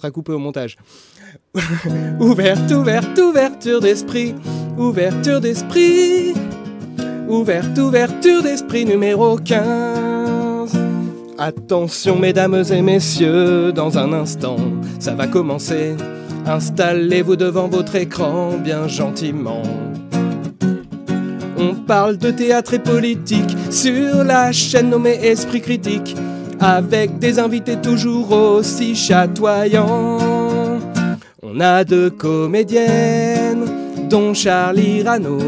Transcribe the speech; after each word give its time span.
sera 0.00 0.10
coupé 0.10 0.32
au 0.32 0.38
montage. 0.38 0.78
ouverte, 2.20 2.70
ouverte, 2.70 3.18
ouverture 3.18 3.80
d'esprit. 3.80 4.34
Ouverture 4.78 5.40
d'esprit. 5.40 6.32
Ouverte, 7.28 7.76
ouverture 7.78 8.42
d'esprit 8.42 8.86
numéro 8.86 9.36
15. 9.36 10.72
Attention 11.38 12.18
mesdames 12.18 12.64
et 12.70 12.82
messieurs, 12.82 13.72
dans 13.72 13.98
un 13.98 14.12
instant, 14.12 14.56
ça 14.98 15.14
va 15.14 15.26
commencer. 15.26 15.96
Installez-vous 16.46 17.36
devant 17.36 17.68
votre 17.68 17.94
écran 17.96 18.56
bien 18.56 18.88
gentiment. 18.88 19.62
On 21.58 21.74
parle 21.74 22.16
de 22.16 22.30
théâtre 22.30 22.72
et 22.72 22.78
politique 22.78 23.54
sur 23.70 24.24
la 24.24 24.50
chaîne 24.50 24.88
nommée 24.88 25.18
Esprit 25.22 25.60
Critique, 25.60 26.16
avec 26.60 27.18
des 27.18 27.38
invités 27.38 27.76
toujours 27.76 28.32
aussi 28.32 28.94
chatoyants. 28.94 30.18
On 31.42 31.58
a 31.60 31.84
deux 31.84 32.10
comédiennes, 32.10 33.64
dont 34.08 34.34
Charlie 34.34 35.02
Rano, 35.02 35.38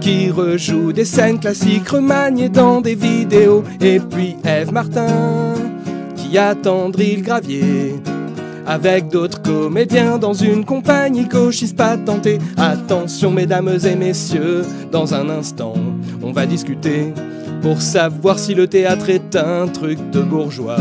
qui 0.00 0.30
rejoue 0.30 0.92
des 0.92 1.04
scènes 1.04 1.38
classiques 1.38 1.88
remaniées 1.88 2.48
dans 2.48 2.80
des 2.80 2.94
vidéos, 2.94 3.62
et 3.80 4.00
puis 4.00 4.36
Eve 4.44 4.72
Martin, 4.72 5.54
qui 6.16 6.36
attendrit 6.36 7.16
le 7.16 7.22
gravier 7.22 7.94
avec 8.66 9.08
d'autres 9.08 9.42
comédiens 9.42 10.18
dans 10.18 10.34
une 10.34 10.64
compagnie 10.64 11.26
gauchiste 11.26 11.76
patentée. 11.76 12.38
Attention, 12.56 13.30
mesdames 13.30 13.78
et 13.84 13.96
messieurs, 13.96 14.62
dans 14.90 15.14
un 15.14 15.28
instant, 15.30 15.74
on 16.22 16.32
va 16.32 16.46
discuter 16.46 17.12
pour 17.62 17.80
savoir 17.80 18.38
si 18.38 18.54
le 18.54 18.66
théâtre 18.66 19.08
est 19.08 19.36
un 19.36 19.68
truc 19.68 19.98
de 20.10 20.20
bourgeois. 20.20 20.76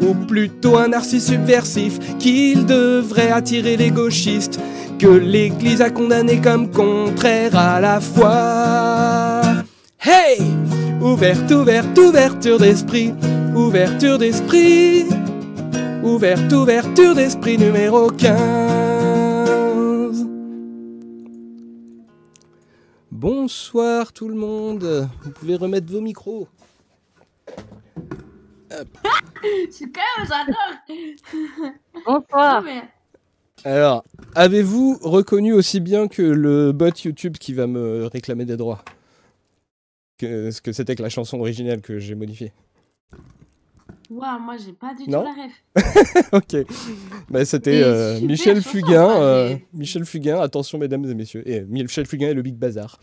Ou 0.00 0.14
plutôt 0.26 0.78
un 0.78 0.88
narcisse 0.88 1.26
subversif 1.26 1.98
qu'il 2.18 2.64
devrait 2.64 3.30
attirer 3.30 3.76
les 3.76 3.90
gauchistes 3.90 4.60
que 4.98 5.08
l'Église 5.08 5.82
a 5.82 5.90
condamné 5.90 6.40
comme 6.40 6.70
contraire 6.70 7.56
à 7.56 7.80
la 7.80 8.00
foi. 8.00 9.42
Hey 10.00 10.40
Ouverte, 11.04 11.50
ouverte, 11.50 11.98
ouverture 11.98 12.58
d'esprit, 12.58 13.12
ouverture 13.54 14.18
d'esprit. 14.18 15.04
Ouverte, 16.02 16.50
ouverture 16.50 17.14
d'esprit 17.14 17.58
numéro 17.58 18.08
15. 18.08 18.83
Bonsoir 23.24 24.12
tout 24.12 24.28
le 24.28 24.34
monde. 24.34 25.08
Vous 25.22 25.30
pouvez 25.30 25.56
remettre 25.56 25.90
vos 25.90 26.02
micros. 26.02 26.46
Super, 29.70 30.04
j'adore. 30.18 30.74
Bonsoir. 32.04 32.62
Alors, 33.64 34.04
avez-vous 34.34 34.98
reconnu 35.00 35.54
aussi 35.54 35.80
bien 35.80 36.06
que 36.06 36.20
le 36.20 36.72
bot 36.72 36.90
YouTube 37.02 37.38
qui 37.38 37.54
va 37.54 37.66
me 37.66 38.04
réclamer 38.04 38.44
des 38.44 38.58
droits 38.58 38.84
que 40.18 40.50
ce 40.50 40.60
que 40.60 40.72
c'était 40.72 40.94
que 40.94 41.02
la 41.02 41.08
chanson 41.08 41.40
originale 41.40 41.80
que 41.80 41.98
j'ai 41.98 42.14
modifiée? 42.14 42.52
Waouh, 44.14 44.40
moi 44.40 44.56
j'ai 44.56 44.72
pas 44.72 44.94
du 44.94 45.04
tout 45.06 45.10
la 45.10 45.20
ref. 45.22 46.26
Ok. 46.32 46.56
Bah, 47.28 47.44
c'était 47.44 47.82
euh, 47.82 48.20
Michel 48.20 48.56
chanson, 48.62 48.70
Fugain. 48.70 49.04
enfin, 49.04 49.22
euh, 49.22 49.56
Michel 49.72 50.04
Fugain, 50.04 50.40
attention 50.40 50.78
mesdames 50.78 51.04
et 51.06 51.14
messieurs. 51.14 51.42
Et 51.48 51.62
Michel 51.62 52.06
Fugain 52.06 52.28
et 52.28 52.34
le 52.34 52.42
Big 52.42 52.54
Bazar. 52.54 53.00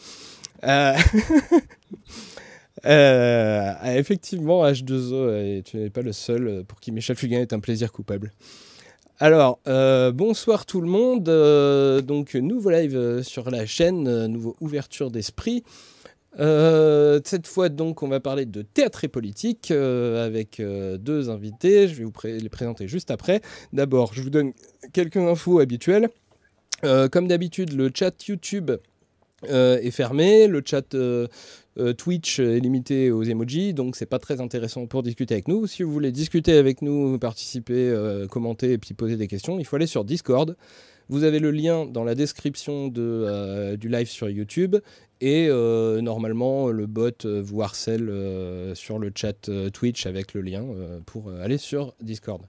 Euh, 0.64 0.94
euh, 2.86 3.74
ah, 3.80 3.98
effectivement, 3.98 4.64
H2O, 4.66 5.34
et 5.36 5.64
tu 5.64 5.78
n'es 5.78 5.90
pas 5.90 6.02
le 6.02 6.14
seul 6.14 6.48
euh, 6.48 6.64
pour 6.64 6.80
qui 6.80 6.92
Michel 6.94 7.18
Fugain 7.18 7.42
est 7.42 7.52
un 7.52 7.60
plaisir 7.60 7.92
coupable. 7.92 8.32
Alors, 9.20 9.60
euh, 9.68 10.12
bonsoir 10.12 10.66
tout 10.66 10.82
le 10.82 10.88
monde. 10.88 11.28
Euh, 11.30 12.02
donc, 12.02 12.36
nouveau 12.36 12.70
live 12.70 12.96
euh, 12.96 13.22
sur 13.22 13.52
la 13.52 13.66
chaîne, 13.66 14.08
euh, 14.08 14.28
nouveau 14.28 14.56
ouverture 14.62 15.12
d'esprit. 15.12 15.64
Euh, 16.40 17.20
cette 17.26 17.48
fois, 17.48 17.70
donc, 17.70 18.04
on 18.04 18.08
va 18.08 18.20
parler 18.20 18.46
de 18.46 18.62
théâtre 18.62 19.04
et 19.04 19.08
politique 19.08 19.72
euh, 19.72 20.26
avec 20.26 20.60
euh, 20.60 20.98
deux 20.98 21.30
invités. 21.30 21.88
Je 21.88 21.96
vais 21.96 22.04
vous 22.04 22.14
les 22.24 22.50
présenter 22.50 22.88
juste 22.88 23.12
après. 23.12 23.42
D'abord, 23.74 24.14
je 24.14 24.22
vous 24.22 24.30
donne 24.30 24.54
quelques 24.94 25.18
infos 25.18 25.60
habituelles. 25.60 26.10
Comme 27.12 27.28
d'habitude, 27.28 27.74
le 27.74 27.92
chat 27.94 28.28
YouTube 28.28 28.72
est 29.48 29.92
fermé. 29.92 30.48
Le 30.48 30.64
chat 30.66 30.96
Twitch 31.96 32.40
est 32.40 32.60
limité 32.60 33.12
aux 33.12 33.22
emojis, 33.22 33.76
donc 33.76 33.96
c'est 33.96 34.08
pas 34.08 34.18
très 34.18 34.42
intéressant 34.42 34.88
pour 34.88 35.04
discuter 35.04 35.36
avec 35.36 35.48
nous. 35.48 35.68
Si 35.68 35.84
vous 35.84 35.92
voulez 35.92 36.12
discuter 36.12 36.54
avec 36.54 36.82
nous, 36.82 37.20
participer, 37.20 37.96
commenter 38.32 38.72
et 38.72 38.78
puis 38.80 38.96
poser 38.96 39.16
des 39.16 39.28
questions, 39.28 39.60
il 39.60 39.66
faut 39.66 39.76
aller 39.76 39.86
sur 39.86 40.04
Discord. 40.04 40.58
Vous 41.12 41.26
avez 41.26 41.40
le 41.40 41.52
lien 41.52 41.86
dans 41.86 42.06
la 42.06 42.16
description 42.16 42.88
de, 42.88 43.02
euh, 43.02 43.76
du 43.76 43.90
live 43.90 44.08
sur 44.08 44.30
YouTube 44.30 44.78
et 45.20 45.48
euh, 45.50 46.00
normalement 46.00 46.70
le 46.70 46.88
bot 46.88 47.26
euh, 47.26 47.42
vous 47.44 47.62
harcèle 47.62 48.10
sur 48.76 48.98
le 48.98 49.12
chat 49.14 49.52
Twitch 49.74 50.06
avec 50.06 50.34
le 50.34 50.40
lien 50.40 50.66
pour 51.06 51.30
aller 51.30 51.58
sur 51.58 51.94
Discord. 52.02 52.42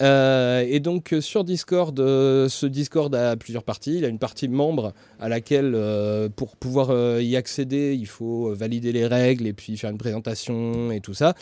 Euh, 0.00 0.64
et 0.66 0.80
donc 0.80 1.12
euh, 1.12 1.20
sur 1.20 1.44
Discord, 1.44 1.98
euh, 1.98 2.48
ce 2.48 2.66
Discord 2.66 3.12
a 3.14 3.36
plusieurs 3.36 3.64
parties. 3.64 3.98
Il 3.98 4.04
a 4.04 4.08
une 4.08 4.18
partie 4.18 4.48
membre 4.48 4.92
à 5.18 5.28
laquelle, 5.28 5.76
pour 6.36 6.56
pouvoir 6.56 7.20
y 7.20 7.36
accéder, 7.36 7.94
il 7.94 8.06
faut 8.06 8.54
valider 8.54 8.92
les 8.92 9.06
règles 9.06 9.46
et 9.46 9.52
puis 9.52 9.76
faire 9.76 9.90
une 9.90 9.98
présentation 9.98 10.90
et 10.90 11.00
tout 11.00 11.14
ça. 11.14 11.34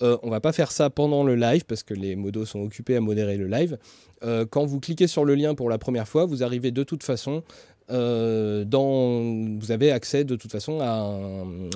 On 0.00 0.30
va 0.30 0.40
pas 0.40 0.52
faire 0.52 0.70
ça 0.70 0.90
pendant 0.90 1.24
le 1.24 1.34
live 1.34 1.64
parce 1.66 1.82
que 1.82 1.92
les 1.92 2.14
modos 2.14 2.46
sont 2.46 2.60
occupés 2.60 2.96
à 2.96 3.00
modérer 3.00 3.36
le 3.36 3.46
live. 3.46 3.78
Quand 4.50 4.64
vous 4.64 4.80
cliquez 4.80 5.06
sur 5.06 5.24
le 5.24 5.34
lien 5.34 5.54
pour 5.54 5.68
la 5.68 5.78
première 5.78 6.08
fois, 6.08 6.24
vous 6.24 6.42
arrivez 6.42 6.70
de 6.70 6.82
toute 6.82 7.02
façon 7.02 7.42
euh, 7.90 8.64
dans, 8.64 9.20
vous 9.58 9.70
avez 9.72 9.90
accès 9.90 10.24
de 10.24 10.36
toute 10.36 10.52
façon 10.52 10.80
à 10.80 11.14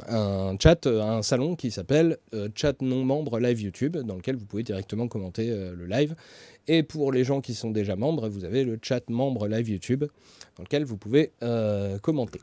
un, 0.08 0.56
chat, 0.58 0.86
à 0.86 1.14
un 1.16 1.22
salon 1.22 1.56
qui 1.56 1.70
s'appelle 1.70 2.18
euh, 2.34 2.48
Chat 2.54 2.80
non 2.82 3.04
membre 3.04 3.38
live 3.38 3.60
YouTube, 3.60 3.96
dans 3.96 4.16
lequel 4.16 4.36
vous 4.36 4.44
pouvez 4.46 4.62
directement 4.62 5.08
commenter 5.08 5.50
euh, 5.50 5.74
le 5.76 5.86
live. 5.86 6.14
Et 6.68 6.82
pour 6.82 7.12
les 7.12 7.24
gens 7.24 7.40
qui 7.40 7.54
sont 7.54 7.70
déjà 7.70 7.96
membres, 7.96 8.28
vous 8.28 8.44
avez 8.44 8.64
le 8.64 8.78
chat 8.80 9.08
membre 9.10 9.48
live 9.48 9.68
YouTube, 9.68 10.04
dans 10.56 10.62
lequel 10.62 10.84
vous 10.84 10.96
pouvez 10.96 11.32
euh, 11.42 11.98
commenter. 11.98 12.40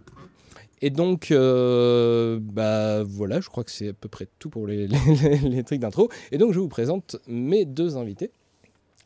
Et 0.82 0.90
donc, 0.90 1.32
euh, 1.32 2.40
bah 2.42 3.04
voilà, 3.04 3.42
je 3.42 3.50
crois 3.50 3.64
que 3.64 3.72
c'est 3.72 3.90
à 3.90 3.94
peu 3.94 4.08
près 4.10 4.28
tout 4.40 4.50
pour 4.50 4.66
les, 4.68 4.88
les- 5.22 5.38
les 5.50 5.64
trucs 5.64 5.80
d'intro. 5.80 6.10
Et 6.32 6.38
donc, 6.38 6.54
je 6.54 6.60
vous 6.60 6.70
présente 6.70 7.18
mes 7.28 7.66
deux 7.66 7.98
invités. 7.98 8.32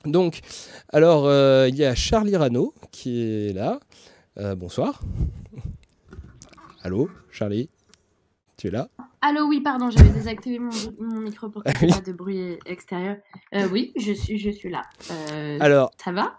Donc, 0.06 0.40
alors, 0.90 1.26
euh, 1.28 1.68
il 1.70 1.76
y 1.76 1.86
a 1.86 1.96
Charlie 1.96 2.36
Rano 2.36 2.74
qui 2.92 3.22
est 3.24 3.54
là. 3.54 3.80
Euh, 4.38 4.56
bonsoir. 4.56 5.00
Allô, 6.82 7.10
Charlie 7.32 7.70
Tu 8.58 8.68
es 8.68 8.72
là? 8.72 8.90
Allô, 9.22 9.48
oui, 9.48 9.62
pardon, 9.62 9.90
j'avais 9.90 10.10
désactivé 10.12 10.60
mon, 10.60 10.72
mon 11.00 11.20
micro 11.22 11.50
pour 11.50 11.64
qu'il 11.64 11.74
Ah 11.80 11.86
n'y 11.86 11.92
ait 11.92 11.96
pas 11.96 12.02
de 12.02 12.12
bruit 12.12 12.58
extérieur. 12.66 13.18
Euh, 13.54 13.68
oui, 13.72 13.94
je 13.96 14.12
suis, 14.12 14.38
je 14.38 14.50
suis 14.50 14.70
là. 14.70 14.82
Euh, 15.12 15.58
Alors, 15.62 15.92
ça 16.04 16.12
va? 16.12 16.38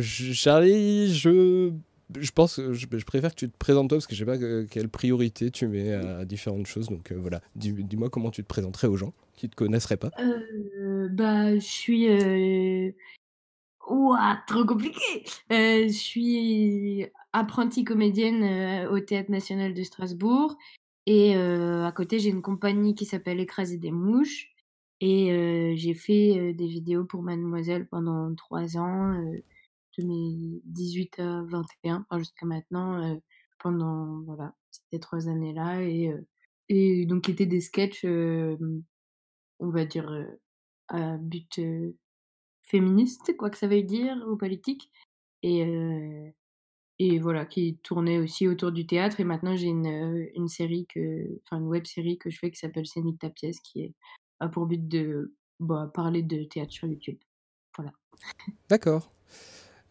Charlie, 0.00 1.12
je, 1.12 1.72
je 2.20 2.30
pense 2.30 2.56
que 2.56 2.72
je, 2.72 2.86
je 2.92 3.04
préfère 3.04 3.30
que 3.30 3.36
tu 3.40 3.50
te 3.50 3.56
présentes 3.58 3.88
toi 3.88 3.98
parce 3.98 4.06
que 4.06 4.14
je 4.14 4.20
sais 4.20 4.26
pas 4.26 4.38
que- 4.38 4.64
quelle 4.70 4.88
priorité 4.88 5.50
tu 5.50 5.66
mets 5.66 5.92
à 5.92 6.24
différentes 6.24 6.66
choses. 6.66 6.88
Donc 6.88 7.10
euh, 7.10 7.16
voilà, 7.18 7.40
Dis- 7.56 7.72
dis-moi 7.72 8.10
comment 8.10 8.30
tu 8.30 8.42
te 8.42 8.48
présenterais 8.48 8.86
aux 8.86 8.96
gens 8.96 9.12
qui 9.34 9.48
te 9.48 9.56
connaisseraient 9.56 9.96
pas. 9.96 10.10
Euh, 10.20 11.08
Bah, 11.10 11.54
je 11.54 11.60
suis. 11.60 12.08
Euh... 12.08 12.92
Ouah, 13.88 14.42
trop 14.46 14.64
compliqué. 14.66 15.24
Euh, 15.50 15.88
je 15.88 15.92
suis 15.92 17.06
apprentie 17.32 17.84
comédienne 17.84 18.42
euh, 18.42 18.90
au 18.90 19.00
Théâtre 19.00 19.30
National 19.30 19.72
de 19.72 19.82
Strasbourg. 19.82 20.56
Et 21.06 21.36
euh, 21.36 21.86
à 21.86 21.92
côté, 21.92 22.18
j'ai 22.18 22.28
une 22.28 22.42
compagnie 22.42 22.94
qui 22.94 23.06
s'appelle 23.06 23.40
Écraser 23.40 23.78
des 23.78 23.90
mouches. 23.90 24.52
Et 25.00 25.76
j'ai 25.76 25.94
fait 25.94 26.52
des 26.54 26.66
vidéos 26.66 27.04
pour 27.04 27.22
Mademoiselle 27.22 27.86
pendant 27.86 28.34
trois 28.34 28.76
ans, 28.76 29.12
de 29.96 30.04
mes 30.04 30.60
18 30.64 31.20
à 31.20 31.42
21, 31.44 32.04
enfin, 32.10 32.18
jusqu'à 32.18 32.46
maintenant, 32.46 33.16
pendant 33.60 34.22
voilà, 34.22 34.54
ces 34.90 34.98
trois 34.98 35.28
années-là. 35.28 35.82
Et, 35.84 36.12
et 36.68 37.06
donc, 37.06 37.28
étaient 37.28 37.46
des 37.46 37.60
sketchs, 37.60 38.04
on 38.04 39.70
va 39.70 39.84
dire, 39.84 40.26
à 40.88 41.16
but 41.16 41.60
féministe, 42.68 43.36
quoi 43.36 43.50
que 43.50 43.58
ça 43.58 43.66
veuille 43.66 43.84
dire, 43.84 44.16
ou 44.28 44.36
politique. 44.36 44.90
Et, 45.42 45.64
euh, 45.64 46.28
et 46.98 47.18
voilà, 47.18 47.46
qui 47.46 47.78
tournait 47.82 48.18
aussi 48.18 48.48
autour 48.48 48.72
du 48.72 48.86
théâtre. 48.86 49.20
Et 49.20 49.24
maintenant, 49.24 49.56
j'ai 49.56 49.68
une, 49.68 49.86
euh, 49.86 50.26
une 50.34 50.48
série, 50.48 50.86
que, 50.86 51.40
enfin 51.44 51.60
une 51.60 51.68
web 51.68 51.86
série 51.86 52.18
que 52.18 52.30
je 52.30 52.38
fais 52.38 52.50
qui 52.50 52.58
s'appelle 52.58 52.86
Scénique 52.86 53.20
ta 53.20 53.30
pièce, 53.30 53.60
qui 53.60 53.82
est, 53.82 53.94
a 54.40 54.48
pour 54.48 54.66
but 54.66 54.86
de 54.86 55.34
bah, 55.60 55.90
parler 55.92 56.22
de 56.22 56.44
théâtre 56.44 56.72
sur 56.72 56.88
YouTube. 56.88 57.18
Voilà. 57.76 57.92
D'accord. 58.68 59.12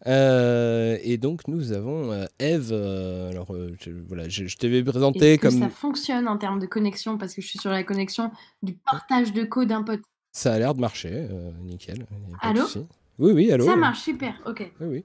Euh, 0.06 0.96
et 1.02 1.18
donc 1.18 1.48
nous 1.48 1.72
avons 1.72 2.12
euh, 2.12 2.26
Eve. 2.38 2.70
euh, 2.70 3.30
alors 3.30 3.52
je, 3.80 3.90
voilà, 3.90 4.28
je, 4.28 4.46
je 4.46 4.56
t'avais 4.56 4.84
présenté 4.84 5.38
que 5.38 5.48
comme. 5.48 5.58
ça 5.58 5.68
fonctionne 5.68 6.28
en 6.28 6.38
termes 6.38 6.60
de 6.60 6.66
connexion? 6.66 7.18
Parce 7.18 7.34
que 7.34 7.42
je 7.42 7.48
suis 7.48 7.58
sur 7.58 7.70
la 7.70 7.82
connexion 7.82 8.30
du 8.62 8.74
partage 8.74 9.32
de 9.32 9.42
code 9.42 9.68
d'un 9.68 9.82
pote. 9.82 10.02
Ça 10.32 10.52
a 10.52 10.58
l'air 10.58 10.74
de 10.74 10.80
marcher, 10.80 11.10
euh, 11.12 11.50
nickel. 11.64 12.06
Allô 12.40 12.62
Oui, 13.18 13.32
oui, 13.32 13.52
allô. 13.52 13.64
Ça 13.64 13.76
marche, 13.76 14.00
super, 14.00 14.34
ok. 14.46 14.70
Oui, 14.80 14.86
oui. 14.86 15.04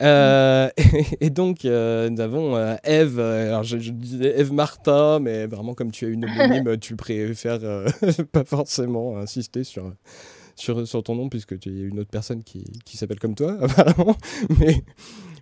Euh, 0.00 0.70
et 1.20 1.30
donc, 1.30 1.64
euh, 1.64 2.08
nous 2.08 2.20
avons 2.20 2.56
Eve, 2.84 3.20
alors 3.20 3.64
je, 3.64 3.76
disais 3.76 4.38
Eve 4.38 4.52
Martin, 4.52 5.18
mais 5.20 5.46
vraiment 5.46 5.74
comme 5.74 5.90
tu 5.90 6.06
as 6.06 6.08
une 6.08 6.24
homonyme, 6.24 6.78
tu 6.80 6.96
préfères 6.96 7.58
pas 8.32 8.44
forcément 8.44 9.18
insister 9.18 9.64
sur, 9.64 9.92
sur, 10.54 10.86
sur 10.86 11.02
ton 11.02 11.16
nom, 11.16 11.28
puisque 11.28 11.58
tu 11.58 11.68
as 11.68 11.72
une 11.72 11.98
autre 11.98 12.10
personne 12.10 12.42
qui, 12.42 12.64
qui 12.84 12.96
s'appelle 12.96 13.20
comme 13.20 13.34
toi, 13.34 13.58
apparemment. 13.60 14.16
Mais, 14.58 14.84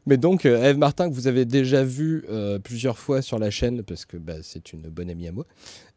mais 0.06 0.16
donc, 0.16 0.44
Eve 0.44 0.78
Martin, 0.78 1.08
que 1.08 1.14
vous 1.14 1.28
avez 1.28 1.44
déjà 1.44 1.84
vu 1.84 2.24
plusieurs 2.64 2.98
fois 2.98 3.22
sur 3.22 3.38
la 3.38 3.50
chaîne, 3.50 3.82
parce 3.84 4.06
que 4.06 4.16
bah, 4.16 4.42
c'est 4.42 4.72
une 4.72 4.88
bonne 4.88 5.10
amie 5.10 5.28
à 5.28 5.32
moi, 5.32 5.46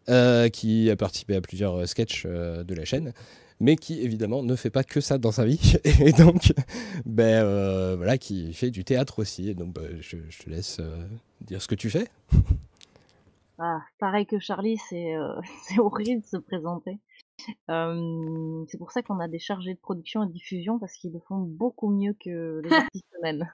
euh, 0.09 0.49
qui 0.49 0.89
a 0.89 0.95
participé 0.95 1.35
à 1.35 1.41
plusieurs 1.41 1.75
euh, 1.75 1.85
sketchs 1.85 2.23
euh, 2.25 2.63
de 2.63 2.73
la 2.73 2.85
chaîne, 2.85 3.13
mais 3.59 3.75
qui 3.75 4.01
évidemment 4.01 4.41
ne 4.41 4.55
fait 4.55 4.71
pas 4.71 4.83
que 4.83 4.99
ça 4.99 5.19
dans 5.19 5.31
sa 5.31 5.45
vie, 5.45 5.75
et 6.03 6.11
donc 6.11 6.53
ben, 7.05 7.95
voilà, 7.95 8.17
qui 8.17 8.51
fait 8.53 8.71
du 8.71 8.83
théâtre 8.83 9.19
aussi. 9.19 9.49
Et 9.49 9.53
donc 9.53 9.75
bah, 9.75 9.81
je, 9.99 10.17
te 10.17 10.49
laisse 10.49 10.81
dire 11.41 11.61
ce 11.61 11.67
que 11.67 11.75
tu 11.75 11.91
fais. 11.91 12.07
Ah, 13.59 13.81
pareil 13.99 14.25
que 14.25 14.39
Charlie, 14.39 14.77
c'est 14.89 15.13
horrible 15.77 16.21
de 16.21 16.27
se 16.27 16.37
présenter. 16.37 16.97
c'est 17.67 18.77
pour 18.79 18.91
ça 18.91 19.03
qu'on 19.03 19.19
a 19.19 19.27
des 19.27 19.37
chargés 19.37 19.75
de 19.75 19.79
production 19.79 20.23
et 20.23 20.27
de 20.27 20.31
diffusion 20.31 20.79
parce 20.79 20.93
qu'ils 20.93 21.13
le 21.13 21.19
font 21.19 21.37
beaucoup 21.37 21.91
mieux 21.91 22.15
que 22.19 22.61
les 22.63 22.73
artistes 22.73 23.05
eux-mêmes. 23.19 23.47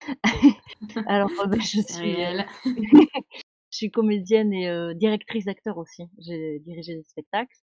Alors, 1.06 1.30
ben, 1.48 1.60
je 1.60 1.82
suis, 1.82 2.16
je 3.72 3.78
suis 3.78 3.90
comédienne 3.90 4.52
et 4.52 4.94
directrice 4.94 5.46
d'acteur 5.46 5.78
aussi. 5.78 6.04
J'ai 6.18 6.60
dirigé 6.60 6.94
des 6.94 7.02
spectacles. 7.04 7.56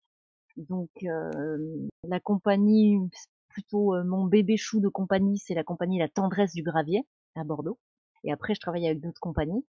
Donc 0.57 0.89
la 1.03 2.19
compagnie, 2.19 2.97
plutôt 3.47 3.93
mon 4.03 4.25
bébé 4.25 4.57
chou 4.57 4.81
de 4.81 4.89
compagnie, 4.89 5.37
c'est 5.37 5.53
la 5.53 5.63
compagnie 5.63 5.99
La 5.99 6.09
Tendresse 6.09 6.53
du 6.53 6.63
Gravier 6.63 7.05
à 7.35 7.43
Bordeaux. 7.43 7.77
Et 8.23 8.31
après, 8.31 8.55
je 8.55 8.59
travaille 8.59 8.87
avec 8.87 8.99
d'autres 8.99 9.21
compagnies. 9.21 9.63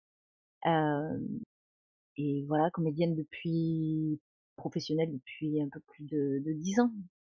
et 2.17 2.45
voilà, 2.47 2.69
comédienne 2.71 3.15
depuis 3.15 4.19
professionnelle 4.57 5.11
depuis 5.11 5.61
un 5.61 5.69
peu 5.69 5.79
plus 5.79 6.03
de, 6.03 6.41
de 6.45 6.53
10 6.53 6.81
ans. 6.81 6.91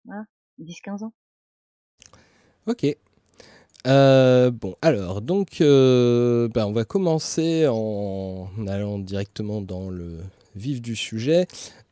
Voilà, 0.04 0.24
10-15 0.58 1.04
ans. 1.04 1.12
Ok. 2.66 2.86
Euh, 3.86 4.50
bon, 4.50 4.74
alors, 4.82 5.22
donc, 5.22 5.60
euh, 5.60 6.48
ben, 6.48 6.66
on 6.66 6.72
va 6.72 6.84
commencer 6.84 7.66
en 7.68 8.48
allant 8.68 8.98
directement 8.98 9.62
dans 9.62 9.88
le 9.90 10.18
vif 10.54 10.82
du 10.82 10.96
sujet. 10.96 11.46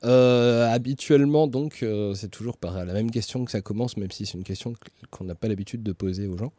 Euh, 0.04 0.70
habituellement, 0.70 1.46
donc, 1.46 1.84
c'est 2.14 2.30
toujours 2.30 2.56
par 2.56 2.84
la 2.84 2.92
même 2.92 3.10
question 3.10 3.44
que 3.44 3.50
ça 3.50 3.62
commence, 3.62 3.96
même 3.96 4.10
si 4.10 4.26
c'est 4.26 4.36
une 4.36 4.44
question 4.44 4.74
qu'on 5.10 5.24
n'a 5.24 5.34
pas 5.34 5.48
l'habitude 5.48 5.82
de 5.82 5.92
poser 5.92 6.26
aux 6.26 6.36
gens. 6.36 6.52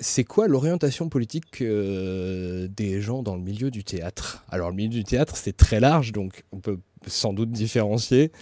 c'est 0.00 0.24
quoi 0.24 0.46
l'orientation 0.46 1.08
politique 1.08 1.60
des 1.60 3.00
gens 3.00 3.22
dans 3.22 3.34
le 3.34 3.42
milieu 3.42 3.70
du 3.70 3.82
théâtre? 3.82 4.44
Alors, 4.48 4.70
le 4.70 4.76
milieu 4.76 4.90
du 4.90 5.04
théâtre, 5.04 5.36
c'est 5.36 5.56
très 5.56 5.80
large, 5.80 6.12
donc 6.12 6.44
on 6.52 6.60
peut 6.60 6.78
sans 7.06 7.32
doute 7.32 7.50
différencier 7.50 8.32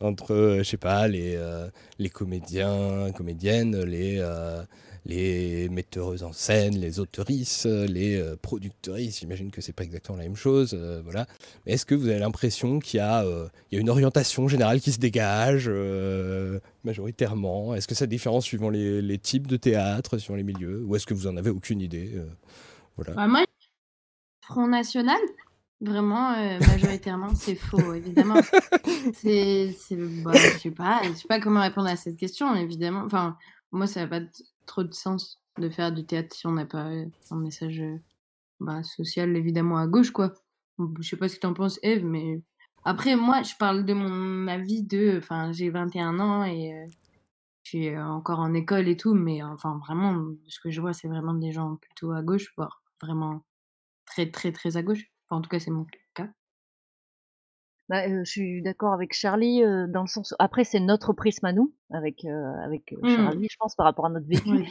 entre, 0.00 0.32
euh, 0.32 0.58
je 0.58 0.62
sais 0.62 0.76
pas, 0.76 1.06
les, 1.08 1.36
euh, 1.36 1.68
les 1.98 2.10
comédiens, 2.10 3.10
comédiennes, 3.12 3.82
les, 3.82 4.16
euh, 4.18 4.62
les 5.04 5.68
metteuses 5.68 6.22
en 6.22 6.32
scène, 6.32 6.78
les 6.78 7.00
autrices, 7.00 7.66
les 7.66 8.22
productrices. 8.40 9.20
J'imagine 9.20 9.50
que 9.50 9.60
c'est 9.60 9.72
pas 9.72 9.82
exactement 9.82 10.16
la 10.16 10.24
même 10.24 10.36
chose, 10.36 10.74
voilà. 11.02 11.26
Est-ce 11.66 11.84
que 11.84 11.96
vous 11.96 12.06
avez 12.06 12.20
l'impression 12.20 12.78
qu'il 12.78 12.98
y, 12.98 13.00
a, 13.00 13.24
y 13.72 13.76
a 13.76 13.80
une 13.80 13.90
orientation 13.90 14.46
générale 14.46 14.80
qui 14.80 14.92
se 14.92 15.00
dégage 15.00 15.68
majoritairement? 16.84 17.74
Est-ce 17.74 17.88
que 17.88 17.96
ça 17.96 18.06
différence 18.06 18.44
suivant 18.44 18.70
les, 18.70 19.02
les, 19.02 19.18
types 19.18 19.48
de 19.48 19.56
théâtre, 19.56 20.18
suivant 20.18 20.36
les 20.36 20.44
milieux? 20.44 20.84
Ou 20.84 20.94
est-ce 20.94 21.06
que 21.06 21.14
vous 21.14 21.26
en 21.26 21.36
avez 21.36 21.50
aucune 21.50 21.80
idée 21.80 22.12
voilà? 22.96 23.14
Bah, 23.14 23.26
moi, 23.26 23.44
Front 24.42 24.68
National, 24.68 25.18
Vraiment, 25.82 26.30
euh, 26.34 26.60
majoritairement, 26.60 27.30
c'est 27.34 27.56
faux, 27.56 27.92
évidemment. 27.92 28.40
c'est, 29.14 29.74
bah, 30.22 30.30
je 30.32 30.58
sais 30.58 30.70
pas, 30.70 31.02
je 31.02 31.12
sais 31.12 31.26
pas 31.26 31.40
comment 31.40 31.60
répondre 31.60 31.88
à 31.88 31.96
cette 31.96 32.16
question, 32.16 32.54
évidemment. 32.54 33.02
Enfin, 33.04 33.36
moi, 33.72 33.88
ça 33.88 34.02
n'a 34.02 34.06
pas 34.06 34.24
trop 34.64 34.84
de 34.84 34.94
sens 34.94 35.40
de 35.58 35.68
faire 35.68 35.90
du 35.90 36.06
théâtre 36.06 36.36
si 36.36 36.46
on 36.46 36.52
n'a 36.52 36.66
pas 36.66 36.88
un 37.30 37.36
message 37.36 37.80
euh, 37.80 37.96
bah, 38.60 38.84
social, 38.84 39.36
évidemment, 39.36 39.76
à 39.76 39.88
gauche, 39.88 40.12
quoi. 40.12 40.32
Je 41.00 41.08
sais 41.08 41.16
pas 41.16 41.28
ce 41.28 41.34
que 41.34 41.40
tu 41.40 41.46
en 41.48 41.52
penses, 41.52 41.80
Eve, 41.82 42.04
mais 42.04 42.40
après, 42.84 43.16
moi, 43.16 43.42
je 43.42 43.54
parle 43.58 43.84
de 43.84 43.92
mon 43.92 44.46
avis 44.46 44.84
de, 44.84 45.18
enfin, 45.18 45.50
j'ai 45.50 45.68
21 45.68 46.20
ans 46.20 46.44
et 46.44 46.74
euh, 46.74 46.86
je 47.64 47.70
suis 47.70 47.98
encore 47.98 48.38
en 48.38 48.54
école 48.54 48.86
et 48.86 48.96
tout, 48.96 49.14
mais 49.14 49.42
enfin, 49.42 49.80
vraiment, 49.84 50.28
ce 50.46 50.60
que 50.60 50.70
je 50.70 50.80
vois, 50.80 50.92
c'est 50.92 51.08
vraiment 51.08 51.34
des 51.34 51.50
gens 51.50 51.74
plutôt 51.74 52.12
à 52.12 52.22
gauche, 52.22 52.52
voire 52.56 52.82
vraiment 53.00 53.42
très, 54.06 54.30
très, 54.30 54.52
très 54.52 54.76
à 54.76 54.84
gauche 54.84 55.12
en 55.36 55.40
tout 55.40 55.48
cas, 55.48 55.58
c'est 55.58 55.70
mon 55.70 55.86
cas. 56.14 56.28
Bah, 57.88 58.08
je 58.08 58.24
suis 58.24 58.62
d'accord 58.62 58.92
avec 58.92 59.12
Charlie 59.12 59.60
dans 59.88 60.02
le 60.02 60.06
sens. 60.06 60.34
Après, 60.38 60.64
c'est 60.64 60.80
notre 60.80 61.12
prisme 61.12 61.44
à 61.46 61.52
nous, 61.52 61.74
avec 61.90 62.24
avec 62.24 62.92
mmh. 62.92 63.08
Charlie, 63.08 63.48
je 63.50 63.56
pense, 63.58 63.74
par 63.74 63.84
rapport 63.84 64.06
à 64.06 64.08
notre 64.08 64.26
vécu. 64.26 64.64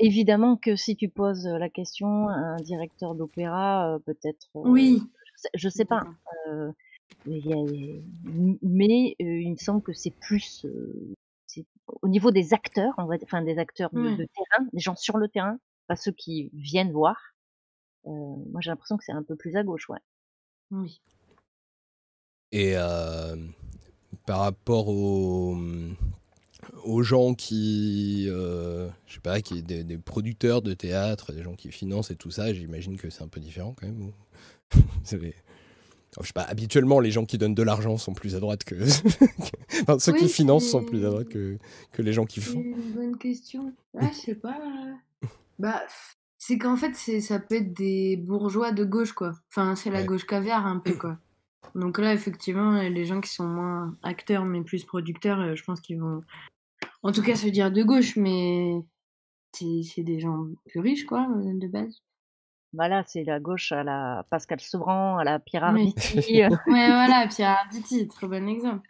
évidemment 0.00 0.56
que 0.56 0.76
si 0.76 0.96
tu 0.96 1.08
poses 1.08 1.46
la 1.46 1.68
question 1.70 2.28
à 2.28 2.34
un 2.34 2.56
directeur 2.56 3.14
d'opéra, 3.14 3.98
peut-être. 4.04 4.48
oui. 4.54 5.02
Je 5.54 5.70
sais, 5.70 5.78
sais 5.78 5.84
pas. 5.86 6.02
mais, 7.24 9.14
il 9.18 9.50
me 9.50 9.56
semble 9.56 9.82
que 9.82 9.94
c'est 9.94 10.14
plus 10.20 10.66
au 12.02 12.08
niveau 12.08 12.30
des 12.30 12.54
acteurs, 12.54 12.94
on 12.98 13.04
va, 13.04 13.16
enfin 13.22 13.42
des 13.42 13.58
acteurs 13.58 13.90
de, 13.92 14.10
de, 14.16 14.24
terrain, 14.24 14.66
des 14.72 14.80
gens 14.80 14.96
sur 14.96 15.16
le 15.16 15.28
terrain, 15.28 15.58
pas 15.86 15.96
ceux 15.96 16.12
qui 16.12 16.50
viennent 16.54 16.92
voir. 16.92 17.29
Euh, 18.06 18.10
moi, 18.50 18.60
j'ai 18.60 18.70
l'impression 18.70 18.96
que 18.96 19.04
c'est 19.04 19.12
un 19.12 19.22
peu 19.22 19.36
plus 19.36 19.56
à 19.56 19.62
gauche, 19.62 19.88
ouais. 19.88 19.98
Oui. 20.70 21.00
Et 22.52 22.72
euh, 22.76 23.36
par 24.26 24.40
rapport 24.40 24.88
aux, 24.88 25.56
aux 26.84 27.02
gens 27.02 27.34
qui, 27.34 28.26
euh, 28.28 28.88
je 29.06 29.14
sais 29.14 29.20
pas, 29.20 29.40
qui 29.40 29.62
des, 29.62 29.84
des, 29.84 29.98
producteurs 29.98 30.62
de 30.62 30.74
théâtre, 30.74 31.32
des 31.32 31.42
gens 31.42 31.54
qui 31.54 31.70
financent 31.70 32.10
et 32.10 32.16
tout 32.16 32.30
ça, 32.30 32.52
j'imagine 32.52 32.96
que 32.96 33.10
c'est 33.10 33.22
un 33.22 33.28
peu 33.28 33.40
différent 33.40 33.74
quand 33.78 33.86
même. 33.86 34.12
je 35.04 35.16
sais 36.26 36.32
pas, 36.34 36.42
habituellement, 36.42 37.00
les 37.00 37.10
gens 37.10 37.24
qui 37.24 37.38
donnent 37.38 37.54
de 37.54 37.62
l'argent 37.62 37.96
sont 37.96 38.14
plus 38.14 38.34
à 38.34 38.40
droite 38.40 38.64
que. 38.64 38.74
enfin, 39.82 39.98
ceux 39.98 40.12
qui 40.12 40.28
financent 40.28 40.66
sont 40.66 40.84
plus 40.84 41.04
à 41.04 41.10
droite 41.10 41.28
que, 41.28 41.58
que 41.92 42.02
les 42.02 42.12
gens 42.12 42.26
qui 42.26 42.40
font. 42.40 42.62
C'est 42.62 42.82
une 42.82 42.92
bonne 42.92 43.18
question. 43.18 43.72
Ah, 43.96 44.10
je 44.12 44.18
sais 44.18 44.34
pas. 44.34 44.58
bah, 45.58 45.82
c'est 46.42 46.56
qu'en 46.56 46.74
fait, 46.74 46.96
c'est, 46.96 47.20
ça 47.20 47.38
peut 47.38 47.56
être 47.56 47.74
des 47.74 48.16
bourgeois 48.16 48.72
de 48.72 48.82
gauche, 48.82 49.12
quoi. 49.12 49.32
Enfin, 49.50 49.76
c'est 49.76 49.90
la 49.90 50.02
gauche 50.02 50.26
caviar, 50.26 50.66
un 50.66 50.78
peu, 50.78 50.94
quoi. 50.94 51.18
Donc 51.74 51.98
là, 51.98 52.14
effectivement, 52.14 52.80
les 52.80 53.04
gens 53.04 53.20
qui 53.20 53.30
sont 53.30 53.46
moins 53.46 53.94
acteurs, 54.02 54.46
mais 54.46 54.62
plus 54.62 54.86
producteurs, 54.86 55.38
euh, 55.38 55.54
je 55.54 55.62
pense 55.62 55.82
qu'ils 55.82 56.00
vont, 56.00 56.22
en 57.02 57.12
tout 57.12 57.22
cas, 57.22 57.36
se 57.36 57.46
dire 57.46 57.70
de 57.70 57.82
gauche, 57.82 58.16
mais 58.16 58.72
c'est, 59.52 60.02
des 60.02 60.18
gens 60.18 60.46
plus 60.66 60.80
riches, 60.80 61.04
quoi, 61.04 61.28
euh, 61.30 61.58
de 61.58 61.68
base. 61.68 62.00
Voilà, 62.72 63.04
c'est 63.06 63.24
la 63.24 63.38
gauche 63.38 63.70
à 63.72 63.84
la 63.84 64.24
Pascal 64.30 64.60
Sevran, 64.60 65.18
à 65.18 65.24
la 65.24 65.40
Pierre 65.40 65.64
Arditi. 65.64 66.16
ouais, 66.42 66.48
voilà, 66.66 67.26
Pierre 67.28 67.58
Arditi, 67.64 68.08
très 68.08 68.26
bon 68.26 68.48
exemple. 68.48 68.88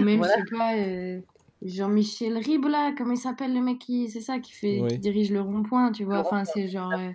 Même, 0.00 0.22
je 0.22 0.28
sais 0.28 0.56
pas, 0.56 0.76
euh, 0.76 1.20
Jean-Michel 1.62 2.36
Ribes, 2.36 2.66
là, 2.66 2.92
comment 2.96 3.12
il 3.12 3.18
s'appelle 3.18 3.54
le 3.54 3.60
mec 3.60 3.78
qui, 3.78 4.10
c'est 4.10 4.20
ça, 4.20 4.38
qui 4.38 4.52
fait, 4.52 4.82
qui 4.88 4.98
dirige 4.98 5.30
le 5.30 5.40
rond-point, 5.40 5.92
tu 5.92 6.04
vois. 6.04 6.18
Enfin, 6.18 6.44
c'est 6.44 6.68
genre, 6.68 6.92
euh, 6.92 7.10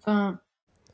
enfin, 0.00 0.38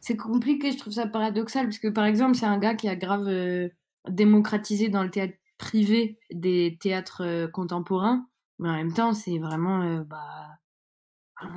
c'est 0.00 0.16
compliqué, 0.16 0.72
je 0.72 0.78
trouve 0.78 0.92
ça 0.92 1.06
paradoxal, 1.06 1.66
parce 1.66 1.78
que 1.78 1.88
par 1.88 2.04
exemple, 2.04 2.36
c'est 2.36 2.46
un 2.46 2.58
gars 2.58 2.74
qui 2.74 2.88
a 2.88 2.96
grave 2.96 3.26
euh, 3.26 3.68
démocratisé 4.08 4.88
dans 4.88 5.02
le 5.02 5.10
théâtre 5.10 5.34
privé 5.58 6.18
des 6.32 6.78
théâtres 6.80 7.22
euh, 7.24 7.48
contemporains, 7.48 8.26
mais 8.58 8.68
en 8.68 8.74
même 8.74 8.92
temps, 8.92 9.12
c'est 9.12 9.38
vraiment, 9.38 10.04
bah, 10.08 10.58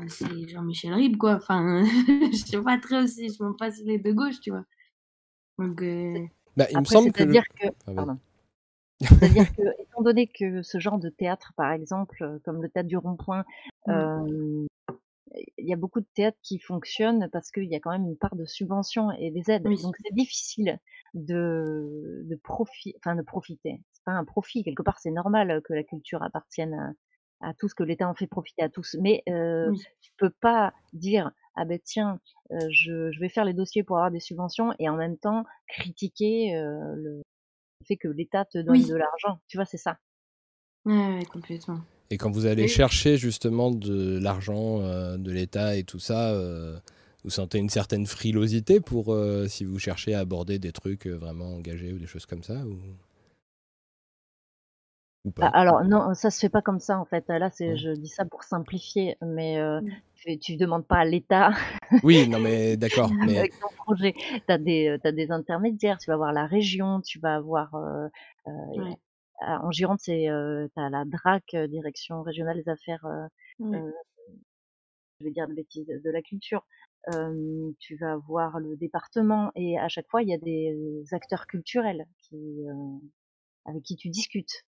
c'est 0.07 0.49
Jean-Michel 0.49 0.93
Ribes, 0.93 1.17
quoi. 1.17 1.35
Enfin, 1.35 1.83
je 2.31 2.35
sais 2.35 2.61
pas 2.61 2.79
très 2.79 3.03
aussi, 3.03 3.29
je 3.29 3.43
m'en 3.43 3.53
passe 3.53 3.79
les 3.85 3.99
de 3.99 4.11
gauche, 4.11 4.39
tu 4.41 4.49
vois. 4.49 4.65
Donc, 5.59 5.83
bah, 6.57 6.65
il 6.71 6.79
me 6.79 6.85
semble 6.85 7.11
que. 7.11 7.23
Dire 7.23 7.47
que... 7.59 7.67
Ah, 7.95 8.17
c'est-à-dire 9.01 9.45
que, 9.57 9.81
étant 9.81 10.01
donné 10.01 10.27
que 10.27 10.61
ce 10.61 10.79
genre 10.79 10.99
de 10.99 11.09
théâtre, 11.09 11.53
par 11.55 11.71
exemple, 11.71 12.23
euh, 12.23 12.39
comme 12.45 12.61
le 12.61 12.69
théâtre 12.69 12.87
du 12.87 12.97
Rond-Point, 12.97 13.45
mmh. 13.87 13.91
euh, 13.91 14.65
il 15.57 15.67
y 15.67 15.73
a 15.73 15.77
beaucoup 15.77 15.99
de 15.99 16.07
théâtres 16.15 16.37
qui 16.41 16.59
fonctionnent 16.59 17.29
parce 17.31 17.51
qu'il 17.51 17.65
y 17.65 17.75
a 17.75 17.79
quand 17.79 17.91
même 17.91 18.05
une 18.05 18.17
part 18.17 18.35
de 18.35 18.45
subvention 18.45 19.11
et 19.11 19.31
des 19.31 19.51
aides. 19.51 19.63
Donc 19.63 19.95
c'est 20.03 20.13
difficile 20.13 20.79
de, 21.13 22.21
de, 22.23 22.35
profiter 22.35 22.97
enfin, 22.99 23.15
de 23.15 23.21
profiter. 23.21 23.81
C'est 23.91 24.03
pas 24.05 24.13
un 24.13 24.23
profit, 24.23 24.63
quelque 24.63 24.83
part 24.83 24.99
c'est 24.99 25.11
normal 25.11 25.61
que 25.65 25.73
la 25.73 25.83
culture 25.83 26.23
appartienne 26.23 26.95
à, 27.41 27.53
tous, 27.53 27.73
que 27.73 27.83
l'État 27.83 28.07
en 28.07 28.15
fait 28.15 28.27
profiter 28.27 28.61
à 28.61 28.69
tous. 28.69 28.95
Mais 29.01 29.23
euh, 29.27 29.73
tu 30.01 30.11
peux 30.17 30.29
pas 30.29 30.73
dire 30.93 31.31
ah 31.55 31.65
ben 31.65 31.79
tiens, 31.83 32.19
euh, 32.51 32.57
je, 32.69 33.11
je, 33.11 33.19
vais 33.19 33.29
faire 33.29 33.45
les 33.45 33.53
dossiers 33.53 33.83
pour 33.83 33.97
avoir 33.97 34.11
des 34.11 34.19
subventions 34.19 34.73
et 34.77 34.89
en 34.89 34.97
même 34.97 35.17
temps 35.17 35.45
critiquer 35.67 36.55
euh, 36.55 36.95
le, 36.95 37.21
fait 37.83 37.97
que 37.97 38.07
l'État 38.07 38.45
te 38.45 38.57
donne 38.57 38.81
de 38.81 38.95
l'argent. 38.95 39.39
Tu 39.47 39.57
vois, 39.57 39.65
c'est 39.65 39.77
ça. 39.77 39.97
Ouais, 40.85 41.25
complètement. 41.31 41.81
Et 42.11 42.17
quand 42.17 42.31
vous 42.31 42.45
allez 42.45 42.67
chercher 42.67 43.17
justement 43.17 43.71
de 43.71 44.19
l'argent 44.19 44.81
euh, 44.81 45.17
de 45.17 45.31
l'État 45.31 45.75
et 45.75 45.83
tout 45.83 45.99
ça, 45.99 46.31
euh, 46.31 46.77
vous 47.23 47.31
sentez 47.31 47.57
une 47.57 47.69
certaine 47.69 48.05
frilosité 48.05 48.79
pour 48.79 49.11
euh, 49.11 49.47
si 49.47 49.65
vous 49.65 49.79
cherchez 49.79 50.13
à 50.13 50.19
aborder 50.19 50.59
des 50.59 50.71
trucs 50.71 51.07
vraiment 51.07 51.55
engagés 51.55 51.93
ou 51.93 51.97
des 51.97 52.07
choses 52.07 52.25
comme 52.25 52.43
ça 52.43 52.65
ou... 52.65 52.77
pas 55.31 55.47
ah, 55.47 55.59
Alors 55.59 55.83
non, 55.83 56.13
ça 56.13 56.29
se 56.29 56.39
fait 56.39 56.49
pas 56.49 56.61
comme 56.61 56.79
ça 56.79 56.99
en 56.99 57.05
fait. 57.05 57.25
Là, 57.27 57.49
c'est, 57.51 57.77
je 57.77 57.91
dis 57.91 58.09
ça 58.09 58.25
pour 58.25 58.43
simplifier, 58.43 59.17
mais 59.21 59.59
tu, 60.41 60.53
ne 60.53 60.57
demandes 60.57 60.85
pas 60.85 60.97
à 60.97 61.05
l'État. 61.05 61.51
Oui, 62.03 62.27
non 62.27 62.39
mais 62.39 62.77
d'accord. 62.77 63.09
mais... 63.25 63.37
Avec 63.39 63.59
ton 63.59 63.67
projet, 63.77 64.13
tu 64.13 64.51
as 64.51 64.57
des, 64.57 64.97
as 65.03 65.11
des 65.11 65.31
intermédiaires. 65.31 65.97
Tu 65.97 66.09
vas 66.09 66.17
voir 66.17 66.33
la 66.33 66.45
région, 66.45 67.01
tu 67.01 67.19
vas 67.19 67.35
avoir 67.35 67.75
en 69.41 69.71
Gironde, 69.71 69.99
c'est 69.99 70.29
euh, 70.29 70.67
tu 70.73 70.79
as 70.79 70.89
la 70.89 71.05
DRAC, 71.05 71.53
euh, 71.53 71.67
Direction 71.67 72.21
régionale 72.23 72.57
des 72.57 72.69
affaires, 72.69 73.05
euh, 73.05 73.27
je 75.19 75.25
vais 75.25 75.31
dire 75.31 75.47
de 75.47 75.53
bêtises, 75.53 75.87
de 75.87 76.09
la 76.09 76.21
culture. 76.21 76.65
tu 77.79 77.95
vas 77.97 78.17
voir 78.17 78.59
le 78.59 78.75
département 78.77 79.51
et 79.55 79.77
à 79.77 79.87
chaque 79.87 80.07
fois, 80.09 80.21
il 80.23 80.29
y 80.29 80.33
a 80.33 80.37
des 80.37 81.03
acteurs 81.11 81.47
culturels 81.47 82.05
qui, 82.19 82.65
avec 83.65 83.83
qui 83.83 83.95
tu 83.95 84.09
discutes. 84.09 84.65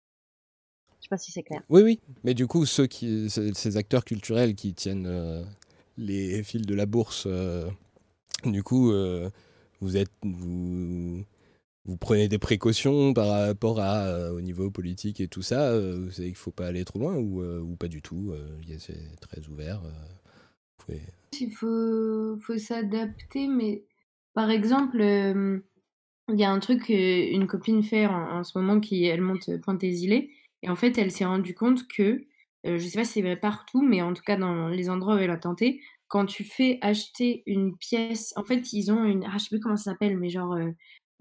Je 1.05 1.07
sais 1.07 1.09
pas 1.09 1.17
si 1.17 1.31
c'est 1.31 1.43
clair. 1.43 1.61
Oui, 1.69 1.83
oui. 1.83 1.99
Mais 2.23 2.33
du 2.33 2.47
coup, 2.47 2.65
ceux 2.65 2.87
qui, 2.87 3.29
ces 3.29 3.77
acteurs 3.77 4.03
culturels 4.05 4.55
qui 4.55 4.73
tiennent 4.73 5.45
les 5.97 6.41
fils 6.41 6.63
de 6.63 6.73
la 6.73 6.87
bourse, 6.87 7.27
du 8.43 8.63
coup, 8.63 8.91
vous 9.81 9.97
êtes, 9.97 10.11
vous, 10.23 11.23
vous 11.85 11.97
prenez 11.97 12.27
des 12.27 12.39
précautions 12.39 13.13
par 13.13 13.27
rapport 13.27 13.79
à, 13.79 14.05
euh, 14.07 14.31
au 14.31 14.41
niveau 14.41 14.71
politique 14.71 15.21
et 15.21 15.27
tout 15.27 15.43
ça 15.43 15.69
euh, 15.69 16.05
Vous 16.05 16.11
savez 16.11 16.29
qu'il 16.29 16.33
ne 16.33 16.37
faut 16.37 16.51
pas 16.51 16.67
aller 16.67 16.83
trop 16.83 16.99
loin 16.99 17.15
ou, 17.15 17.41
euh, 17.41 17.59
ou 17.59 17.75
pas 17.75 17.87
du 17.87 18.01
tout 18.01 18.33
C'est 18.79 19.19
très 19.21 19.47
ouvert. 19.47 19.81
Il 21.39 21.51
faut, 21.51 22.37
faut 22.39 22.57
s'adapter, 22.57 23.47
mais 23.47 23.83
par 24.33 24.49
exemple, 24.49 24.97
il 24.99 26.39
y 26.39 26.43
a 26.43 26.51
un 26.51 26.59
truc 26.59 26.85
qu'une 26.85 27.47
copine 27.47 27.83
fait 27.83 28.07
en, 28.07 28.43
ce 28.43 28.57
moment 28.57 28.79
qui, 28.79 29.05
elle 29.05 29.21
monte 29.21 29.49
Pointe-des-Îlets, 29.61 30.29
et 30.65 30.69
en 30.69 30.75
fait, 30.75 30.97
elle 30.97 31.11
s'est 31.11 31.25
rendue 31.25 31.53
compte 31.53 31.87
que, 31.87 32.25
je 32.63 32.71
ne 32.71 32.79
sais 32.79 32.97
pas 32.97 33.05
si 33.05 33.13
c'est 33.13 33.21
vrai 33.21 33.37
partout, 33.37 33.83
mais 33.83 34.01
en 34.01 34.13
tout 34.13 34.23
cas 34.23 34.35
dans 34.35 34.67
les 34.67 34.89
endroits 34.89 35.15
où 35.15 35.17
elle 35.19 35.29
a 35.29 35.37
tenté, 35.37 35.79
quand 36.07 36.25
tu 36.25 36.43
fais 36.43 36.79
acheter 36.81 37.43
une 37.45 37.77
pièce, 37.77 38.33
en 38.35 38.43
fait, 38.43 38.73
ils 38.73 38.91
ont 38.91 39.03
une, 39.03 39.25
ah, 39.25 39.33
je 39.33 39.43
sais 39.43 39.49
plus 39.49 39.59
comment 39.59 39.77
ça 39.77 39.91
s'appelle, 39.91 40.17
mais 40.17 40.29
genre 40.29 40.57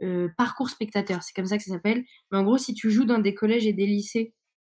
euh, 0.02 0.28
parcours 0.38 0.70
spectateur, 0.70 1.22
c'est 1.22 1.34
comme 1.34 1.44
ça 1.44 1.58
que 1.58 1.62
ça 1.62 1.72
s'appelle. 1.72 2.04
Mais 2.32 2.38
en 2.38 2.42
gros, 2.42 2.56
si 2.56 2.72
tu 2.72 2.90
joues 2.90 3.04
dans 3.04 3.18
des 3.18 3.34
collèges 3.34 3.66
et 3.66 3.74
des 3.74 3.86
lycées, 3.86 4.32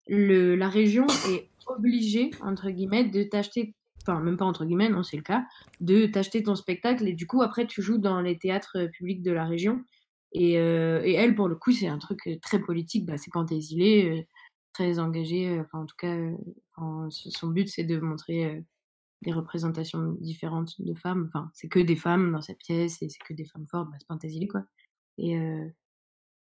la 0.08 0.70
région 0.70 1.08
est 1.32 1.50
obligée, 1.66 2.30
entre 2.42 2.70
guillemets, 2.70 3.06
de 3.06 3.24
t'acheter, 3.24 3.74
enfin 4.04 4.20
même 4.20 4.38
pas 4.38 4.46
entre 4.46 4.66
guillemets, 4.66 4.90
non 4.90 5.02
c'est 5.02 5.18
le 5.18 5.24
cas, 5.24 5.46
de 5.80 6.06
t'acheter 6.06 6.44
ton 6.44 6.56
spectacle 6.56 7.08
et 7.08 7.14
du 7.14 7.28
coup 7.28 7.42
après 7.42 7.68
tu 7.68 7.82
joues 7.82 7.98
dans 7.98 8.22
les 8.22 8.38
théâtres 8.38 8.78
euh, 8.78 8.88
publics 8.88 9.24
de 9.24 9.32
la 9.32 9.46
région. 9.46 9.84
Et, 10.32 10.60
euh, 10.60 11.02
elle, 11.04 11.34
pour 11.34 11.48
le 11.48 11.56
coup, 11.56 11.72
c'est 11.72 11.88
un 11.88 11.98
truc 11.98 12.20
très 12.44 12.60
politique, 12.60 13.06
bah, 13.06 13.18
c'est 13.18 13.32
Pantésilé, 13.32 14.28
engagé, 15.00 15.60
enfin 15.60 15.80
en 15.80 15.86
tout 15.86 15.96
cas, 15.98 16.16
son 17.10 17.48
but 17.48 17.68
c'est 17.68 17.84
de 17.84 18.00
montrer 18.00 18.64
des 19.22 19.34
représentations 19.34 20.14
différentes 20.22 20.80
de 20.80 20.94
femmes, 20.94 21.26
enfin 21.28 21.52
c'est 21.54 21.68
que 21.68 21.80
des 21.80 21.96
femmes 21.96 22.32
dans 22.32 22.42
cette 22.42 22.60
pièce 22.60 23.02
et 23.02 23.10
c'est 23.10 23.24
que 23.26 23.34
des 23.34 23.46
femmes 23.46 23.68
fortes, 23.68 23.90
bah, 23.90 23.98
c'est 24.00 24.08
Pantésilé 24.08 24.48
quoi. 24.48 24.64
Et, 25.18 25.38
euh, 25.38 25.68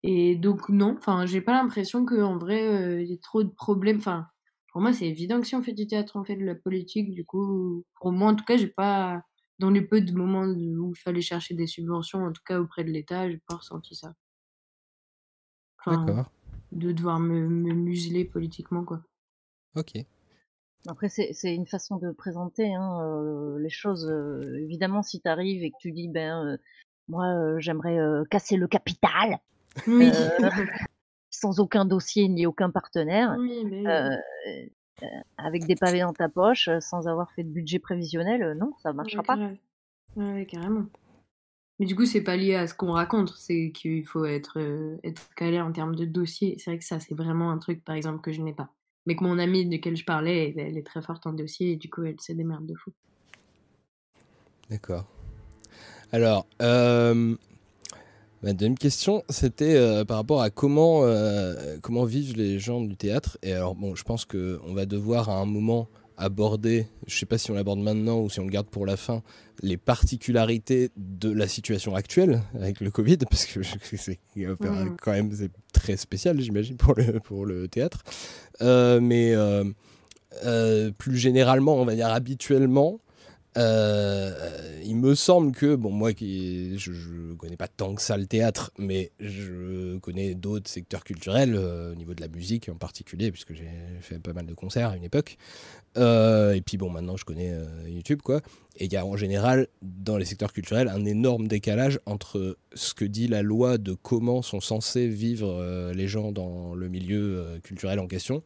et 0.03 0.35
donc, 0.35 0.69
non, 0.69 0.95
enfin, 0.97 1.25
j'ai 1.25 1.41
pas 1.41 1.53
l'impression 1.53 2.05
qu'en 2.05 2.37
vrai, 2.37 2.67
euh, 2.67 3.01
il 3.01 3.09
y 3.09 3.13
ait 3.13 3.19
trop 3.19 3.43
de 3.43 3.49
problèmes. 3.49 3.97
Enfin, 3.97 4.27
pour 4.71 4.81
moi, 4.81 4.93
c'est 4.93 5.07
évident 5.07 5.41
que 5.41 5.47
si 5.47 5.55
on 5.55 5.63
fait 5.63 5.73
du 5.73 5.87
théâtre, 5.87 6.15
on 6.15 6.23
fait 6.23 6.35
de 6.35 6.45
la 6.45 6.55
politique. 6.55 7.11
Du 7.11 7.25
coup, 7.25 7.85
pour 7.99 8.11
moi, 8.11 8.31
en 8.31 8.35
tout 8.35 8.45
cas, 8.45 8.57
j'ai 8.57 8.67
pas, 8.67 9.23
dans 9.59 9.69
les 9.71 9.81
peu 9.81 10.01
de 10.01 10.13
moments 10.13 10.45
où 10.45 10.93
il 10.95 10.99
fallait 10.99 11.21
chercher 11.21 11.55
des 11.55 11.67
subventions, 11.67 12.25
en 12.25 12.31
tout 12.31 12.43
cas 12.45 12.59
auprès 12.59 12.83
de 12.83 12.91
l'État, 12.91 13.29
j'ai 13.29 13.41
pas 13.47 13.55
ressenti 13.55 13.95
ça. 13.95 14.13
De 16.71 16.91
devoir 16.91 17.19
me, 17.19 17.47
me, 17.47 17.73
museler 17.73 18.25
politiquement, 18.25 18.83
quoi. 18.83 19.01
Ok. 19.75 19.93
Après, 20.87 21.09
c'est 21.09 21.53
une 21.53 21.67
façon 21.67 21.97
de 21.97 22.11
présenter 22.11 22.73
hein, 22.73 23.01
euh, 23.01 23.59
les 23.59 23.69
choses. 23.69 24.09
évidemment, 24.61 25.03
si 25.03 25.19
tu 25.19 25.27
arrives 25.27 25.63
et 25.63 25.71
que 25.71 25.75
tu 25.79 25.91
dis, 25.91 26.07
ben, 26.07 26.57
moi, 27.09 27.59
j'aimerais 27.59 27.99
casser 28.29 28.55
le 28.57 28.67
capital. 28.67 29.39
sans 31.29 31.59
aucun 31.59 31.85
dossier 31.85 32.27
ni 32.29 32.45
aucun 32.45 32.71
partenaire. 32.71 33.35
avec 35.37 35.65
des 35.65 35.75
pavés 35.75 36.01
dans 36.01 36.13
ta 36.13 36.29
poche, 36.29 36.69
sans 36.79 37.07
avoir 37.07 37.31
fait 37.31 37.43
de 37.43 37.49
budget 37.49 37.79
prévisionnel, 37.79 38.53
non, 38.53 38.73
ça 38.81 38.93
marchera 38.93 39.23
pas. 39.23 39.37
Ouais, 40.15 40.45
carrément. 40.45 40.85
Mais 41.79 41.85
du 41.85 41.95
coup, 41.95 42.05
c'est 42.05 42.21
pas 42.21 42.35
lié 42.35 42.55
à 42.55 42.67
ce 42.67 42.73
qu'on 42.73 42.91
raconte, 42.91 43.33
c'est 43.37 43.71
qu'il 43.71 44.05
faut 44.05 44.25
être, 44.25 44.59
être 45.03 45.29
calé 45.35 45.61
en 45.61 45.71
termes 45.71 45.95
de 45.95 46.05
dossier. 46.05 46.55
C'est 46.57 46.71
vrai 46.71 46.79
que 46.79 46.85
ça, 46.85 46.99
c'est 46.99 47.13
vraiment 47.13 47.51
un 47.51 47.59
truc, 47.59 47.83
par 47.83 47.95
exemple, 47.95 48.21
que 48.21 48.31
je 48.31 48.41
n'ai 48.41 48.53
pas. 48.53 48.69
Mais 49.05 49.15
que 49.15 49.23
mon 49.23 49.37
amie 49.37 49.65
de 49.65 49.71
laquelle 49.71 49.95
je 49.95 50.03
parlais, 50.03 50.53
elle, 50.57 50.77
est 50.77 50.85
très 50.85 51.01
forte 51.01 51.27
en 51.27 51.33
dossier 51.33 51.73
et 51.73 51.75
du 51.75 51.89
coup, 51.89 52.03
elle 52.03 52.19
sait 52.19 52.33
des 52.33 52.43
merdes 52.43 52.65
de 52.65 52.75
fou. 52.75 52.91
D'accord. 54.69 55.05
Alors, 56.11 56.45
euh, 56.61 57.35
ma 58.41 58.53
deuxième 58.53 58.77
question, 58.77 59.23
c'était 59.29 59.75
euh, 59.75 60.03
par 60.03 60.17
rapport 60.17 60.41
à 60.41 60.49
comment, 60.49 61.03
euh, 61.03 61.77
comment 61.81 62.05
vivent 62.05 62.35
les 62.35 62.59
gens 62.59 62.81
du 62.81 62.97
théâtre. 62.97 63.37
Et 63.43 63.53
alors, 63.53 63.75
bon, 63.75 63.95
je 63.95 64.03
pense 64.03 64.25
qu'on 64.25 64.73
va 64.73 64.85
devoir 64.85 65.29
à 65.29 65.37
un 65.37 65.45
moment 65.45 65.87
aborder, 66.17 66.87
je 67.05 67.15
ne 67.15 67.19
sais 67.19 67.25
pas 67.25 67.37
si 67.37 67.51
on 67.51 67.53
l'aborde 67.53 67.79
maintenant 67.79 68.19
ou 68.19 68.29
si 68.29 68.39
on 68.39 68.43
le 68.43 68.49
garde 68.49 68.67
pour 68.67 68.85
la 68.85 68.97
fin, 68.97 69.21
les 69.61 69.77
particularités 69.77 70.89
de 70.97 71.31
la 71.31 71.47
situation 71.47 71.95
actuelle 71.95 72.41
avec 72.55 72.79
le 72.79 72.91
Covid, 72.91 73.17
parce 73.29 73.45
que 73.45 73.61
c'est 73.97 74.19
quand 75.01 75.11
même 75.11 75.31
très 75.73 75.97
spécial, 75.97 76.39
j'imagine, 76.41 76.77
pour 76.77 76.95
le, 76.95 77.19
pour 77.19 77.45
le 77.45 77.67
théâtre. 77.67 78.03
mais 78.61 79.35
plus 80.97 81.17
généralement, 81.17 81.75
on 81.75 81.85
va 81.85 81.95
dire 81.95 82.07
habituellement, 82.07 82.99
euh, 83.57 84.31
il 84.83 84.95
me 84.95 85.15
semble 85.15 85.51
que, 85.51 85.75
bon, 85.75 85.89
moi 85.89 86.13
qui 86.13 86.77
je, 86.77 86.91
ne 86.91 87.33
connais 87.33 87.57
pas 87.57 87.67
tant 87.67 87.95
que 87.95 88.01
ça 88.01 88.15
le 88.15 88.27
théâtre, 88.27 88.71
mais 88.77 89.11
je 89.19 89.97
connais 89.97 90.35
d'autres 90.35 90.69
secteurs 90.69 91.03
culturels, 91.03 91.55
euh, 91.55 91.91
au 91.91 91.95
niveau 91.95 92.13
de 92.13 92.21
la 92.21 92.27
musique 92.27 92.69
en 92.69 92.75
particulier, 92.75 93.31
puisque 93.31 93.53
j'ai 93.53 93.69
fait 94.01 94.19
pas 94.19 94.33
mal 94.33 94.45
de 94.45 94.53
concerts 94.53 94.89
à 94.91 94.95
une 94.95 95.03
époque. 95.03 95.37
Euh, 95.97 96.53
et 96.53 96.61
puis 96.61 96.77
bon, 96.77 96.91
maintenant 96.91 97.17
je 97.17 97.25
connais 97.25 97.51
YouTube, 97.87 98.21
quoi. 98.21 98.41
Et 98.77 98.85
il 98.85 98.93
y 98.93 98.97
a 98.97 99.05
en 99.05 99.17
général, 99.17 99.67
dans 99.81 100.17
les 100.17 100.25
secteurs 100.25 100.53
culturels, 100.53 100.87
un 100.87 101.05
énorme 101.05 101.47
décalage 101.47 101.99
entre 102.05 102.57
ce 102.75 102.93
que 102.93 103.05
dit 103.05 103.27
la 103.27 103.41
loi 103.41 103.79
de 103.79 103.93
comment 103.93 104.43
sont 104.43 104.61
censés 104.61 105.07
vivre 105.07 105.91
les 105.93 106.07
gens 106.07 106.31
dans 106.31 106.75
le 106.75 106.87
milieu 106.87 107.59
culturel 107.63 107.99
en 107.99 108.07
question 108.07 108.43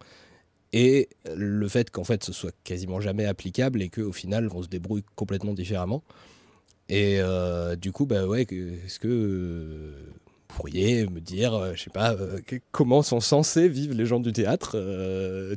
et 0.73 1.09
le 1.35 1.67
fait 1.67 1.89
qu'en 1.89 2.03
fait 2.03 2.23
ce 2.23 2.33
soit 2.33 2.53
quasiment 2.63 3.01
jamais 3.01 3.25
applicable 3.25 3.81
et 3.81 3.89
qu'au 3.89 4.11
final 4.11 4.49
on 4.53 4.61
se 4.63 4.67
débrouille 4.67 5.03
complètement 5.15 5.53
différemment. 5.53 6.03
Et 6.91 7.19
euh, 7.21 7.75
du 7.77 7.93
coup, 7.93 8.05
bah 8.05 8.27
ouais, 8.27 8.41
est-ce 8.41 8.99
que 8.99 9.07
vous 9.07 10.13
pourriez 10.49 11.07
me 11.07 11.21
dire, 11.21 11.53
euh, 11.53 11.71
je 11.73 11.83
sais 11.83 11.89
pas, 11.89 12.13
euh, 12.15 12.41
comment 12.73 13.01
sont 13.01 13.21
censés 13.21 13.69
vivre 13.69 13.95
les 13.95 14.05
gens 14.05 14.19
du 14.19 14.33
théâtre, 14.33 14.77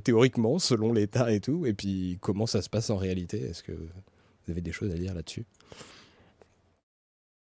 théoriquement, 0.04 0.60
selon 0.60 0.92
l'État 0.92 1.32
et 1.32 1.40
tout, 1.40 1.66
et 1.66 1.74
puis 1.74 2.18
comment 2.20 2.46
ça 2.46 2.62
se 2.62 2.70
passe 2.70 2.88
en 2.90 2.96
réalité? 2.96 3.42
Est-ce 3.42 3.64
que 3.64 3.72
vous 3.72 4.50
avez 4.52 4.60
des 4.60 4.70
choses 4.70 4.92
à 4.92 4.94
dire 4.94 5.12
là-dessus? 5.12 5.44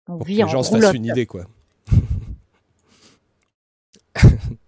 Pour 0.07 0.25
que 0.25 0.31
les 0.31 0.37
gens 0.37 0.63
se 0.63 0.71
fassent 0.71 0.95
une 0.95 1.05
idée, 1.05 1.27
quoi. 1.27 1.47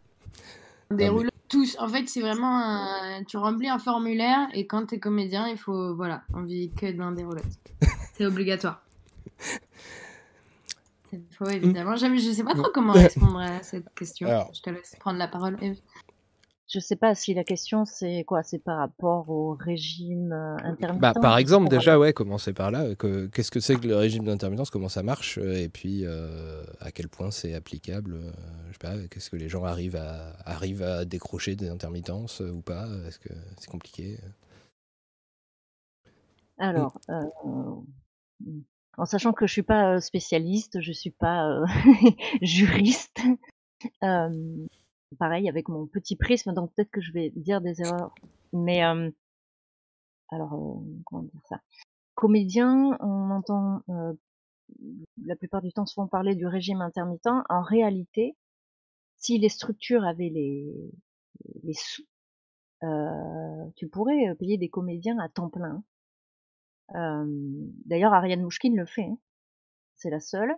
Des 0.90 1.10
tous. 1.48 1.76
En 1.78 1.88
fait, 1.88 2.08
c'est 2.08 2.20
vraiment 2.20 2.58
un... 2.58 3.24
Tu 3.24 3.36
remplis 3.36 3.68
un 3.68 3.78
formulaire 3.78 4.48
et 4.52 4.66
quand 4.66 4.86
t'es 4.86 4.98
comédien, 4.98 5.48
il 5.48 5.56
faut. 5.56 5.94
Voilà, 5.94 6.22
on 6.34 6.42
vit 6.42 6.70
que 6.70 6.90
d'un 6.92 7.12
des 7.12 7.24
roulettes. 7.24 7.44
c'est 8.14 8.26
obligatoire. 8.26 8.82
Il 11.12 11.22
faut 11.30 11.48
évidemment. 11.48 11.96
Je 11.96 12.32
sais 12.32 12.44
pas 12.44 12.54
trop 12.54 12.70
comment 12.72 12.92
répondre 12.92 13.38
à 13.38 13.62
cette 13.62 13.92
question. 13.94 14.28
Je 14.52 14.60
te 14.60 14.70
laisse 14.70 14.96
prendre 15.00 15.18
la 15.18 15.28
parole, 15.28 15.56
Eve. 15.62 15.78
Je 16.70 16.80
sais 16.80 16.96
pas 16.96 17.14
si 17.14 17.32
la 17.32 17.44
question 17.44 17.86
c'est 17.86 18.24
quoi, 18.24 18.42
c'est 18.42 18.58
par 18.58 18.76
rapport 18.76 19.30
au 19.30 19.54
régime 19.54 20.32
euh, 20.32 20.56
intermittent? 20.62 21.00
Bah, 21.00 21.14
par 21.14 21.38
exemple, 21.38 21.68
déjà, 21.68 21.98
ouais, 21.98 22.12
commencer 22.12 22.52
par 22.52 22.70
là. 22.70 22.94
Qu'est-ce 22.94 23.50
que 23.50 23.58
c'est 23.58 23.76
que 23.76 23.86
le 23.86 23.96
régime 23.96 24.24
d'intermittence? 24.24 24.68
Comment 24.68 24.90
ça 24.90 25.02
marche? 25.02 25.38
Euh, 25.38 25.56
Et 25.56 25.70
puis, 25.70 26.04
euh, 26.04 26.62
à 26.80 26.90
quel 26.90 27.08
point 27.08 27.30
c'est 27.30 27.54
applicable? 27.54 28.18
Je 28.66 28.72
sais 28.72 28.78
pas. 28.78 29.08
Qu'est-ce 29.08 29.30
que 29.30 29.36
les 29.36 29.48
gens 29.48 29.64
arrivent 29.64 29.96
à, 29.96 30.36
arrivent 30.44 30.82
à 30.82 31.06
décrocher 31.06 31.56
des 31.56 31.70
intermittences 31.70 32.40
ou 32.40 32.60
pas? 32.60 32.86
Est-ce 33.06 33.18
que 33.18 33.30
c'est 33.56 33.70
compliqué? 33.70 34.18
Alors, 36.58 37.00
en 38.98 39.06
sachant 39.06 39.32
que 39.32 39.46
je 39.46 39.52
suis 39.52 39.62
pas 39.62 40.02
spécialiste, 40.02 40.82
je 40.82 40.92
suis 40.92 41.12
pas 41.12 41.64
juriste. 42.42 43.20
Pareil, 45.16 45.48
avec 45.48 45.68
mon 45.68 45.86
petit 45.86 46.16
prisme, 46.16 46.52
donc 46.52 46.72
peut-être 46.74 46.90
que 46.90 47.00
je 47.00 47.12
vais 47.12 47.30
dire 47.30 47.60
des 47.60 47.80
erreurs. 47.80 48.14
Mais 48.52 48.80
alors, 50.30 50.82
comment 51.04 51.22
dire 51.22 51.40
ça? 51.48 51.60
Comédien, 52.14 52.96
on 53.00 53.30
entend 53.30 53.82
la 55.24 55.36
plupart 55.36 55.62
du 55.62 55.72
temps 55.72 55.86
souvent 55.86 56.08
parler 56.08 56.34
du 56.34 56.46
régime 56.46 56.80
intermittent. 56.80 57.26
En 57.48 57.62
réalité, 57.62 58.36
si 59.16 59.38
les 59.38 59.48
structures 59.48 60.04
avaient 60.04 60.28
les, 60.28 60.92
les 61.62 61.74
sous, 61.74 62.02
tu 63.76 63.88
pourrais 63.88 64.34
payer 64.38 64.58
des 64.58 64.68
comédiens 64.68 65.18
à 65.18 65.28
temps 65.28 65.50
plein. 65.50 65.82
D'ailleurs, 66.92 68.12
Ariane 68.12 68.42
Mouchkine 68.42 68.76
le 68.76 68.86
fait. 68.86 69.04
Hein. 69.04 69.18
C'est 69.96 70.10
la 70.10 70.20
seule, 70.20 70.54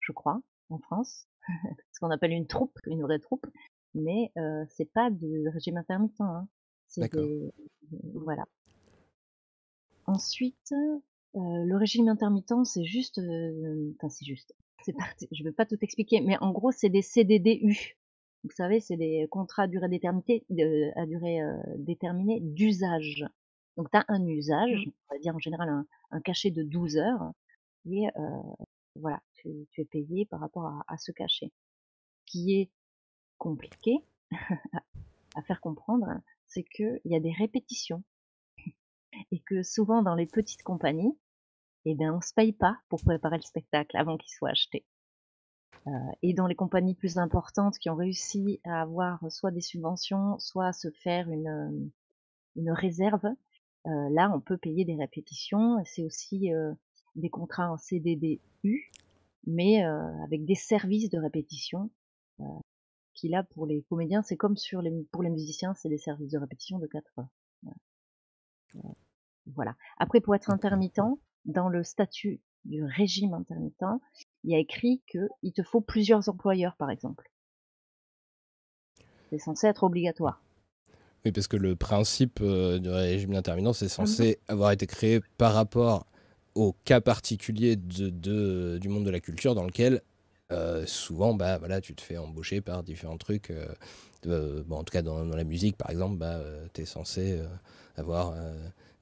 je 0.00 0.12
crois, 0.12 0.42
en 0.68 0.78
France, 0.78 1.28
ce 1.92 2.00
qu'on 2.00 2.10
appelle 2.10 2.32
une 2.32 2.48
troupe, 2.48 2.76
une 2.86 3.02
vraie 3.02 3.20
troupe. 3.20 3.46
Mais 3.94 4.32
c'est 4.68 4.90
pas 4.92 5.10
du 5.10 5.48
régime 5.48 5.76
intermittent. 5.76 6.20
Hein. 6.20 6.48
C'est 6.86 7.10
voilà. 8.14 8.44
Ensuite, 10.06 10.74
le 11.34 11.76
régime 11.76 12.08
intermittent, 12.08 12.64
c'est 12.64 12.84
juste, 12.84 13.18
enfin 13.18 14.08
c'est 14.08 14.24
juste. 14.24 14.54
C'est 14.82 14.94
je 15.30 15.44
vais 15.44 15.52
pas 15.52 15.66
tout 15.66 15.76
expliquer, 15.82 16.20
mais 16.20 16.38
en 16.40 16.52
gros, 16.52 16.72
c'est 16.72 16.88
des 16.88 17.02
CDDU. 17.02 17.98
Vous 18.44 18.50
savez, 18.50 18.80
c'est 18.80 18.96
des 18.96 19.26
contrats 19.30 19.64
à 19.64 19.66
durée 19.66 19.88
déterminée, 19.90 20.44
à 20.96 21.04
durée 21.04 21.40
déterminée 21.76 22.40
d'usage. 22.40 23.26
Donc, 23.76 23.90
tu 23.90 23.98
as 23.98 24.04
un 24.08 24.26
usage, 24.26 24.86
mmh. 24.86 24.90
on 25.10 25.14
va 25.14 25.18
dire 25.20 25.36
en 25.36 25.38
général 25.38 25.84
un, 26.10 26.20
cachet 26.22 26.50
de 26.50 26.62
12 26.62 26.96
heures, 26.96 27.32
et 27.86 28.06
voilà, 28.96 29.20
tu, 29.34 29.66
es 29.78 29.84
payé 29.84 30.26
par 30.26 30.40
rapport 30.40 30.66
à, 30.86 30.96
ce 30.98 31.12
cachet. 31.12 31.52
Qui 32.26 32.60
est 32.60 32.70
compliqué 33.40 34.04
à 35.34 35.42
faire 35.42 35.60
comprendre, 35.60 36.06
c'est 36.46 36.62
qu'il 36.62 37.00
y 37.04 37.16
a 37.16 37.20
des 37.20 37.32
répétitions. 37.32 38.04
Et 39.32 39.40
que 39.40 39.64
souvent 39.64 40.02
dans 40.02 40.14
les 40.14 40.26
petites 40.26 40.62
compagnies, 40.62 41.18
eh 41.84 41.94
bien, 41.94 42.14
on 42.14 42.20
se 42.20 42.32
paye 42.32 42.52
pas 42.52 42.78
pour 42.88 43.02
préparer 43.02 43.36
le 43.36 43.42
spectacle 43.42 43.96
avant 43.96 44.16
qu'il 44.16 44.30
soit 44.30 44.50
acheté. 44.50 44.84
Euh, 45.86 45.90
et 46.22 46.34
dans 46.34 46.46
les 46.46 46.54
compagnies 46.54 46.94
plus 46.94 47.18
importantes 47.18 47.78
qui 47.78 47.88
ont 47.88 47.96
réussi 47.96 48.60
à 48.64 48.82
avoir 48.82 49.20
soit 49.32 49.50
des 49.50 49.62
subventions, 49.62 50.38
soit 50.38 50.66
à 50.66 50.72
se 50.72 50.90
faire 50.90 51.30
une, 51.30 51.48
euh, 51.48 51.90
une 52.56 52.70
réserve, 52.70 53.24
euh, 53.86 54.08
là, 54.10 54.30
on 54.34 54.40
peut 54.40 54.58
payer 54.58 54.84
des 54.84 54.96
répétitions. 54.96 55.82
C'est 55.86 56.04
aussi 56.04 56.50
des 57.16 57.30
contrats 57.30 57.72
en 57.72 57.78
CDDU, 57.78 58.92
mais 59.46 59.82
avec 59.82 60.44
des 60.44 60.54
services 60.54 61.08
de 61.08 61.18
répétition. 61.18 61.90
Qui 63.20 63.28
là, 63.28 63.42
pour 63.42 63.66
les 63.66 63.82
comédiens, 63.82 64.22
c'est 64.22 64.36
comme 64.36 64.56
sur 64.56 64.80
les, 64.80 64.90
pour 65.12 65.22
les 65.22 65.30
musiciens, 65.30 65.74
c'est 65.74 65.90
des 65.90 65.98
services 65.98 66.30
de 66.30 66.38
répétition 66.38 66.78
de 66.78 66.86
4 66.86 67.18
heures. 67.18 67.28
Voilà. 69.54 69.74
Après, 69.98 70.20
pour 70.20 70.34
être 70.34 70.50
intermittent, 70.50 71.00
dans 71.44 71.68
le 71.68 71.82
statut 71.82 72.40
du 72.64 72.82
régime 72.82 73.34
intermittent, 73.34 73.84
il 74.44 74.50
y 74.50 74.54
a 74.54 74.58
écrit 74.58 75.02
qu'il 75.06 75.52
te 75.52 75.62
faut 75.62 75.80
plusieurs 75.80 76.28
employeurs, 76.28 76.76
par 76.76 76.90
exemple. 76.90 77.30
C'est 79.30 79.38
censé 79.38 79.66
être 79.66 79.84
obligatoire. 79.84 80.42
Oui, 81.24 81.32
parce 81.32 81.46
que 81.46 81.56
le 81.56 81.76
principe 81.76 82.40
euh, 82.40 82.78
du 82.78 82.88
régime 82.88 83.34
intermittent, 83.34 83.74
c'est 83.74 83.88
censé 83.88 84.38
mhm. 84.48 84.54
avoir 84.54 84.70
été 84.72 84.86
créé 84.86 85.20
par 85.36 85.52
rapport 85.52 86.06
au 86.54 86.74
cas 86.84 87.00
particulier 87.00 87.76
de, 87.76 88.78
du 88.78 88.88
monde 88.88 89.04
de 89.04 89.10
la 89.10 89.20
culture 89.20 89.54
dans 89.54 89.64
lequel 89.64 90.02
euh, 90.52 90.84
souvent 90.86 91.34
bah, 91.34 91.58
voilà, 91.58 91.80
tu 91.80 91.94
te 91.94 92.00
fais 92.00 92.16
embaucher 92.16 92.60
par 92.60 92.82
différents 92.82 93.18
trucs. 93.18 93.50
Euh, 94.26 94.62
bon, 94.66 94.76
en 94.78 94.84
tout 94.84 94.92
cas, 94.92 95.02
dans, 95.02 95.24
dans, 95.24 95.36
la 95.36 95.44
musique, 95.44 95.76
par 95.76 95.90
exemple, 95.90 96.16
bah, 96.16 96.40
tu 96.74 96.82
es 96.82 96.84
censé 96.84 97.40
avoir 97.96 98.34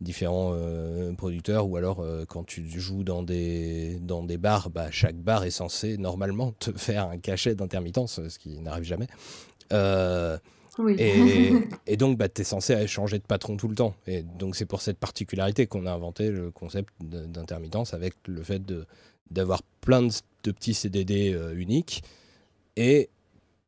différents 0.00 0.52
euh, 0.54 1.12
producteurs 1.12 1.66
ou 1.68 1.76
alors 1.76 2.00
euh, 2.00 2.24
quand 2.26 2.44
tu 2.44 2.68
joues 2.68 3.02
dans 3.02 3.22
des, 3.22 3.98
dans 4.00 4.22
des 4.22 4.38
bars, 4.38 4.70
bah, 4.70 4.90
chaque 4.90 5.16
bar 5.16 5.44
est 5.44 5.50
censé 5.50 5.98
normalement 5.98 6.52
te 6.52 6.70
faire 6.76 7.08
un 7.08 7.18
cachet 7.18 7.54
d'intermittence, 7.54 8.20
ce 8.28 8.38
qui 8.38 8.60
n'arrive 8.60 8.84
jamais. 8.84 9.08
Euh, 9.72 10.38
et, 10.96 11.96
donc, 11.96 12.18
bah, 12.18 12.28
tu 12.28 12.42
es 12.42 12.44
censé 12.44 12.86
changer 12.86 13.18
de 13.18 13.24
patron 13.24 13.56
tout 13.56 13.66
le 13.66 13.74
temps. 13.74 13.94
Et 14.06 14.22
donc, 14.22 14.54
c'est 14.54 14.66
pour 14.66 14.80
cette 14.80 14.98
particularité 14.98 15.66
qu'on 15.66 15.86
a 15.86 15.92
inventé 15.92 16.30
le 16.30 16.52
concept 16.52 16.90
d'intermittence 17.00 17.94
avec 17.94 18.14
le 18.26 18.44
fait 18.44 18.62
d'avoir 19.32 19.64
plein 19.80 20.02
de, 20.02 20.12
de, 20.48 20.52
petits 20.52 20.74
CDD 20.74 21.36
uniques. 21.54 22.02
Et 22.76 23.10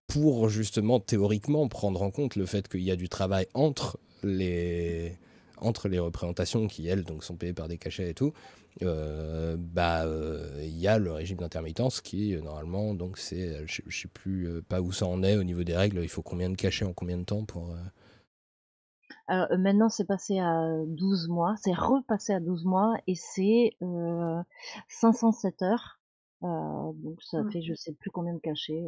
pour 0.06 0.48
justement, 0.48 1.00
théoriquement, 1.00 1.68
prendre 1.68 2.02
en 2.02 2.10
compte 2.10 2.36
le 2.36 2.46
fait 2.46 2.68
qu'il 2.68 2.82
y 2.82 2.90
a 2.90 2.96
du 2.96 3.08
travail 3.08 3.46
entre 3.54 3.98
les, 4.22 5.16
entre 5.58 5.88
les 5.88 5.98
représentations 5.98 6.66
qui, 6.66 6.88
elles, 6.88 7.04
donc, 7.04 7.24
sont 7.24 7.36
payées 7.36 7.52
par 7.52 7.68
des 7.68 7.78
cachets 7.78 8.10
et 8.10 8.14
tout, 8.14 8.32
euh, 8.82 9.56
bah, 9.58 10.04
euh, 10.04 10.48
il 10.62 10.78
y 10.78 10.88
a 10.88 10.98
le 10.98 11.12
régime 11.12 11.38
d'intermittence 11.38 12.00
qui, 12.00 12.34
euh, 12.34 12.40
normalement, 12.40 12.94
donc 12.94 13.18
c'est, 13.18 13.66
je 13.66 13.82
ne 13.84 13.90
sais 13.90 14.08
plus 14.08 14.62
pas 14.68 14.80
où 14.80 14.92
ça 14.92 15.06
en 15.06 15.22
est 15.22 15.36
au 15.36 15.44
niveau 15.44 15.64
des 15.64 15.76
règles, 15.76 16.00
il 16.02 16.08
faut 16.08 16.22
combien 16.22 16.50
de 16.50 16.56
cachets 16.56 16.84
en 16.84 16.92
combien 16.92 17.18
de 17.18 17.24
temps 17.24 17.44
pour... 17.44 17.74
Maintenant, 19.28 19.88
c'est 19.88 20.06
passé 20.06 20.40
à 20.40 20.66
12 20.88 21.28
mois, 21.28 21.54
c'est 21.62 21.72
repassé 21.72 22.32
à 22.32 22.40
12 22.40 22.64
mois 22.64 22.94
et 23.06 23.14
c'est 23.14 23.76
507 24.88 25.62
heures. 25.62 25.99
Donc 26.42 27.22
ça 27.22 27.44
fait 27.50 27.62
je 27.62 27.74
sais 27.74 27.92
plus 27.92 28.10
combien 28.10 28.34
de 28.34 28.38
cachets. 28.38 28.82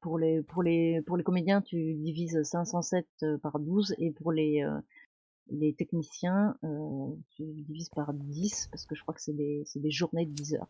Pour 0.00 0.18
les, 0.18 0.42
pour 0.42 0.62
les, 0.62 1.00
pour 1.02 1.16
les 1.16 1.24
comédiens, 1.24 1.62
tu 1.62 1.94
divises 1.94 2.42
507 2.42 3.06
euh, 3.22 3.38
par 3.38 3.58
12 3.58 3.94
et 3.96 4.10
pour 4.10 4.32
les, 4.32 4.62
euh, 4.62 4.78
les 5.50 5.72
techniciens, 5.72 6.56
euh, 6.62 7.06
tu 7.30 7.44
divises 7.44 7.88
par 7.88 8.12
10 8.12 8.68
parce 8.70 8.84
que 8.84 8.94
je 8.94 9.00
crois 9.00 9.14
que 9.14 9.22
c'est 9.22 9.32
des, 9.32 9.64
des 9.74 9.90
journées 9.90 10.26
de 10.26 10.32
10 10.32 10.54
heures. 10.56 10.68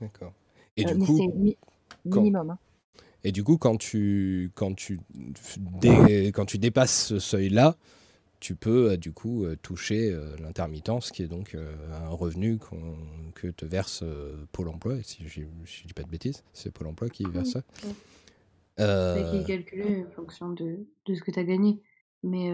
D'accord. 0.00 0.32
Et 0.76 0.84
du 0.84 0.98
coup, 0.98 1.18
minimum. 2.04 2.50
Hein. 2.50 2.58
Et 3.24 3.32
du 3.32 3.42
coup, 3.42 3.58
quand 3.58 3.76
tu, 3.76 4.52
quand 4.54 4.74
tu, 4.74 5.00
dé, 5.80 6.30
quand 6.32 6.44
tu 6.44 6.58
dépasses 6.58 7.06
ce 7.06 7.18
seuil-là, 7.18 7.76
tu 8.40 8.54
peux 8.54 8.90
euh, 8.90 8.96
du 8.96 9.12
coup 9.12 9.44
euh, 9.44 9.56
toucher 9.56 10.10
euh, 10.12 10.36
l'intermittence, 10.40 11.10
qui 11.10 11.22
est 11.22 11.28
donc 11.28 11.56
un 11.56 12.08
revenu 12.08 12.58
que 13.34 13.48
te 13.48 13.64
verse 13.64 14.04
Pôle 14.52 14.68
emploi, 14.68 15.02
si 15.02 15.26
je 15.26 15.40
ne 15.40 15.86
dis 15.86 15.94
pas 15.94 16.02
de 16.02 16.10
bêtises, 16.10 16.44
c'est 16.52 16.72
Pôle 16.72 16.88
emploi 16.88 17.08
qui 17.08 17.24
verse 17.24 17.50
ça. 17.50 17.62
Euh... 18.78 19.30
Qui 19.30 19.38
est 19.38 19.46
calculé 19.46 20.04
en 20.06 20.10
fonction 20.10 20.50
de, 20.50 20.86
de 21.06 21.14
ce 21.14 21.22
que 21.22 21.30
tu 21.30 21.38
as 21.38 21.44
gagné. 21.44 21.80
Mais 22.22 22.50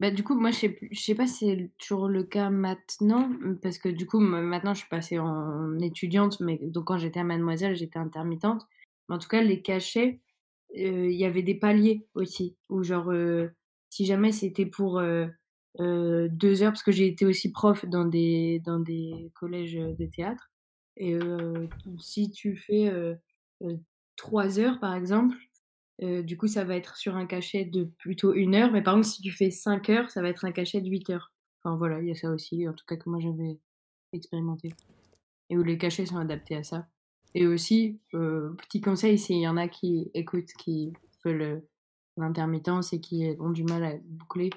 bah, 0.00 0.10
du 0.10 0.22
coup, 0.22 0.38
moi, 0.38 0.50
je 0.50 0.58
sais, 0.58 0.78
je 0.90 1.00
sais 1.00 1.14
pas 1.14 1.26
si 1.26 1.46
c'est 1.46 1.70
toujours 1.78 2.08
le 2.08 2.24
cas 2.24 2.50
maintenant, 2.50 3.30
parce 3.62 3.78
que 3.78 3.88
du 3.88 4.06
coup, 4.06 4.20
maintenant, 4.20 4.74
je 4.74 4.80
suis 4.80 4.88
passée 4.88 5.18
en 5.18 5.78
étudiante, 5.78 6.40
mais 6.40 6.58
donc 6.62 6.84
quand 6.86 6.98
j'étais 6.98 7.20
à 7.20 7.24
Mademoiselle, 7.24 7.74
j'étais 7.74 7.98
intermittente. 7.98 8.66
Mais 9.08 9.16
en 9.16 9.18
tout 9.18 9.28
cas, 9.28 9.42
les 9.42 9.60
cachets, 9.60 10.20
il 10.74 11.12
y 11.12 11.24
avait 11.24 11.42
des 11.42 11.54
paliers 11.54 12.06
aussi, 12.14 12.56
où 12.68 12.82
genre 12.82 13.12
si 13.94 14.06
jamais 14.06 14.32
c'était 14.32 14.66
pour 14.66 14.98
euh, 14.98 15.24
euh, 15.78 16.26
deux 16.28 16.64
heures, 16.64 16.72
parce 16.72 16.82
que 16.82 16.90
j'ai 16.90 17.06
été 17.06 17.24
aussi 17.24 17.52
prof 17.52 17.84
dans 17.86 18.04
des, 18.04 18.60
dans 18.66 18.80
des 18.80 19.30
collèges 19.36 19.74
de 19.74 20.06
théâtre, 20.06 20.50
et 20.96 21.14
euh, 21.14 21.68
si 22.00 22.32
tu 22.32 22.56
fais 22.56 22.92
trois 24.16 24.58
heures, 24.58 24.80
par 24.80 24.94
exemple, 24.94 25.36
du 26.00 26.36
coup, 26.36 26.48
ça 26.48 26.64
va 26.64 26.74
être 26.74 26.96
sur 26.96 27.14
un 27.14 27.24
cachet 27.24 27.64
de 27.66 27.84
plutôt 27.84 28.34
une 28.34 28.56
heure, 28.56 28.72
mais 28.72 28.82
par 28.82 28.94
exemple, 28.94 29.14
si 29.14 29.22
tu 29.22 29.30
fais 29.30 29.52
cinq 29.52 29.88
heures, 29.90 30.10
ça 30.10 30.22
va 30.22 30.28
être 30.28 30.44
un 30.44 30.50
cachet 30.50 30.80
de 30.80 30.90
huit 30.90 31.08
heures. 31.10 31.32
Enfin 31.62 31.76
voilà, 31.76 32.00
il 32.00 32.08
y 32.08 32.10
a 32.10 32.16
ça 32.16 32.30
aussi, 32.30 32.66
en 32.68 32.72
tout 32.72 32.84
cas 32.88 32.96
que 32.96 33.08
moi 33.08 33.20
j'avais 33.20 33.60
expérimenté. 34.12 34.70
Et 35.50 35.56
où 35.56 35.62
les 35.62 35.78
cachets 35.78 36.06
sont 36.06 36.18
adaptés 36.18 36.56
à 36.56 36.64
ça. 36.64 36.88
Et 37.34 37.46
aussi, 37.46 38.00
petit 38.10 38.80
conseil, 38.80 39.18
s'il 39.18 39.38
y 39.38 39.46
en 39.46 39.56
a 39.56 39.68
qui 39.68 40.10
écoutent, 40.14 40.52
qui 40.58 40.92
veulent 41.24 41.62
l'intermittence 42.16 42.92
et 42.92 43.00
qui 43.00 43.34
ont 43.40 43.50
du 43.50 43.64
mal 43.64 43.84
à 43.84 43.92
boucler. 44.04 44.50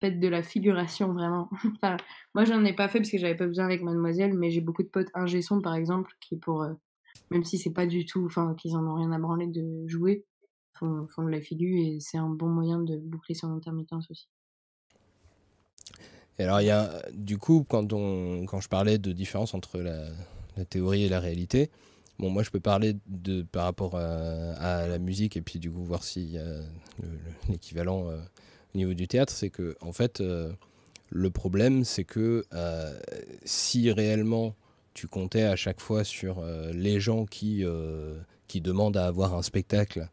Faites 0.00 0.18
de 0.18 0.28
la 0.28 0.42
figuration 0.42 1.12
vraiment. 1.12 1.48
moi 2.34 2.44
j'en 2.44 2.64
ai 2.64 2.72
pas 2.72 2.88
fait 2.88 2.98
parce 2.98 3.10
que 3.10 3.18
j'avais 3.18 3.36
pas 3.36 3.46
besoin 3.46 3.64
avec 3.64 3.82
mademoiselle, 3.82 4.36
mais 4.36 4.50
j'ai 4.50 4.60
beaucoup 4.60 4.82
de 4.82 4.88
potes 4.88 5.10
ingé 5.14 5.40
par 5.62 5.74
exemple 5.74 6.12
qui 6.20 6.36
pour 6.36 6.62
euh, 6.62 6.72
même 7.30 7.44
si 7.44 7.58
c'est 7.58 7.72
pas 7.72 7.86
du 7.86 8.04
tout, 8.04 8.24
enfin 8.26 8.54
qu'ils 8.58 8.76
en 8.76 8.84
ont 8.86 8.94
rien 8.94 9.12
à 9.12 9.18
branler 9.18 9.46
de 9.46 9.86
jouer, 9.86 10.24
font, 10.74 11.06
de 11.18 11.30
la 11.30 11.40
figure 11.40 11.78
et 11.78 11.98
c'est 12.00 12.18
un 12.18 12.28
bon 12.28 12.48
moyen 12.48 12.80
de 12.80 12.96
boucler 12.96 13.34
son 13.34 13.52
intermittence 13.52 14.10
aussi. 14.10 14.28
Et 16.38 16.44
alors 16.44 16.60
il 16.60 16.66
y 16.66 16.70
a 16.70 17.02
du 17.12 17.38
coup 17.38 17.64
quand 17.68 17.92
on 17.92 18.46
quand 18.46 18.60
je 18.60 18.68
parlais 18.68 18.98
de 18.98 19.12
différence 19.12 19.54
entre 19.54 19.78
la 19.78 20.64
théorie 20.64 21.04
et 21.04 21.08
la 21.08 21.20
réalité, 21.20 21.70
Bon, 22.22 22.30
moi, 22.30 22.44
je 22.44 22.50
peux 22.50 22.60
parler 22.60 22.94
de, 23.08 23.42
par 23.42 23.64
rapport 23.64 23.96
à, 23.96 24.86
la 24.86 24.98
musique 25.00 25.36
et 25.36 25.42
puis 25.42 25.58
du 25.58 25.72
coup 25.72 25.82
voir 25.82 26.04
s'il 26.04 26.30
y 26.30 26.38
a 26.38 26.60
l'équivalent 27.48 28.10
euh, 28.10 28.16
au 28.72 28.78
niveau 28.78 28.94
du 28.94 29.08
théâtre. 29.08 29.32
C'est 29.32 29.50
que, 29.50 29.76
en 29.80 29.92
fait, 29.92 30.20
euh, 30.20 30.52
le 31.10 31.30
problème, 31.30 31.84
c'est 31.84 32.04
que 32.04 32.44
euh, 32.52 32.96
si 33.44 33.90
réellement 33.90 34.54
tu 34.94 35.08
comptais 35.08 35.42
à 35.42 35.56
chaque 35.56 35.80
fois 35.80 36.04
sur 36.04 36.44
les 36.72 37.00
gens 37.00 37.26
qui, 37.26 37.64
qui 38.46 38.60
demandent 38.60 38.98
à 38.98 39.06
avoir 39.06 39.34
un 39.34 39.42
spectacle 39.42 40.06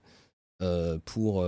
pour 1.04 1.46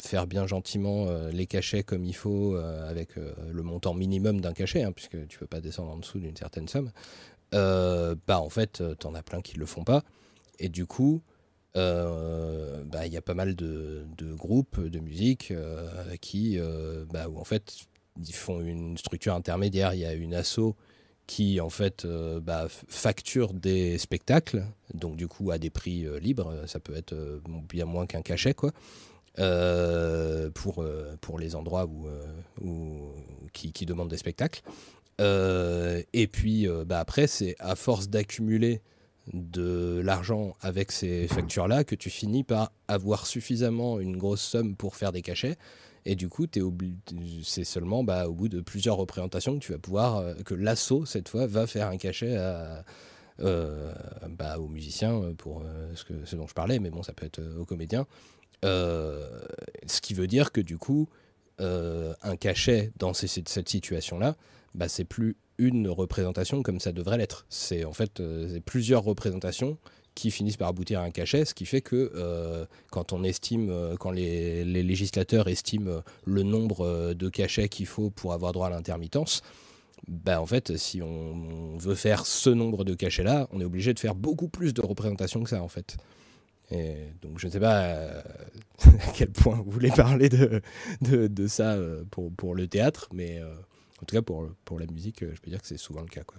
faire 0.00 0.28
bien 0.28 0.46
gentiment 0.46 1.08
les 1.32 1.46
cachets 1.46 1.82
comme 1.82 2.04
il 2.04 2.14
faut, 2.14 2.54
avec 2.54 3.16
le 3.16 3.62
montant 3.64 3.92
minimum 3.92 4.40
d'un 4.40 4.52
cachet, 4.52 4.84
hein, 4.84 4.92
puisque 4.92 5.26
tu 5.26 5.40
peux 5.40 5.48
pas 5.48 5.60
descendre 5.60 5.90
en 5.90 5.98
dessous 5.98 6.20
d'une 6.20 6.36
certaine 6.36 6.68
somme, 6.68 6.92
bah 7.52 8.40
en 8.40 8.48
fait, 8.48 8.82
t'en 8.98 9.14
as 9.14 9.22
plein 9.22 9.40
qui 9.40 9.58
le 9.58 9.66
font 9.66 9.84
pas. 9.84 10.02
Et 10.58 10.68
du 10.68 10.86
coup, 10.86 11.22
euh, 11.76 12.82
bah, 12.84 13.06
il 13.06 13.12
y 13.12 13.16
a 13.16 13.22
pas 13.22 13.34
mal 13.34 13.54
de, 13.54 14.04
groupes 14.34 14.80
de 14.80 14.98
musique 14.98 15.50
euh, 15.50 16.16
qui, 16.20 16.58
euh, 16.58 17.04
bah, 17.12 17.28
où 17.28 17.38
en 17.38 17.44
fait, 17.44 17.86
ils 18.18 18.34
font 18.34 18.60
une 18.60 18.98
structure 18.98 19.34
intermédiaire. 19.34 19.94
Il 19.94 20.00
y 20.00 20.06
a 20.06 20.12
une 20.12 20.34
asso 20.34 20.74
qui 21.26 21.60
en 21.60 21.70
fait 21.70 22.04
bah, 22.42 22.66
facture 22.68 23.54
des 23.54 23.98
spectacles, 23.98 24.64
donc 24.94 25.16
du 25.16 25.28
coup 25.28 25.52
à 25.52 25.58
des 25.58 25.70
prix 25.70 26.04
libres, 26.20 26.64
ça 26.66 26.80
peut 26.80 26.96
être 26.96 27.40
bien 27.68 27.84
moins 27.84 28.04
qu'un 28.06 28.20
cachet 28.20 28.52
quoi, 28.52 28.72
pour, 30.54 30.84
pour 31.20 31.38
les 31.38 31.54
endroits 31.54 31.86
où, 31.86 32.08
où 32.60 33.12
qui, 33.52 33.72
qui, 33.72 33.86
demandent 33.86 34.10
des 34.10 34.16
spectacles. 34.16 34.62
Et 35.20 36.26
puis 36.26 36.66
bah, 36.86 36.98
après, 36.98 37.26
c'est 37.26 37.54
à 37.58 37.76
force 37.76 38.08
d'accumuler 38.08 38.80
de 39.32 40.00
l'argent 40.04 40.56
avec 40.60 40.92
ces 40.92 41.28
factures-là 41.28 41.84
que 41.84 41.94
tu 41.94 42.10
finis 42.10 42.44
par 42.44 42.72
avoir 42.88 43.26
suffisamment 43.26 44.00
une 44.00 44.16
grosse 44.16 44.40
somme 44.40 44.76
pour 44.76 44.96
faire 44.96 45.12
des 45.12 45.22
cachets. 45.22 45.56
Et 46.06 46.16
du 46.16 46.28
coup, 46.28 46.46
c'est 47.44 47.64
seulement 47.64 48.02
bah, 48.02 48.28
au 48.28 48.32
bout 48.32 48.48
de 48.48 48.60
plusieurs 48.60 48.96
représentations 48.96 49.58
que 49.58 49.64
tu 49.64 49.72
vas 49.72 49.78
pouvoir, 49.78 50.16
euh, 50.16 50.34
que 50.44 50.54
l'assaut, 50.54 51.04
cette 51.04 51.28
fois, 51.28 51.46
va 51.46 51.66
faire 51.66 51.88
un 51.88 51.98
cachet 51.98 52.36
à, 52.36 52.84
euh, 53.40 53.92
bah, 54.30 54.58
aux 54.58 54.68
musiciens 54.68 55.34
pour 55.36 55.62
euh, 55.62 55.92
ce 56.24 56.36
dont 56.36 56.46
je 56.46 56.54
parlais, 56.54 56.78
mais 56.78 56.90
bon, 56.90 57.02
ça 57.02 57.12
peut 57.12 57.26
être 57.26 57.40
aux 57.58 57.66
comédiens. 57.66 58.06
ce 58.62 60.00
qui 60.00 60.14
veut 60.14 60.26
dire 60.26 60.52
que 60.52 60.60
du 60.60 60.78
coup, 60.78 61.08
un 61.58 62.36
cachet 62.38 62.92
dans 62.96 63.12
cette 63.12 63.68
situation-là, 63.68 64.36
bah, 64.74 64.88
c'est 64.88 65.04
plus 65.04 65.36
une 65.60 65.88
représentation 65.88 66.62
comme 66.62 66.80
ça 66.80 66.92
devrait 66.92 67.18
l'être. 67.18 67.44
C'est 67.48 67.84
en 67.84 67.92
fait 67.92 68.20
euh, 68.20 68.60
plusieurs 68.64 69.02
représentations 69.04 69.78
qui 70.14 70.30
finissent 70.30 70.56
par 70.56 70.68
aboutir 70.68 71.00
à 71.00 71.04
un 71.04 71.10
cachet, 71.10 71.44
ce 71.44 71.54
qui 71.54 71.66
fait 71.66 71.82
que 71.82 72.10
euh, 72.14 72.64
quand 72.90 73.12
on 73.12 73.22
estime, 73.22 73.70
euh, 73.70 73.96
quand 73.96 74.10
les, 74.10 74.64
législateurs 74.64 75.48
estiment 75.48 76.02
le 76.24 76.42
nombre 76.42 77.14
de 77.14 77.28
cachets 77.28 77.68
qu'il 77.68 77.86
faut 77.86 78.10
pour 78.10 78.32
avoir 78.32 78.52
droit 78.52 78.66
à 78.66 78.70
l'intermittence, 78.70 79.42
bah 80.08 80.40
en 80.40 80.46
fait, 80.46 80.76
si 80.76 81.02
on, 81.02 81.76
veut 81.76 81.94
faire 81.94 82.26
ce 82.26 82.50
nombre 82.50 82.84
de 82.84 82.94
cachets-là, 82.94 83.48
on 83.52 83.60
est 83.60 83.64
obligé 83.64 83.94
de 83.94 83.98
faire 83.98 84.14
beaucoup 84.14 84.48
plus 84.48 84.74
de 84.74 84.80
représentations 84.80 85.42
que 85.42 85.50
ça, 85.50 85.62
en 85.62 85.68
fait. 85.68 85.96
Donc, 87.22 87.38
je 87.38 87.46
ne 87.46 87.52
sais 87.52 87.60
pas 87.60 88.22
à 88.84 89.12
quel 89.14 89.30
point 89.30 89.56
vous 89.56 89.70
voulez 89.70 89.90
parler 89.90 90.28
de, 90.28 91.46
ça 91.46 91.76
pour, 92.10 92.54
le 92.54 92.66
théâtre, 92.66 93.08
mais 93.12 93.40
en 94.02 94.06
tout 94.06 94.16
cas, 94.16 94.22
pour, 94.22 94.48
pour 94.64 94.78
la 94.78 94.86
musique, 94.86 95.22
euh, 95.22 95.32
je 95.34 95.40
peux 95.40 95.50
dire 95.50 95.60
que 95.60 95.66
c'est 95.66 95.76
souvent 95.76 96.00
le 96.00 96.08
cas. 96.08 96.24
Quoi. 96.24 96.38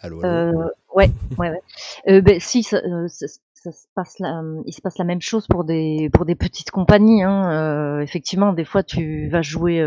Allô, 0.00 0.22
allô 0.24 0.28
euh, 0.28 0.68
Ouais, 0.94 1.10
ouais, 1.38 1.50
ouais. 1.50 1.62
Euh, 2.08 2.20
ben, 2.20 2.40
si, 2.40 2.62
ça, 2.62 2.80
se 2.80 3.86
passe 3.94 4.18
la, 4.18 4.42
il 4.64 4.72
se 4.72 4.80
passe 4.80 4.98
la 4.98 5.04
même 5.04 5.20
chose 5.20 5.46
pour 5.48 5.64
des, 5.64 6.08
pour 6.12 6.24
des 6.24 6.34
petites 6.34 6.70
compagnies. 6.70 7.22
Hein. 7.22 8.00
effectivement, 8.00 8.52
des 8.52 8.64
fois, 8.64 8.82
tu 8.82 9.28
vas 9.28 9.42
jouer 9.42 9.80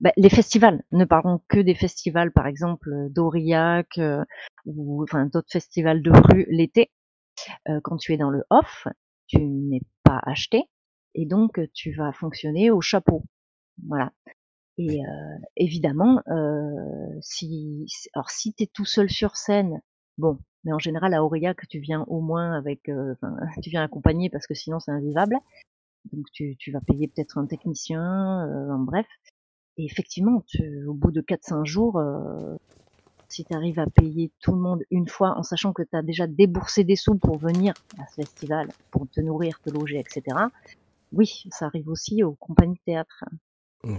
ben, 0.00 0.12
les 0.16 0.28
festivals. 0.28 0.82
Ne 0.92 1.04
parlons 1.04 1.40
que 1.48 1.58
des 1.58 1.74
festivals, 1.74 2.30
par 2.32 2.46
exemple, 2.46 2.90
d'Aurillac 3.10 3.98
ou 4.66 5.02
enfin, 5.02 5.26
d'autres 5.26 5.50
festivals 5.50 6.02
de 6.02 6.10
rue 6.10 6.46
l'été. 6.50 6.90
quand 7.84 7.96
tu 7.96 8.12
es 8.12 8.18
dans 8.18 8.30
le 8.30 8.44
off, 8.50 8.86
tu 9.26 9.38
n'es 9.40 9.80
pas 10.04 10.20
acheté 10.24 10.64
et 11.14 11.24
donc 11.24 11.58
tu 11.72 11.94
vas 11.94 12.12
fonctionner 12.12 12.70
au 12.70 12.82
chapeau. 12.82 13.24
Voilà. 13.86 14.12
Et 14.78 15.04
euh, 15.04 15.38
évidemment, 15.56 16.22
euh, 16.28 17.18
si 17.20 17.86
alors 18.14 18.30
si 18.30 18.52
t'es 18.52 18.66
tout 18.66 18.84
seul 18.84 19.08
sur 19.08 19.36
scène, 19.36 19.80
bon, 20.18 20.38
mais 20.64 20.72
en 20.72 20.78
général 20.78 21.14
à 21.14 21.24
Aurillac 21.24 21.66
tu 21.68 21.78
viens 21.78 22.04
au 22.08 22.20
moins 22.20 22.52
avec, 22.52 22.88
euh, 22.88 23.14
tu 23.62 23.70
viens 23.70 23.82
accompagné 23.82 24.28
parce 24.28 24.46
que 24.46 24.54
sinon 24.54 24.78
c'est 24.78 24.90
invivable. 24.90 25.36
Donc 26.12 26.26
tu, 26.32 26.56
tu 26.58 26.70
vas 26.72 26.80
payer 26.80 27.08
peut-être 27.08 27.38
un 27.38 27.46
technicien, 27.46 28.02
en 28.70 28.78
bref. 28.78 29.06
Et 29.78 29.84
effectivement, 29.84 30.42
tu, 30.46 30.84
au 30.86 30.94
bout 30.94 31.10
de 31.10 31.20
4-5 31.20 31.64
jours, 31.64 32.00
si 33.28 33.44
tu 33.44 33.52
arrives 33.54 33.80
à 33.80 33.86
payer 33.86 34.30
tout 34.40 34.52
le 34.52 34.60
monde 34.60 34.84
une 34.92 35.08
fois 35.08 35.36
en 35.36 35.42
sachant 35.42 35.72
que 35.72 35.82
tu 35.82 35.96
as 35.96 36.02
déjà 36.02 36.28
déboursé 36.28 36.84
des 36.84 36.94
sous 36.94 37.16
pour 37.16 37.38
venir 37.38 37.74
à 37.98 38.06
ce 38.06 38.14
festival, 38.22 38.68
pour 38.92 39.08
te 39.08 39.20
nourrir, 39.20 39.60
te 39.60 39.70
loger, 39.70 39.98
etc. 39.98 40.38
Oui, 41.12 41.44
ça 41.50 41.66
arrive 41.66 41.88
aussi 41.88 42.22
aux 42.22 42.34
compagnies 42.34 42.76
de 42.76 42.80
théâtre. 42.92 43.24
Oui. 43.82 43.98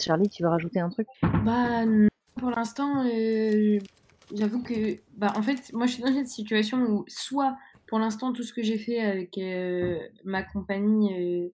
Charlie, 0.00 0.28
tu 0.28 0.42
veux 0.42 0.48
rajouter 0.48 0.80
un 0.80 0.88
truc? 0.88 1.06
Bah, 1.44 1.84
non, 1.84 2.08
pour 2.36 2.50
l'instant, 2.50 3.04
euh, 3.06 3.78
j'avoue 4.32 4.62
que, 4.62 4.98
bah, 5.16 5.32
en 5.36 5.42
fait, 5.42 5.72
moi, 5.72 5.86
je 5.86 5.94
suis 5.94 6.02
dans 6.02 6.12
cette 6.12 6.28
situation 6.28 6.78
où, 6.82 7.04
soit, 7.08 7.56
pour 7.86 7.98
l'instant, 7.98 8.32
tout 8.32 8.42
ce 8.42 8.52
que 8.52 8.62
j'ai 8.62 8.78
fait 8.78 9.00
avec 9.00 9.36
euh, 9.38 9.98
ma 10.24 10.42
compagnie, 10.42 11.12
euh, 11.12 11.48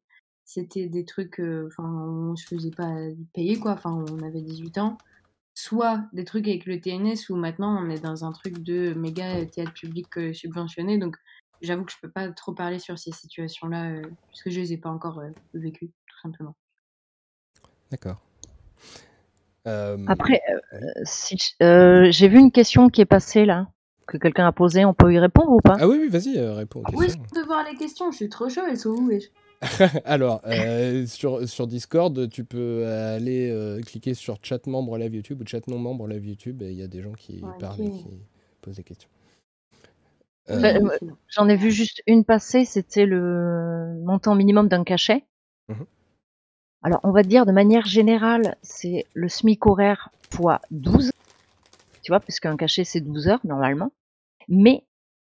c'était 0.45 0.87
des 0.87 1.05
trucs, 1.05 1.41
enfin, 1.41 2.35
je 2.39 2.47
faisais 2.47 2.71
pas 2.71 2.95
payer, 3.35 3.59
quoi, 3.59 3.73
enfin, 3.73 4.05
on 4.11 4.23
avait 4.23 4.43
18 4.43 4.79
ans. 4.79 4.97
Soit 5.55 6.05
des 6.13 6.25
trucs 6.25 6.47
avec 6.47 6.67
le 6.67 6.81
TNS 6.81 7.31
où 7.31 7.37
maintenant 7.37 7.83
on 7.83 7.89
est 7.89 8.01
dans 8.01 8.25
un 8.27 8.33
truc 8.33 8.63
de 8.63 8.93
méga 8.93 9.45
théâtre 9.47 9.73
public 9.73 10.35
subventionné. 10.35 10.99
Donc, 10.99 11.17
j'avoue 11.63 11.85
que 11.85 11.93
je 11.93 11.97
peux 12.01 12.11
pas 12.11 12.31
trop 12.31 12.53
parler 12.53 12.79
sur 12.79 12.99
ces 12.99 13.11
situations-là, 13.11 14.03
puisque 14.29 14.51
je 14.51 14.61
les 14.61 14.75
ai 14.75 14.77
pas 14.77 14.91
encore 14.91 15.23
vécues, 15.55 15.91
tout 16.07 16.19
simplement. 16.21 16.55
D'accord. 17.91 18.26
Euh, 19.67 19.97
Après, 20.07 20.41
euh, 20.49 20.79
si, 21.05 21.37
euh, 21.63 22.09
j'ai 22.11 22.29
vu 22.29 22.39
une 22.39 22.53
question 22.53 22.89
qui 22.89 23.01
est 23.01 23.07
passée 23.07 23.45
là, 23.45 23.69
que 24.07 24.17
quelqu'un 24.17 24.47
a 24.47 24.53
posée, 24.53 24.85
on 24.85 24.95
peut 24.95 25.13
y 25.13 25.19
répondre 25.19 25.51
ou 25.51 25.61
pas? 25.61 25.77
Ah 25.81 25.89
oui, 25.89 25.99
oui, 26.01 26.09
vas-y, 26.09 26.39
réponds. 26.39 26.83
Où 26.93 27.03
est-ce 27.03 27.17
qu'on 27.17 27.25
peut 27.25 27.45
voir 27.45 27.65
les 27.69 27.77
questions 27.77 28.11
Je 28.13 28.17
suis 28.17 28.29
trop 28.29 28.49
chaud, 28.49 28.63
elles 28.69 28.79
sont 28.79 28.91
où 28.91 29.11
Alors, 30.05 30.43
sur, 31.07 31.49
sur 31.49 31.67
Discord, 31.67 32.29
tu 32.29 32.45
peux 32.45 32.87
aller 32.87 33.81
cliquer 33.85 34.15
sur 34.15 34.39
chat 34.43 34.67
membre 34.67 34.99
live 34.99 35.15
YouTube 35.15 35.41
ou 35.41 35.47
chat 35.47 35.67
non 35.67 35.79
membre 35.79 36.07
live 36.07 36.25
YouTube 36.25 36.63
et 36.63 36.71
il 36.71 36.79
y 36.79 36.83
a 36.83 36.89
des 36.89 37.03
gens 37.03 37.13
qui 37.13 37.43
parlent 37.59 37.81
et 37.81 37.91
qui 37.91 38.21
posent 38.61 38.77
des 38.77 38.85
questions. 38.85 39.11
J'en 40.49 41.49
ai 41.49 41.57
vu 41.57 41.73
juste 41.73 42.03
une 42.07 42.25
passer, 42.25 42.65
c'était 42.65 43.07
le 43.07 44.01
montant 44.05 44.37
minimum 44.37 44.69
d'un 44.69 44.85
cachet. 44.85 45.25
Mmh 45.69 45.83
alors, 46.83 47.01
on 47.03 47.11
va 47.11 47.23
dire 47.23 47.47
de 47.47 47.53
manière 47.53 47.87
générale, 47.87 48.57
c'est 48.63 49.07
le 49.15 49.29
SMIC 49.29 49.67
horaire 49.67 50.11
fois 50.31 50.61
12, 50.71 51.11
tu 52.03 52.13
vois, 52.13 52.21
puisqu'un 52.21 52.57
cachet 52.57 52.85
c'est 52.85 53.01
12 53.01 53.29
heures 53.29 53.41
normalement. 53.45 53.93
Mais, 54.49 54.85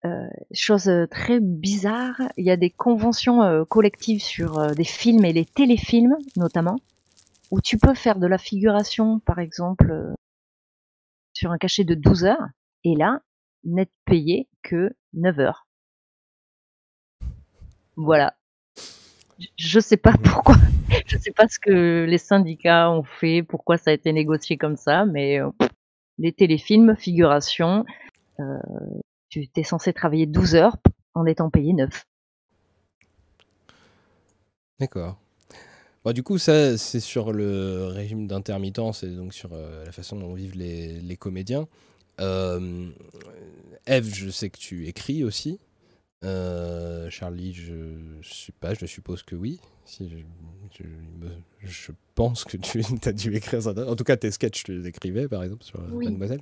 euh, 0.06 0.28
chose 0.52 0.92
très 1.10 1.40
bizarre, 1.40 2.22
il 2.38 2.46
y 2.46 2.52
a 2.52 2.58
des 2.58 2.70
conventions 2.70 3.42
euh, 3.44 3.64
collectives 3.64 4.22
sur 4.22 4.60
euh, 4.60 4.74
des 4.74 4.84
films 4.84 5.26
et 5.26 5.34
les 5.34 5.46
téléfilms 5.46 6.18
notamment, 6.36 6.78
où 7.52 7.62
tu 7.62 7.78
peux 7.78 7.94
faire 7.94 8.20
de 8.20 8.28
la 8.28 8.38
figuration, 8.38 9.20
par 9.20 9.40
exemple, 9.40 10.14
sur 11.34 11.52
un 11.52 11.58
cachet 11.58 11.84
de 11.84 11.96
12 11.96 12.26
heures, 12.26 12.48
et 12.84 12.96
là, 12.96 13.22
n'être 13.64 13.94
payé 14.06 14.50
que 14.64 14.96
9 15.14 15.40
heures. 15.40 15.68
Voilà. 17.96 18.36
Je 19.58 19.80
sais 19.80 19.98
pas 19.98 20.14
pourquoi 20.24 20.56
je 21.06 21.18
sais 21.18 21.32
pas 21.32 21.48
ce 21.48 21.60
que 21.60 22.06
les 22.08 22.18
syndicats 22.18 22.90
ont 22.92 23.04
fait, 23.04 23.44
pourquoi 23.44 23.78
ça 23.78 23.92
a 23.92 23.94
été 23.94 24.12
négocié 24.12 24.58
comme 24.58 24.76
ça, 24.76 25.06
mais 25.06 25.40
euh, 25.40 25.50
les 26.18 26.34
téléfilms, 26.34 26.96
figuration, 26.96 27.86
euh, 28.40 28.58
tu 29.30 29.48
es 29.56 29.64
censé 29.64 29.94
travailler 29.94 30.26
12 30.26 30.56
heures 30.56 30.78
en 31.14 31.26
étant 31.26 31.50
payé 31.50 31.74
9. 31.74 32.06
D'accord. 34.80 35.18
Du 36.14 36.22
coup, 36.22 36.38
ça, 36.38 36.78
c'est 36.78 37.00
sur 37.00 37.32
le 37.32 37.88
régime 37.88 38.28
d'intermittence 38.28 39.02
et 39.02 39.10
donc 39.10 39.34
sur 39.34 39.54
euh, 39.54 39.84
la 39.86 39.92
façon 39.92 40.18
dont 40.18 40.34
vivent 40.34 40.56
les 40.56 41.18
comédiens. 41.18 41.68
Eve, 42.20 44.14
je 44.14 44.30
sais 44.30 44.50
que 44.50 44.58
tu 44.58 44.88
écris 44.88 45.24
aussi. 45.24 45.60
Charlie, 47.10 47.54
je 47.54 47.74
ne 47.74 48.24
sais 48.24 48.52
pas, 48.60 48.74
je 48.74 48.86
suppose 48.86 49.24
que 49.24 49.36
oui. 49.36 49.60
Si 49.86 50.10
je, 51.64 51.92
pense 52.16 52.44
que 52.44 52.58
tu 52.58 52.82
as 53.06 53.14
dû 53.14 53.36
écrire 53.36 53.62
ça. 53.62 53.72
En 53.88 53.96
tout 53.96 54.04
cas, 54.04 54.18
tes 54.18 54.32
sketchs, 54.32 54.64
tu 54.64 54.78
les 54.78 54.88
écrivais, 54.88 55.28
par 55.28 55.44
exemple, 55.44 55.64
sur 55.64 55.80
Mademoiselle. 55.82 56.42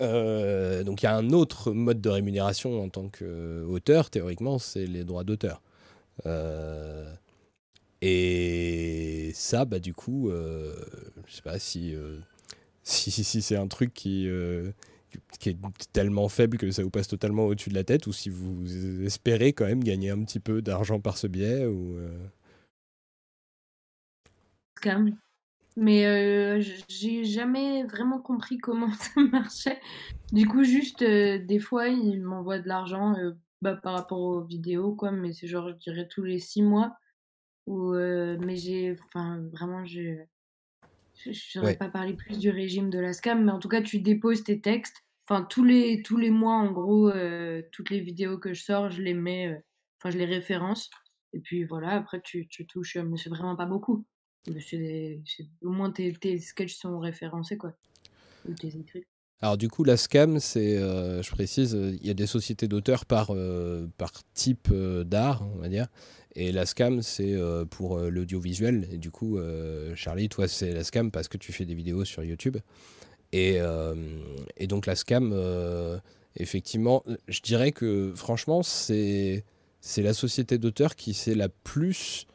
Euh, 0.00 0.82
donc 0.82 1.02
il 1.02 1.04
y 1.04 1.08
a 1.08 1.14
un 1.14 1.30
autre 1.30 1.70
mode 1.70 2.00
de 2.00 2.08
rémunération 2.08 2.82
en 2.82 2.88
tant 2.88 3.08
qu'auteur, 3.08 4.10
théoriquement, 4.10 4.58
c'est 4.58 4.86
les 4.86 5.04
droits 5.04 5.24
d'auteur. 5.24 5.62
Euh, 6.26 7.12
et 8.00 9.30
ça, 9.34 9.64
bah, 9.64 9.78
du 9.78 9.94
coup, 9.94 10.30
euh, 10.30 10.74
je 11.26 11.34
sais 11.34 11.42
pas 11.42 11.58
si, 11.58 11.94
si, 12.82 13.10
si, 13.10 13.42
c'est 13.42 13.56
un 13.56 13.68
truc 13.68 13.94
qui, 13.94 14.28
qui 15.38 15.50
est 15.50 15.58
tellement 15.92 16.28
faible 16.28 16.58
que 16.58 16.70
ça 16.70 16.82
vous 16.82 16.90
passe 16.90 17.08
totalement 17.08 17.46
au-dessus 17.46 17.70
de 17.70 17.74
la 17.74 17.84
tête, 17.84 18.06
ou 18.06 18.12
si 18.12 18.30
vous 18.30 19.04
espérez 19.04 19.52
quand 19.52 19.66
même 19.66 19.82
gagner 19.82 20.10
un 20.10 20.22
petit 20.24 20.40
peu 20.40 20.62
d'argent 20.62 21.00
par 21.00 21.16
ce 21.16 21.26
biais, 21.26 21.66
ou. 21.66 21.96
Scam. 24.78 25.16
Mais 25.76 26.60
j'ai 26.88 27.24
jamais 27.24 27.84
vraiment 27.84 28.20
compris 28.20 28.58
comment 28.58 28.92
ça 28.98 29.20
marchait. 29.20 29.80
Du 30.32 30.46
coup, 30.46 30.64
juste 30.64 31.02
des 31.02 31.58
fois, 31.58 31.88
il 31.88 32.22
m'envoie 32.22 32.58
de 32.58 32.68
l'argent 32.68 33.14
bah, 33.62 33.74
par 33.74 33.94
rapport 33.94 34.20
aux 34.20 34.42
vidéos, 34.42 34.94
quoi. 34.94 35.10
Mais 35.10 35.32
c'est 35.32 35.46
genre, 35.46 35.68
je 35.70 35.76
dirais 35.76 36.08
tous 36.08 36.24
les 36.24 36.38
six 36.38 36.62
mois. 36.62 36.96
Ou, 37.66 37.92
mais 37.92 38.56
j'ai, 38.56 38.96
enfin, 39.08 39.42
vraiment, 39.52 39.84
je 39.84 40.24
je 41.14 41.32
saurais 41.32 41.76
pas 41.76 41.88
parler 41.88 42.14
plus 42.14 42.38
du 42.38 42.50
régime 42.50 42.90
de 42.90 42.98
la 42.98 43.12
SCAM, 43.12 43.44
mais 43.44 43.52
en 43.52 43.58
tout 43.58 43.68
cas, 43.68 43.82
tu 43.82 44.00
déposes 44.00 44.44
tes 44.44 44.60
textes. 44.60 45.03
Enfin, 45.26 45.44
tous 45.44 45.64
les, 45.64 46.02
tous 46.02 46.16
les 46.16 46.30
mois, 46.30 46.56
en 46.56 46.70
gros, 46.70 47.10
toutes 47.72 47.90
les 47.90 48.00
vidéos 48.00 48.38
que 48.38 48.52
je 48.52 48.62
sors, 48.62 48.90
je 48.90 49.02
les 49.02 49.14
mets, 49.14 49.62
enfin, 49.98 50.10
je 50.10 50.18
les 50.18 50.26
référence. 50.26 50.90
Et 51.32 51.40
puis 51.40 51.64
voilà, 51.64 51.92
après, 51.92 52.20
tu, 52.22 52.46
tu 52.48 52.66
touches, 52.66 52.96
mais 52.96 53.16
c'est 53.16 53.30
vraiment 53.30 53.56
pas 53.56 53.66
beaucoup. 53.66 54.04
au 54.46 55.70
moins, 55.70 55.90
tes, 55.90 56.12
tes 56.12 56.38
sketchs 56.38 56.76
sont 56.76 56.98
référencés, 56.98 57.56
quoi. 57.56 57.74
Ou 58.48 58.52
tes 58.54 58.76
écrits. 58.76 59.06
Alors 59.44 59.58
du 59.58 59.68
coup, 59.68 59.84
la 59.84 59.98
SCAM, 59.98 60.40
c'est, 60.40 60.78
euh, 60.78 61.22
je 61.22 61.30
précise, 61.30 61.74
euh, 61.74 61.94
il 62.00 62.06
y 62.06 62.08
a 62.08 62.14
des 62.14 62.26
sociétés 62.26 62.66
d'auteurs 62.66 63.04
par, 63.04 63.28
euh, 63.30 63.86
par 63.98 64.10
type 64.32 64.72
d'art, 64.72 65.46
on 65.54 65.58
va 65.58 65.68
dire. 65.68 65.88
Et 66.34 66.50
la 66.50 66.64
SCAM, 66.64 67.02
c'est 67.02 67.36
pour 67.70 67.98
l'audiovisuel. 67.98 68.88
Et 68.90 68.98
du 68.98 69.12
coup, 69.12 69.38
Charlie, 69.94 70.28
toi, 70.28 70.48
c'est 70.48 70.72
la 70.72 70.82
SCAM 70.82 71.12
parce 71.12 71.28
que 71.28 71.36
tu 71.36 71.52
fais 71.52 71.64
des 71.64 71.74
vidéos 71.74 72.04
sur 72.04 72.24
YouTube. 72.24 72.56
Et, 73.36 73.58
et 74.56 74.66
donc 74.68 74.86
la 74.86 74.94
SCAM, 74.94 75.34
effectivement, 76.36 77.02
je 77.26 77.40
dirais 77.40 77.72
que 77.72 78.12
franchement, 78.14 78.62
c'est, 78.62 79.44
la 79.96 80.14
société 80.14 80.56
d'auteurs 80.58 80.94
qui 80.94 81.14
c'est 81.14 81.34
la 81.34 81.48
plus 81.48 82.26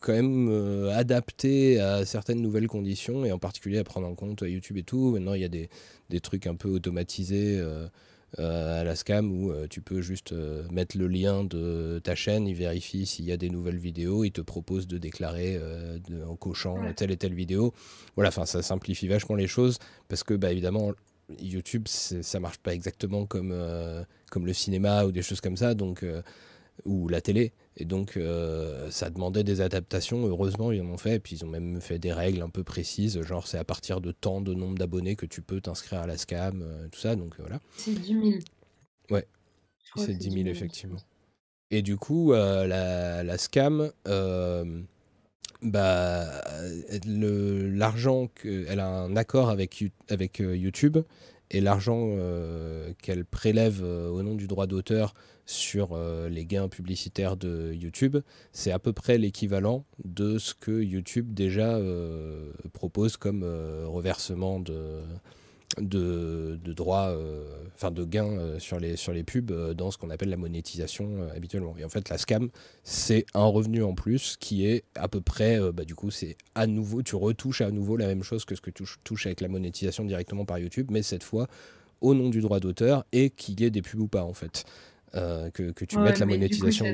quand 0.00 0.12
même 0.12 0.48
euh, 0.50 0.90
à 0.96 2.04
certaines 2.04 2.40
nouvelles 2.40 2.68
conditions 2.68 3.24
et 3.24 3.32
en 3.32 3.38
particulier 3.38 3.78
à 3.78 3.84
prendre 3.84 4.06
en 4.06 4.14
compte 4.14 4.42
YouTube 4.42 4.76
et 4.76 4.82
tout. 4.82 5.12
Maintenant, 5.12 5.34
il 5.34 5.40
y 5.40 5.44
a 5.44 5.48
des, 5.48 5.68
des 6.08 6.20
trucs 6.20 6.46
un 6.46 6.54
peu 6.54 6.68
automatisés 6.68 7.58
euh, 7.58 7.68
euh, 7.68 7.88
à 8.36 8.84
la 8.84 8.94
scam 8.94 9.32
où 9.32 9.52
tu 9.68 9.80
peux 9.80 10.02
juste 10.02 10.34
mettre 10.70 10.98
le 10.98 11.08
lien 11.08 11.44
de 11.44 12.00
ta 12.04 12.14
chaîne, 12.14 12.46
il 12.46 12.54
vérifie 12.54 13.06
s'il 13.06 13.24
y 13.24 13.32
a 13.32 13.36
des 13.36 13.48
nouvelles 13.48 13.78
vidéos, 13.78 14.24
il 14.24 14.32
te 14.32 14.42
propose 14.42 14.86
de 14.86 14.98
déclarer 14.98 15.58
en 16.28 16.36
cochant 16.36 16.76
telle 16.94 17.10
et 17.10 17.16
telle 17.16 17.34
vidéo. 17.34 17.72
Voilà, 18.16 18.28
enfin, 18.28 18.44
ça 18.44 18.62
simplifie 18.62 19.08
vachement 19.08 19.34
les 19.34 19.46
choses 19.46 19.78
parce 20.08 20.22
que, 20.24 20.34
bah, 20.34 20.52
évidemment, 20.52 20.92
YouTube, 21.40 21.88
ça 21.88 22.40
marche 22.40 22.58
pas 22.58 22.74
exactement 22.74 23.24
comme, 23.26 23.54
comme 24.30 24.46
le 24.46 24.52
cinéma 24.52 25.04
ou 25.04 25.12
des 25.12 25.22
choses 25.22 25.40
comme 25.40 25.56
ça. 25.56 25.74
Donc, 25.74 26.04
ou 26.84 27.08
la 27.08 27.20
télé. 27.20 27.52
Et 27.76 27.84
donc, 27.84 28.16
euh, 28.16 28.90
ça 28.90 29.08
demandait 29.10 29.44
des 29.44 29.60
adaptations. 29.60 30.26
Heureusement, 30.26 30.72
ils 30.72 30.82
en 30.82 30.86
ont 30.86 30.98
fait. 30.98 31.16
Et 31.16 31.20
puis, 31.20 31.36
ils 31.36 31.44
ont 31.44 31.48
même 31.48 31.80
fait 31.80 31.98
des 31.98 32.12
règles 32.12 32.42
un 32.42 32.48
peu 32.48 32.64
précises. 32.64 33.20
Genre, 33.22 33.46
c'est 33.46 33.58
à 33.58 33.64
partir 33.64 34.00
de 34.00 34.10
tant 34.12 34.40
de 34.40 34.52
nombre 34.54 34.76
d'abonnés 34.78 35.16
que 35.16 35.26
tu 35.26 35.42
peux 35.42 35.60
t'inscrire 35.60 36.00
à 36.00 36.06
la 36.06 36.16
SCAM, 36.18 36.62
euh, 36.62 36.88
tout 36.88 36.98
ça. 36.98 37.14
Donc, 37.14 37.34
euh, 37.34 37.42
voilà. 37.42 37.60
C'est 37.76 37.94
10 37.94 38.06
000. 38.08 38.22
Ouais. 39.10 39.26
C'est 39.96 40.14
10 40.14 40.30
000, 40.30 40.46
effectivement. 40.48 40.98
Et 41.70 41.82
du 41.82 41.96
coup, 41.96 42.32
la, 42.32 43.22
la, 43.22 43.38
SCAM, 43.38 43.92
bah, 45.62 46.44
l'argent, 47.04 48.28
elle 48.44 48.80
a 48.80 48.88
un 48.88 49.16
accord 49.16 49.50
avec, 49.50 49.84
avec 50.08 50.38
YouTube. 50.38 50.98
Et 51.50 51.60
l'argent 51.60 52.16
qu'elle 53.00 53.24
prélève 53.24 53.82
au 53.82 54.22
nom 54.22 54.34
du 54.34 54.46
droit 54.46 54.66
d'auteur 54.66 55.14
sur 55.48 55.90
euh, 55.92 56.28
les 56.28 56.44
gains 56.44 56.68
publicitaires 56.68 57.36
de 57.36 57.72
YouTube, 57.72 58.18
c'est 58.52 58.70
à 58.70 58.78
peu 58.78 58.92
près 58.92 59.16
l'équivalent 59.16 59.84
de 60.04 60.38
ce 60.38 60.54
que 60.54 60.82
YouTube 60.82 61.32
déjà 61.32 61.76
euh, 61.76 62.52
propose 62.74 63.16
comme 63.16 63.42
euh, 63.42 63.86
reversement 63.88 64.60
de, 64.60 65.00
de, 65.78 66.58
droits, 66.74 67.16
enfin 67.74 67.90
de 67.90 68.04
gains 68.04 68.58
sur, 68.58 68.78
les, 68.78 68.96
sur 68.96 69.12
les 69.12 69.24
pubs 69.24 69.50
dans 69.72 69.90
ce 69.90 69.96
qu'on 69.96 70.10
appelle 70.10 70.28
la 70.28 70.36
monétisation 70.36 71.26
habituellement. 71.34 71.74
Et 71.78 71.84
en 71.84 71.88
fait, 71.88 72.10
la 72.10 72.18
scam, 72.18 72.50
c'est 72.84 73.24
un 73.32 73.46
revenu 73.46 73.82
en 73.82 73.94
plus 73.94 74.36
qui 74.38 74.66
est 74.66 74.84
à 74.96 75.08
peu 75.08 75.22
près, 75.22 75.58
bah, 75.72 75.84
du 75.84 75.94
coup, 75.94 76.10
c'est 76.10 76.36
à 76.54 76.66
nouveau, 76.66 77.02
tu 77.02 77.16
retouches 77.16 77.62
à 77.62 77.70
nouveau 77.70 77.96
la 77.96 78.06
même 78.06 78.22
chose 78.22 78.44
que 78.44 78.54
ce 78.54 78.60
que 78.60 78.70
tu 78.70 78.84
touches 79.02 79.26
avec 79.26 79.40
la 79.40 79.48
monétisation 79.48 80.04
directement 80.04 80.44
par 80.44 80.58
YouTube, 80.58 80.88
mais 80.90 81.02
cette 81.02 81.24
fois 81.24 81.46
au 82.00 82.14
nom 82.14 82.28
du 82.28 82.40
droit 82.40 82.60
d'auteur 82.60 83.04
et 83.12 83.30
qu'il 83.30 83.60
y 83.60 83.64
ait 83.64 83.70
des 83.70 83.82
pubs 83.82 84.00
ou 84.00 84.08
pas 84.08 84.24
en 84.24 84.34
fait. 84.34 84.64
Euh, 85.14 85.50
que, 85.50 85.70
que, 85.70 85.84
tu 85.84 85.98
mettes 85.98 86.18
la 86.18 86.26
monétisation. 86.26 86.86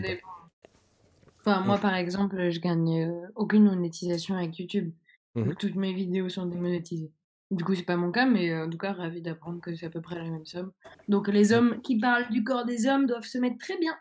enfin, 1.40 1.61
moi, 1.61 1.79
par 1.79 1.94
exemple, 1.94 2.50
je 2.50 2.61
gagne 2.61 3.05
euh, 3.05 3.27
aucune 3.35 3.64
monétisation 3.64 4.37
avec 4.37 4.59
YouTube. 4.59 4.92
Mmh 5.37 5.55
toutes 5.59 5.74
mes 5.74 5.92
vidéos 5.92 6.29
sont 6.29 6.46
démonétisées. 6.46 7.11
Du 7.50 7.64
coup, 7.64 7.74
c'est 7.74 7.83
pas 7.83 7.96
mon 7.96 8.12
cas, 8.12 8.24
mais 8.24 8.50
euh, 8.50 8.66
en 8.66 8.70
tout 8.70 8.79
cas, 8.79 8.92
ravi 8.92 9.20
d'apprendre 9.20 9.61
que 9.61 9.74
c'est 9.74 9.87
à 9.87 9.90
peu 9.90 10.00
près 10.00 10.14
la 10.14 10.31
même 10.31 10.46
somme. 10.46 10.70
Donc, 11.09 11.27
les 11.29 11.53
hommes 11.53 11.81
qui 11.83 11.98
parlent 11.98 12.31
du 12.31 12.44
corps 12.44 12.64
des 12.64 12.87
hommes 12.87 13.07
doivent 13.07 13.24
se 13.24 13.38
mettre 13.38 13.59
très 13.59 13.79
bien. 13.79 13.96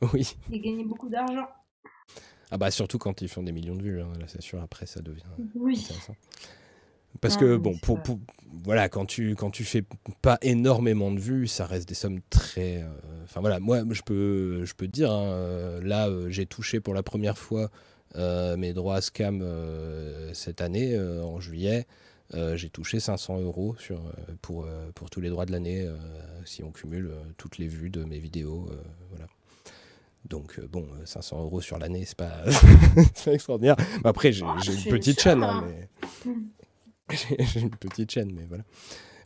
Oui. 0.12 0.36
Et 0.52 0.60
gagner 0.60 0.84
beaucoup 0.84 1.08
d'argent. 1.08 1.46
Ah 2.50 2.58
bah 2.58 2.70
surtout 2.70 2.98
quand 2.98 3.22
ils 3.22 3.28
font 3.28 3.42
des 3.42 3.50
millions 3.50 3.74
de 3.74 3.82
vues, 3.82 4.02
hein. 4.02 4.12
là 4.20 4.26
c'est 4.28 4.42
sûr, 4.42 4.60
après 4.62 4.84
ça 4.84 5.00
devient 5.00 5.22
oui. 5.54 5.80
intéressant. 5.82 6.14
Parce 7.22 7.38
que, 7.38 7.56
bon, 7.56 7.76
pour, 7.78 7.98
voilà, 8.62 8.90
quand 8.90 9.06
tu, 9.06 9.34
quand 9.34 9.50
tu 9.50 9.64
fais 9.64 9.84
pas 10.20 10.38
énormément 10.42 11.10
de 11.10 11.18
vues, 11.18 11.46
ça 11.46 11.66
reste 11.66 11.88
des 11.88 11.94
sommes 11.94 12.20
très. 12.28 12.84
Euh, 13.26 13.28
enfin 13.28 13.40
voilà, 13.40 13.60
moi, 13.60 13.82
je 13.90 14.02
peux, 14.02 14.64
je 14.64 14.74
peux 14.74 14.86
te 14.86 14.92
dire, 14.92 15.10
hein, 15.10 15.24
euh, 15.24 15.80
là, 15.82 16.08
euh, 16.08 16.30
j'ai 16.30 16.46
touché 16.46 16.80
pour 16.80 16.94
la 16.94 17.02
première 17.02 17.38
fois 17.38 17.70
mes 18.56 18.72
droits 18.72 18.96
à 18.96 19.00
scam 19.02 19.44
cette 20.32 20.62
année, 20.62 20.98
en 20.98 21.38
juillet. 21.38 21.86
j'ai 22.32 22.70
touché 22.70 22.98
500 22.98 23.40
euros 23.40 23.76
sur, 23.78 24.00
pour, 24.40 24.66
pour 24.94 25.10
tous 25.10 25.20
les 25.20 25.28
droits 25.28 25.44
de 25.44 25.52
l'année, 25.52 25.86
si 26.46 26.62
on 26.62 26.70
cumule 26.70 27.10
toutes 27.36 27.58
les 27.58 27.66
vues 27.66 27.90
de 27.90 28.04
mes 28.04 28.18
vidéos. 28.18 28.70
voilà. 29.10 29.26
Donc, 30.24 30.58
bon, 30.64 30.88
500 31.04 31.42
euros 31.42 31.60
sur 31.60 31.78
l'année, 31.78 32.06
c'est 32.06 32.16
pas, 32.16 32.42
extraordinaire. 33.26 33.76
après, 34.02 34.32
j'ai 34.32 34.46
une 34.46 34.90
petite 34.90 35.20
chaîne, 35.20 35.42
hein, 35.42 35.66
mais. 35.66 35.88
j'ai 37.52 37.60
une 37.60 37.68
petite 37.68 38.10
chaîne, 38.10 38.32
mais 38.32 38.46
voilà. 38.48 38.64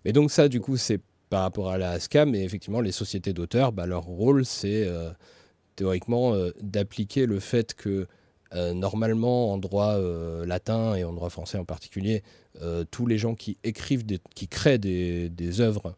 Mais 0.05 0.13
donc 0.13 0.33
ça, 0.33 0.49
du 0.49 0.61
coup, 0.61 0.77
c'est 0.77 1.01
par 1.31 1.43
rapport 1.43 1.71
à 1.71 1.79
la 1.79 1.99
SCAM, 1.99 2.31
mais 2.31 2.43
effectivement, 2.43 2.81
les 2.81 2.93
sociétés 2.93 3.33
d'auteurs, 3.33 3.73
bah, 3.73 3.87
leur 3.87 4.03
rôle, 4.03 4.45
c'est 4.45 4.85
euh, 4.87 5.11
théoriquement 5.77 6.35
euh, 6.35 6.51
d'appliquer 6.61 7.25
le 7.25 7.39
fait 7.39 7.75
que 7.75 8.09
euh, 8.53 8.75
normalement, 8.75 9.53
en 9.53 9.59
droit 9.59 9.97
latin 10.45 10.97
et 10.97 11.05
en 11.05 11.13
droit 11.13 11.31
français 11.31 11.57
en 11.57 11.65
particulier, 11.65 12.23
tous 12.91 13.07
les 13.07 13.17
gens 13.17 13.37
qui 13.37 13.57
écrivent, 13.63 14.05
qui 14.35 14.49
créent 14.49 14.79
des, 14.79 15.61
œuvres 15.61 15.95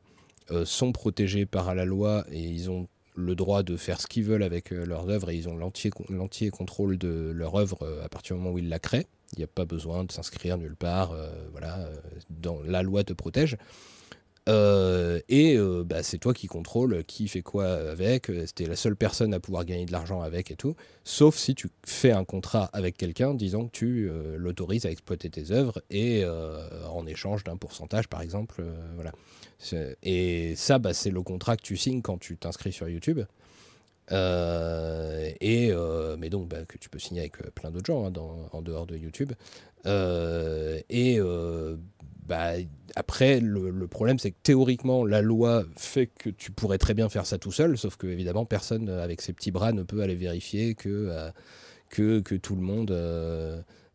sont 0.64 0.92
protégés 0.92 1.47
par 1.47 1.75
la 1.75 1.87
loi 1.87 2.27
et 2.31 2.40
ils 2.40 2.71
ont 2.71 2.88
le 3.16 3.35
droit 3.35 3.62
de 3.62 3.79
faire 3.79 4.01
ce 4.03 4.07
qu'ils 4.07 4.25
veulent 4.25 4.42
avec 4.42 4.71
leurs 4.71 5.09
œuvres 5.09 5.31
et 5.31 5.37
ils 5.37 5.49
ont 5.49 5.57
l'entier 5.57 6.51
contrôle 6.51 6.99
de 6.99 7.33
leur 7.35 7.55
œuvre 7.55 8.01
à 8.05 8.09
partir 8.11 8.37
du 8.37 8.42
moment 8.42 8.55
où 8.55 8.59
ils 8.59 8.68
la 8.68 8.79
créent. 8.79 9.07
Il 9.33 9.38
n'y 9.38 9.45
a 9.45 9.49
pas 9.49 9.64
besoin 9.64 10.05
de 10.05 10.12
s'inscrire 10.12 10.59
nulle 10.59 10.77
part. 10.77 11.16
Voilà, 11.53 11.88
dans, 12.29 12.61
la 12.62 12.83
loi 12.83 13.03
te 13.03 13.14
protège. 13.14 13.57
Euh, 14.49 15.21
et 15.29 15.57
bah, 15.85 16.03
c'est 16.03 16.19
toi 16.19 16.35
qui 16.35 16.47
contrôles 16.47 17.05
qui 17.05 17.29
fait 17.29 17.43
quoi 17.43 17.67
avec. 17.67 18.27
C'était 18.47 18.67
la 18.67 18.77
seule 18.77 18.97
personne 18.97 19.35
à 19.35 19.41
pouvoir 19.41 19.65
gagner 19.65 19.87
de 19.87 19.93
l'argent 19.93 20.21
avec 20.21 20.51
et 20.51 20.57
tout. 20.57 20.75
Sauf 21.05 21.37
si 21.37 21.55
tu 21.55 21.69
fais 21.87 22.13
un 22.13 22.25
contrat 22.25 22.69
avec 22.73 22.97
quelqu'un 22.97 23.35
disant 23.35 23.67
que 23.67 23.71
tu 23.73 24.11
l'autorises 24.37 24.87
à 24.87 24.91
exploiter 24.91 25.31
tes 25.31 25.53
œuvres 25.53 25.81
et 25.91 26.25
en 26.91 27.07
échange 27.07 27.45
d'un 27.45 27.57
pourcentage, 27.57 28.09
par 28.09 28.21
exemple. 28.21 28.65
voilà. 28.95 29.13
Et 30.03 30.55
ça, 30.57 30.79
bah, 30.79 30.93
c'est 30.93 31.11
le 31.11 31.23
contrat 31.23 31.57
que 31.57 31.63
tu 31.63 31.77
signes 31.77 32.03
quand 32.03 32.19
tu 32.19 32.37
t'inscris 32.37 32.73
sur 32.73 32.89
YouTube. 32.89 33.21
Euh, 34.11 35.31
et, 35.41 35.71
euh, 35.71 36.17
mais 36.19 36.29
donc, 36.29 36.49
bah, 36.49 36.65
que 36.67 36.79
tu 36.79 36.89
peux 36.89 36.99
signer 36.99 37.21
avec 37.21 37.41
euh, 37.41 37.51
plein 37.55 37.71
d'autres 37.71 37.87
gens 37.87 38.07
hein, 38.07 38.13
en 38.53 38.63
dehors 38.63 38.87
de 38.87 38.97
YouTube. 38.97 39.33
et 39.85 41.21
bah, 42.27 42.53
après, 42.95 43.41
le, 43.41 43.87
problème, 43.89 44.19
c'est 44.19 44.31
que 44.31 44.39
théoriquement, 44.43 45.05
la 45.05 45.23
loi 45.23 45.65
fait 45.77 46.07
que 46.07 46.31
tu 46.31 46.53
pourrais 46.53 46.79
très 46.79 46.95
bien 46.95 47.09
faire 47.09 47.27
ça 47.27 47.39
tout 47.39 47.53
seul, 47.53 47.77
sauf 47.77 47.97
que, 47.97 48.07
évidemment, 48.07 48.45
personne 48.45 48.89
avec 48.89 49.21
ses 49.21 49.33
petits 49.33 49.51
bras 49.51 49.73
ne 49.73 49.83
peut 49.83 50.03
aller 50.03 50.15
vérifier 50.15 50.75
que, 50.75 51.31
que, 51.89 52.21
que, 52.21 52.35
tout 52.35 52.55
le 52.55 52.63
monde. 52.63 52.91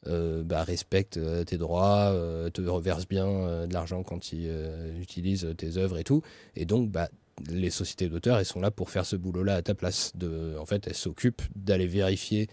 bah, 0.06 0.64
respecte 0.64 1.20
tes 1.46 1.58
droits, 1.58 2.14
te 2.54 2.62
reverse 2.62 3.08
bien 3.08 3.66
de 3.68 3.74
l'argent 3.74 4.04
quand 4.04 4.34
il 4.34 4.52
utilise 5.00 5.48
tes 5.58 5.78
œuvres 5.78 5.98
et 5.98 6.04
tout. 6.04 6.22
Et 6.56 6.66
donc, 6.66 6.92
bah, 6.92 7.10
les 7.50 7.70
sociétés 7.70 8.10
d'auteurs, 8.10 8.40
elles 8.40 8.46
sont 8.46 8.62
là 8.62 8.72
pour 8.72 8.90
faire 8.90 9.06
ce 9.06 9.16
boulot-là 9.16 9.56
à 9.56 9.62
ta 9.62 9.76
place. 9.76 10.14
En 10.60 10.66
fait, 10.66 10.88
elles 10.88 10.96
s'occupent 10.96 11.44
d'aller 11.56 11.88
vérifier 11.88 12.48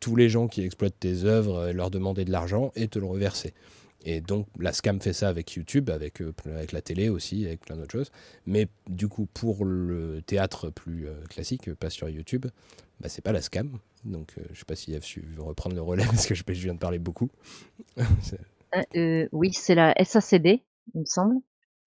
tous 0.00 0.16
les 0.16 0.28
gens 0.28 0.48
qui 0.48 0.62
exploitent 0.62 0.98
tes 0.98 1.24
œuvres, 1.24 1.70
leur 1.72 1.90
demander 1.90 2.24
de 2.24 2.32
l'argent 2.32 2.72
et 2.74 2.88
te 2.88 2.98
le 2.98 3.06
reverser. 3.06 3.54
Et 4.04 4.20
donc 4.20 4.46
la 4.58 4.72
SCAM 4.72 5.00
fait 5.00 5.12
ça 5.12 5.28
avec 5.28 5.52
YouTube, 5.54 5.90
avec, 5.90 6.22
avec 6.46 6.72
la 6.72 6.82
télé 6.82 7.08
aussi, 7.08 7.46
avec 7.46 7.60
plein 7.60 7.76
d'autres 7.76 7.92
choses. 7.92 8.12
Mais 8.46 8.68
du 8.86 9.08
coup, 9.08 9.26
pour 9.26 9.64
le 9.64 10.20
théâtre 10.26 10.70
plus 10.70 11.06
classique, 11.30 11.72
pas 11.74 11.90
sur 11.90 12.08
YouTube, 12.08 12.46
bah, 13.00 13.08
c'est 13.08 13.22
pas 13.22 13.32
la 13.32 13.40
SCAM. 13.40 13.78
Donc 14.04 14.34
je 14.52 14.58
sais 14.58 14.66
pas 14.66 14.76
s'il 14.76 14.94
a 14.94 15.00
su 15.00 15.24
reprendre 15.38 15.74
le 15.74 15.82
relais 15.82 16.04
parce 16.10 16.26
que 16.26 16.34
je, 16.34 16.44
je 16.46 16.52
viens 16.52 16.74
de 16.74 16.78
parler 16.78 16.98
beaucoup. 16.98 17.30
oui, 19.32 19.52
c'est 19.52 19.74
la 19.74 19.94
SACD, 20.04 20.60
il 20.94 21.00
me 21.00 21.06
semble. 21.06 21.36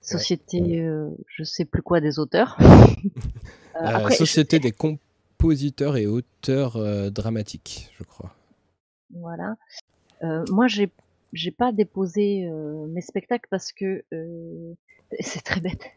Société, 0.01 0.79
euh, 0.79 1.09
je 1.27 1.43
sais 1.43 1.65
plus 1.65 1.81
quoi 1.81 1.99
des 1.99 2.19
auteurs. 2.19 2.57
euh, 3.81 4.09
société 4.09 4.59
des 4.59 4.71
compositeurs 4.71 5.97
et 5.97 6.07
auteurs 6.07 6.77
euh, 6.77 7.09
dramatiques, 7.09 7.91
je 7.97 8.03
crois. 8.03 8.33
Voilà. 9.13 9.55
Euh, 10.23 10.45
moi, 10.49 10.67
j'ai 10.67 10.89
j'ai 11.33 11.51
pas 11.51 11.71
déposé 11.71 12.49
mes 12.89 13.01
spectacles 13.01 13.47
parce 13.49 13.71
que 13.71 14.03
c'est 15.19 15.43
très 15.43 15.61
bête. 15.61 15.91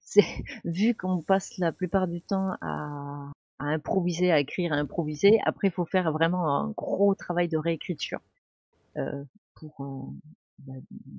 C'est 0.00 0.24
vu 0.64 0.94
qu'on 0.94 1.20
passe 1.20 1.58
la 1.58 1.72
plupart 1.72 2.06
du 2.06 2.22
temps 2.22 2.52
à, 2.60 3.32
à 3.58 3.64
improviser, 3.64 4.30
à 4.30 4.38
écrire, 4.38 4.72
à 4.72 4.76
improviser. 4.76 5.40
Après, 5.44 5.68
il 5.68 5.72
faut 5.72 5.84
faire 5.84 6.12
vraiment 6.12 6.56
un 6.56 6.70
gros 6.70 7.14
travail 7.14 7.48
de 7.48 7.58
réécriture 7.58 8.20
pour 9.54 10.12
bah, 10.66 10.74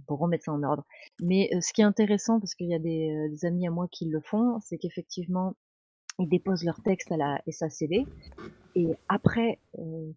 pour 0.07 0.19
remettre 0.19 0.45
ça 0.45 0.53
en 0.53 0.63
ordre. 0.63 0.85
Mais 1.19 1.49
ce 1.61 1.73
qui 1.73 1.81
est 1.81 1.85
intéressant, 1.85 2.39
parce 2.39 2.53
qu'il 2.53 2.67
y 2.67 2.75
a 2.75 2.79
des, 2.79 3.29
des, 3.29 3.45
amis 3.45 3.67
à 3.67 3.71
moi 3.71 3.87
qui 3.91 4.05
le 4.05 4.19
font, 4.19 4.59
c'est 4.61 4.77
qu'effectivement, 4.77 5.55
ils 6.19 6.29
déposent 6.29 6.63
leur 6.63 6.81
texte 6.81 7.11
à 7.11 7.17
la 7.17 7.41
SACD, 7.49 8.05
et 8.75 8.95
après, 9.09 9.59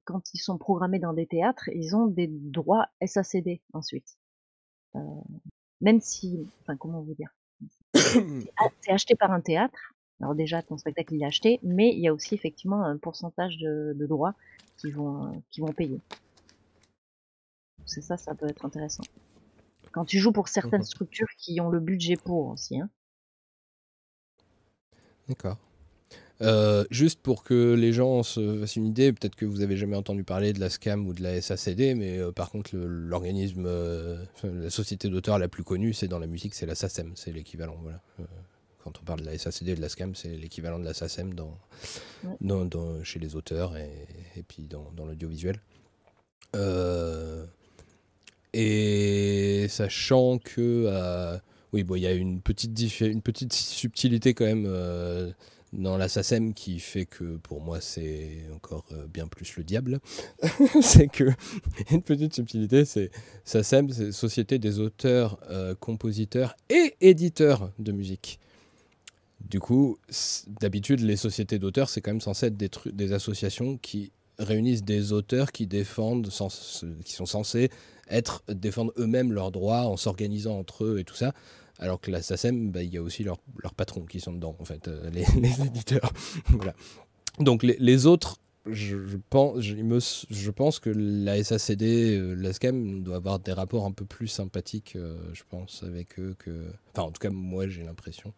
quand 0.05 0.33
ils 0.33 0.39
sont 0.39 0.59
programmés 0.59 0.99
dans 0.99 1.13
des 1.13 1.27
théâtres, 1.27 1.69
ils 1.75 1.97
ont 1.97 2.07
des 2.07 2.29
droits 2.29 2.87
SACD 3.05 3.61
ensuite. 3.73 4.17
Euh, 4.97 5.01
même 5.81 6.01
si, 6.01 6.47
enfin, 6.63 6.77
comment 6.77 7.03
vous 7.03 7.15
dire? 7.15 7.35
C'est 7.95 8.93
acheté 8.93 9.17
par 9.17 9.33
un 9.33 9.41
théâtre. 9.41 9.95
Alors 10.21 10.35
déjà, 10.35 10.63
ton 10.63 10.79
spectacle 10.79 11.15
il 11.15 11.23
est 11.23 11.27
acheté, 11.27 11.59
mais 11.63 11.91
il 11.93 11.99
y 11.99 12.09
a 12.09 12.15
aussi 12.15 12.35
effectivement 12.35 12.85
un 12.85 12.97
pourcentage 12.97 13.59
de, 13.59 13.93
de 13.97 14.07
droits 14.07 14.35
qui 14.77 14.93
vont, 14.93 15.43
qui 15.51 15.61
vont 15.61 15.73
payer. 15.73 16.01
C'est 17.85 18.01
ça, 18.01 18.17
ça 18.17 18.35
peut 18.35 18.49
être 18.49 18.65
intéressant. 18.65 19.03
Quand 19.91 20.05
tu 20.05 20.19
joues 20.19 20.33
pour 20.33 20.49
certaines 20.49 20.85
structures 20.85 21.29
qui 21.37 21.61
ont 21.61 21.69
le 21.69 21.81
budget 21.81 22.17
pour 22.17 22.49
aussi. 22.49 22.81
Hein. 22.81 22.89
D'accord. 25.29 25.59
Euh, 26.43 26.85
juste 26.91 27.21
pour 27.21 27.45
que 27.45 27.75
les 27.75 27.93
gens 27.93 28.23
se 28.23 28.61
fassent 28.61 28.77
une 28.77 28.87
idée, 28.87 29.13
peut-être 29.13 29.37
que 29.37 29.47
vous 29.47 29.61
avez 29.61 29.77
jamais 29.77 29.97
entendu 29.97 30.25
parler 30.25 30.53
de 30.53 30.61
la 30.61 30.69
SCAM 30.69 31.07
ou 31.07 31.13
de 31.13 31.23
la 31.23 31.41
SACD, 31.41 31.95
mais 31.95 32.19
euh, 32.19 32.33
par 32.33 32.51
contre 32.51 32.77
l'organisme, 32.77 33.65
euh, 33.67 34.25
la 34.43 34.71
société 34.71 35.09
d'auteur 35.09 35.39
la 35.39 35.49
plus 35.49 35.63
connue, 35.63 35.93
c'est 35.93 36.09
dans 36.09 36.19
la 36.19 36.27
musique, 36.27 36.55
c'est 36.55 36.67
la 36.67 36.75
SACEM, 36.75 37.13
c'est 37.15 37.33
l'équivalent. 37.33 37.77
Voilà. 37.83 38.01
quand 38.83 38.99
on 39.01 39.05
parle 39.05 39.21
de 39.21 39.27
la 39.27 39.39
SACD 39.39 39.71
et 39.71 39.75
de 39.77 39.81
la 39.81 39.89
SCAM, 39.89 40.15
c'est 40.17 40.37
l'équivalent 40.37 40.81
de 40.81 40.85
la 40.85 40.95
SACEM 40.95 41.35
dans, 41.35 41.57
dans, 42.41 43.05
chez 43.05 43.21
les 43.21 43.37
auteurs 43.37 43.77
et, 43.77 43.91
et 44.37 44.43
puis 44.43 44.65
dans, 44.65 44.91
dans 44.97 45.07
l'audiovisuel. 45.07 45.61
Et 48.53 49.67
sachant 49.69 50.39
que, 50.39 51.39
oui, 51.73 51.85
bon, 51.85 51.95
il 51.95 52.03
y 52.03 52.07
a 52.07 52.13
une 52.13 52.41
petite, 52.41 53.01
une 53.01 53.23
petite 53.23 53.53
subtilité 53.53 54.35
quand 54.35 54.45
même 54.45 54.67
dans 55.75 55.97
la 55.99 56.09
SACEM 56.09 56.55
qui 56.55 56.79
fait 56.81 57.05
que 57.05 57.37
pour 57.37 57.61
moi 57.61 57.81
c'est 57.81 58.47
encore 58.55 58.87
euh, 58.93 59.07
bien 59.07 59.27
plus 59.27 59.57
le 59.57 59.65
diable. 59.65 60.01
c'est 60.81 61.09
que, 61.09 61.25
une 61.91 62.03
petite 62.03 62.35
subtilité, 62.35 62.85
c'est 62.85 63.11
SACEM, 63.45 63.91
c'est 63.91 64.13
Société 64.13 64.59
des 64.59 64.81
auteurs, 64.81 65.39
compositeurs 65.81 66.57
et 66.71 66.95
éditeurs 67.01 67.71
de 67.79 67.93
musique. 67.93 68.39
Du 69.41 69.61
coup, 69.61 69.99
d'habitude, 70.61 71.01
les 71.01 71.17
sociétés 71.17 71.59
d'auteurs, 71.59 71.91
c'est 71.91 72.01
quand 72.01 72.13
même 72.13 72.21
censé 72.21 72.47
être 72.47 72.57
des, 72.57 72.71
des 72.93 73.13
associations 73.13 73.77
qui 73.77 74.13
réunissent 74.39 74.85
des 74.85 75.13
auteurs 75.13 75.53
qui 75.53 75.67
défendent, 75.67 76.29
qui 77.05 77.13
sont 77.13 77.27
censés 77.27 77.71
être 78.09 78.43
défendre 78.49 78.93
eux-mêmes 78.99 79.33
leurs 79.33 79.53
droits 79.53 79.83
en 79.83 79.97
s'organisant 79.97 80.59
entre 80.59 80.85
eux 80.85 80.99
et 80.99 81.05
tout 81.05 81.15
ça. 81.15 81.33
Alors 81.79 82.01
que 82.01 82.11
la 82.11 82.23
SACEM, 82.23 82.71
bah, 82.71 82.83
il 82.83 82.93
y 82.93 82.99
a 82.99 83.03
aussi 83.03 83.25
leurs 83.25 83.75
patrons 83.77 84.05
qui 84.05 84.21
sont 84.21 84.33
dedans, 84.33 84.57
en 84.59 84.65
fait, 84.65 84.89
euh, 84.89 85.11
les, 85.11 85.23
éditeurs. 85.67 86.13
voilà. 86.49 86.75
Donc 87.41 87.65
les 87.65 88.07
autres 88.07 88.39
je, 88.67 89.17
pense, 89.29 89.61
je, 89.61 90.51
pense 90.51 90.79
que 90.79 90.89
la 90.89 91.43
SACD, 91.43 91.83
euh, 91.83 92.35
la 92.35 92.53
SCAM 92.53 93.03
doit 93.03 93.17
avoir 93.17 93.39
des 93.39 93.53
rapports 93.53 93.85
un 93.85 93.93
peu 93.93 94.07
plus 94.07 94.29
sympathiques, 94.29 94.97
euh, 94.97 95.19
je 95.35 95.43
pense, 95.49 95.83
avec 95.83 96.19
eux 96.19 96.35
que. 96.39 96.73
Enfin, 96.93 97.09
en 97.09 97.11
tout 97.11 97.21
cas, 97.21 97.29
moi, 97.31 97.69
j'ai 97.69 97.83
l'impression 97.83 98.33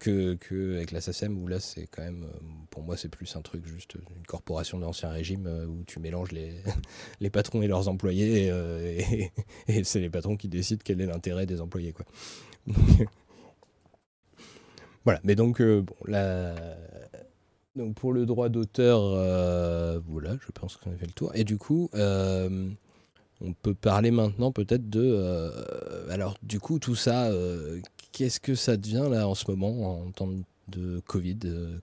que, 0.00 0.34
que, 0.34 0.76
avec 0.76 0.90
la 0.90 1.00
où 1.30 1.46
là, 1.46 1.60
c'est 1.60 1.86
quand 1.86 2.02
même. 2.02 2.24
Euh, 2.24 2.38
pour 2.70 2.82
moi, 2.82 2.96
c'est 2.96 3.08
plus 3.08 3.36
un 3.36 3.40
truc, 3.40 3.66
juste 3.66 3.94
une 3.94 4.26
corporation 4.26 4.80
d'ancien 4.80 5.10
régime 5.10 5.46
où 5.68 5.84
tu 5.84 6.00
mélanges 6.00 6.32
les, 6.32 6.54
les 7.20 7.30
patrons 7.30 7.62
et 7.62 7.68
leurs 7.68 7.88
employés 7.88 8.48
et, 8.48 9.30
et, 9.68 9.84
c'est 9.84 10.00
les 10.00 10.10
patrons 10.10 10.36
qui 10.36 10.48
décident 10.48 10.82
quel 10.84 11.00
est 11.00 11.06
l'intérêt 11.06 11.46
des 11.46 11.60
employés, 11.60 11.92
quoi. 11.92 12.04
voilà, 15.04 15.20
mais 15.22 15.36
donc, 15.36 15.62
bon, 15.62 15.94
la 16.04 16.54
donc 17.78 17.94
pour 17.94 18.12
le 18.12 18.26
droit 18.26 18.48
d'auteur, 18.48 19.00
euh, 19.02 20.00
voilà, 20.06 20.36
je 20.44 20.52
pense 20.52 20.76
qu'on 20.76 20.90
a 20.90 20.96
fait 20.96 21.06
le 21.06 21.12
tour. 21.12 21.30
Et 21.34 21.44
du 21.44 21.56
coup, 21.56 21.88
euh, 21.94 22.68
on 23.40 23.52
peut 23.52 23.74
parler 23.74 24.10
maintenant 24.10 24.52
peut-être 24.52 24.90
de... 24.90 25.02
Euh, 25.02 26.10
alors 26.10 26.36
du 26.42 26.60
coup, 26.60 26.78
tout 26.78 26.96
ça, 26.96 27.30
qu'est-ce 28.12 28.40
que 28.40 28.54
ça 28.54 28.76
devient 28.76 29.08
là 29.10 29.26
en 29.26 29.34
ce 29.34 29.50
moment 29.50 30.02
en 30.02 30.10
temps 30.10 30.28
de 30.68 31.00
Covid? 31.06 31.38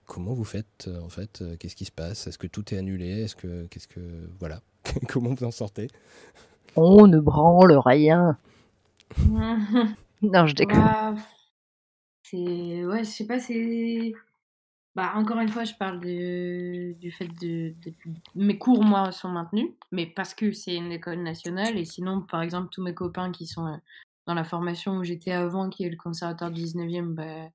Comment 0.06 0.34
vous 0.34 0.44
faites 0.44 0.88
en 1.02 1.08
fait 1.08 1.42
Qu'est-ce 1.58 1.76
qui 1.76 1.86
se 1.86 1.92
passe? 1.92 2.26
Est-ce 2.26 2.38
que 2.38 2.46
tout 2.46 2.72
est 2.72 2.78
annulé? 2.78 3.22
Est-ce 3.22 3.34
que... 3.34 3.66
Qu'est-ce 3.66 3.88
que... 3.88 4.00
Voilà. 4.38 4.60
Comment 5.08 5.34
vous 5.34 5.44
en 5.44 5.50
sortez? 5.50 5.88
On 6.76 7.06
ne 7.06 7.18
branle 7.18 7.72
rien. 7.78 8.38
non, 10.22 10.46
je 10.46 10.54
déconne. 10.54 10.78
Bah, 10.78 11.14
c'est... 12.22 12.84
Ouais, 12.84 13.02
je 13.02 13.10
sais 13.10 13.24
pas, 13.24 13.38
c'est... 13.38 14.12
Bah, 14.96 15.12
encore 15.14 15.40
une 15.40 15.50
fois, 15.50 15.64
je 15.64 15.74
parle 15.74 16.00
du 16.00 17.10
fait 17.10 17.28
de, 17.42 17.74
Mes 18.34 18.56
cours, 18.56 18.82
moi, 18.82 19.12
sont 19.12 19.28
maintenus, 19.28 19.68
mais 19.92 20.06
parce 20.06 20.32
que 20.32 20.52
c'est 20.52 20.74
une 20.74 20.90
école 20.90 21.22
nationale. 21.22 21.76
Et 21.76 21.84
sinon, 21.84 22.22
par 22.22 22.40
exemple, 22.40 22.70
tous 22.70 22.82
mes 22.82 22.94
copains 22.94 23.30
qui 23.30 23.46
sont 23.46 23.66
euh, 23.66 23.76
dans 24.26 24.32
la 24.32 24.42
formation 24.42 24.96
où 24.96 25.04
j'étais 25.04 25.32
avant, 25.32 25.68
qui 25.68 25.84
est 25.84 25.90
le 25.90 25.98
conservatoire 25.98 26.50
du 26.50 26.62
19e, 26.62 27.12
bah, 27.12 27.50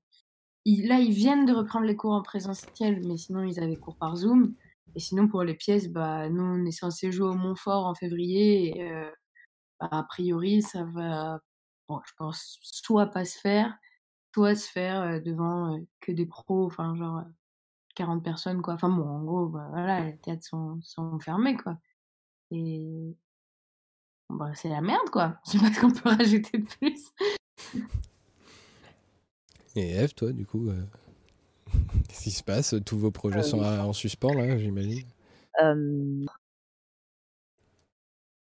là, 0.66 1.00
ils 1.00 1.12
viennent 1.12 1.44
de 1.44 1.52
reprendre 1.52 1.84
les 1.84 1.96
cours 1.96 2.12
en 2.12 2.22
présentiel, 2.22 3.02
mais 3.04 3.16
sinon, 3.16 3.42
ils 3.42 3.58
avaient 3.58 3.76
cours 3.76 3.96
par 3.96 4.14
Zoom. 4.14 4.54
Et 4.94 5.00
sinon, 5.00 5.26
pour 5.26 5.42
les 5.42 5.54
pièces, 5.54 5.88
bah, 5.88 6.28
nous, 6.28 6.44
on 6.44 6.64
est 6.64 6.70
censé 6.70 7.10
jouer 7.10 7.26
au 7.26 7.34
Montfort 7.34 7.86
en 7.86 7.94
février. 7.96 8.78
Et, 8.78 8.82
euh, 8.88 9.10
bah, 9.80 9.88
a 9.90 10.04
priori, 10.04 10.62
ça 10.62 10.84
va, 10.84 11.40
bon, 11.88 12.00
je 12.06 12.12
pense, 12.16 12.58
soit 12.62 13.06
pas 13.08 13.24
se 13.24 13.38
faire, 13.40 13.76
soit 14.34 14.54
se 14.54 14.70
faire 14.70 15.22
devant 15.22 15.78
que 16.00 16.12
des 16.12 16.26
pros, 16.26 16.66
enfin 16.66 16.94
genre 16.96 17.22
40 17.94 18.24
personnes 18.24 18.62
quoi. 18.62 18.74
Enfin 18.74 18.88
bon, 18.88 19.06
en 19.06 19.22
gros, 19.22 19.46
bah, 19.46 19.68
voilà, 19.70 20.00
les 20.00 20.16
théâtres 20.18 20.46
sont, 20.46 20.80
sont 20.82 21.18
fermés 21.18 21.56
quoi. 21.56 21.78
Et 22.50 23.16
bah, 24.30 24.52
c'est 24.54 24.68
la 24.68 24.80
merde 24.80 25.10
quoi. 25.10 25.38
Je 25.46 25.52
sais 25.52 25.58
pas 25.58 25.72
ce 25.72 25.80
qu'on 25.80 25.90
peut 25.90 26.08
rajouter 26.08 26.58
de 26.58 26.66
plus. 26.66 27.12
Et 29.74 29.90
Eve, 29.92 30.14
toi, 30.14 30.32
du 30.32 30.46
coup, 30.46 30.70
qu'est-ce 32.08 32.22
qui 32.22 32.30
se 32.30 32.44
passe? 32.44 32.74
Tous 32.84 32.98
vos 32.98 33.10
projets 33.10 33.42
sont 33.42 33.62
en 33.62 33.92
suspens 33.92 34.34
là, 34.34 34.56
j'imagine? 34.58 35.08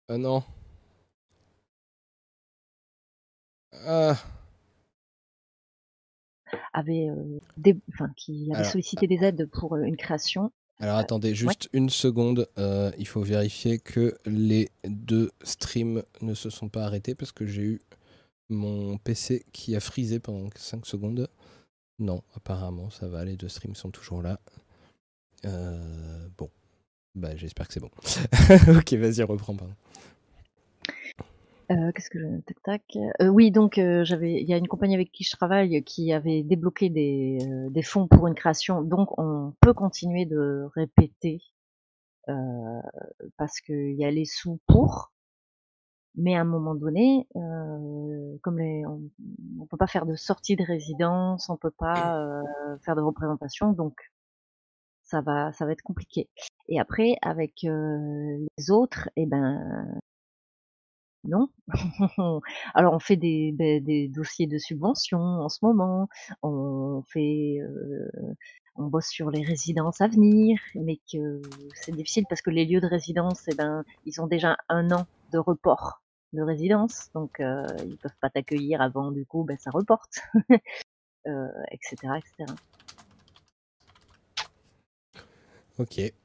Ah 0.09 0.17
non. 0.17 0.43
Ah 3.85 4.15
avait, 6.73 7.07
des, 7.57 7.77
enfin, 7.93 8.09
qui 8.15 8.51
avait 8.53 8.63
sollicité 8.63 9.07
des 9.07 9.23
aides 9.23 9.45
pour 9.51 9.75
une 9.77 9.97
création. 9.97 10.51
Alors 10.79 10.97
attendez, 10.97 11.35
juste 11.35 11.69
une 11.73 11.89
seconde. 11.89 12.47
il 12.97 13.07
faut 13.07 13.21
vérifier 13.21 13.79
que 13.79 14.15
les 14.25 14.69
deux 14.85 15.31
streams 15.43 16.03
ne 16.21 16.33
se 16.33 16.49
sont 16.49 16.69
pas 16.69 16.85
arrêtés 16.85 17.15
parce 17.15 17.31
que 17.31 17.45
j'ai 17.45 17.61
eu 17.61 17.81
mon 18.49 18.97
PC 18.97 19.45
qui 19.53 19.75
a 19.75 19.79
frisé 19.79 20.19
pendant 20.19 20.49
5 20.55 20.85
secondes. 20.85 21.29
Non, 21.99 22.23
apparemment 22.35 22.89
ça 22.89 23.07
va, 23.07 23.23
les 23.23 23.37
deux 23.37 23.49
streams 23.49 23.75
sont 23.75 23.91
toujours 23.91 24.21
là. 24.21 24.39
bon, 26.37 26.49
bah 27.15 27.35
j'espère 27.35 27.67
que 27.67 27.73
c'est 27.73 27.79
bon. 27.79 27.91
ok, 28.77 28.93
vas-y, 28.93 29.23
reprends. 29.23 29.55
Pardon. 29.55 29.75
Euh, 31.73 31.91
qu'est-ce 31.91 32.09
que 32.09 32.19
je 32.19 32.41
tac 32.41 32.61
tac. 32.63 32.83
Euh, 33.21 33.27
oui, 33.27 33.51
donc 33.51 33.77
euh, 33.77 34.03
j'avais, 34.03 34.41
il 34.41 34.47
y 34.47 34.53
a 34.53 34.57
une 34.57 34.67
compagnie 34.67 34.93
avec 34.95 35.11
qui 35.11 35.23
je 35.23 35.31
travaille 35.31 35.83
qui 35.83 36.13
avait 36.13 36.43
débloqué 36.43 36.89
des, 36.89 37.39
des 37.69 37.81
fonds 37.81 38.07
pour 38.07 38.27
une 38.27 38.35
création, 38.35 38.81
donc 38.81 39.17
on 39.17 39.53
peut 39.59 39.73
continuer 39.73 40.25
de 40.25 40.69
répéter 40.75 41.41
parce 43.37 43.59
qu'il 43.59 43.95
y 43.95 44.05
a 44.05 44.11
les 44.11 44.25
sous 44.25 44.59
pour. 44.67 45.11
Mais 46.15 46.35
à 46.35 46.41
un 46.41 46.45
moment 46.45 46.75
donné, 46.75 47.27
euh, 47.35 48.37
comme 48.43 48.59
les, 48.59 48.85
on, 48.85 49.01
on 49.59 49.65
peut 49.65 49.77
pas 49.77 49.87
faire 49.87 50.05
de 50.05 50.15
sortie 50.15 50.55
de 50.55 50.63
résidence, 50.63 51.49
on 51.49 51.57
peut 51.57 51.71
pas 51.71 52.19
euh, 52.19 52.77
faire 52.85 52.95
de 52.95 53.01
représentation, 53.01 53.71
donc 53.73 53.95
ça 55.01 55.21
va, 55.21 55.51
ça 55.53 55.65
va 55.65 55.71
être 55.71 55.81
compliqué. 55.81 56.29
Et 56.67 56.79
après, 56.79 57.15
avec 57.23 57.63
euh, 57.63 58.45
les 58.57 58.71
autres, 58.71 59.09
eh 59.15 59.25
ben 59.25 59.99
non? 61.23 61.49
Alors 62.73 62.93
on 62.93 62.99
fait 62.99 63.15
des, 63.15 63.51
ben, 63.53 63.83
dossiers 64.11 64.47
de 64.47 64.57
subvention 64.57 65.19
en 65.19 65.49
ce 65.49 65.59
moment, 65.63 66.07
on 66.41 67.03
fait, 67.07 67.57
euh, 67.61 68.09
on 68.75 68.87
bosse 68.87 69.07
sur 69.07 69.29
les 69.29 69.43
résidences 69.43 70.01
à 70.01 70.07
venir, 70.07 70.59
mais 70.75 70.99
que 71.11 71.41
c'est 71.75 71.95
difficile 71.95 72.25
parce 72.29 72.41
que 72.41 72.49
les 72.49 72.65
lieux 72.65 72.81
de 72.81 72.87
résidence, 72.87 73.43
eh 73.47 73.55
ben, 73.55 73.83
ils 74.05 74.21
ont 74.21 74.27
déjà 74.27 74.57
un 74.69 74.91
an 74.91 75.05
de 75.31 75.37
report 75.37 76.01
de 76.33 76.41
résidence, 76.41 77.09
donc 77.13 77.39
euh, 77.39 77.65
ils 77.85 77.97
peuvent 77.97 78.17
pas 78.19 78.29
t'accueillir 78.29 78.81
avant, 78.81 79.11
du 79.11 79.25
coup, 79.25 79.43
ben 79.43 79.57
ça 79.59 79.69
reporte, 79.69 80.19
euh, 81.27 81.47
etc., 81.71 81.95
etc. 82.17 82.53
Ok. 85.79 86.22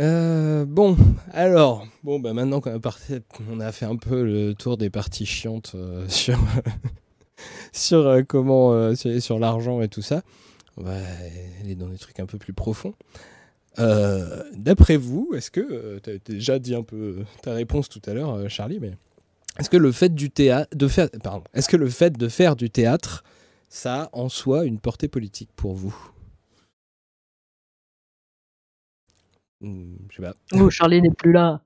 Euh, 0.00 0.64
bon, 0.64 0.96
alors, 1.32 1.86
bon, 2.04 2.18
bah 2.20 2.32
maintenant 2.32 2.62
qu'on 2.62 2.74
a, 2.74 2.80
parti, 2.80 3.16
on 3.50 3.60
a 3.60 3.70
fait 3.70 3.84
un 3.84 3.96
peu 3.96 4.24
le 4.24 4.54
tour 4.54 4.78
des 4.78 4.88
parties 4.88 5.26
chiantes 5.26 5.72
euh, 5.74 6.06
sur, 6.08 6.38
sur 7.72 8.06
euh, 8.06 8.22
comment, 8.26 8.94
sur, 8.94 9.38
l'argent 9.38 9.82
et 9.82 9.88
tout 9.88 10.00
ça, 10.00 10.22
on 10.78 10.82
va 10.84 10.96
aller 11.62 11.74
dans 11.74 11.88
des 11.88 11.98
trucs 11.98 12.18
un 12.18 12.26
peu 12.26 12.38
plus 12.38 12.54
profonds. 12.54 12.94
D'après 13.76 14.96
vous, 14.96 15.30
est-ce 15.34 15.50
que, 15.50 15.98
tu 15.98 16.10
as 16.10 16.18
déjà 16.18 16.58
dit 16.58 16.74
un 16.74 16.82
peu 16.82 17.16
ta 17.42 17.52
réponse 17.52 17.88
tout 17.88 18.02
à 18.06 18.14
l'heure, 18.14 18.48
Charlie, 18.48 18.78
mais 18.80 18.92
est-ce 19.58 19.68
que 19.68 19.76
le 19.76 19.92
fait 19.92 20.14
de 20.14 20.88
faire, 20.88 21.08
pardon, 21.22 21.44
est-ce 21.52 21.68
que 21.68 21.76
le 21.76 21.88
fait 21.88 22.16
de 22.16 22.28
faire 22.28 22.56
du 22.56 22.70
théâtre, 22.70 23.22
ça 23.68 24.04
a 24.04 24.08
en 24.12 24.28
soi 24.28 24.64
une 24.64 24.78
portée 24.78 25.08
politique 25.08 25.50
pour 25.56 25.74
vous? 25.74 25.94
Hmm, 29.60 29.96
Je 30.10 30.16
sais 30.16 30.22
pas. 30.22 30.34
Oh, 30.54 30.70
Charlie 30.70 31.02
n'est 31.02 31.10
plus 31.10 31.32
là. 31.32 31.62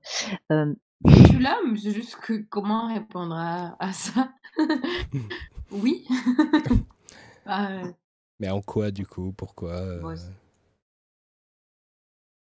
Euh, 0.51 0.73
Je 1.05 1.23
suis 1.27 1.39
là, 1.39 1.57
mais 1.65 1.77
c'est 1.77 1.91
juste 1.91 2.17
que 2.17 2.33
comment 2.49 2.87
répondre 2.93 3.35
à, 3.35 3.75
à 3.79 3.93
ça? 3.93 4.33
Oui. 5.71 6.05
Bah, 7.45 7.69
euh, 7.71 7.91
Mais 8.39 8.49
en 8.49 8.61
quoi 8.61 8.89
du 8.91 9.05
coup? 9.05 9.31
Pourquoi 9.37 9.73
euh, 9.73 10.15
c'est- 10.15 10.31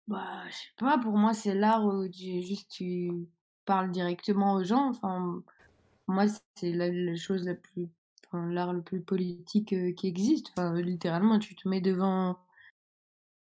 bah, 0.07 0.43
je 0.49 0.55
sais 0.55 0.68
pas, 0.78 0.99
pour 0.99 1.16
moi, 1.16 1.34
c'est 1.34 1.55
l'art 1.55 1.84
où 1.84 2.09
tu, 2.09 2.43
juste 2.43 2.70
tu 2.70 3.11
parles 3.66 3.91
directement 3.91 4.55
aux 4.55 4.64
gens. 4.64 4.89
Enfin, 4.89 5.43
pour 6.07 6.14
moi, 6.14 6.24
c'est 6.57 6.72
la, 6.72 6.91
la 6.91 7.16
chose 7.16 7.45
la 7.45 7.55
plus, 7.55 7.89
enfin, 8.26 8.47
l'art 8.51 8.72
le 8.72 8.82
plus 8.82 9.03
politique 9.03 9.72
euh, 9.74 9.93
qui 9.93 10.07
existe. 10.07 10.49
Enfin, 10.53 10.74
littéralement, 10.80 11.39
tu 11.39 11.55
te 11.55 11.68
mets 11.68 11.80
devant, 11.82 12.39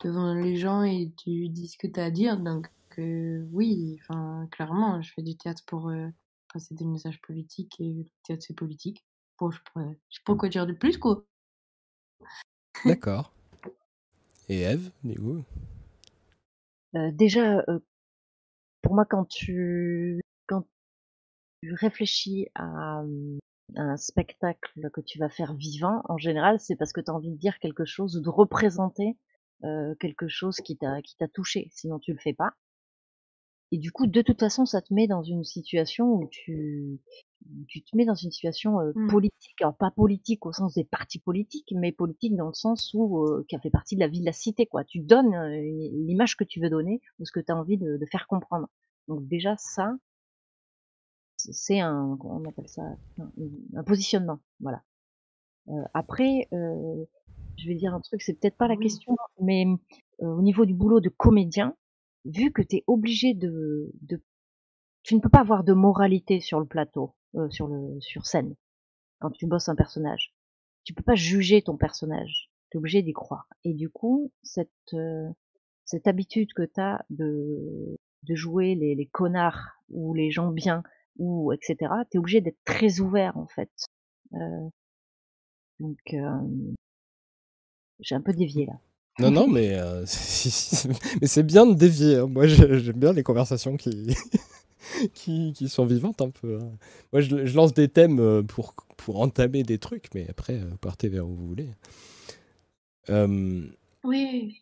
devant 0.04 0.34
les 0.34 0.56
gens 0.56 0.84
et 0.84 1.12
tu 1.18 1.50
dis 1.50 1.68
ce 1.68 1.78
que 1.78 1.88
tu 1.88 2.00
as 2.00 2.06
à 2.06 2.12
dire. 2.12 2.38
Donc, 2.38 2.70
euh, 3.00 3.46
oui, 3.52 4.00
enfin, 4.02 4.48
clairement, 4.52 5.02
je 5.02 5.12
fais 5.14 5.22
du 5.22 5.38
théâtre 5.38 5.64
pour 5.66 5.90
euh, 5.90 6.08
passer 6.54 6.76
des 6.76 6.86
messages 6.86 7.22
politiques 7.22 7.80
et 7.80 7.94
le 7.94 8.06
théâtre, 8.24 8.44
c'est 8.48 8.56
politique. 8.56 9.06
Bon, 9.40 9.52
je 9.52 9.60
pourrais, 9.64 9.98
je 10.10 10.18
sais 10.18 10.24
pas 10.26 10.36
quoi 10.36 10.50
dire 10.50 10.68
de 10.68 10.74
plus, 10.74 10.98
quoi. 10.98 11.24
D'accord. 12.86 13.34
Et 14.50 14.62
Eve, 14.62 14.92
du 15.04 15.18
coup? 15.20 15.44
Euh, 16.96 17.12
déjà, 17.12 17.60
euh, 17.70 17.80
pour 18.82 18.96
moi, 18.96 19.06
quand 19.06 19.26
tu, 19.26 20.20
quand 20.48 20.66
tu 21.62 21.74
réfléchis 21.74 22.48
à, 22.56 23.04
un 23.78 23.96
spectacle 23.96 24.90
que 24.92 25.00
tu 25.00 25.18
vas 25.18 25.30
faire 25.30 25.54
vivant, 25.54 26.02
en 26.10 26.18
général, 26.18 26.60
c'est 26.60 26.76
parce 26.76 26.92
que 26.92 27.00
tu 27.00 27.10
as 27.10 27.14
envie 27.14 27.32
de 27.32 27.38
dire 27.38 27.58
quelque 27.60 27.86
chose 27.86 28.18
ou 28.18 28.22
de 28.22 28.30
représenter 28.30 29.18
euh, 29.64 29.96
quelque 30.00 30.28
chose 30.28 30.58
qui 30.58 30.78
t'a 30.78 31.02
qui 31.02 31.16
t'a 31.18 31.28
touché. 31.28 31.70
Sinon, 31.72 32.00
tu 32.00 32.14
le 32.14 32.20
fais 32.20 32.34
pas. 32.34 32.54
Et 33.74 33.78
du 33.78 33.92
coup, 33.92 34.06
de 34.06 34.22
toute 34.22 34.40
façon, 34.40 34.66
ça 34.66 34.82
te 34.82 34.94
met 34.94 35.08
dans 35.08 35.24
une 35.24 35.44
situation 35.46 36.06
où 36.16 36.28
tu 36.30 37.00
tu 37.68 37.82
te 37.84 37.96
mets 37.98 38.06
dans 38.06 38.16
une 38.16 38.32
situation 38.32 38.80
euh, 38.82 38.92
Mm. 38.96 39.08
politique, 39.10 39.62
alors 39.62 39.76
pas 39.76 39.92
politique 39.92 40.46
au 40.46 40.52
sens 40.54 40.76
des 40.76 40.84
partis 40.84 41.20
politiques, 41.20 41.74
mais 41.76 41.92
politique 41.92 42.36
dans 42.36 42.48
le 42.48 42.54
sens 42.54 42.92
où 42.94 43.26
euh, 43.26 43.46
qui 43.48 43.56
a 43.56 43.60
fait 43.60 43.70
partie 43.72 43.96
de 43.96 44.02
la 44.02 44.08
vie 44.08 44.20
de 44.20 44.26
la 44.26 44.34
cité, 44.34 44.66
quoi. 44.68 44.84
Tu 44.84 45.00
donnes 45.00 45.34
euh, 45.34 45.50
l'image 46.06 46.36
que 46.38 46.44
tu 46.44 46.60
veux 46.62 46.70
donner 46.70 47.02
ou 47.20 47.26
ce 47.26 47.32
que 47.32 47.40
tu 47.40 47.52
as 47.52 47.56
envie 47.58 47.78
de, 47.78 47.98
de 47.98 48.06
faire 48.06 48.28
comprendre. 48.28 48.68
Donc 49.08 49.28
déjà 49.28 49.56
ça, 49.58 49.96
c'est 51.38 51.80
un, 51.80 52.18
on 52.24 52.46
appelle 52.46 52.68
ça, 52.68 52.84
un, 53.20 53.32
un 53.76 53.84
positionnement, 53.84 54.40
voilà. 54.60 54.84
Euh, 55.70 55.84
après, 55.94 56.48
euh, 56.54 57.06
je 57.62 57.68
vais 57.68 57.76
dire 57.76 57.94
un 57.94 58.02
truc, 58.02 58.22
c'est 58.22 58.34
peut-être 58.34 58.58
pas 58.58 58.68
la 58.68 58.76
Oui. 58.76 58.84
question, 58.84 59.16
mais 59.42 59.66
euh, 60.22 60.26
au 60.26 60.42
niveau 60.42 60.66
du 60.66 60.74
boulot 60.74 61.00
de 61.00 61.10
comédien, 61.10 61.76
vu 62.26 62.52
que 62.52 62.62
tu 62.62 62.78
es 62.78 62.84
obligé 62.88 63.34
de, 63.34 63.92
de, 64.02 64.22
tu 65.04 65.16
ne 65.16 65.20
peux 65.22 65.30
pas 65.30 65.42
avoir 65.42 65.64
de 65.64 65.74
moralité 65.74 66.40
sur 66.40 66.60
le 66.60 66.66
plateau, 66.68 67.16
euh, 67.36 67.50
sur 67.50 67.68
le, 67.68 68.00
sur 68.02 68.26
scène, 68.26 68.56
quand 69.20 69.32
tu 69.32 69.48
bosses 69.48 69.70
un 69.70 69.76
personnage. 69.76 70.34
Tu 70.84 70.94
peux 70.94 71.04
pas 71.04 71.16
juger 71.16 71.62
ton 71.62 71.78
personnage. 71.78 72.50
Tu 72.72 72.78
es 72.78 72.80
obligé 72.80 73.02
d'y 73.04 73.14
croire. 73.14 73.48
Et 73.64 73.74
du 73.74 73.90
coup, 73.90 74.32
cette, 74.44 74.72
euh, 74.94 75.30
cette 75.86 76.08
habitude 76.08 76.54
que 76.54 76.64
tu 76.64 76.80
as 76.82 77.06
de, 77.10 77.98
de 78.24 78.36
jouer 78.36 78.76
les, 78.76 78.96
les 78.96 79.08
connards 79.08 79.78
ou 79.90 80.14
les 80.14 80.32
gens 80.32 80.52
bien 80.52 80.84
ou 81.18 81.52
etc. 81.54 81.78
Tu 82.10 82.18
es 82.18 82.20
obligé 82.20 82.42
d'être 82.42 82.64
très 82.66 83.00
ouvert 83.00 83.38
en 83.38 83.48
fait. 83.48 83.72
Euh, 84.34 84.70
donc 85.80 86.00
euh, 86.14 86.40
j'ai 88.02 88.16
un 88.16 88.22
peu 88.22 88.34
dévié 88.34 88.66
là. 88.66 88.74
Non, 89.20 89.32
non, 89.32 89.48
mais 89.48 89.76
euh, 89.76 90.04
c'est- 90.08 90.90
mais 91.22 91.28
c'est 91.28 91.44
bien 91.44 91.66
de 91.66 91.74
dévier. 91.76 92.18
hein. 92.18 92.28
Moi, 92.28 92.48
j'aime 92.48 92.98
bien 93.00 93.14
les 93.14 93.24
conversations 93.24 93.78
qui... 93.78 94.16
qui, 95.14 95.54
qui 95.54 95.70
sont 95.70 95.86
vivantes 95.86 96.22
un 96.22 96.30
peu. 96.32 96.60
hein. 96.62 96.72
Moi, 97.14 97.22
je, 97.22 97.46
je 97.46 97.56
lance 97.56 97.74
des 97.74 97.88
thèmes 97.88 98.20
euh, 98.20 98.44
pour, 98.44 98.74
pour 98.98 99.22
entamer 99.22 99.64
des 99.64 99.78
trucs, 99.78 100.08
mais 100.16 100.28
après, 100.30 100.56
euh, 100.56 100.70
partez 100.82 101.08
vers 101.10 101.28
où 101.28 101.36
vous 101.36 101.48
voulez. 101.48 101.70
Euh, 103.10 103.68
Oui, 104.04 104.62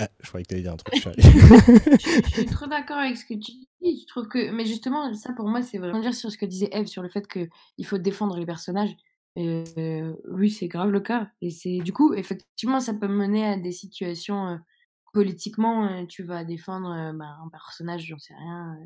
Ah, 0.00 0.08
je 0.20 0.28
croyais 0.28 0.44
que 0.44 0.48
tu 0.48 0.54
allais 0.54 0.62
dire 0.62 0.72
un 0.72 0.76
truc, 0.76 0.94
je, 1.18 2.20
je 2.24 2.30
suis 2.30 2.46
trop 2.46 2.66
d'accord 2.66 2.98
avec 2.98 3.16
ce 3.16 3.24
que 3.24 3.34
tu 3.34 3.50
dis. 3.52 3.66
Je 3.82 4.06
trouve 4.06 4.28
que, 4.28 4.50
mais 4.52 4.64
justement, 4.64 5.12
ça 5.14 5.32
pour 5.32 5.48
moi, 5.48 5.62
c'est 5.62 5.78
vraiment 5.78 6.00
dire 6.00 6.14
sur 6.14 6.30
ce 6.30 6.38
que 6.38 6.46
disait 6.46 6.68
Eve 6.72 6.86
sur 6.86 7.02
le 7.02 7.08
fait 7.08 7.26
que 7.26 7.48
il 7.78 7.86
faut 7.86 7.98
défendre 7.98 8.36
les 8.38 8.46
personnages. 8.46 8.94
Euh, 9.36 10.14
oui, 10.28 10.50
c'est 10.50 10.68
grave 10.68 10.90
le 10.90 11.00
cas. 11.00 11.30
Et 11.40 11.50
c'est 11.50 11.78
du 11.78 11.92
coup, 11.92 12.14
effectivement, 12.14 12.80
ça 12.80 12.94
peut 12.94 13.08
mener 13.08 13.44
à 13.46 13.56
des 13.56 13.72
situations 13.72 14.48
euh, 14.48 14.56
politiquement. 15.12 15.86
euh, 15.86 16.06
tu 16.06 16.22
vas 16.24 16.44
défendre 16.44 17.12
bah, 17.14 17.36
un 17.44 17.48
personnage, 17.50 18.06
j'en 18.06 18.18
sais 18.18 18.34
rien, 18.34 18.76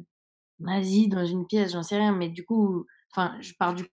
nazi 0.61 1.09
dans 1.09 1.25
une 1.25 1.47
pièce, 1.47 1.73
j'en 1.73 1.83
sais 1.83 1.97
rien. 1.97 2.13
Mais 2.13 2.29
du 2.29 2.45
coup, 2.45 2.87
enfin, 3.11 3.37
je 3.41 3.55
pars 3.59 3.75
du 3.75 3.85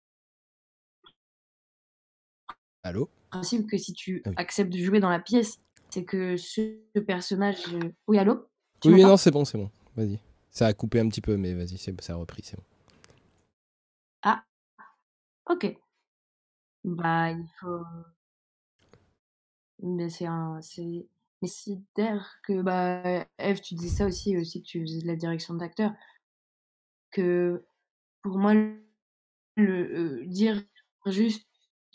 Allô? 2.84 3.10
principe 3.30 3.70
que 3.70 3.78
si 3.78 3.94
tu 3.94 4.22
Ah 4.26 4.30
oui. 4.30 4.36
acceptes 4.38 4.74
de 4.74 4.80
jouer 4.80 5.00
dans 5.00 5.10
la 5.10 5.20
pièce, 5.20 5.60
c'est 5.90 6.04
que 6.04 6.38
ce 6.38 7.00
personnage. 7.06 7.58
Oui, 8.08 8.18
allô? 8.18 8.48
Tu 8.82 8.90
Oui, 8.90 9.04
non, 9.04 9.18
c'est 9.18 9.32
bon, 9.32 9.46
c'est 9.46 9.58
bon. 9.58 9.70
Vas-y. 9.96 10.20
Ça 10.50 10.68
a 10.68 10.74
coupé 10.74 11.00
un 11.00 11.08
petit 11.10 11.22
peu, 11.22 11.38
mais 11.38 11.54
vas-y, 11.54 11.78
ça 11.78 12.14
a 12.14 12.16
repris, 12.16 12.42
c'est 12.44 12.58
bon. 12.58 12.64
Ah, 14.24 14.44
ok. 15.46 15.78
Bah, 16.84 17.32
il 17.32 17.48
faut. 17.60 17.84
Mais 19.82 20.10
c'est 20.10 20.26
un. 20.26 20.62
C'est. 20.62 21.08
Mais 21.42 21.48
c'est 21.48 21.80
que. 22.44 22.62
Bah, 22.62 23.26
Eve, 23.38 23.62
tu 23.62 23.76
disais 23.76 23.98
ça 23.98 24.06
aussi, 24.06 24.38
aussi 24.38 24.62
que 24.62 24.68
tu 24.68 24.82
faisais 24.82 25.02
de 25.02 25.08
la 25.08 25.16
direction 25.16 25.54
d'acteur. 25.54 25.92
Que 27.12 27.66
pour 28.22 28.38
moi, 28.38 28.54
le, 28.54 28.74
euh, 29.58 30.26
dire 30.28 30.62
juste 31.08 31.48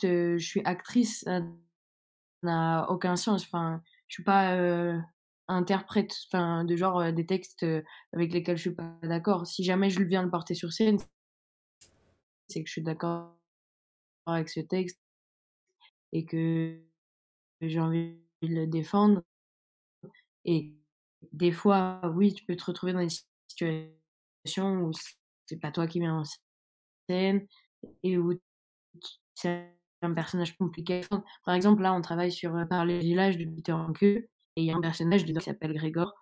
je 0.02 0.38
suis 0.38 0.60
actrice, 0.64 1.24
n'a 2.42 2.90
aucun 2.90 3.16
sens. 3.16 3.44
Enfin, 3.44 3.82
je 4.08 4.14
suis 4.16 4.24
pas 4.24 4.56
interprète, 5.48 6.14
enfin, 6.28 6.64
de 6.64 6.76
genre 6.76 7.12
des 7.12 7.26
textes 7.26 7.64
avec 8.12 8.32
lesquels 8.32 8.56
je 8.56 8.62
suis 8.62 8.74
pas 8.74 8.98
d'accord. 9.02 9.46
Si 9.46 9.64
jamais 9.64 9.90
je 9.90 10.02
viens 10.02 10.22
le 10.22 10.30
porter 10.30 10.54
sur 10.54 10.72
scène, 10.72 10.98
c'est 12.48 12.62
que 12.62 12.66
je 12.68 12.72
suis 12.72 12.82
d'accord 12.82 13.36
avec 14.26 14.48
ce 14.48 14.60
texte 14.60 14.98
et 16.12 16.24
que 16.24 16.80
j'ai 17.60 17.80
envie 17.80 18.16
de 18.42 18.48
le 18.48 18.66
défendre. 18.66 19.22
Et 20.44 20.74
des 21.32 21.52
fois, 21.52 22.00
oui, 22.14 22.34
tu 22.34 22.44
peux 22.44 22.56
te 22.56 22.64
retrouver 22.64 22.92
dans 22.92 23.00
des 23.00 23.08
situations 23.48 24.82
où 24.82 24.92
c'est 25.46 25.60
pas 25.60 25.72
toi 25.72 25.86
qui 25.86 26.00
mets 26.00 26.08
en 26.08 26.22
scène 27.08 27.46
et 28.02 28.18
où 28.18 28.34
c'est 29.34 29.74
un 30.02 30.14
personnage 30.14 30.56
compliqué. 30.56 31.02
Par 31.44 31.54
exemple, 31.54 31.82
là, 31.82 31.94
on 31.94 32.00
travaille 32.00 32.32
sur 32.32 32.54
euh, 32.56 32.64
Par 32.66 32.84
les 32.84 32.98
villages 32.98 33.38
de 33.38 33.44
Peter 33.44 33.76
queue 33.94 34.28
et 34.56 34.62
il 34.62 34.64
y 34.64 34.70
a 34.70 34.76
un 34.76 34.80
personnage 34.80 35.24
dedans 35.24 35.40
qui 35.40 35.46
s'appelle 35.46 35.74
Grégor. 35.74 36.14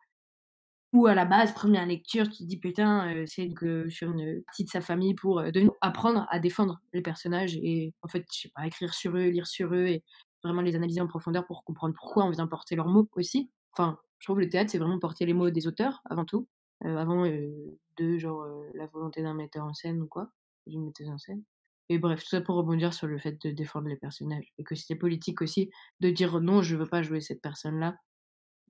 Ou 0.93 1.07
à 1.07 1.15
la 1.15 1.25
base, 1.25 1.55
première 1.55 1.87
lecture, 1.87 2.29
tu 2.29 2.39
te 2.39 2.45
dis 2.45 2.59
putain, 2.59 3.25
c'est 3.27 3.49
que 3.51 3.89
sur 3.89 4.11
une 4.11 4.43
partie 4.43 4.65
de 4.65 4.69
sa 4.69 4.83
famille 4.83 5.15
pour 5.15 5.43
apprendre 5.81 6.27
à 6.31 6.39
défendre 6.39 6.81
les 6.93 7.01
personnages 7.01 7.57
et 7.57 7.95
en 8.03 8.09
fait, 8.09 8.27
je 8.31 8.41
sais 8.43 8.51
pas, 8.55 8.67
écrire 8.67 8.93
sur 8.93 9.17
eux, 9.17 9.29
lire 9.29 9.47
sur 9.47 9.73
eux 9.75 9.87
et 9.87 10.05
vraiment 10.45 10.61
les 10.61 10.77
analyser 10.77 11.01
en 11.01 11.07
profondeur 11.07 11.47
pour 11.47 11.65
comprendre 11.65 11.95
pourquoi 11.99 12.25
on 12.25 12.31
vient 12.31 12.47
porter 12.47 12.77
leurs 12.77 12.89
mots 12.89 13.09
aussi. 13.17 13.51
Enfin, 13.73 13.99
je 14.19 14.27
trouve 14.27 14.37
que 14.37 14.43
le 14.43 14.51
théâtre, 14.51 14.71
c'est 14.71 14.79
vraiment 14.79 14.99
porter 14.99 15.25
les 15.25 15.33
mots 15.33 15.49
des 15.49 15.67
auteurs 15.67 16.03
avant 16.11 16.27
tout, 16.27 16.47
avant 16.85 17.25
de 17.25 18.19
genre 18.19 18.47
la 18.75 18.85
volonté 18.87 19.23
d'un 19.23 19.35
metteur 19.35 19.65
en 19.65 19.73
scène 19.73 20.03
ou 20.03 20.07
quoi, 20.07 20.29
d'une 20.67 20.85
metteuse 20.85 21.09
en 21.09 21.17
scène. 21.17 21.43
Et 21.89 21.99
bref, 21.99 22.23
tout 22.23 22.29
ça 22.29 22.41
pour 22.43 22.57
rebondir 22.57 22.93
sur 22.93 23.07
le 23.07 23.19
fait 23.19 23.41
de 23.43 23.51
défendre 23.51 23.89
les 23.89 23.97
personnages. 23.97 24.53
Et 24.59 24.65
que 24.65 24.75
c'était 24.75 24.97
politique 24.97 25.41
aussi 25.41 25.71
de 26.01 26.11
dire 26.11 26.39
non, 26.41 26.61
je 26.63 26.77
veux 26.77 26.87
pas 26.87 27.03
jouer 27.03 27.21
cette 27.23 27.41
personne-là, 27.41 27.97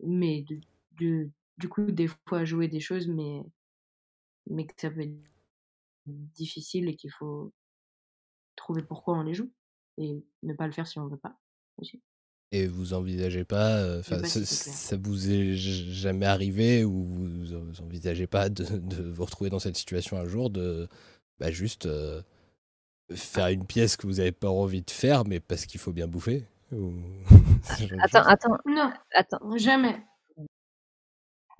mais 0.04 0.44
de, 1.00 1.30
du 1.62 1.68
coup, 1.68 1.92
des 1.92 2.08
fois 2.26 2.44
jouer 2.44 2.66
des 2.66 2.80
choses, 2.80 3.06
mais, 3.06 3.40
mais 4.50 4.66
que 4.66 4.74
ça 4.76 4.90
peut 4.90 5.02
être 5.02 5.14
difficile 6.06 6.88
et 6.88 6.96
qu'il 6.96 7.12
faut 7.12 7.52
trouver 8.56 8.82
pourquoi 8.82 9.16
on 9.16 9.22
les 9.22 9.34
joue 9.34 9.48
et 9.96 10.24
ne 10.42 10.54
pas 10.54 10.66
le 10.66 10.72
faire 10.72 10.88
si 10.88 10.98
on 10.98 11.06
veut 11.06 11.16
pas 11.16 11.38
aussi. 11.78 12.02
Et 12.50 12.66
vous 12.66 12.94
envisagez 12.94 13.44
pas, 13.44 13.76
euh, 13.76 14.02
ça, 14.02 14.96
vous 14.96 15.30
est 15.30 15.54
jamais 15.54 16.26
arrivé 16.26 16.84
ou 16.84 17.04
vous 17.04 17.80
envisagez 17.80 18.26
pas 18.26 18.48
de, 18.48 18.64
vous 19.10 19.24
retrouver 19.24 19.48
dans 19.48 19.60
cette 19.60 19.76
situation 19.76 20.18
un 20.18 20.26
jour 20.26 20.50
de 20.50 20.88
bah, 21.38 21.52
juste 21.52 21.86
euh, 21.86 22.22
faire 23.14 23.46
une 23.46 23.64
pièce 23.64 23.96
que 23.96 24.08
vous 24.08 24.14
n'avez 24.14 24.32
pas 24.32 24.50
envie 24.50 24.82
de 24.82 24.90
faire, 24.90 25.24
mais 25.24 25.38
parce 25.38 25.64
qu'il 25.64 25.80
faut 25.80 25.92
bien 25.92 26.08
bouffer 26.08 26.44
Attends, 28.00 28.22
attends. 28.22 28.58
Non, 28.66 28.90
attends. 29.14 29.56
Jamais. 29.56 30.02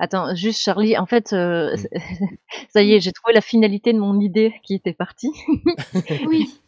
Attends, 0.03 0.35
juste 0.35 0.61
Charlie, 0.61 0.99
en 0.99 1.07
fait, 1.07 1.33
euh, 1.33 1.77
ça 2.71 2.83
y 2.83 2.93
est, 2.93 2.99
j'ai 2.99 3.13
trouvé 3.13 3.33
la 3.33 3.41
finalité 3.41 3.93
de 3.93 4.01
mon 4.01 4.19
idée 4.19 4.53
qui 4.65 4.75
était 4.75 4.95
partie. 4.95 5.31
oui. 6.27 6.61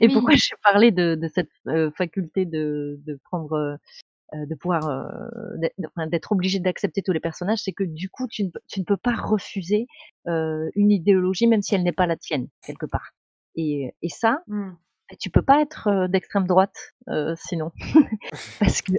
Et 0.00 0.08
pourquoi 0.08 0.34
j'ai 0.34 0.56
parlé 0.64 0.90
de, 0.90 1.14
de 1.14 1.28
cette 1.32 1.52
euh, 1.68 1.92
faculté 1.92 2.44
de, 2.44 3.00
de 3.06 3.20
prendre, 3.22 3.78
euh, 4.34 4.46
de 4.46 4.54
pouvoir, 4.56 4.80
d'être 6.08 6.32
obligé 6.32 6.58
d'accepter 6.58 7.02
tous 7.02 7.12
les 7.12 7.20
personnages, 7.20 7.60
c'est 7.60 7.72
que 7.72 7.84
du 7.84 8.08
coup, 8.08 8.26
tu 8.26 8.46
ne, 8.46 8.50
tu 8.66 8.80
ne 8.80 8.84
peux 8.84 8.96
pas 8.96 9.14
refuser 9.14 9.86
une 10.26 10.90
idéologie, 10.90 11.46
même 11.46 11.62
si 11.62 11.76
elle 11.76 11.84
n'est 11.84 11.92
pas 11.92 12.08
la 12.08 12.16
tienne, 12.16 12.48
quelque 12.66 12.86
part. 12.86 13.12
Et, 13.54 13.94
et 14.02 14.08
ça, 14.08 14.42
mmh. 14.48 14.72
tu 15.20 15.30
peux 15.30 15.42
pas 15.42 15.62
être 15.62 16.08
d'extrême 16.08 16.48
droite 16.48 16.94
sinon, 17.36 17.70
parce 18.58 18.82
que, 18.82 18.94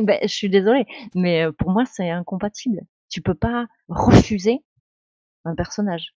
ben, 0.00 0.20
je 0.22 0.32
suis 0.32 0.48
désolée, 0.48 0.86
mais 1.14 1.44
pour 1.58 1.70
moi, 1.70 1.84
c'est 1.84 2.08
incompatible 2.08 2.80
tu 3.08 3.22
peux 3.22 3.34
pas 3.34 3.66
refuser 3.88 4.64
un 5.44 5.54
personnage. 5.54 6.14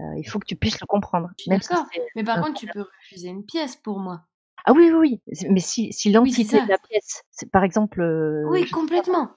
Euh, 0.00 0.04
il 0.16 0.24
faut 0.24 0.38
que 0.38 0.46
tu 0.46 0.56
puisses 0.56 0.80
le 0.80 0.86
comprendre. 0.86 1.30
D'accord, 1.46 1.86
mais 2.14 2.24
par 2.24 2.40
contre, 2.40 2.58
tu 2.58 2.66
peux 2.66 2.82
refuser 2.82 3.28
une 3.28 3.44
pièce 3.44 3.76
pour 3.76 3.98
moi. 3.98 4.22
Ah 4.64 4.72
oui, 4.72 4.90
oui, 4.92 5.20
oui. 5.26 5.48
Mais 5.48 5.60
si, 5.60 5.92
si 5.92 6.12
l'entité 6.12 6.60
de 6.60 6.68
la 6.68 6.78
pièce, 6.78 7.22
par 7.52 7.64
exemple. 7.64 8.00
Euh, 8.00 8.44
oui, 8.48 8.68
complètement. 8.68 9.30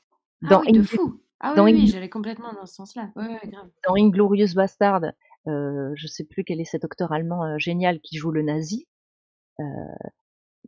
Ah 0.43 0.49
dans 0.49 0.61
oui, 0.61 0.71
de 0.71 0.81
fou. 0.81 1.21
Ah 1.39 1.53
oui, 1.57 1.73
oui, 1.73 1.87
j'allais 1.87 2.09
complètement 2.09 2.53
dans 2.53 2.65
ce 2.65 2.75
sens-là. 2.75 3.09
Ouais, 3.15 3.27
ouais, 3.27 3.49
grave. 3.49 3.67
Dans 3.87 3.95
Inglorious 3.95 4.53
Bastard, 4.53 5.01
euh, 5.47 5.91
je 5.95 6.07
sais 6.07 6.23
plus 6.23 6.43
quel 6.43 6.61
est 6.61 6.65
cet 6.65 6.85
acteur 6.85 7.11
allemand 7.11 7.43
euh, 7.43 7.57
génial 7.57 7.99
qui 7.99 8.17
joue 8.17 8.31
le 8.31 8.43
nazi. 8.43 8.87
Euh, 9.59 9.63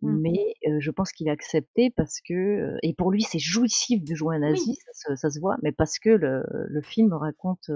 Mmh. 0.03 0.21
Mais 0.21 0.55
je 0.79 0.91
pense 0.91 1.11
qu'il 1.11 1.29
a 1.29 1.31
accepté 1.31 1.89
parce 1.89 2.19
que 2.21 2.75
et 2.83 2.93
pour 2.93 3.11
lui, 3.11 3.21
c'est 3.21 3.39
jouissif 3.39 4.03
de 4.03 4.15
jouer 4.15 4.35
un 4.35 4.39
nazi, 4.39 4.77
ça, 4.91 5.29
se, 5.29 5.39
voit, 5.39 5.57
mais 5.63 5.71
parce 5.71 5.97
que 5.99 6.09
le, 6.09 6.43
le 6.49 6.81
film 6.81 7.13
raconte 7.13 7.69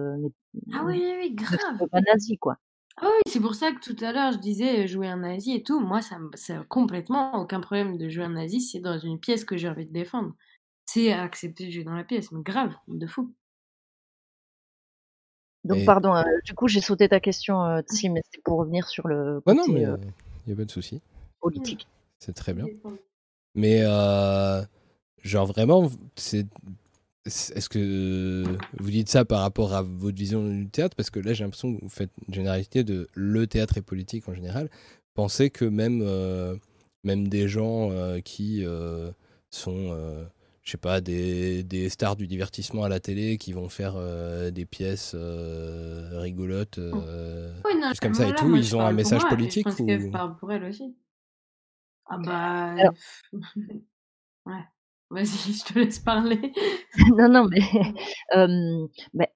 ah 0.73 0.83
oui, 0.85 0.99
oui, 0.99 1.13
oui 1.19 1.35
grave. 1.35 1.87
pas 1.91 2.01
nazi 2.01 2.37
quoi. 2.37 2.57
Ah 2.99 3.05
oui, 3.05 3.21
c'est 3.31 3.39
pour 3.39 3.53
ça 3.53 3.71
que 3.71 3.79
tout 3.79 4.03
à 4.03 4.11
l'heure 4.11 4.31
je 4.31 4.39
disais 4.39 4.87
jouer 4.87 5.07
un 5.07 5.17
nazi 5.17 5.53
et 5.53 5.63
tout. 5.63 5.79
Moi, 5.79 6.01
ça, 6.01 6.17
ça 6.33 6.65
complètement 6.67 7.35
aucun 7.35 7.59
problème 7.59 7.97
de 7.97 8.09
jouer 8.09 8.23
un 8.23 8.29
nazi. 8.29 8.59
C'est 8.59 8.79
dans 8.79 8.97
une 8.97 9.19
pièce 9.19 9.45
que 9.45 9.55
j'ai 9.55 9.69
envie 9.69 9.85
de 9.85 9.93
défendre. 9.93 10.33
C'est 10.85 11.11
accepter 11.13 11.67
de 11.67 11.71
jouer 11.71 11.83
dans 11.83 11.93
la 11.93 12.03
pièce, 12.03 12.31
mais 12.31 12.41
grave, 12.41 12.73
de 12.87 13.05
fou. 13.05 13.33
Donc, 15.63 15.85
pardon, 15.85 16.13
du 16.45 16.53
coup, 16.53 16.67
j'ai 16.67 16.79
sauté 16.79 17.09
ta 17.09 17.19
question, 17.19 17.61
euh, 17.61 17.81
mais 18.03 18.21
c'était 18.23 18.41
pour 18.43 18.57
revenir 18.57 18.87
sur 18.87 19.07
le. 19.07 19.41
Côté, 19.41 19.57
non, 19.57 19.63
mais 19.67 19.81
il 19.81 20.47
n'y 20.47 20.53
a 20.53 20.55
pas 20.55 20.65
de 20.65 20.71
souci. 20.71 21.01
Politique. 21.41 21.87
C'est 22.19 22.33
très 22.33 22.53
bien. 22.53 22.65
Mais, 23.55 23.81
euh, 23.81 24.61
genre, 25.23 25.47
vraiment, 25.47 25.89
c'est. 26.15 26.45
Est-ce 27.25 27.67
que 27.67 28.45
vous 28.79 28.89
dites 28.89 29.09
ça 29.09 29.25
par 29.25 29.41
rapport 29.41 29.73
à 29.73 29.81
votre 29.81 30.17
vision 30.17 30.47
du 30.47 30.69
théâtre? 30.69 30.95
Parce 30.95 31.09
que 31.09 31.19
là, 31.19 31.33
j'ai 31.33 31.43
l'impression 31.43 31.75
que 31.75 31.81
vous 31.81 31.89
faites 31.89 32.11
une 32.25 32.33
généralité 32.33 32.85
de 32.85 33.09
le 33.15 33.47
théâtre 33.47 33.77
et 33.77 33.81
politique 33.81 34.29
en 34.29 34.33
général. 34.33 34.69
Pensez 35.13 35.49
que 35.49 35.65
même, 35.65 36.01
euh, 36.03 36.55
même 37.03 37.27
des 37.27 37.49
gens 37.49 37.91
euh, 37.91 38.21
qui 38.21 38.63
sont, 39.49 39.93
je 40.63 40.71
sais 40.71 40.77
pas, 40.77 41.01
des, 41.01 41.63
des, 41.63 41.89
stars 41.89 42.15
du 42.15 42.27
divertissement 42.27 42.83
à 42.83 42.89
la 42.89 43.01
télé, 43.01 43.37
qui 43.37 43.51
vont 43.51 43.67
faire 43.67 43.95
des 44.53 44.65
pièces 44.65 45.13
rigolotes, 45.13 46.79
oui, 46.79 47.73
comme 48.01 48.13
ça 48.13 48.29
et 48.29 48.35
tout, 48.35 48.55
ils 48.55 48.73
ont 48.73 48.81
un 48.81 48.93
message 48.93 49.27
politique 49.27 49.67
Je 49.69 49.83
ou... 49.83 50.11
pense 50.11 50.39
pour 50.39 50.49
elle 50.53 50.63
aussi. 50.63 50.95
Ah 52.09 52.17
bah. 52.17 52.75
ouais. 54.45 54.63
Vas-y, 55.09 55.25
je 55.53 55.65
te 55.65 55.79
laisse 55.79 55.99
parler. 55.99 56.53
non, 57.17 57.29
non, 57.29 57.47
mais. 57.47 57.61
mais... 59.13 59.31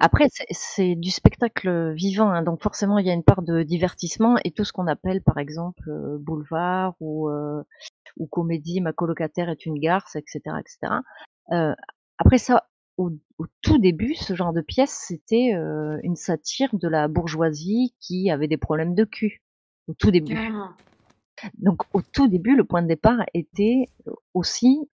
Après, 0.00 0.26
c'est 0.50 0.96
du 0.96 1.10
spectacle 1.10 1.92
vivant, 1.94 2.28
hein, 2.28 2.42
donc 2.42 2.60
forcément 2.60 2.98
il 2.98 3.06
y 3.06 3.10
a 3.10 3.14
une 3.14 3.22
part 3.22 3.42
de 3.42 3.62
divertissement 3.62 4.36
et 4.44 4.50
tout 4.50 4.64
ce 4.64 4.72
qu'on 4.72 4.88
appelle 4.88 5.22
par 5.22 5.38
exemple 5.38 5.88
boulevard 6.18 6.96
ou, 7.00 7.30
ou 8.16 8.26
comédie, 8.26 8.80
ma 8.80 8.92
colocataire 8.92 9.48
est 9.48 9.64
une 9.64 9.78
garce, 9.78 10.16
etc. 10.16 10.40
etc. 10.58 10.92
après 12.18 12.38
ça, 12.38 12.66
au, 12.96 13.12
tout 13.62 13.78
début, 13.78 14.16
ce 14.16 14.34
genre 14.34 14.52
de 14.52 14.60
pièce, 14.60 15.04
c'était 15.06 15.52
une 16.02 16.16
satire 16.16 16.70
de 16.74 16.88
la 16.88 17.06
bourgeoisie 17.06 17.94
qui 18.00 18.28
avait 18.28 18.48
des 18.48 18.58
problèmes 18.58 18.94
de 18.94 19.04
cul. 19.04 19.44
Au 19.86 19.94
tout 19.94 20.10
début. 20.10 20.36
Donc 21.58 21.82
au 21.92 22.02
tout 22.02 22.28
début, 22.28 22.56
le 22.56 22.64
point 22.64 22.82
de 22.82 22.88
départ 22.88 23.24
était 23.34 23.86
aussi 24.34 24.88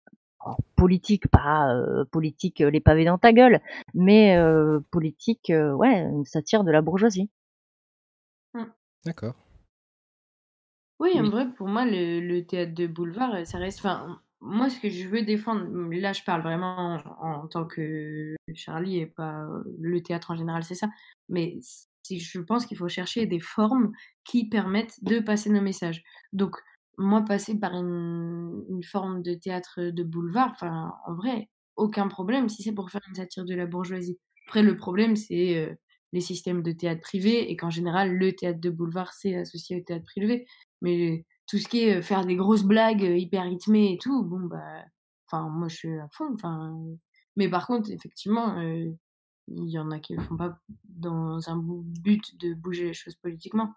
politique, 0.76 1.28
pas 1.28 1.74
euh, 1.74 2.04
politique 2.06 2.60
euh, 2.60 2.70
les 2.70 2.80
pavés 2.80 3.04
dans 3.04 3.18
ta 3.18 3.32
gueule, 3.32 3.60
mais 3.94 4.36
euh, 4.36 4.80
politique, 4.90 5.52
ouais, 5.54 6.00
une 6.00 6.24
satire 6.24 6.64
de 6.64 6.70
la 6.70 6.80
bourgeoisie. 6.82 7.30
Mmh. 8.54 8.64
D'accord. 9.04 9.34
Oui, 10.98 11.18
en 11.18 11.30
vrai, 11.30 11.48
pour 11.52 11.68
moi, 11.68 11.84
le, 11.86 12.40
théâtre 12.42 12.74
de 12.74 12.86
boulevard, 12.86 13.46
ça 13.46 13.58
reste. 13.58 13.78
Enfin, 13.78 14.20
moi, 14.40 14.68
ce 14.68 14.78
que 14.80 14.90
je 14.90 15.08
veux 15.08 15.22
défendre, 15.22 15.64
là, 15.92 16.12
je 16.12 16.22
parle 16.22 16.42
vraiment 16.42 16.98
en, 17.20 17.42
en 17.42 17.48
tant 17.48 17.64
que 17.64 18.34
Charlie 18.54 18.98
et 18.98 19.06
pas 19.06 19.46
le 19.78 20.02
théâtre 20.02 20.30
en 20.32 20.36
général, 20.36 20.62
c'est 20.62 20.74
ça. 20.74 20.88
Mais 21.30 21.58
je 22.08 22.40
pense 22.40 22.66
qu'il 22.66 22.76
faut 22.76 22.88
chercher 22.88 23.26
des 23.26 23.40
formes 23.40 23.92
qui 24.24 24.48
permettent 24.48 25.02
de 25.02 25.20
passer 25.20 25.50
nos 25.50 25.60
messages. 25.60 26.02
Donc, 26.32 26.56
moi, 26.98 27.22
passer 27.22 27.58
par 27.58 27.74
une, 27.74 28.82
forme 28.84 29.22
de 29.22 29.34
théâtre 29.34 29.80
de 29.90 30.02
boulevard, 30.02 30.50
enfin, 30.52 30.92
en 31.06 31.14
vrai, 31.14 31.48
aucun 31.76 32.08
problème 32.08 32.48
si 32.48 32.62
c'est 32.62 32.72
pour 32.72 32.90
faire 32.90 33.00
une 33.08 33.14
satire 33.14 33.44
de 33.44 33.54
la 33.54 33.66
bourgeoisie. 33.66 34.18
Après, 34.46 34.62
le 34.62 34.76
problème, 34.76 35.16
c'est 35.16 35.56
euh, 35.56 35.74
les 36.12 36.20
systèmes 36.20 36.62
de 36.62 36.72
théâtre 36.72 37.00
privé 37.00 37.50
et 37.50 37.56
qu'en 37.56 37.70
général, 37.70 38.14
le 38.14 38.32
théâtre 38.34 38.60
de 38.60 38.70
boulevard, 38.70 39.12
c'est 39.12 39.36
associé 39.36 39.76
au 39.76 39.80
théâtre 39.80 40.04
privé. 40.04 40.46
Mais 40.82 41.24
tout 41.46 41.58
ce 41.58 41.68
qui 41.68 41.84
est 41.84 41.98
euh, 41.98 42.02
faire 42.02 42.26
des 42.26 42.36
grosses 42.36 42.64
blagues 42.64 43.04
euh, 43.04 43.16
hyper 43.16 43.44
rythmées 43.44 43.92
et 43.92 43.98
tout, 43.98 44.24
bon, 44.24 44.40
bah, 44.40 44.84
enfin, 45.26 45.48
moi, 45.48 45.68
je 45.68 45.76
suis 45.76 45.98
à 45.98 46.08
fond. 46.12 46.30
Enfin, 46.34 46.76
mais 47.36 47.48
par 47.48 47.66
contre, 47.66 47.90
effectivement, 47.90 48.56
il 49.48 49.68
y 49.68 49.78
en 49.78 49.90
a 49.90 49.98
qui 49.98 50.14
le 50.14 50.22
font 50.22 50.36
pas 50.36 50.58
dans 50.84 51.48
un 51.48 51.56
but 51.56 52.38
de 52.38 52.54
bouger 52.54 52.84
les 52.84 52.94
choses 52.94 53.16
politiquement. 53.16 53.74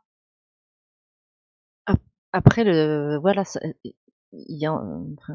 Après, 2.35 2.63
le, 2.63 3.19
voilà, 3.21 3.43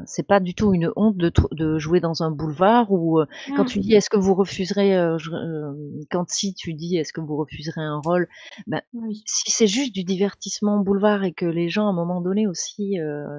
c'est 0.05 0.27
pas 0.27 0.39
du 0.41 0.53
tout 0.53 0.73
une 0.73 0.91
honte 0.97 1.15
de, 1.15 1.31
de, 1.51 1.79
jouer 1.79 2.01
dans 2.01 2.23
un 2.23 2.31
boulevard 2.31 2.91
ou 2.91 3.19
euh, 3.19 3.25
quand 3.55 3.63
tu 3.63 3.79
dis 3.79 3.93
est-ce 3.93 4.09
que 4.09 4.17
vous 4.17 4.35
refuserez 4.35 4.97
euh, 4.97 5.17
euh, 5.31 5.73
quand 6.11 6.29
si 6.29 6.53
tu 6.53 6.73
dis 6.73 6.97
est-ce 6.97 7.13
que 7.13 7.21
vous 7.21 7.37
refuserez 7.37 7.81
un 7.81 8.01
rôle 8.03 8.27
ben, 8.67 8.81
si 9.25 9.51
c'est 9.51 9.67
juste 9.67 9.93
du 9.93 10.03
divertissement 10.03 10.79
boulevard 10.79 11.23
et 11.23 11.31
que 11.31 11.45
les 11.45 11.69
gens 11.69 11.87
à 11.87 11.89
un 11.91 11.93
moment 11.93 12.19
donné 12.19 12.47
aussi 12.47 12.97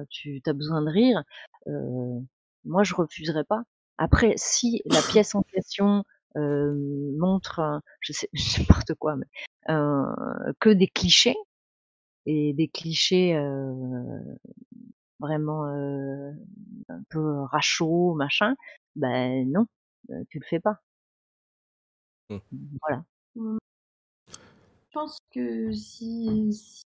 tu 0.09 0.41
as 0.47 0.53
besoin 0.53 0.81
de 0.81 0.89
rire 0.89 1.23
moi 2.65 2.83
je 2.83 2.95
refuserai 2.95 3.43
pas. 3.43 3.61
Après 3.99 4.33
si 4.37 4.81
la 4.85 5.01
pièce 5.01 5.35
en 5.35 5.43
question 5.43 6.03
montre, 6.35 7.81
je 8.01 8.13
sais 8.13 8.29
n'importe 8.59 8.93
quoi, 8.95 9.15
mais 9.15 9.27
que 10.59 10.69
des 10.69 10.87
clichés 10.87 11.35
et 12.25 12.53
des 12.53 12.67
clichés 12.67 13.33
vraiment 15.19 15.65
un 15.65 17.03
peu 17.09 17.41
rachauds, 17.43 18.13
machin, 18.15 18.55
ben 18.95 19.49
non, 19.51 19.65
tu 20.29 20.39
le 20.39 20.45
fais 20.45 20.59
pas. 20.59 20.81
Mmh. 22.29 22.37
Voilà. 22.81 23.03
Mmh. 23.35 23.57
Je 24.27 24.93
pense 24.93 25.19
que 25.33 25.71
si, 25.71 26.83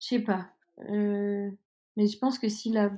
je 0.00 0.06
sais 0.06 0.20
pas, 0.20 0.50
mais 0.88 2.06
je 2.06 2.18
pense 2.18 2.38
que 2.38 2.48
si 2.48 2.70
la 2.70 2.90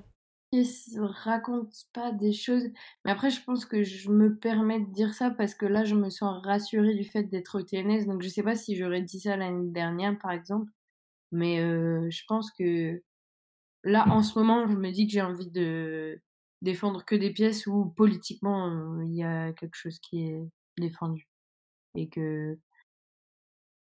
pièce 0.56 0.96
raconte 0.98 1.74
pas 1.92 2.12
des 2.12 2.32
choses, 2.32 2.64
mais 3.04 3.10
après 3.10 3.30
je 3.30 3.42
pense 3.42 3.64
que 3.66 3.82
je 3.82 4.10
me 4.10 4.36
permets 4.36 4.80
de 4.80 4.92
dire 4.92 5.14
ça 5.14 5.30
parce 5.30 5.54
que 5.54 5.66
là 5.66 5.84
je 5.84 5.94
me 5.94 6.10
sens 6.10 6.42
rassurée 6.44 6.94
du 6.94 7.04
fait 7.04 7.24
d'être 7.24 7.58
au 7.60 7.62
TNS, 7.62 8.06
donc 8.06 8.22
je 8.22 8.28
sais 8.28 8.42
pas 8.42 8.56
si 8.56 8.76
j'aurais 8.76 9.02
dit 9.02 9.20
ça 9.20 9.36
l'année 9.36 9.70
dernière 9.70 10.18
par 10.18 10.32
exemple, 10.32 10.70
mais 11.32 11.58
je 12.10 12.22
pense 12.28 12.50
que 12.52 13.02
là 13.84 14.06
en 14.08 14.22
ce 14.22 14.38
moment 14.38 14.66
je 14.68 14.76
me 14.76 14.90
dis 14.90 15.06
que 15.06 15.12
j'ai 15.12 15.22
envie 15.22 15.50
de 15.50 16.20
défendre 16.62 17.04
que 17.04 17.14
des 17.16 17.32
pièces 17.32 17.66
où 17.66 17.86
politiquement 17.90 19.00
il 19.02 19.14
y 19.14 19.22
a 19.24 19.52
quelque 19.52 19.76
chose 19.76 19.98
qui 20.00 20.24
est 20.24 20.40
défendu. 20.78 21.28
Et 21.94 22.08
que 22.08 22.58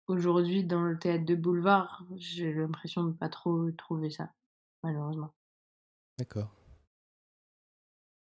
aujourd'hui 0.08 0.64
dans 0.64 0.82
le 0.84 0.98
théâtre 1.00 1.26
de 1.26 1.36
boulevard 1.36 2.04
j'ai 2.18 2.54
l'impression 2.54 3.04
de 3.06 3.14
pas 3.14 3.30
trop 3.30 3.72
trouver 3.72 4.10
ça 4.12 4.30
malheureusement 4.84 5.34
d'accord 6.18 6.50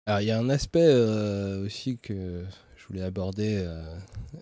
alors 0.06 0.20
il 0.20 0.28
y 0.28 0.32
a 0.32 0.38
un 0.38 0.50
aspect 0.50 0.86
euh, 0.86 1.66
aussi 1.66 1.98
que 1.98 2.44
je 2.76 2.88
voulais 2.88 3.04
aborder 3.04 3.64
euh, 3.66 3.98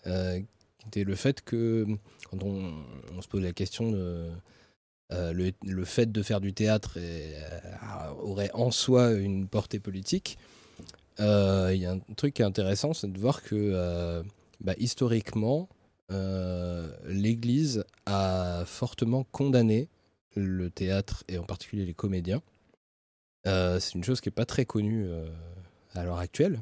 euh, 0.08 0.40
qui 0.80 0.88
était 0.88 1.04
le 1.04 1.16
fait 1.16 1.42
que 1.42 1.86
quand 2.30 2.42
on, 2.44 3.22
se 3.22 3.28
pose 3.28 3.44
la 3.44 3.54
question 3.54 3.92
de 3.92 4.28
le, 5.12 5.52
le, 5.64 5.86
fait 5.86 6.12
de 6.12 6.24
faire 6.24 6.42
du 6.42 6.54
théâtre 6.54 6.98
aurait 8.22 8.50
en 8.54 8.72
soi 8.72 9.12
une 9.12 9.48
portée 9.48 9.80
politique 9.80 10.40
il 11.20 11.76
y 11.76 11.86
a 11.86 11.92
un 11.92 12.00
truc 12.16 12.34
qui 12.34 12.42
est 12.42 12.46
intéressant 12.46 12.94
c'est 12.94 13.12
de 13.12 13.20
voir 13.20 13.44
que 13.44 14.24
bah, 14.62 14.74
historiquement, 14.80 15.70
l'Église 16.10 17.84
a 18.08 18.64
fortement 18.66 19.26
condamné 19.32 19.90
le 20.36 20.70
théâtre 20.72 21.24
et 21.28 21.38
en 21.38 21.44
particulier 21.44 21.86
les 21.86 21.94
comédiens. 21.94 22.42
Euh, 23.48 23.80
c'est 23.80 23.96
une 23.96 24.04
chose 24.04 24.22
qui 24.22 24.30
n'est 24.30 24.34
pas 24.34 24.46
très 24.46 24.66
connue 24.66 25.06
euh, 25.08 25.28
à 25.94 26.04
l'heure 26.04 26.20
actuelle, 26.20 26.62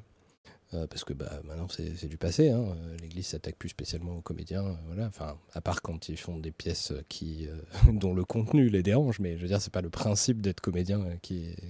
parce 0.71 1.03
que 1.03 1.13
bah, 1.13 1.41
maintenant 1.45 1.67
c'est 1.67 2.07
du 2.07 2.17
passé. 2.17 2.49
Hein. 2.49 2.75
L'Église 3.01 3.27
s'attaque 3.27 3.55
plus 3.57 3.69
spécialement 3.69 4.17
aux 4.17 4.21
comédiens, 4.21 4.77
voilà. 4.85 5.07
Enfin, 5.07 5.35
à 5.53 5.61
part 5.61 5.81
quand 5.81 6.09
ils 6.09 6.17
font 6.17 6.37
des 6.37 6.51
pièces 6.51 6.93
qui, 7.09 7.47
dont 7.91 8.13
le 8.13 8.23
contenu 8.23 8.69
les 8.69 8.83
dérange, 8.83 9.19
mais 9.19 9.35
je 9.35 9.41
veux 9.41 9.47
dire, 9.47 9.61
c'est 9.61 9.73
pas 9.73 9.81
le 9.81 9.89
principe 9.89 10.41
d'être 10.41 10.61
comédien 10.61 11.03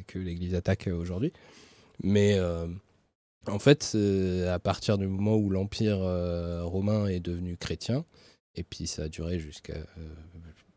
que 0.08 0.20
l'Église 0.20 0.54
attaque 0.54 0.88
aujourd'hui. 0.88 1.32
Mais 2.04 2.38
en 3.48 3.60
fait, 3.60 3.98
à 4.48 4.60
partir 4.60 4.98
du 4.98 5.08
moment 5.08 5.36
où 5.36 5.50
l'Empire 5.50 6.00
euh, 6.02 6.64
romain 6.64 7.08
est 7.08 7.20
devenu 7.20 7.58
chrétien, 7.58 8.06
et 8.56 8.64
puis 8.64 8.88
ça 8.88 9.04
a 9.04 9.10
duré 9.10 9.40
jusqu'à 9.40 9.74
euh, 9.74 10.16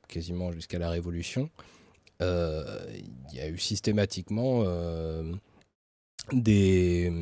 quasiment 0.09 0.53
jusqu'à 0.53 0.79
la 0.79 0.91
Révolution, 0.91 1.51
euh, 1.51 1.82
il 2.23 3.37
y 3.37 3.41
a 3.41 3.49
eu 3.49 3.59
systématiquement 3.59 4.65
des, 6.33 7.13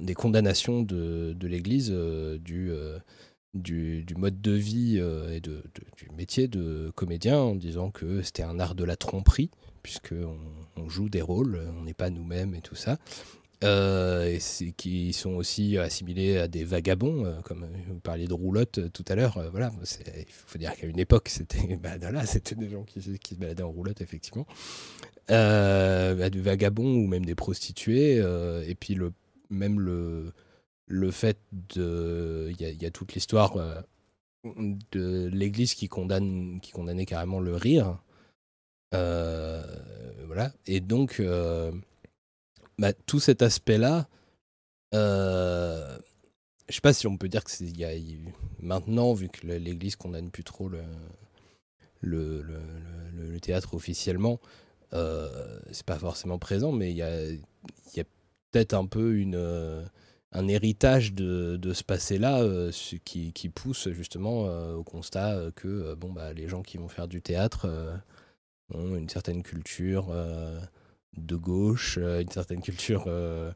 des, 0.00 0.14
condamnations 0.14 0.82
de, 0.82 1.34
de 1.34 1.46
l'Église 1.46 1.90
du, 1.90 2.72
du, 3.54 4.04
du, 4.04 4.14
mode 4.14 4.40
de 4.40 4.52
vie 4.52 4.98
et 4.98 5.40
de, 5.40 5.62
du 5.96 6.10
métier 6.16 6.48
de 6.48 6.90
comédien 6.94 7.38
en 7.38 7.54
disant 7.54 7.90
que 7.90 8.22
c'était 8.22 8.42
un 8.42 8.58
art 8.58 8.74
de 8.74 8.84
la 8.84 8.96
tromperie, 8.96 9.50
puisqu'on 9.82 10.38
on 10.76 10.88
joue 10.88 11.08
des 11.08 11.22
rôles, 11.22 11.60
on 11.78 11.82
n'est 11.82 11.94
pas 11.94 12.10
nous-mêmes 12.10 12.54
et 12.54 12.60
tout 12.60 12.76
ça. 12.76 12.98
Euh, 13.64 14.38
et 14.60 14.72
qui 14.72 15.12
sont 15.12 15.34
aussi 15.34 15.78
assimilés 15.78 16.38
à 16.38 16.46
des 16.46 16.62
vagabonds, 16.62 17.24
euh, 17.24 17.40
comme 17.42 17.66
vous 17.88 17.98
parliez 17.98 18.28
de 18.28 18.32
roulotte 18.32 18.78
euh, 18.78 18.88
tout 18.88 19.04
à 19.08 19.16
l'heure. 19.16 19.42
voilà, 19.50 19.72
il 20.16 20.30
faut 20.30 20.58
dire 20.58 20.76
qu'à 20.76 20.86
une 20.86 21.00
époque, 21.00 21.28
c'était 21.28 21.76
bah, 21.82 21.98
là, 21.98 22.24
c'était 22.24 22.54
des 22.54 22.68
gens 22.68 22.84
qui, 22.84 23.02
se 23.02 23.34
baladaient 23.34 23.64
en 23.64 23.72
roulotte, 23.72 24.00
effectivement. 24.00 24.46
Bah, 25.28 26.30
des 26.30 26.40
vagabonds 26.40 26.94
ou 26.94 27.08
même 27.08 27.24
des 27.24 27.34
prostituées. 27.34 28.16
et 28.16 28.74
puis 28.76 28.94
le, 28.94 29.12
même 29.50 29.80
le, 29.80 30.32
le 30.86 31.10
fait 31.10 31.38
de. 31.74 32.50
Il 32.50 32.64
y, 32.64 32.82
y, 32.82 32.86
a 32.86 32.90
toute 32.90 33.14
l'histoire 33.14 33.56
de 34.92 35.28
l'Église 35.32 35.74
qui, 35.74 35.88
condamne, 35.88 36.60
qui 36.62 36.70
condamnait 36.70 37.06
carrément 37.06 37.40
le 37.40 37.56
rire. 37.56 37.98
voilà. 38.92 40.52
Et 40.66 40.78
donc 40.78 41.20
bah, 42.78 42.92
tout 42.92 43.20
cet 43.20 43.42
aspect-là, 43.42 44.08
euh, 44.94 45.98
je 46.68 46.74
sais 46.74 46.80
pas 46.80 46.92
si 46.92 47.06
on 47.06 47.16
peut 47.16 47.28
dire 47.28 47.44
que 47.44 47.50
c'est 47.50 47.64
y 47.64 47.84
a, 47.84 47.90
maintenant, 48.60 49.12
vu 49.14 49.28
que 49.28 49.46
l'Église 49.46 49.96
condamne 49.96 50.30
plus 50.30 50.44
trop 50.44 50.68
le, 50.68 50.82
le, 52.00 52.42
le, 52.42 53.40
théâtre 53.40 53.74
officiellement, 53.74 54.40
euh, 54.92 55.58
c'est 55.72 55.86
pas 55.86 55.98
forcément 55.98 56.38
présent, 56.38 56.72
mais 56.72 56.90
il 56.90 56.96
y 56.96 57.02
a, 57.02 57.24
y 57.24 58.00
a 58.00 58.04
peut-être 58.50 58.74
un 58.74 58.86
peu 58.86 59.16
une, 59.16 59.36
euh, 59.36 59.84
un 60.32 60.48
héritage 60.48 61.14
de, 61.14 61.56
de 61.56 61.72
ce 61.72 61.84
passé-là 61.84 62.42
euh, 62.42 62.70
qui, 63.04 63.32
qui, 63.32 63.48
pousse 63.48 63.88
justement 63.90 64.44
au 64.74 64.84
constat 64.84 65.50
que 65.56 65.94
bon, 65.94 66.12
bah, 66.12 66.32
les 66.32 66.48
gens 66.48 66.62
qui 66.62 66.78
vont 66.78 66.88
faire 66.88 67.08
du 67.08 67.22
théâtre 67.22 67.66
ont 68.72 68.94
une 68.96 69.08
certaine 69.08 69.42
culture 69.42 70.14
de 71.16 71.36
gauche, 71.36 71.98
euh, 71.98 72.20
une 72.20 72.30
certaine 72.30 72.60
culture 72.60 73.04
euh, 73.06 73.52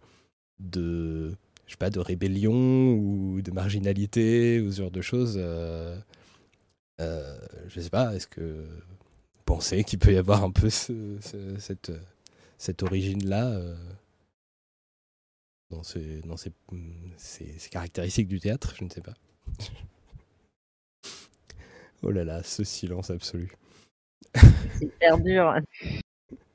de, 0.58 1.34
je 1.66 1.72
sais 1.72 1.76
pas, 1.76 1.90
de 1.90 2.00
rébellion 2.00 2.94
ou 2.94 3.42
de 3.42 3.50
marginalité 3.50 4.60
ou 4.60 4.72
ce 4.72 4.82
genre 4.82 4.90
de 4.90 5.00
choses. 5.00 5.36
Euh, 5.38 5.98
je 7.66 7.80
sais 7.80 7.90
pas, 7.90 8.14
est-ce 8.14 8.26
que 8.26 8.40
vous 8.40 9.42
pensez 9.44 9.84
qu'il 9.84 9.98
peut 9.98 10.12
y 10.12 10.16
avoir 10.16 10.44
un 10.44 10.50
peu 10.50 10.70
cette, 10.70 11.92
cette 12.58 12.82
origine-là 12.82 13.60
dans, 15.70 15.82
ces, 15.82 16.20
dans 16.22 16.36
ces, 16.36 16.52
ces, 17.16 17.68
caractéristiques 17.70 18.28
du 18.28 18.38
théâtre? 18.38 18.74
Je 18.76 18.84
ne 18.84 18.90
sais 18.90 19.00
pas. 19.00 19.14
oh 22.02 22.10
là 22.10 22.24
là, 22.24 22.42
ce 22.44 22.62
silence 22.62 23.10
absolu. 23.10 23.52
C'est 24.34 24.86
hyper 24.86 25.18
dur 25.18 25.54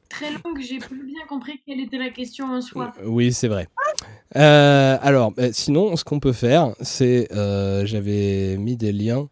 très 0.09 0.31
longue, 0.31 0.59
j'ai 0.59 0.79
plus 0.79 1.03
bien 1.03 1.25
compris 1.27 1.61
quelle 1.65 1.79
était 1.79 1.97
la 1.97 2.09
question 2.09 2.45
en 2.45 2.61
soi. 2.61 2.93
Oui, 3.03 3.33
c'est 3.33 3.47
vrai. 3.47 3.67
Euh, 4.35 4.97
alors, 5.01 5.31
bah, 5.31 5.51
sinon, 5.53 5.95
ce 5.95 6.03
qu'on 6.03 6.19
peut 6.19 6.33
faire, 6.33 6.73
c'est. 6.81 7.31
Euh, 7.33 7.85
j'avais 7.85 8.57
mis 8.57 8.77
des 8.77 8.91
liens 8.91 9.29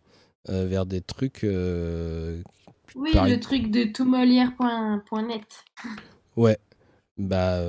euh, 0.50 0.66
vers 0.66 0.86
des 0.86 1.02
trucs. 1.02 1.42
oui, 1.44 3.12
le 3.14 3.36
truc 3.38 3.72
de 3.72 3.84
toutmolière.net. 3.86 5.44
Ouais. 6.36 6.58
Bah, 7.18 7.62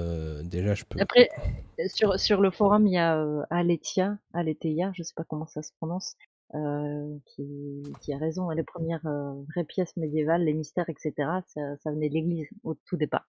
déjà, 0.42 0.74
je 0.74 0.82
peux. 0.84 1.00
Après, 1.00 1.28
sur, 1.86 2.18
sur 2.18 2.40
le 2.40 2.50
forum, 2.50 2.88
il 2.88 2.94
y 2.94 2.98
a 2.98 3.24
Aletia, 3.48 4.18
Aletheia, 4.34 4.90
je 4.92 5.04
sais 5.04 5.14
pas 5.14 5.22
comment 5.22 5.46
ça 5.46 5.62
se 5.62 5.70
prononce, 5.78 6.16
euh, 6.54 7.18
qui, 7.26 7.82
qui, 8.00 8.12
a 8.12 8.18
raison. 8.18 8.50
Les 8.50 8.62
premières 8.62 9.04
euh, 9.06 9.34
vraies 9.50 9.64
pièces 9.64 9.96
médiévales, 9.96 10.44
les 10.44 10.54
mystères, 10.54 10.88
etc., 10.88 11.12
ça, 11.46 11.76
ça 11.78 11.90
venait 11.90 12.08
de 12.08 12.14
l'Église 12.14 12.48
au 12.62 12.74
tout 12.74 12.96
départ. 12.96 13.26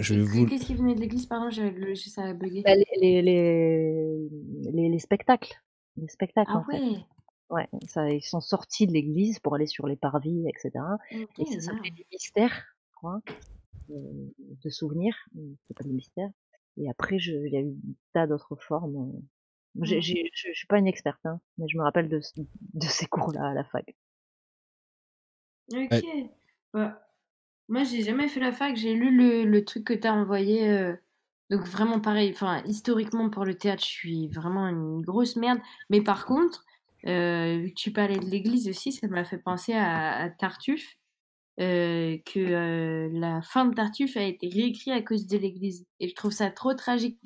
je 0.00 0.20
vous... 0.20 0.46
Qu'est-ce 0.46 0.66
qui 0.66 0.74
venait 0.74 0.94
de 0.94 1.00
l'Église? 1.00 1.26
Pardon, 1.26 1.48
le, 1.56 1.94
ça 1.94 2.24
a 2.24 2.32
bugué. 2.34 2.62
Bah, 2.62 2.74
les, 2.74 2.84
les, 3.00 3.22
les, 3.22 4.88
les, 4.88 4.98
spectacles. 4.98 5.54
Les 5.96 6.08
spectacles, 6.08 6.50
ah 6.54 6.58
en 6.58 6.72
ouais. 6.72 6.94
Fait. 6.94 7.04
Ouais, 7.50 7.68
ça, 7.86 8.10
ils 8.10 8.22
sont 8.22 8.40
sortis 8.40 8.86
de 8.86 8.92
l'église 8.92 9.38
pour 9.38 9.54
aller 9.54 9.66
sur 9.66 9.86
les 9.86 9.96
parvis, 9.96 10.46
etc. 10.48 10.84
et 11.10 11.46
ça 11.46 11.60
s'appelait 11.60 11.90
des 11.90 12.06
mystères, 12.12 12.66
je 12.90 12.96
crois, 12.96 13.20
de, 13.88 14.34
de 14.38 14.70
souvenirs, 14.70 15.16
c'est 15.66 15.74
pas 15.74 15.84
des 15.84 15.94
mystères. 15.94 16.30
Et 16.78 16.88
après, 16.88 17.18
je, 17.18 17.32
il 17.32 17.52
y 17.52 17.56
a 17.56 17.60
eu 17.60 17.74
tas 18.12 18.26
d'autres 18.26 18.56
formes. 18.56 18.96
Euh. 18.96 19.20
Je 19.84 19.96
ne 19.96 20.00
je 20.00 20.52
suis 20.52 20.66
pas 20.66 20.78
une 20.78 20.86
experte, 20.86 21.24
hein, 21.24 21.40
mais 21.56 21.66
je 21.68 21.76
me 21.76 21.82
rappelle 21.82 22.08
de, 22.08 22.20
de 22.36 22.86
ces 22.86 23.06
cours-là 23.06 23.50
à 23.50 23.54
la 23.54 23.64
fac. 23.64 23.94
Ok. 25.72 26.04
Bah, 26.72 27.00
moi, 27.68 27.84
j'ai 27.84 28.02
jamais 28.02 28.28
fait 28.28 28.40
la 28.40 28.52
fac. 28.52 28.76
J'ai 28.76 28.94
lu 28.94 29.14
le, 29.14 29.44
le, 29.44 29.64
truc 29.64 29.84
que 29.84 29.94
tu 29.94 30.06
as 30.06 30.14
envoyé. 30.14 30.68
Euh, 30.68 30.94
donc, 31.50 31.60
vraiment 31.62 32.00
pareil. 32.00 32.30
Enfin, 32.32 32.62
historiquement, 32.64 33.30
pour 33.30 33.44
le 33.44 33.56
théâtre, 33.56 33.82
je 33.82 33.88
suis 33.88 34.28
vraiment 34.28 34.66
une 34.68 35.02
grosse 35.02 35.36
merde. 35.36 35.60
Mais 35.90 36.00
par 36.00 36.26
contre, 36.26 36.64
euh, 37.06 37.58
vu 37.58 37.70
que 37.70 37.78
tu 37.78 37.92
parlais 37.92 38.18
de 38.18 38.24
l'église 38.24 38.68
aussi, 38.68 38.92
ça 38.92 39.06
m'a 39.06 39.24
fait 39.24 39.38
penser 39.38 39.74
à, 39.74 40.16
à 40.16 40.30
Tartuffe. 40.30 40.96
Euh, 41.60 42.18
que 42.24 42.38
euh, 42.38 43.08
la 43.12 43.42
fin 43.42 43.64
de 43.64 43.74
Tartuffe 43.74 44.16
a 44.16 44.22
été 44.22 44.48
réécrite 44.48 44.92
à 44.92 45.02
cause 45.02 45.26
de 45.26 45.36
l'Église. 45.36 45.86
Et 45.98 46.08
je 46.08 46.14
trouve 46.14 46.30
ça 46.30 46.50
trop 46.50 46.72
tragique. 46.74 47.18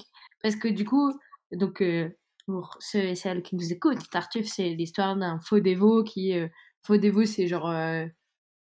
Parce 0.42 0.56
que 0.56 0.68
du 0.68 0.86
coup, 0.86 1.12
donc, 1.52 1.82
euh, 1.82 2.08
pour 2.46 2.78
ceux 2.80 3.00
et 3.00 3.14
celles 3.14 3.42
qui 3.42 3.56
nous 3.56 3.72
écoutent, 3.72 4.08
Tartuffe, 4.10 4.46
c'est 4.46 4.70
l'histoire 4.70 5.16
d'un 5.16 5.38
faux 5.38 5.60
dévot 5.60 6.02
qui... 6.02 6.34
faux 6.82 6.96
dévot, 6.96 7.26
c'est 7.26 7.46
genre 7.46 7.72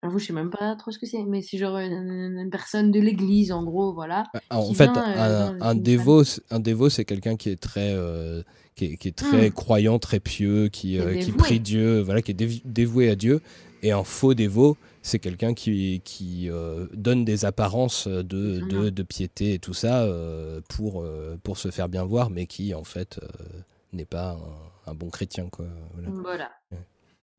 vous, 0.03 0.20
je 0.20 0.28
sais 0.28 0.34
même 0.34 0.51
pas 0.51 0.76
trop 0.76 0.91
ce 0.91 0.99
que 0.99 1.08
c'est, 1.08 1.24
mais 1.24 1.41
c'est 1.41 1.58
genre 1.58 1.78
une, 1.78 2.49
personne 2.51 2.91
de 2.91 2.99
l'église, 2.99 3.51
en 3.51 3.64
gros, 3.64 3.93
voilà. 3.93 4.26
Bah, 4.34 4.41
en 4.51 4.74
fait, 4.74 4.88
un, 4.88 5.58
un, 5.60 5.76
dévot, 5.76 6.24
un 6.51 6.60
dévot, 6.60 6.89
c'est 6.89 7.03
quelqu'un 7.03 7.36
qui 7.36 7.49
est 7.49 7.60
très, 7.60 7.95
qui 8.76 8.86
est, 8.86 9.16
très 9.16 9.49
mmh. 9.49 9.53
croyant, 9.53 9.99
très 9.99 10.20
pieux, 10.20 10.70
qui, 10.70 10.99
qui 11.20 11.32
prie 11.32 11.60
Dieu, 11.60 12.01
voilà, 12.01 12.22
qui 12.22 12.32
est 12.32 12.64
dévoué 12.64 13.10
à 13.10 13.16
Dieu. 13.16 13.41
Et 13.84 13.91
un 13.91 14.03
faux 14.03 14.34
dévot, 14.34 14.78
c'est 15.08 15.20
quelqu'un 15.20 15.53
qui, 15.53 16.01
qui 16.03 16.49
euh, 16.49 16.86
donne 16.93 17.24
des 17.24 17.45
apparences 17.45 18.10
de, 18.10 18.22
de, 18.60 18.89
de, 18.89 19.03
piété 19.03 19.53
et 19.53 19.60
tout 19.60 19.74
ça 19.74 20.03
euh, 20.03 20.60
pour, 20.68 21.01
euh, 21.01 21.39
pour 21.43 21.58
se 21.58 21.72
faire 21.72 21.88
bien 21.88 22.03
voir, 22.03 22.30
mais 22.30 22.45
qui 22.45 22.76
en 22.76 22.84
fait 22.84 23.20
n'est 23.93 24.05
pas 24.05 24.38
un, 24.86 24.93
bon 24.93 25.10
chrétien. 25.10 25.47
Quoi. 25.49 25.66
Voilà. 25.95 26.51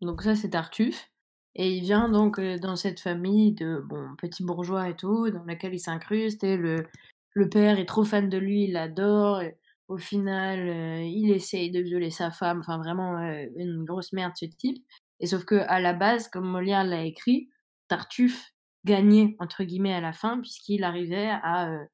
Donc 0.00 0.22
ça 0.22 0.34
c'est 0.34 0.50
Tartuffe. 0.50 1.10
Et 1.54 1.72
il 1.76 1.82
vient 1.82 2.08
donc 2.08 2.40
dans 2.40 2.76
cette 2.76 3.00
famille 3.00 3.52
de 3.52 3.82
bon, 3.84 4.14
petits 4.16 4.44
bourgeois 4.44 4.88
et 4.88 4.96
tout, 4.96 5.28
dans 5.30 5.44
laquelle 5.44 5.74
il 5.74 5.80
s'incruste. 5.80 6.44
Et 6.44 6.56
le, 6.56 6.86
le 7.34 7.48
père 7.50 7.78
est 7.78 7.86
trop 7.86 8.04
fan 8.04 8.30
de 8.30 8.38
lui, 8.38 8.64
il 8.64 8.72
l'adore. 8.72 9.42
Au 9.88 9.98
final, 9.98 10.68
il 11.04 11.32
essaye 11.32 11.70
de 11.70 11.80
violer 11.80 12.10
sa 12.10 12.30
femme. 12.30 12.60
Enfin, 12.60 12.78
vraiment 12.78 13.18
une 13.56 13.84
grosse 13.84 14.12
merde 14.12 14.32
ce 14.36 14.46
type. 14.46 14.82
Et 15.20 15.26
sauf 15.26 15.44
que 15.44 15.56
à 15.56 15.80
la 15.80 15.94
base, 15.94 16.28
comme 16.28 16.48
Molière 16.48 16.84
l'a 16.84 17.04
écrit, 17.04 17.48
Tartuffe 17.88 18.52
gagnait 18.84 19.36
entre 19.38 19.64
guillemets 19.64 19.94
à 19.94 20.00
la 20.00 20.12
fin 20.12 20.40
puisqu'il 20.40 20.84
arrivait 20.84 21.28
à 21.30 21.70
euh, 21.70 21.84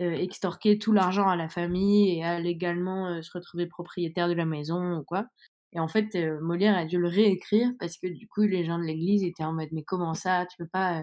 euh, 0.00 0.12
extorquer 0.12 0.78
tout 0.78 0.92
l'argent 0.92 1.28
à 1.28 1.36
la 1.36 1.48
famille 1.48 2.18
et 2.18 2.24
à 2.24 2.38
légalement 2.40 3.08
euh, 3.08 3.22
se 3.22 3.30
retrouver 3.32 3.66
propriétaire 3.66 4.28
de 4.28 4.34
la 4.34 4.44
maison 4.44 4.98
ou 4.98 5.04
quoi. 5.04 5.26
Et 5.72 5.80
en 5.80 5.88
fait, 5.88 6.16
Molière 6.40 6.76
a 6.76 6.86
dû 6.86 6.98
le 6.98 7.08
réécrire 7.08 7.70
parce 7.78 7.98
que 7.98 8.06
du 8.06 8.26
coup, 8.28 8.42
les 8.42 8.64
gens 8.64 8.78
de 8.78 8.84
l'église 8.84 9.22
étaient 9.24 9.44
en 9.44 9.52
mode 9.52 9.68
mais 9.72 9.82
comment 9.82 10.14
ça, 10.14 10.46
tu 10.46 10.56
peux 10.56 10.68
pas 10.68 11.02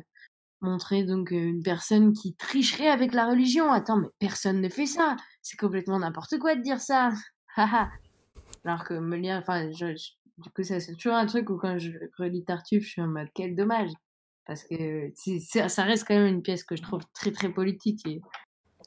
montrer 0.62 1.04
donc 1.04 1.32
une 1.32 1.62
personne 1.62 2.14
qui 2.14 2.36
tricherait 2.36 2.88
avec 2.88 3.14
la 3.14 3.28
religion? 3.28 3.72
Attends, 3.72 3.98
mais 3.98 4.08
personne 4.20 4.62
ne 4.62 4.70
fait 4.70 4.88
ça. 4.88 5.16
C'est 5.42 5.58
complètement 5.58 6.00
n'importe 6.00 6.40
quoi 6.40 6.56
de 6.56 6.62
dire 6.62 6.80
ça. 6.80 7.12
Alors 8.66 8.84
que 8.84 8.96
Molière, 8.96 9.40
enfin, 9.40 9.70
du 9.70 10.50
coup, 10.50 10.64
c'est 10.64 10.96
toujours 10.96 11.14
un 11.14 11.26
truc 11.28 11.50
où 11.50 11.58
quand 11.58 11.78
je 11.78 11.92
relis 12.18 12.46
Tartuffe, 12.46 12.86
je 12.86 12.90
suis 12.90 13.02
en 13.02 13.08
mode 13.08 13.28
quel 13.36 13.56
dommage. 13.56 13.92
Parce 14.46 14.64
que 14.64 15.12
ça 15.16 15.84
reste 15.84 16.06
quand 16.08 16.16
même 16.16 16.34
une 16.34 16.42
pièce 16.42 16.64
que 16.64 16.76
je 16.76 16.82
trouve 16.82 17.04
très 17.14 17.32
très 17.32 17.50
politique. 17.50 18.06
Et 18.08 18.22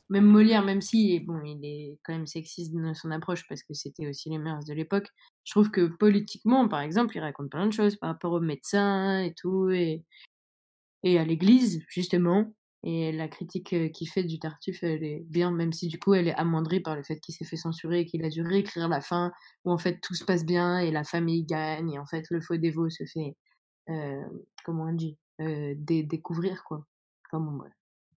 même 0.08 0.26
Molière, 0.26 0.64
même 0.64 0.80
si 0.80 1.20
bon, 1.20 1.40
il 1.44 1.64
est 1.64 1.98
quand 2.04 2.12
même 2.12 2.26
sexiste 2.26 2.74
dans 2.74 2.94
son 2.94 3.10
approche 3.10 3.46
parce 3.48 3.62
que 3.62 3.74
c'était 3.74 4.06
aussi 4.06 4.30
les 4.30 4.38
mœurs 4.38 4.64
de 4.64 4.74
l'époque, 4.74 5.08
je 5.44 5.52
trouve 5.52 5.70
que 5.70 5.86
politiquement, 5.86 6.68
par 6.68 6.80
exemple, 6.80 7.16
il 7.16 7.20
raconte 7.20 7.50
plein 7.50 7.66
de 7.66 7.72
choses 7.72 7.96
par 7.96 8.10
rapport 8.10 8.32
aux 8.32 8.40
médecins 8.40 9.20
et 9.22 9.34
tout, 9.34 9.70
et, 9.70 10.04
et 11.02 11.18
à 11.18 11.24
l'église, 11.24 11.82
justement. 11.88 12.52
Et 12.82 13.10
la 13.10 13.26
critique 13.26 13.72
euh, 13.72 13.88
qu'il 13.88 14.08
fait 14.08 14.22
du 14.22 14.38
Tartuffe, 14.38 14.82
elle 14.84 15.02
est 15.02 15.24
bien, 15.28 15.50
même 15.50 15.72
si 15.72 15.88
du 15.88 15.98
coup 15.98 16.14
elle 16.14 16.28
est 16.28 16.34
amoindrie 16.34 16.80
par 16.80 16.94
le 16.94 17.02
fait 17.02 17.18
qu'il 17.18 17.34
s'est 17.34 17.44
fait 17.44 17.56
censurer 17.56 18.00
et 18.00 18.06
qu'il 18.06 18.24
a 18.24 18.28
dû 18.28 18.42
réécrire 18.42 18.88
la 18.88 19.00
fin, 19.00 19.32
où 19.64 19.72
en 19.72 19.78
fait 19.78 19.98
tout 20.00 20.14
se 20.14 20.24
passe 20.24 20.44
bien 20.44 20.78
et 20.78 20.92
la 20.92 21.02
famille 21.02 21.44
gagne, 21.44 21.94
et 21.94 21.98
en 21.98 22.06
fait 22.06 22.24
le 22.30 22.40
faux 22.40 22.56
dévot 22.56 22.88
se 22.88 23.04
fait, 23.12 23.34
euh, 23.88 24.22
comment 24.64 24.84
on 24.84 24.92
dit, 24.92 25.16
découvrir, 25.38 26.64
quoi. 26.64 26.86
Enfin 27.26 27.44
bon, 27.44 27.64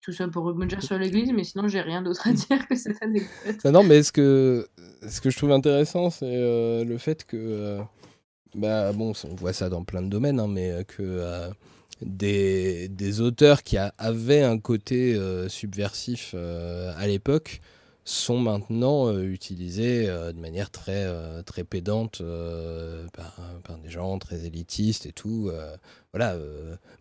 Tout 0.00 0.12
ça 0.12 0.28
pour 0.28 0.44
rebondir 0.44 0.82
sur 0.82 0.98
l'église, 0.98 1.32
mais 1.32 1.44
sinon 1.44 1.68
j'ai 1.68 1.80
rien 1.80 2.02
d'autre 2.02 2.26
à 2.28 2.32
dire 2.32 2.66
que 2.68 2.74
cette 2.74 3.02
anecdote. 3.02 3.64
non, 3.64 3.82
mais 3.82 4.02
ce 4.02 4.12
que, 4.12 4.68
ce 5.08 5.20
que 5.20 5.30
je 5.30 5.36
trouve 5.36 5.52
intéressant, 5.52 6.10
c'est 6.10 6.84
le 6.84 6.98
fait 6.98 7.24
que, 7.24 7.78
bah 8.54 8.92
bon, 8.92 9.12
on 9.24 9.34
voit 9.34 9.52
ça 9.52 9.68
dans 9.68 9.84
plein 9.84 10.02
de 10.02 10.08
domaines, 10.08 10.40
hein, 10.40 10.48
mais 10.48 10.84
que 10.86 11.50
des, 12.02 12.88
des, 12.88 13.20
auteurs 13.20 13.62
qui 13.62 13.76
avaient 13.76 14.42
un 14.42 14.58
côté 14.58 15.14
euh, 15.14 15.48
subversif 15.48 16.32
euh, 16.34 16.92
à 16.96 17.06
l'époque 17.06 17.60
sont 18.08 18.38
maintenant 18.38 19.08
euh, 19.08 19.22
utilisés 19.22 20.06
de 20.06 20.40
manière 20.40 20.70
très, 20.70 21.06
très 21.44 21.64
pédante 21.64 22.22
par, 23.12 23.78
des 23.82 23.90
gens 23.90 24.18
très 24.18 24.46
élitistes 24.46 25.06
et 25.06 25.12
tout. 25.12 25.50
voilà, 26.12 26.36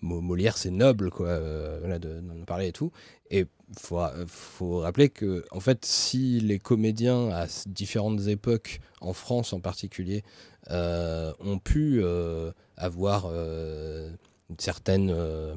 Molière 0.01 0.57
c'est 0.57 0.71
noble 0.71 1.09
quoi, 1.09 1.39
voilà, 1.79 1.99
d'en 1.99 2.45
parler 2.45 2.67
et 2.67 2.71
tout. 2.71 2.91
Et 3.29 3.39
il 3.69 3.79
faut, 3.79 3.99
faut, 4.27 4.79
rappeler 4.79 5.09
que 5.09 5.45
en 5.51 5.59
fait, 5.59 5.85
si 5.85 6.39
les 6.39 6.59
comédiens 6.59 7.29
à 7.29 7.47
différentes 7.67 8.27
époques, 8.27 8.79
en 9.01 9.13
France 9.13 9.53
en 9.53 9.59
particulier, 9.59 10.23
ont 10.69 11.59
pu 11.63 12.03
avoir 12.77 13.31
une 14.49 14.59
certaine 14.59 15.11
euh, 15.11 15.53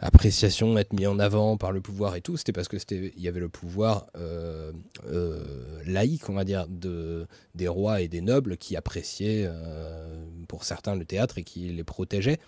appréciation 0.00 0.76
être 0.78 0.92
mis 0.92 1.06
en 1.06 1.18
avant 1.18 1.56
par 1.56 1.72
le 1.72 1.80
pouvoir 1.80 2.16
et 2.16 2.22
tout, 2.22 2.36
c'était 2.36 2.52
parce 2.52 2.68
que 2.68 2.78
c'était 2.78 3.12
il 3.16 3.22
y 3.22 3.28
avait 3.28 3.40
le 3.40 3.48
pouvoir 3.48 4.06
euh, 4.16 4.72
euh, 5.06 5.44
laïque, 5.84 6.28
on 6.28 6.34
va 6.34 6.44
dire, 6.44 6.66
de, 6.68 7.26
des 7.54 7.68
rois 7.68 8.00
et 8.00 8.08
des 8.08 8.20
nobles 8.22 8.56
qui 8.56 8.76
appréciaient 8.76 9.48
pour 10.48 10.64
certains 10.64 10.94
le 10.96 11.04
théâtre 11.04 11.38
et 11.38 11.44
qui 11.44 11.68
les 11.68 11.84
protégeaient. 11.84 12.40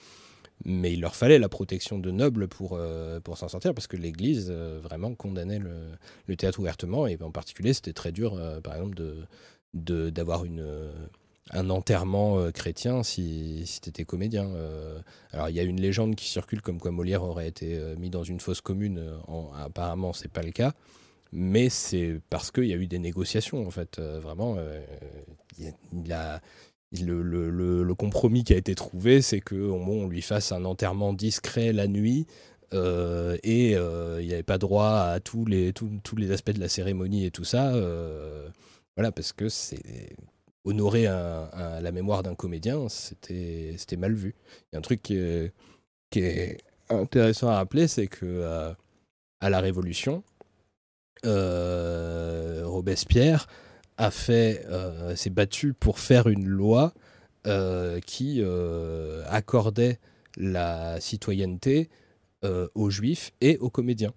Mais 0.65 0.93
il 0.93 1.01
leur 1.01 1.17
fallait 1.17 1.41
la 1.41 1.49
protection 1.49 1.99
de 1.99 2.11
nobles 2.11 2.47
pour, 2.47 2.81
pour 3.25 3.37
s'en 3.37 3.49
sortir, 3.49 3.75
parce 3.75 3.89
que 3.89 3.97
l'Église 3.97 4.51
vraiment 4.51 5.15
condamnait 5.15 5.59
le, 5.59 5.75
le, 6.27 6.37
théâtre 6.37 6.61
ouvertement, 6.61 7.07
et 7.07 7.19
en 7.21 7.33
particulier 7.33 7.73
c'était 7.73 7.93
très 7.93 8.13
dur, 8.13 8.41
par 8.63 8.75
exemple, 8.75 8.97
de, 9.75 10.11
d'avoir 10.11 10.45
une 10.45 10.65
un 11.51 11.71
enterrement 11.71 12.39
euh, 12.39 12.51
chrétien 12.51 13.03
si, 13.03 13.63
si 13.67 13.81
tu 13.81 13.89
étais 13.89 14.05
comédien. 14.05 14.47
Euh. 14.47 15.01
alors 15.33 15.49
il 15.49 15.57
y 15.57 15.61
a 15.61 15.65
une 15.65 15.81
légende 15.81 16.15
qui 16.15 16.29
circule 16.29 16.63
comme 16.63 16.79
quoi 16.79 16.91
Molière 16.91 17.23
aurait 17.23 17.49
été 17.49 17.77
euh, 17.77 17.97
mis 17.97 18.11
dans 18.11 18.23
une 18.23 18.41
fosse 18.41 18.61
commune. 18.61 19.03
En, 19.27 19.51
apparemment, 19.53 20.13
c'est 20.13 20.31
pas 20.31 20.43
le 20.43 20.53
cas. 20.53 20.73
Mais 21.33 21.69
c'est 21.71 22.21
parce 22.31 22.51
qu'il 22.51 22.67
y 22.67 22.75
a 22.75 22.77
eu 22.77 22.87
des 22.87 22.99
négociations, 22.99 23.67
en 23.67 23.71
fait. 23.71 23.99
vraiment, 23.99 24.59
le, 26.93 27.95
compromis 27.95 28.45
qui 28.45 28.53
a 28.53 28.59
été 28.59 28.75
trouvé, 28.75 29.23
c'est 29.23 29.41
qu'on 29.41 29.87
on 29.87 30.09
lui 30.09 30.21
fasse 30.21 30.53
un 30.53 30.67
enterrement 30.67 31.15
discret 31.15 31.73
la 31.73 31.87
nuit. 31.87 32.27
et 32.75 33.71
il 33.71 34.27
n'y 34.27 34.35
avait 34.35 34.43
pas 34.43 34.59
droit 34.59 34.91
à 34.91 35.21
tous 35.21 35.47
les 35.47 35.73
aspects 36.31 36.51
de 36.51 36.61
la 36.61 36.69
cérémonie 36.69 37.25
et 37.25 37.31
tout 37.31 37.45
ça. 37.45 37.73
voilà, 38.95 39.11
parce 39.11 39.33
que 39.33 39.49
c'est 39.49 40.15
honorer 40.65 41.05
la 41.05 41.93
mémoire 41.93 42.23
d'un 42.23 42.35
comédien, 42.35 42.89
c'était 42.89 43.97
mal 43.97 44.15
vu. 44.15 44.35
Il 44.49 44.75
y 44.75 44.77
a 44.77 44.79
un 44.79 44.83
truc 44.83 45.03
qui 45.03 45.17
est, 45.17 46.59
intéressant 46.89 47.49
à 47.49 47.57
rappeler, 47.57 47.89
c'est 47.89 48.07
que 48.07 48.27
euh, 48.27 48.73
à 49.41 49.51
la 49.51 49.61
Révolution, 49.61 50.23
euh, 51.25 52.63
Robespierre 52.65 53.47
a 53.97 54.11
fait, 54.11 54.65
euh, 54.67 55.17
s'est 55.17 55.31
battu 55.31 55.73
pour 55.75 55.99
faire 55.99 56.29
une 56.29 56.47
loi 56.47 56.93
qui 58.07 58.41
accordait 59.27 59.99
la 60.37 61.01
citoyenneté 61.01 61.91
aux 62.45 62.89
juifs 62.89 63.33
et 63.41 63.59
aux 63.59 63.69
comédiens 63.69 64.15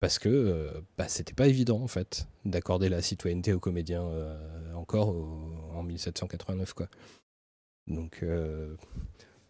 parce 0.00 0.18
que 0.18 0.28
euh, 0.28 0.80
bah, 0.96 1.08
c'était 1.08 1.34
pas 1.34 1.46
évident 1.46 1.80
en 1.80 1.86
fait 1.86 2.26
d'accorder 2.44 2.88
la 2.88 3.02
citoyenneté 3.02 3.52
aux 3.52 3.60
comédiens 3.60 4.04
euh, 4.04 4.72
encore 4.74 5.14
en 5.74 5.82
1789 5.82 6.72
quoi. 6.72 6.88
Donc 7.86 8.20
euh, 8.22 8.74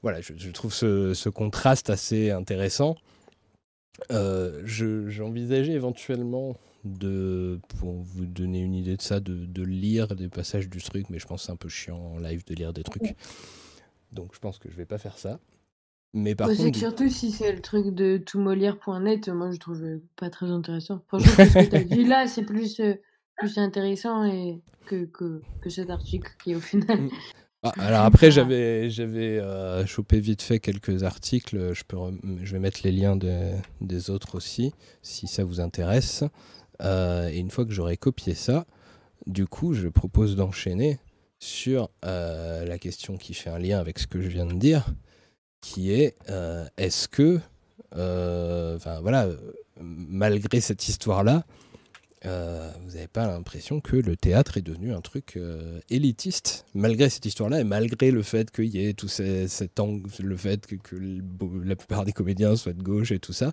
voilà, 0.02 0.20
je, 0.20 0.50
trouve 0.50 0.74
ce, 0.74 1.28
contraste 1.28 1.90
assez 1.90 2.30
intéressant. 2.30 2.96
J'envisageais 4.08 5.72
éventuellement 5.72 6.56
de, 6.84 7.60
pour 7.78 7.92
vous 7.92 8.24
donner 8.24 8.60
une 8.60 8.74
idée 8.74 8.96
de 8.96 9.02
ça, 9.02 9.20
de, 9.20 9.62
lire 9.62 10.16
des 10.16 10.28
passages 10.28 10.70
du 10.70 10.82
truc, 10.82 11.10
mais 11.10 11.18
je 11.18 11.26
pense 11.26 11.42
que 11.42 11.46
c'est 11.46 11.52
un 11.52 11.56
peu 11.56 11.68
chiant 11.68 11.98
en 11.98 12.18
live 12.18 12.44
de 12.46 12.54
lire 12.54 12.72
des 12.72 12.82
trucs. 12.82 13.14
Donc 14.12 14.34
je 14.34 14.38
pense 14.38 14.58
que 14.58 14.70
je 14.70 14.76
vais 14.76 14.86
pas 14.86 14.98
faire 14.98 15.18
ça. 15.18 15.38
Mais 16.12 16.34
par 16.34 16.48
contre. 16.48 16.76
surtout 16.76 17.08
si 17.08 17.30
c'est 17.30 17.52
le 17.52 17.60
truc 17.60 17.94
de 17.94 18.16
toutmolière.net, 18.18 19.28
moi 19.28 19.50
je 19.52 19.58
trouve 19.58 19.82
pas 20.16 20.28
très 20.28 20.50
intéressant. 20.50 21.02
Franchement, 21.06 21.44
ce 21.44 21.58
que 21.58 21.70
tu 21.70 21.76
as 21.76 21.84
dit 21.84 22.04
là, 22.04 22.26
c'est 22.26 22.42
plus, 22.42 22.80
euh, 22.80 22.94
plus 23.36 23.58
intéressant 23.58 24.24
et 24.24 24.60
que, 24.86 25.04
que, 25.04 25.40
que, 25.60 25.70
cet 25.70 25.90
article 25.90 26.32
qui 26.42 26.54
au 26.54 26.60
final. 26.60 27.02
Mm. 27.02 27.10
Ah, 27.62 27.74
alors 27.76 28.04
après, 28.06 28.30
j'avais 28.30 28.88
j'avais 28.88 29.38
euh, 29.38 29.84
chopé 29.84 30.18
vite 30.18 30.40
fait 30.40 30.60
quelques 30.60 31.02
articles. 31.02 31.74
Je, 31.74 31.84
peux 31.84 31.98
je 32.42 32.52
vais 32.52 32.58
mettre 32.58 32.80
les 32.84 32.90
liens 32.90 33.18
des 33.82 34.08
autres 34.08 34.34
aussi, 34.34 34.72
si 35.02 35.26
ça 35.26 35.44
vous 35.44 35.60
intéresse. 35.60 36.24
Euh, 36.80 37.28
et 37.28 37.36
une 37.36 37.50
fois 37.50 37.66
que 37.66 37.72
j'aurai 37.72 37.98
copié 37.98 38.32
ça, 38.32 38.64
du 39.26 39.46
coup, 39.46 39.74
je 39.74 39.88
propose 39.88 40.36
d'enchaîner 40.36 41.00
sur 41.38 41.90
la 42.02 42.78
question 42.78 43.18
qui 43.18 43.34
fait 43.34 43.50
un 43.50 43.58
lien 43.58 43.78
avec 43.78 43.98
ce 43.98 44.06
que 44.06 44.22
je 44.22 44.28
viens 44.28 44.46
de 44.46 44.54
dire 44.54 44.86
qui 45.60 45.92
est 45.92 46.16
euh, 46.28 46.66
est-ce 46.76 47.08
que, 47.08 47.40
euh, 47.96 48.78
voilà, 49.02 49.28
malgré 49.80 50.60
cette 50.60 50.88
histoire-là, 50.88 51.44
euh, 52.26 52.70
vous 52.84 52.92
n'avez 52.92 53.08
pas 53.08 53.26
l'impression 53.26 53.80
que 53.80 53.96
le 53.96 54.16
théâtre 54.16 54.58
est 54.58 54.62
devenu 54.62 54.92
un 54.92 55.00
truc 55.00 55.38
élitiste, 55.88 56.66
malgré 56.74 57.08
cette 57.08 57.24
histoire-là, 57.24 57.60
et 57.60 57.64
malgré 57.64 58.10
le 58.10 58.22
fait 58.22 58.50
qu'il 58.50 58.66
y 58.66 58.86
ait 58.86 58.92
tout 58.92 59.08
cet 59.08 59.80
angle, 59.80 60.08
le 60.22 60.36
que, 60.36 60.96
la 61.64 61.76
plupart 61.76 62.04
des 62.04 62.12
comédiens 62.12 62.56
soient 62.56 62.74
de 62.74 62.82
gauche 62.82 63.12
et 63.12 63.18
tout 63.18 63.32
ça. 63.32 63.52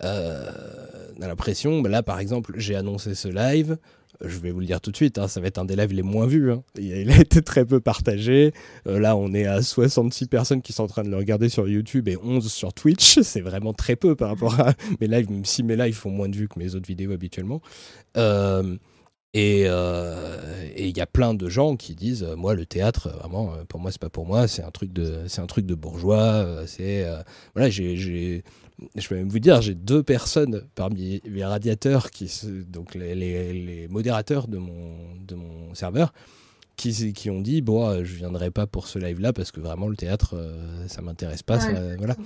On 0.00 1.22
a 1.22 1.28
l'impression, 1.28 1.80
bah 1.80 1.88
là 1.88 2.02
par 2.02 2.18
exemple, 2.18 2.54
j'ai 2.56 2.74
annoncé 2.74 3.14
ce 3.14 3.28
live, 3.28 3.78
je 4.24 4.38
vais 4.38 4.50
vous 4.50 4.60
le 4.60 4.66
dire 4.66 4.80
tout 4.80 4.90
de 4.90 4.96
suite, 4.96 5.18
hein, 5.18 5.28
ça 5.28 5.40
va 5.40 5.48
être 5.48 5.58
un 5.58 5.64
des 5.64 5.76
lives 5.76 5.92
les 5.92 6.02
moins 6.02 6.26
vus. 6.26 6.52
Hein. 6.52 6.62
Il, 6.78 7.10
a, 7.10 7.16
été 7.20 7.42
très 7.42 7.64
peu 7.64 7.80
partagé. 7.80 8.52
Euh, 8.86 8.98
là, 8.98 9.16
on 9.16 9.32
est 9.34 9.46
à 9.46 9.62
66 9.62 10.26
personnes 10.26 10.62
qui 10.62 10.72
sont 10.72 10.84
en 10.84 10.88
train 10.88 11.02
de 11.02 11.10
le 11.10 11.16
regarder 11.16 11.48
sur 11.48 11.68
YouTube 11.68 12.08
et 12.08 12.16
11 12.16 12.50
sur 12.50 12.72
Twitch. 12.72 13.20
C'est 13.22 13.40
vraiment 13.40 13.72
très 13.72 13.96
peu 13.96 14.14
par 14.14 14.28
rapport 14.28 14.60
à 14.60 14.74
mes 15.00 15.06
lives, 15.06 15.30
même 15.30 15.44
si 15.44 15.62
mes 15.62 15.76
lives 15.76 15.94
font 15.94 16.10
moins 16.10 16.28
de 16.28 16.36
vues 16.36 16.48
que 16.48 16.58
mes 16.58 16.74
autres 16.74 16.86
vidéos 16.86 17.12
habituellement. 17.12 17.60
Euh, 18.16 18.76
et 19.34 19.62
il 19.62 20.96
y 20.96 21.00
a 21.00 21.06
plein 21.06 21.34
de 21.34 21.48
gens 21.48 21.76
qui 21.76 21.94
disent 21.94 22.26
moi 22.36 22.54
le 22.54 22.66
théâtre 22.66 23.08
vraiment 23.18 23.52
pour 23.68 23.80
moi 23.80 23.90
c'est 23.90 24.00
pas 24.00 24.10
pour 24.10 24.26
moi 24.26 24.46
c'est 24.46 24.62
un 24.62 24.70
truc 24.70 24.92
de 24.92 25.20
c'est 25.26 25.40
un 25.40 25.46
truc 25.46 25.64
de 25.64 25.74
bourgeois 25.74 26.66
c'est 26.66 27.06
voilà 27.54 27.70
j'ai 27.70 28.42
je 28.96 29.08
peux 29.08 29.16
même 29.16 29.28
vous 29.28 29.38
dire, 29.38 29.60
j'ai 29.62 29.74
deux 29.74 30.02
personnes 30.02 30.62
parmi 30.74 31.20
les 31.24 31.44
radiateurs, 31.44 32.10
qui, 32.10 32.30
donc 32.68 32.94
les, 32.94 33.86
modérateurs 33.90 34.48
de 34.48 34.58
mon, 34.58 34.96
de 35.26 35.34
mon 35.34 35.74
serveur, 35.74 36.12
qui, 36.76 37.12
qui 37.12 37.30
ont 37.30 37.40
dit 37.40 37.60
bon, 37.60 38.04
je 38.04 38.14
viendrai 38.14 38.50
pas 38.50 38.66
pour 38.66 38.88
ce 38.88 38.98
live-là 38.98 39.32
parce 39.32 39.52
que 39.52 39.60
vraiment 39.60 39.88
le 39.88 39.96
théâtre, 39.96 40.34
euh, 40.34 40.86
ça 40.88 41.02
m'intéresse 41.02 41.42
pas. 41.42 41.58
voilà. 41.98 42.16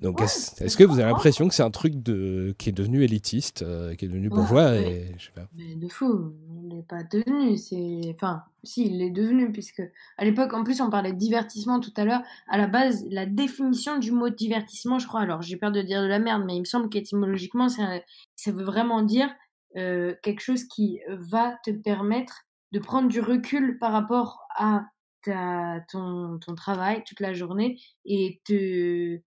Donc, 0.00 0.20
est-ce 0.20 0.76
que 0.76 0.84
vous 0.84 0.98
avez 0.98 1.10
l'impression 1.10 1.48
que 1.48 1.54
c'est 1.54 1.62
un 1.62 1.70
truc 1.70 2.02
de, 2.02 2.54
qui 2.58 2.68
est 2.68 2.72
devenu 2.72 3.02
élitiste, 3.02 3.62
euh, 3.62 3.94
qui 3.94 4.04
est 4.04 4.08
devenu 4.08 4.28
bourgeois 4.28 4.76
et, 4.76 5.14
je 5.16 5.26
sais 5.26 5.32
pas. 5.32 5.48
Mais 5.54 5.74
de 5.74 5.88
fou, 5.88 6.34
il 6.62 6.68
n'est 6.68 6.82
pas 6.82 7.02
devenu. 7.02 7.56
C'est, 7.56 8.12
enfin, 8.14 8.42
si, 8.62 8.86
il 8.86 9.00
est 9.00 9.10
devenu 9.10 9.50
puisque 9.52 9.82
à 10.18 10.24
l'époque, 10.24 10.52
en 10.52 10.64
plus, 10.64 10.82
on 10.82 10.90
parlait 10.90 11.12
de 11.12 11.18
divertissement 11.18 11.80
tout 11.80 11.94
à 11.96 12.04
l'heure. 12.04 12.20
À 12.48 12.58
la 12.58 12.66
base, 12.66 13.06
la 13.08 13.24
définition 13.24 13.98
du 13.98 14.12
mot 14.12 14.28
divertissement, 14.28 14.98
je 14.98 15.06
crois. 15.06 15.20
Alors, 15.20 15.40
j'ai 15.40 15.56
peur 15.56 15.72
de 15.72 15.80
dire 15.80 16.02
de 16.02 16.08
la 16.08 16.18
merde, 16.18 16.42
mais 16.46 16.56
il 16.56 16.60
me 16.60 16.66
semble 16.66 16.90
qu'étymologiquement, 16.90 17.70
ça, 17.70 18.00
ça 18.34 18.52
veut 18.52 18.64
vraiment 18.64 19.02
dire 19.02 19.30
euh, 19.76 20.14
quelque 20.22 20.40
chose 20.40 20.64
qui 20.64 21.00
va 21.08 21.56
te 21.64 21.70
permettre 21.70 22.42
de 22.72 22.80
prendre 22.80 23.08
du 23.08 23.20
recul 23.20 23.78
par 23.78 23.92
rapport 23.92 24.40
à 24.56 24.84
ta, 25.22 25.80
ton, 25.90 26.38
ton 26.38 26.54
travail 26.54 27.02
toute 27.06 27.20
la 27.20 27.32
journée 27.32 27.80
et 28.04 28.40
te 28.44 29.20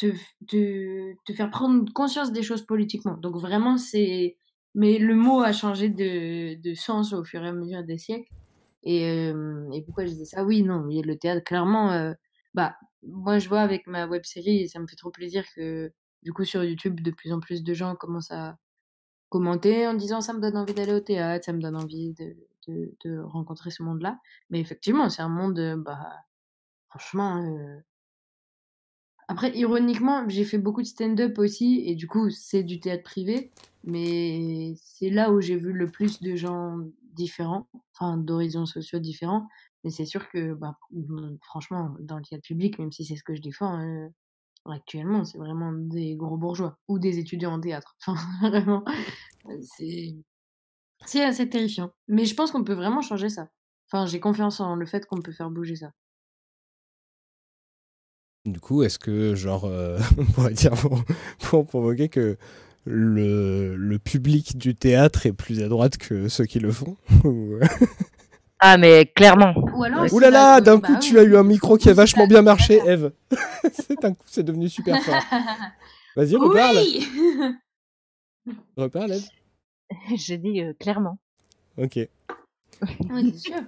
te, 0.00 1.14
te, 1.26 1.32
faire 1.32 1.50
prendre 1.50 1.92
conscience 1.92 2.32
des 2.32 2.42
choses 2.42 2.62
politiquement. 2.62 3.16
Donc 3.16 3.36
vraiment, 3.36 3.76
c'est... 3.76 4.36
Mais 4.74 4.98
le 4.98 5.14
mot 5.16 5.40
a 5.40 5.52
changé 5.52 5.88
de, 5.88 6.60
de 6.60 6.74
sens 6.74 7.12
au 7.12 7.24
fur 7.24 7.44
et 7.44 7.48
à 7.48 7.52
mesure 7.52 7.82
des 7.82 7.98
siècles. 7.98 8.30
Et, 8.82 9.08
euh, 9.08 9.68
et 9.72 9.82
pourquoi 9.82 10.04
je 10.04 10.10
disais 10.10 10.24
ça? 10.24 10.44
Oui, 10.44 10.62
non, 10.62 10.84
le 10.88 11.14
théâtre, 11.16 11.44
clairement, 11.44 11.92
euh, 11.92 12.12
bah, 12.54 12.76
moi 13.02 13.38
je 13.38 13.48
vois 13.48 13.60
avec 13.60 13.86
ma 13.86 14.06
web 14.06 14.24
série, 14.24 14.68
ça 14.68 14.78
me 14.78 14.86
fait 14.86 14.96
trop 14.96 15.10
plaisir 15.10 15.44
que 15.54 15.92
du 16.22 16.32
coup 16.32 16.44
sur 16.44 16.64
YouTube, 16.64 17.00
de 17.00 17.10
plus 17.10 17.32
en 17.32 17.40
plus 17.40 17.62
de 17.62 17.74
gens 17.74 17.94
commencent 17.96 18.30
à 18.30 18.56
commenter 19.28 19.86
en 19.86 19.94
disant 19.94 20.20
ça 20.20 20.32
me 20.32 20.40
donne 20.40 20.56
envie 20.56 20.74
d'aller 20.74 20.94
au 20.94 21.00
théâtre, 21.00 21.44
ça 21.44 21.52
me 21.52 21.60
donne 21.60 21.76
envie 21.76 22.14
de, 22.14 22.36
de, 23.04 23.18
rencontrer 23.20 23.70
ce 23.70 23.82
monde-là. 23.82 24.18
Mais 24.50 24.60
effectivement, 24.60 25.08
c'est 25.10 25.22
un 25.22 25.28
monde, 25.28 25.82
bah, 25.84 25.98
franchement, 26.88 27.42
euh, 27.42 27.80
après, 29.30 29.56
ironiquement, 29.56 30.28
j'ai 30.28 30.44
fait 30.44 30.58
beaucoup 30.58 30.82
de 30.82 30.88
stand-up 30.88 31.38
aussi, 31.38 31.84
et 31.86 31.94
du 31.94 32.08
coup, 32.08 32.30
c'est 32.30 32.64
du 32.64 32.80
théâtre 32.80 33.04
privé, 33.04 33.52
mais 33.84 34.74
c'est 34.76 35.08
là 35.08 35.30
où 35.30 35.40
j'ai 35.40 35.54
vu 35.54 35.72
le 35.72 35.88
plus 35.88 36.20
de 36.20 36.34
gens 36.34 36.78
différents, 37.12 37.68
enfin, 37.94 38.16
d'horizons 38.16 38.66
sociaux 38.66 38.98
différents. 38.98 39.46
Mais 39.84 39.90
c'est 39.90 40.04
sûr 40.04 40.28
que, 40.30 40.54
bah, 40.54 40.76
franchement, 41.42 41.94
dans 42.00 42.16
le 42.16 42.24
théâtre 42.24 42.42
public, 42.42 42.80
même 42.80 42.90
si 42.90 43.04
c'est 43.04 43.14
ce 43.14 43.22
que 43.22 43.36
je 43.36 43.40
défends, 43.40 43.80
euh, 43.80 44.08
actuellement, 44.66 45.24
c'est 45.24 45.38
vraiment 45.38 45.72
des 45.72 46.16
gros 46.16 46.36
bourgeois 46.36 46.76
ou 46.88 46.98
des 46.98 47.20
étudiants 47.20 47.52
en 47.54 47.60
théâtre. 47.60 47.96
Enfin, 48.08 48.48
vraiment, 48.48 48.84
c'est 51.06 51.24
assez 51.24 51.48
terrifiant. 51.48 51.92
Mais 52.08 52.24
je 52.24 52.34
pense 52.34 52.50
qu'on 52.50 52.64
peut 52.64 52.74
vraiment 52.74 53.00
changer 53.00 53.28
ça. 53.28 53.48
Enfin, 53.92 54.06
j'ai 54.06 54.18
confiance 54.18 54.60
en 54.60 54.74
le 54.74 54.86
fait 54.86 55.06
qu'on 55.06 55.22
peut 55.22 55.32
faire 55.32 55.50
bouger 55.50 55.76
ça. 55.76 55.92
Du 58.46 58.58
coup, 58.58 58.82
est-ce 58.82 58.98
que, 58.98 59.34
genre, 59.34 59.66
euh, 59.66 59.98
on 60.18 60.24
pourrait 60.24 60.54
dire 60.54 60.72
pour, 61.38 61.66
provoquer 61.66 62.08
que 62.08 62.36
le, 62.84 63.76
le, 63.76 63.98
public 63.98 64.56
du 64.56 64.74
théâtre 64.74 65.26
est 65.26 65.32
plus 65.32 65.62
à 65.62 65.68
droite 65.68 65.98
que 65.98 66.28
ceux 66.28 66.46
qui 66.46 66.58
le 66.58 66.72
font 66.72 66.96
Ah, 68.58 68.76
mais 68.76 69.06
clairement. 69.06 69.54
Ouh 69.74 70.18
là 70.18 70.30
là, 70.30 70.60
d'un 70.60 70.80
coup, 70.80 70.92
bah 70.92 70.98
tu 70.98 71.18
as 71.18 71.22
eu 71.22 71.34
un 71.36 71.42
micro 71.42 71.78
qui 71.78 71.88
a 71.88 71.94
vachement 71.94 72.26
bien 72.26 72.42
marché, 72.42 72.78
Eve. 72.86 73.12
c'est 73.72 74.04
un 74.04 74.12
coup, 74.12 74.24
c'est 74.26 74.42
devenu 74.42 74.68
super 74.68 75.02
fort. 75.02 75.22
Vas-y, 76.14 76.36
reparle. 76.36 76.76
Oui 76.76 77.06
reparle, 78.76 79.12
Eve. 79.12 79.28
J'ai 80.16 80.38
dit 80.38 80.62
euh, 80.62 80.74
clairement. 80.78 81.18
Ok. 81.78 81.98
Oui, 83.10 83.32
c'est 83.32 83.38
sûr. 83.38 83.60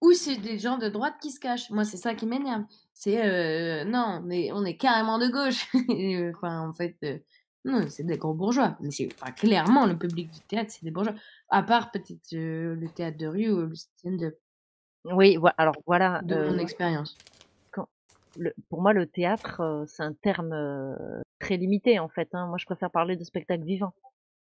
Ou 0.00 0.12
c'est 0.12 0.36
des 0.36 0.58
gens 0.58 0.78
de 0.78 0.88
droite 0.88 1.14
qui 1.20 1.30
se 1.30 1.40
cachent. 1.40 1.70
Moi, 1.70 1.84
c'est 1.84 1.96
ça 1.96 2.14
qui 2.14 2.26
m'énerve. 2.26 2.62
C'est 2.98 3.24
euh, 3.24 3.84
non, 3.84 4.20
mais 4.24 4.50
on 4.50 4.64
est 4.64 4.76
carrément 4.76 5.20
de 5.20 5.28
gauche. 5.28 5.68
enfin, 6.36 6.68
en 6.68 6.72
fait, 6.72 6.96
euh, 7.04 7.16
non, 7.64 7.88
c'est 7.88 8.02
des 8.02 8.18
gros 8.18 8.34
bourgeois. 8.34 8.76
Mais 8.80 8.90
c'est 8.90 9.08
enfin, 9.14 9.30
clairement 9.30 9.86
le 9.86 9.96
public 9.96 10.28
du 10.32 10.40
théâtre, 10.40 10.72
c'est 10.72 10.82
des 10.82 10.90
bourgeois. 10.90 11.14
À 11.48 11.62
part 11.62 11.92
peut-être 11.92 12.32
euh, 12.32 12.74
le 12.74 12.88
théâtre 12.88 13.16
de 13.16 13.28
rue 13.28 13.52
ou 13.52 13.66
le 13.66 13.74
stand-up. 13.76 14.36
Oui, 15.04 15.38
alors 15.58 15.76
voilà. 15.86 16.20
De 16.24 16.50
mon 16.50 16.58
expérience. 16.58 17.16
pour 18.68 18.82
moi, 18.82 18.92
le 18.92 19.06
théâtre, 19.06 19.84
c'est 19.86 20.02
un 20.02 20.14
terme 20.14 20.56
très 21.38 21.56
limité 21.56 22.00
en 22.00 22.08
fait. 22.08 22.28
Hein. 22.32 22.48
Moi, 22.48 22.58
je 22.58 22.64
préfère 22.64 22.90
parler 22.90 23.14
de 23.14 23.22
spectacle 23.22 23.62
vivant. 23.62 23.94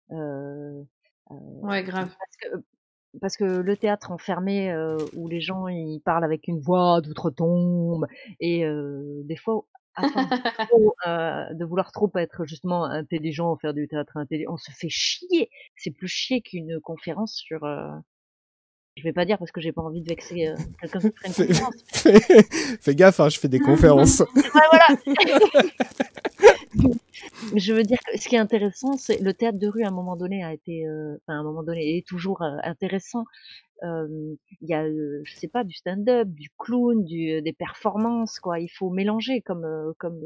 ouais, 0.10 1.84
grave. 1.84 2.14
Parce 2.20 2.36
que 2.41 2.66
parce 3.20 3.36
que 3.36 3.43
le 3.43 3.78
théâtre 3.78 4.12
enfermé 4.12 4.72
euh, 4.72 4.97
où 5.14 5.28
les 5.28 5.41
gens 5.41 5.68
ils 5.68 5.99
parlent 5.99 6.24
avec 6.24 6.47
une 6.47 6.59
voix 6.59 7.01
d'outre-tombe 7.01 8.07
et 8.39 8.66
euh, 8.66 9.22
des 9.26 9.36
fois 9.36 9.66
afin 9.95 10.30
euh, 11.07 11.53
de 11.53 11.66
vouloir 11.66 11.91
trop 11.91 12.09
être 12.16 12.45
justement 12.45 12.86
intelligent 12.86 13.57
faire 13.57 13.74
du 13.74 13.88
théâtre 13.88 14.16
intelligent 14.16 14.53
on 14.53 14.57
se 14.57 14.72
fait 14.72 14.89
chier 14.89 15.49
c'est 15.76 15.91
plus 15.91 16.07
chier 16.07 16.41
qu'une 16.41 16.80
conférence 16.80 17.36
sur 17.36 17.59
je 18.97 19.03
vais 19.03 19.14
pas 19.14 19.26
dire 19.26 19.38
parce 19.38 19.51
que 19.51 19.62
j'ai 19.62 19.72
pas 19.72 19.82
envie 19.82 20.01
de 20.01 20.09
vexer 20.09 20.53
quelqu'un 20.82 20.99
qui 20.99 21.12
ferait 21.16 21.28
une 21.28 21.47
conférence. 21.47 21.74
Fais, 22.82 22.95
gaffe, 22.95 23.22
hein, 23.22 23.30
je 23.30 23.39
fais 23.39 23.47
des 23.47 23.59
conférences. 23.62 24.20
ouais, 24.20 24.41
voilà. 24.53 24.88
Je 27.55 27.74
veux 27.74 27.84
dire 27.84 27.99
que 28.05 28.17
ce 28.17 28.28
qui 28.28 28.36
est 28.36 28.39
intéressant, 28.39 28.97
c'est 28.97 29.19
le 29.22 29.34
théâtre 29.34 29.59
de 29.59 29.67
rue 29.67 29.84
à 29.84 29.88
un 29.88 29.91
moment 29.91 30.15
donné 30.15 30.43
a 30.43 30.53
été, 30.53 30.88
euh, 30.88 31.17
enfin 31.28 31.38
à 31.38 31.39
un 31.39 31.43
moment 31.43 31.63
donné 31.63 31.97
est 31.97 32.07
toujours 32.07 32.41
euh, 32.41 32.57
intéressant. 32.63 33.26
Il 33.84 34.38
y 34.61 34.74
a, 34.76 34.88
je 34.88 35.36
sais 35.36 35.47
pas, 35.47 35.63
du 35.63 35.74
stand-up, 35.74 36.28
du 36.28 36.49
clown, 36.59 37.03
des 37.03 37.55
performances, 37.57 38.39
quoi. 38.39 38.59
Il 38.59 38.69
faut 38.69 38.91
mélanger 38.91 39.41
comme 39.41 39.65
comme 39.97 40.22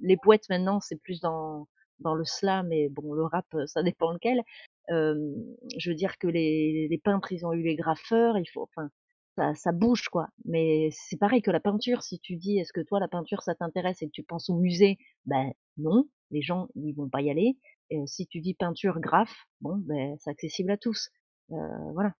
les 0.00 0.16
poètes 0.16 0.48
maintenant, 0.48 0.80
c'est 0.80 0.96
plus 0.96 1.20
dans 1.20 1.68
dans 2.00 2.14
le 2.14 2.24
slam 2.24 2.72
et 2.72 2.88
bon 2.88 3.12
le 3.12 3.24
rap, 3.24 3.46
ça 3.66 3.82
dépend 3.82 4.12
lequel. 4.12 4.40
je 4.88 5.90
veux 5.90 5.94
dire 5.94 6.18
que 6.18 6.26
les, 6.26 6.88
les 6.88 6.98
peintres, 6.98 7.32
ils 7.32 7.44
ont 7.46 7.52
eu 7.52 7.62
les 7.62 7.76
graffeurs. 7.76 8.38
Il 8.38 8.46
faut, 8.46 8.62
enfin, 8.62 8.88
ça, 9.36 9.54
ça 9.54 9.72
bouge 9.72 10.08
quoi. 10.08 10.28
Mais 10.44 10.88
c'est 10.92 11.16
pareil 11.16 11.42
que 11.42 11.50
la 11.50 11.60
peinture. 11.60 12.02
Si 12.02 12.18
tu 12.18 12.36
dis 12.36 12.58
est-ce 12.58 12.72
que 12.72 12.80
toi 12.80 13.00
la 13.00 13.08
peinture 13.08 13.42
ça 13.42 13.54
t'intéresse 13.54 14.02
et 14.02 14.06
que 14.06 14.12
tu 14.12 14.22
penses 14.22 14.50
au 14.50 14.54
musée, 14.54 14.98
ben 15.26 15.52
non, 15.76 16.08
les 16.30 16.42
gens 16.42 16.68
ils 16.74 16.92
vont 16.92 17.08
pas 17.08 17.22
y 17.22 17.30
aller. 17.30 17.56
Et 17.90 18.06
si 18.06 18.26
tu 18.26 18.40
dis 18.40 18.54
peinture, 18.54 19.00
graphe, 19.00 19.46
bon 19.60 19.76
ben 19.78 20.16
c'est 20.18 20.30
accessible 20.30 20.70
à 20.70 20.76
tous. 20.76 21.10
Euh, 21.52 21.92
voilà. 21.92 22.12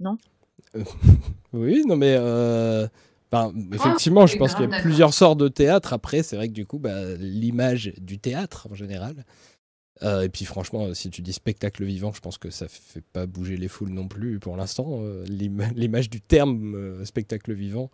Non? 0.00 0.16
Oui, 1.52 1.84
non 1.86 1.94
mais 1.94 2.16
euh, 2.18 2.88
ah, 3.34 3.50
effectivement, 3.72 4.26
je 4.26 4.36
pense 4.36 4.54
qu'il 4.54 4.70
y 4.70 4.72
a 4.72 4.80
plusieurs 4.80 5.12
sortes 5.12 5.38
de 5.38 5.48
théâtre. 5.48 5.92
Après, 5.92 6.22
c'est 6.22 6.36
vrai 6.36 6.46
que 6.46 6.52
du 6.52 6.66
coup, 6.66 6.78
bah, 6.78 7.14
l'image 7.18 7.92
du 7.98 8.18
théâtre 8.18 8.68
en 8.70 8.74
général, 8.74 9.24
euh, 10.02 10.22
et 10.22 10.28
puis 10.28 10.44
franchement, 10.44 10.92
si 10.92 11.10
tu 11.10 11.22
dis 11.22 11.32
spectacle 11.32 11.84
vivant, 11.84 12.12
je 12.12 12.20
pense 12.20 12.38
que 12.38 12.50
ça 12.50 12.66
fait 12.68 13.04
pas 13.12 13.26
bouger 13.26 13.56
les 13.56 13.68
foules 13.68 13.90
non 13.90 14.08
plus 14.08 14.40
pour 14.40 14.56
l'instant. 14.56 14.98
Euh, 15.02 15.24
l'image 15.28 16.10
du 16.10 16.20
terme 16.20 16.74
euh, 16.74 17.04
spectacle 17.04 17.52
vivant, 17.52 17.90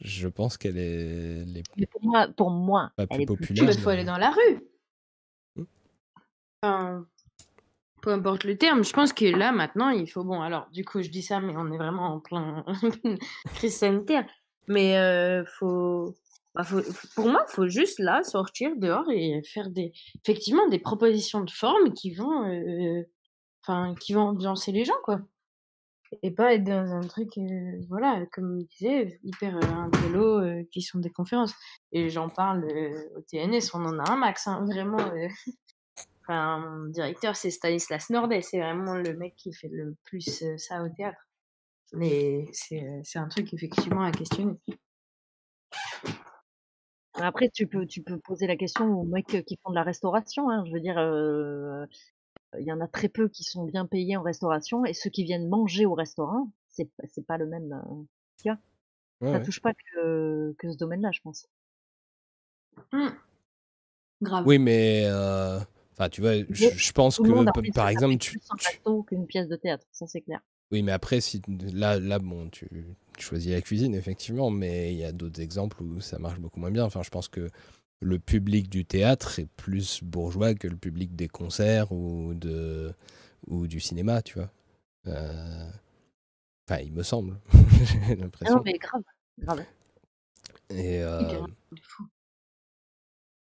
je 0.00 0.28
pense 0.28 0.56
qu'elle 0.56 0.78
est. 0.78 1.44
Mais 1.76 1.86
pour 1.86 2.02
moi, 2.02 2.28
pour 2.36 2.50
moi 2.50 2.90
pas 2.96 3.04
elle 3.04 3.16
plus 3.16 3.22
est 3.22 3.26
populaire. 3.26 3.70
Il 3.70 3.78
faut 3.78 3.90
aller 3.90 4.04
dans 4.04 4.18
la 4.18 4.30
rue. 4.30 4.60
Hmm. 6.62 7.04
peu 8.02 8.12
importe 8.12 8.42
le 8.44 8.56
terme, 8.56 8.82
je 8.82 8.92
pense 8.92 9.12
que 9.12 9.26
là 9.26 9.52
maintenant, 9.52 9.90
il 9.90 10.10
faut. 10.10 10.24
Bon, 10.24 10.42
alors 10.42 10.68
du 10.72 10.84
coup, 10.84 11.00
je 11.00 11.10
dis 11.10 11.22
ça, 11.22 11.40
mais 11.40 11.54
on 11.56 11.70
est 11.70 11.76
vraiment 11.76 12.14
en 12.14 12.20
plein 12.20 12.64
crise 13.54 13.76
sanitaire. 13.76 14.26
Mais 14.68 15.44
faut 15.58 16.16
Bah, 16.56 16.64
pour 17.16 17.28
moi, 17.28 17.44
il 17.48 17.52
faut 17.52 17.68
juste 17.68 17.98
là 18.00 18.22
sortir 18.24 18.72
dehors 18.76 19.10
et 19.10 19.42
faire 19.44 19.70
des, 19.70 19.92
effectivement 20.24 20.68
des 20.68 20.78
propositions 20.80 21.42
de 21.44 21.50
forme 21.50 21.92
qui 21.94 22.14
vont, 22.14 22.44
euh, 22.48 23.02
enfin, 23.62 23.94
qui 24.00 24.14
vont 24.14 24.22
ambiancer 24.30 24.72
les 24.72 24.84
gens, 24.86 24.94
quoi. 25.04 25.20
Et 26.22 26.30
pas 26.30 26.54
être 26.54 26.64
dans 26.64 26.92
un 26.94 27.00
truc, 27.02 27.36
euh, 27.38 27.80
voilà, 27.88 28.24
comme 28.32 28.60
je 28.60 28.66
disais, 28.78 29.20
hyper 29.24 29.56
euh, 29.56 29.60
un 29.62 29.90
vélo 30.02 30.40
euh, 30.40 30.64
qui 30.72 30.82
sont 30.82 31.00
des 31.00 31.10
conférences. 31.10 31.54
Et 31.92 32.10
j'en 32.10 32.28
parle 32.30 32.64
euh, 32.64 33.08
au 33.16 33.22
TNS, 33.22 33.70
on 33.74 33.84
en 33.84 33.98
a 33.98 34.10
un 34.12 34.16
max, 34.16 34.46
hein, 34.48 34.64
vraiment. 34.66 35.00
euh. 35.00 35.28
Enfin, 36.28 36.58
mon 36.58 36.90
directeur, 36.90 37.36
c'est 37.36 37.50
Stanislas 37.50 38.10
Nordet, 38.10 38.42
c'est 38.42 38.58
vraiment 38.58 38.94
le 38.96 39.16
mec 39.16 39.36
qui 39.36 39.52
fait 39.52 39.68
le 39.70 39.96
plus 40.04 40.42
euh, 40.42 40.58
ça 40.58 40.82
au 40.82 40.88
théâtre. 40.88 41.18
Mais 41.92 42.48
euh, 42.72 43.00
c'est 43.04 43.18
un 43.18 43.28
truc 43.28 43.54
effectivement 43.54 44.02
à 44.02 44.12
questionner. 44.12 44.54
Après, 47.16 47.48
tu 47.48 47.66
peux, 47.66 47.86
tu 47.86 48.02
peux 48.02 48.18
poser 48.18 48.46
la 48.46 48.56
question 48.56 48.86
aux 48.86 49.04
mecs 49.04 49.44
qui 49.46 49.58
font 49.62 49.70
de 49.70 49.74
la 49.74 49.82
restauration. 49.82 50.50
Hein. 50.50 50.64
Je 50.66 50.72
veux 50.72 50.80
dire, 50.80 50.98
euh, 50.98 51.86
il 52.58 52.66
y 52.66 52.72
en 52.72 52.80
a 52.80 52.88
très 52.88 53.08
peu 53.08 53.28
qui 53.28 53.44
sont 53.44 53.64
bien 53.64 53.86
payés 53.86 54.16
en 54.16 54.22
restauration 54.22 54.84
et 54.84 54.92
ceux 54.94 55.10
qui 55.10 55.24
viennent 55.24 55.48
manger 55.48 55.86
au 55.86 55.94
restaurant, 55.94 56.50
c'est 56.68 56.88
c'est 57.08 57.26
pas 57.26 57.38
le 57.38 57.46
même. 57.46 57.72
euh, 57.72 58.02
cas. 58.42 58.58
Ouais, 59.20 59.32
ça 59.32 59.38
ouais. 59.38 59.44
touche 59.44 59.60
pas 59.60 59.72
que, 59.72 60.54
que 60.58 60.70
ce 60.70 60.76
domaine-là, 60.76 61.10
je 61.12 61.20
pense. 61.20 61.48
Hmm. 62.92 63.08
Grave. 64.22 64.46
Oui, 64.46 64.58
mais 64.58 65.04
euh, 65.06 65.58
enfin, 65.92 66.08
tu 66.08 66.20
vois, 66.20 66.34
je, 66.50 66.68
je 66.68 66.92
pense 66.92 67.18
que 67.18 67.70
par 67.72 67.88
exemple, 67.88 68.18
tu, 68.18 68.38
plus 68.38 68.48
un 68.50 68.56
tu- 68.56 69.04
qu'une 69.06 69.26
pièce 69.26 69.48
de 69.48 69.56
théâtre, 69.56 69.86
ça 69.92 70.06
c'est 70.06 70.20
clair. 70.20 70.40
Oui, 70.72 70.82
mais 70.82 70.92
après, 70.92 71.20
si 71.20 71.40
là, 71.72 71.98
là, 71.98 72.18
bon, 72.18 72.48
tu, 72.50 72.68
tu 73.16 73.24
choisis 73.24 73.52
la 73.52 73.60
cuisine 73.62 73.94
effectivement, 73.94 74.50
mais 74.50 74.92
il 74.92 74.98
y 74.98 75.04
a 75.04 75.12
d'autres 75.12 75.40
exemples 75.40 75.82
où 75.82 76.00
ça 76.00 76.18
marche 76.18 76.40
beaucoup 76.40 76.60
moins 76.60 76.70
bien. 76.70 76.84
Enfin, 76.84 77.02
je 77.02 77.10
pense 77.10 77.28
que 77.28 77.50
le 78.00 78.18
public 78.18 78.68
du 78.70 78.84
théâtre 78.84 79.38
est 79.40 79.48
plus 79.56 80.02
bourgeois 80.04 80.54
que 80.54 80.68
le 80.68 80.76
public 80.76 81.16
des 81.16 81.28
concerts 81.28 81.92
ou 81.92 82.34
de 82.34 82.92
ou 83.48 83.66
du 83.68 83.80
cinéma, 83.80 84.22
tu 84.22 84.34
vois. 84.38 84.50
Euh, 85.08 85.70
Enfin, 86.68 86.80
il 86.82 86.92
me 86.92 87.02
semble. 87.02 87.38
J'ai 88.08 88.16
Ah 88.44 88.50
l'impression. 88.50 88.56
non, 88.56 88.62
mais 88.64 88.78
grave, 88.78 89.02
grave. 89.38 89.66
Et, 90.70 91.02
euh, 91.02 91.46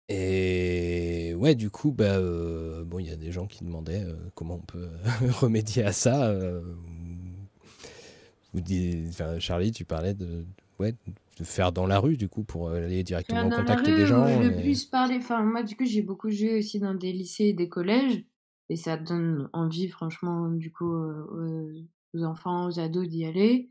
et 0.09 1.33
ouais, 1.35 1.55
du 1.55 1.69
coup, 1.69 1.91
bah, 1.91 2.15
euh, 2.17 2.83
bon, 2.85 2.99
il 2.99 3.07
y 3.07 3.11
a 3.11 3.15
des 3.17 3.31
gens 3.31 3.45
qui 3.47 3.63
demandaient 3.65 4.03
euh, 4.05 4.15
comment 4.35 4.55
on 4.55 4.59
peut 4.59 4.89
remédier 5.41 5.83
à 5.83 5.91
ça. 5.91 6.27
euh, 6.29 6.61
vous 8.57 8.61
dites, 8.63 9.07
enfin, 9.09 9.39
Charlie, 9.39 9.71
tu 9.71 9.85
parlais 9.85 10.13
de, 10.13 10.45
ouais, 10.79 10.93
de 11.39 11.43
faire 11.43 11.71
dans 11.71 11.85
la 11.85 11.99
rue, 11.99 12.17
du 12.17 12.29
coup, 12.29 12.43
pour 12.43 12.69
aller 12.69 13.03
directement 13.03 13.47
en 13.47 13.51
contact 13.51 13.85
rue, 13.85 13.93
des 13.93 14.05
gens. 14.05 14.25
euh, 14.25 14.43
le 14.49 14.55
plus 14.55 14.85
parler. 14.85 15.15
Enfin, 15.17 15.43
moi, 15.43 15.63
du 15.63 15.75
coup, 15.75 15.85
j'ai 15.85 16.01
beaucoup 16.01 16.29
joué 16.29 16.57
aussi 16.59 16.79
dans 16.79 16.93
des 16.93 17.11
lycées 17.11 17.45
et 17.45 17.53
des 17.53 17.69
collèges. 17.69 18.23
Et 18.69 18.75
ça 18.75 18.97
donne 18.97 19.49
envie, 19.53 19.87
franchement, 19.87 20.49
du 20.49 20.71
coup, 20.71 20.93
euh, 20.93 21.87
aux, 22.13 22.17
aux 22.19 22.23
enfants, 22.23 22.67
aux 22.67 22.79
ados 22.79 23.07
d'y 23.07 23.25
aller. 23.25 23.69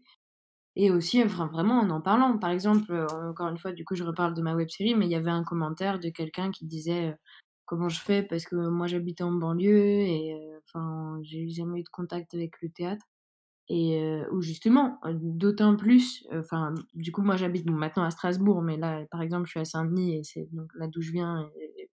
Et 0.76 0.90
aussi, 0.90 1.22
enfin, 1.22 1.46
vraiment 1.46 1.80
en 1.80 1.90
en 1.90 2.00
parlant. 2.00 2.38
Par 2.38 2.50
exemple, 2.50 2.92
euh, 2.92 3.06
encore 3.30 3.48
une 3.48 3.58
fois, 3.58 3.72
du 3.72 3.84
coup, 3.84 3.94
je 3.96 4.04
reparle 4.04 4.34
de 4.34 4.42
ma 4.42 4.54
web 4.54 4.68
série, 4.70 4.94
mais 4.94 5.06
il 5.06 5.10
y 5.12 5.16
avait 5.16 5.30
un 5.30 5.44
commentaire 5.44 5.98
de 5.98 6.08
quelqu'un 6.10 6.50
qui 6.50 6.66
disait 6.66 7.08
euh, 7.10 7.14
comment 7.66 7.88
je 7.88 8.00
fais? 8.00 8.22
Parce 8.22 8.44
que 8.46 8.56
moi, 8.56 8.86
j'habite 8.86 9.20
en 9.22 9.32
banlieue 9.32 10.00
et 10.02 10.34
euh, 10.34 10.60
enfin, 10.66 11.18
j'ai 11.22 11.48
jamais 11.48 11.80
eu 11.80 11.84
de 11.84 11.88
contact 11.90 12.34
avec 12.34 12.60
le 12.62 12.70
théâtre. 12.70 13.06
Et 13.68 14.00
euh, 14.00 14.24
ou 14.32 14.42
justement, 14.42 15.00
euh, 15.04 15.12
d'autant 15.14 15.76
plus, 15.76 16.26
euh, 16.32 16.40
enfin, 16.40 16.74
du 16.94 17.10
coup, 17.10 17.22
moi 17.22 17.36
j'habite 17.36 17.66
bon, 17.66 17.72
maintenant 17.72 18.04
à 18.04 18.10
Strasbourg, 18.10 18.62
mais 18.62 18.76
là, 18.76 19.04
par 19.10 19.22
exemple, 19.22 19.46
je 19.46 19.50
suis 19.50 19.60
à 19.60 19.64
Saint-Denis 19.64 20.18
et 20.18 20.22
c'est 20.22 20.48
donc 20.52 20.70
là 20.76 20.86
d'où 20.86 21.02
je 21.02 21.10
viens, 21.10 21.50
et, 21.56 21.82
et 21.82 21.90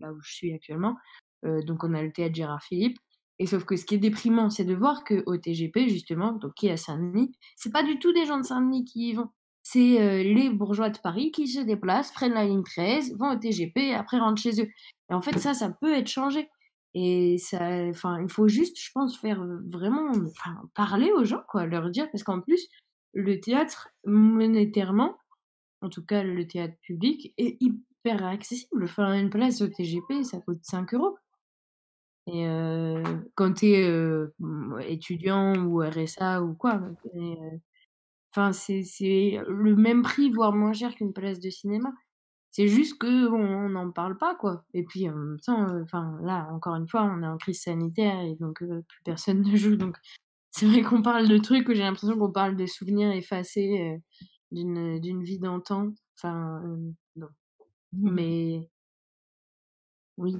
là 0.00 0.12
où 0.12 0.20
je 0.22 0.32
suis 0.32 0.52
actuellement. 0.52 0.96
Euh, 1.44 1.62
donc 1.62 1.82
on 1.82 1.92
a 1.94 2.02
le 2.02 2.12
théâtre 2.12 2.36
Gérard 2.36 2.62
Philippe. 2.62 2.98
Et 3.40 3.46
sauf 3.46 3.64
que 3.64 3.76
ce 3.76 3.84
qui 3.84 3.94
est 3.96 3.98
déprimant, 3.98 4.50
c'est 4.50 4.64
de 4.64 4.74
voir 4.74 5.04
que 5.04 5.22
au 5.26 5.36
TGP, 5.36 5.88
justement, 5.88 6.32
donc 6.32 6.54
qui 6.54 6.68
est 6.68 6.72
à 6.72 6.76
Saint-Denis, 6.76 7.32
c'est 7.56 7.72
pas 7.72 7.84
du 7.84 7.98
tout 7.98 8.12
des 8.12 8.26
gens 8.26 8.38
de 8.38 8.44
Saint-Denis 8.44 8.84
qui 8.84 9.10
y 9.10 9.12
vont. 9.12 9.28
C'est 9.62 10.24
les 10.24 10.50
bourgeois 10.50 10.88
de 10.88 10.98
Paris 10.98 11.30
qui 11.30 11.46
se 11.46 11.60
déplacent, 11.60 12.10
prennent 12.10 12.32
la 12.32 12.46
ligne 12.46 12.62
13, 12.62 13.16
vont 13.16 13.32
au 13.32 13.36
TGP 13.36 13.76
et 13.76 13.94
après 13.94 14.18
rentrent 14.18 14.40
chez 14.40 14.60
eux. 14.62 14.68
Et 15.10 15.14
en 15.14 15.20
fait, 15.20 15.38
ça, 15.38 15.54
ça 15.54 15.68
peut 15.68 15.94
être 15.94 16.08
changé. 16.08 16.48
Et 16.94 17.38
ça, 17.38 17.60
enfin, 17.88 18.20
il 18.22 18.30
faut 18.30 18.48
juste, 18.48 18.78
je 18.80 18.90
pense, 18.92 19.18
faire 19.18 19.44
vraiment, 19.66 20.12
parler 20.74 21.12
aux 21.12 21.24
gens, 21.24 21.42
quoi, 21.48 21.66
leur 21.66 21.90
dire, 21.90 22.10
parce 22.10 22.24
qu'en 22.24 22.40
plus, 22.40 22.68
le 23.12 23.40
théâtre, 23.40 23.88
monétairement, 24.06 25.16
en 25.82 25.88
tout 25.90 26.04
cas 26.04 26.22
le 26.22 26.46
théâtre 26.46 26.76
public, 26.82 27.34
est 27.38 27.56
hyper 27.60 28.24
accessible. 28.26 28.84
Enfin, 28.84 29.14
une 29.18 29.30
place 29.30 29.60
au 29.62 29.68
TGP, 29.68 30.24
ça 30.24 30.40
coûte 30.40 30.60
5 30.62 30.94
euros. 30.94 31.16
Et 32.26 32.44
quand 33.36 33.54
tu 33.54 33.66
es 33.66 33.90
étudiant 34.86 35.56
ou 35.64 35.80
RSA 35.80 36.42
ou 36.42 36.54
quoi, 36.54 36.80
euh, 37.16 37.58
c'est 38.52 39.40
le 39.48 39.76
même 39.76 40.02
prix, 40.02 40.30
voire 40.30 40.52
moins 40.52 40.72
cher 40.72 40.94
qu'une 40.94 41.12
place 41.12 41.40
de 41.40 41.50
cinéma. 41.50 41.90
C'est 42.50 42.68
juste 42.68 42.98
que 42.98 43.28
on 43.28 43.68
n'en 43.68 43.90
parle 43.92 44.16
pas, 44.18 44.34
quoi. 44.34 44.64
Et 44.74 44.82
puis, 44.82 45.08
en 45.08 45.14
même 45.14 45.40
temps, 45.40 45.68
euh, 45.68 45.82
enfin, 45.84 46.18
là, 46.22 46.48
encore 46.52 46.74
une 46.76 46.88
fois, 46.88 47.02
on 47.04 47.22
est 47.22 47.26
en 47.26 47.36
crise 47.38 47.62
sanitaire 47.62 48.20
et 48.20 48.34
donc 48.36 48.62
euh, 48.62 48.82
plus 48.88 49.02
personne 49.04 49.42
ne 49.52 49.56
joue. 49.56 49.76
Donc, 49.76 49.96
c'est 50.50 50.66
vrai 50.66 50.82
qu'on 50.82 51.02
parle 51.02 51.28
de 51.28 51.38
trucs 51.38 51.68
où 51.68 51.74
j'ai 51.74 51.82
l'impression 51.82 52.16
qu'on 52.18 52.32
parle 52.32 52.56
de 52.56 52.66
souvenirs 52.66 53.12
effacés 53.12 53.78
euh, 53.80 53.98
d'une 54.50 54.98
d'une 55.00 55.22
vie 55.22 55.38
d'antan. 55.38 55.92
Enfin, 56.16 56.62
euh, 56.64 56.90
non. 57.16 57.28
Mais 57.92 58.68
oui, 60.16 60.36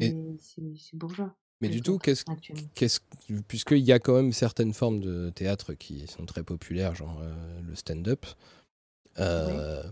Et- 0.00 0.14
c'est 0.38 0.94
bourgeois. 0.96 1.34
Mais 1.62 1.68
du 1.70 1.80
tout, 1.80 1.96
qu'est-ce 1.98 2.24
qu'est-ce 2.74 3.00
puisqu'il 3.48 3.78
y 3.78 3.92
a 3.92 3.98
quand 3.98 4.14
même 4.14 4.32
certaines 4.32 4.74
formes 4.74 5.00
de 5.00 5.30
théâtre 5.30 5.72
qui 5.72 6.06
sont 6.06 6.26
très 6.26 6.42
populaires, 6.42 6.94
genre 6.94 7.18
euh, 7.22 7.60
le 7.62 7.74
stand-up. 7.74 8.26
euh, 9.18 9.82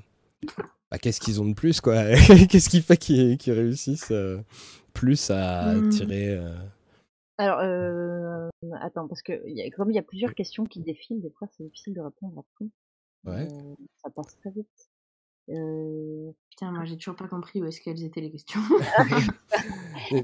bah, 0.95 0.99
qu'est-ce 0.99 1.21
qu'ils 1.21 1.41
ont 1.43 1.47
de 1.49 1.55
plus, 1.55 1.81
quoi 1.81 2.05
Qu'est-ce 2.49 2.69
qui 2.69 2.81
fait 2.83 2.97
qu'ils 2.97 3.37
réussissent 3.53 4.13
euh, 4.13 4.39
plus 4.93 5.31
à 5.31 5.75
Hmm. 5.75 5.89
tirer 5.91 6.29
euh, 6.31 6.55
Alors, 7.39 7.59
euh, 7.61 8.49
attends, 8.81 9.09
parce 9.09 9.23
que 9.23 9.33
y 9.49 9.61
a, 9.63 9.71
comme 9.71 9.91
il 9.91 9.95
y 9.95 9.99
a 9.99 10.03
plusieurs 10.03 10.35
questions 10.35 10.65
qui 10.65 10.81
défilent, 10.81 11.21
des 11.21 11.31
fois 11.31 11.49
c'est 11.57 11.65
difficile 11.65 11.95
de 11.95 12.01
répondre 12.01 12.39
à 12.39 12.43
tout. 12.57 12.71
Ouais. 13.27 13.49
Euh, 13.53 13.75
ça 14.03 14.11
passe 14.11 14.37
très 14.41 14.51
vite. 14.51 14.69
Euh, 15.51 16.31
Putain, 16.51 16.71
moi 16.71 16.85
j'ai 16.85 16.97
toujours 16.97 17.17
pas 17.17 17.27
compris 17.27 17.61
où 17.61 17.67
est-ce 17.67 17.81
qu'elles 17.81 18.03
étaient 18.05 18.21
les 18.21 18.31
questions. 18.31 18.61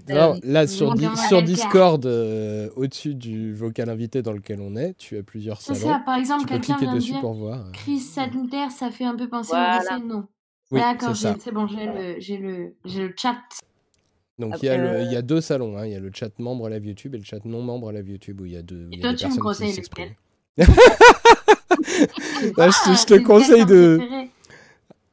Non, 0.08 0.38
là, 0.42 0.66
sur, 0.66 0.94
Di-. 0.94 1.08
Discord, 1.44 2.04
euh, 2.04 2.68
au-dessus 2.76 3.14
du 3.14 3.54
vocal 3.54 3.88
invité 3.88 4.20
dans 4.20 4.32
lequel 4.34 4.60
on 4.60 4.76
est, 4.76 4.94
tu 4.98 5.16
as 5.16 5.22
plusieurs 5.22 5.60
C'est 5.62 5.74
salons. 5.74 5.94
ça, 5.94 6.02
par 6.04 6.16
exemple, 6.16 6.44
quelqu'un 6.46 6.76
vient 6.76 6.90
de 6.92 6.96
dessus 6.96 7.12
dire 7.12 7.20
pour 7.20 7.32
voir. 7.34 7.72
crise 7.72 8.10
sanitaire, 8.12 8.70
ça 8.70 8.90
fait 8.90 9.04
un 9.06 9.16
peu 9.16 9.28
penser 9.28 9.50
Voilà. 9.52 9.78
au 9.78 9.94
lycée, 9.96 10.06
non. 10.06 10.26
Oui, 10.72 10.80
D'accord, 10.80 11.16
c'est 11.16 11.50
bon, 11.52 11.66
j'ai 11.66 11.86
le, 11.86 12.20
j'ai 12.20 12.36
le, 12.36 12.74
j'ai 12.84 13.08
le 13.08 13.14
chat. 13.16 13.36
Donc 14.38 14.54
il 14.62 14.66
y, 14.66 14.68
a 14.68 14.76
le- 14.76 14.88
Euh, 14.88 15.02
il 15.02 15.12
y 15.12 15.16
a 15.16 15.22
deux 15.22 15.40
salons, 15.40 15.76
hein. 15.76 15.84
il 15.86 15.92
y 15.92 15.96
a 15.96 16.00
le 16.00 16.10
chat 16.14 16.30
membre 16.38 16.66
à 16.66 16.70
la 16.70 16.78
YouTube 16.78 17.14
et 17.14 17.18
le 17.18 17.24
chat 17.24 17.44
non 17.44 17.60
membre 17.62 17.88
à 17.88 17.92
la 17.92 18.00
YouTube 18.00 18.40
où 18.40 18.46
il 18.46 18.52
y 18.52 18.56
a 18.56 18.62
deux, 18.62 18.86
a 18.86 18.96
toi, 19.00 19.14
tu 19.14 19.26
me 19.26 19.36
personnes 19.36 19.36
qui 19.36 19.42
conseilles 19.42 19.74
pas, 19.90 20.02
je 22.94 23.06
te- 23.06 23.14
le 23.14 23.22
conseille 23.22 23.64
de-. 23.66 23.98
Ah, 24.00 24.19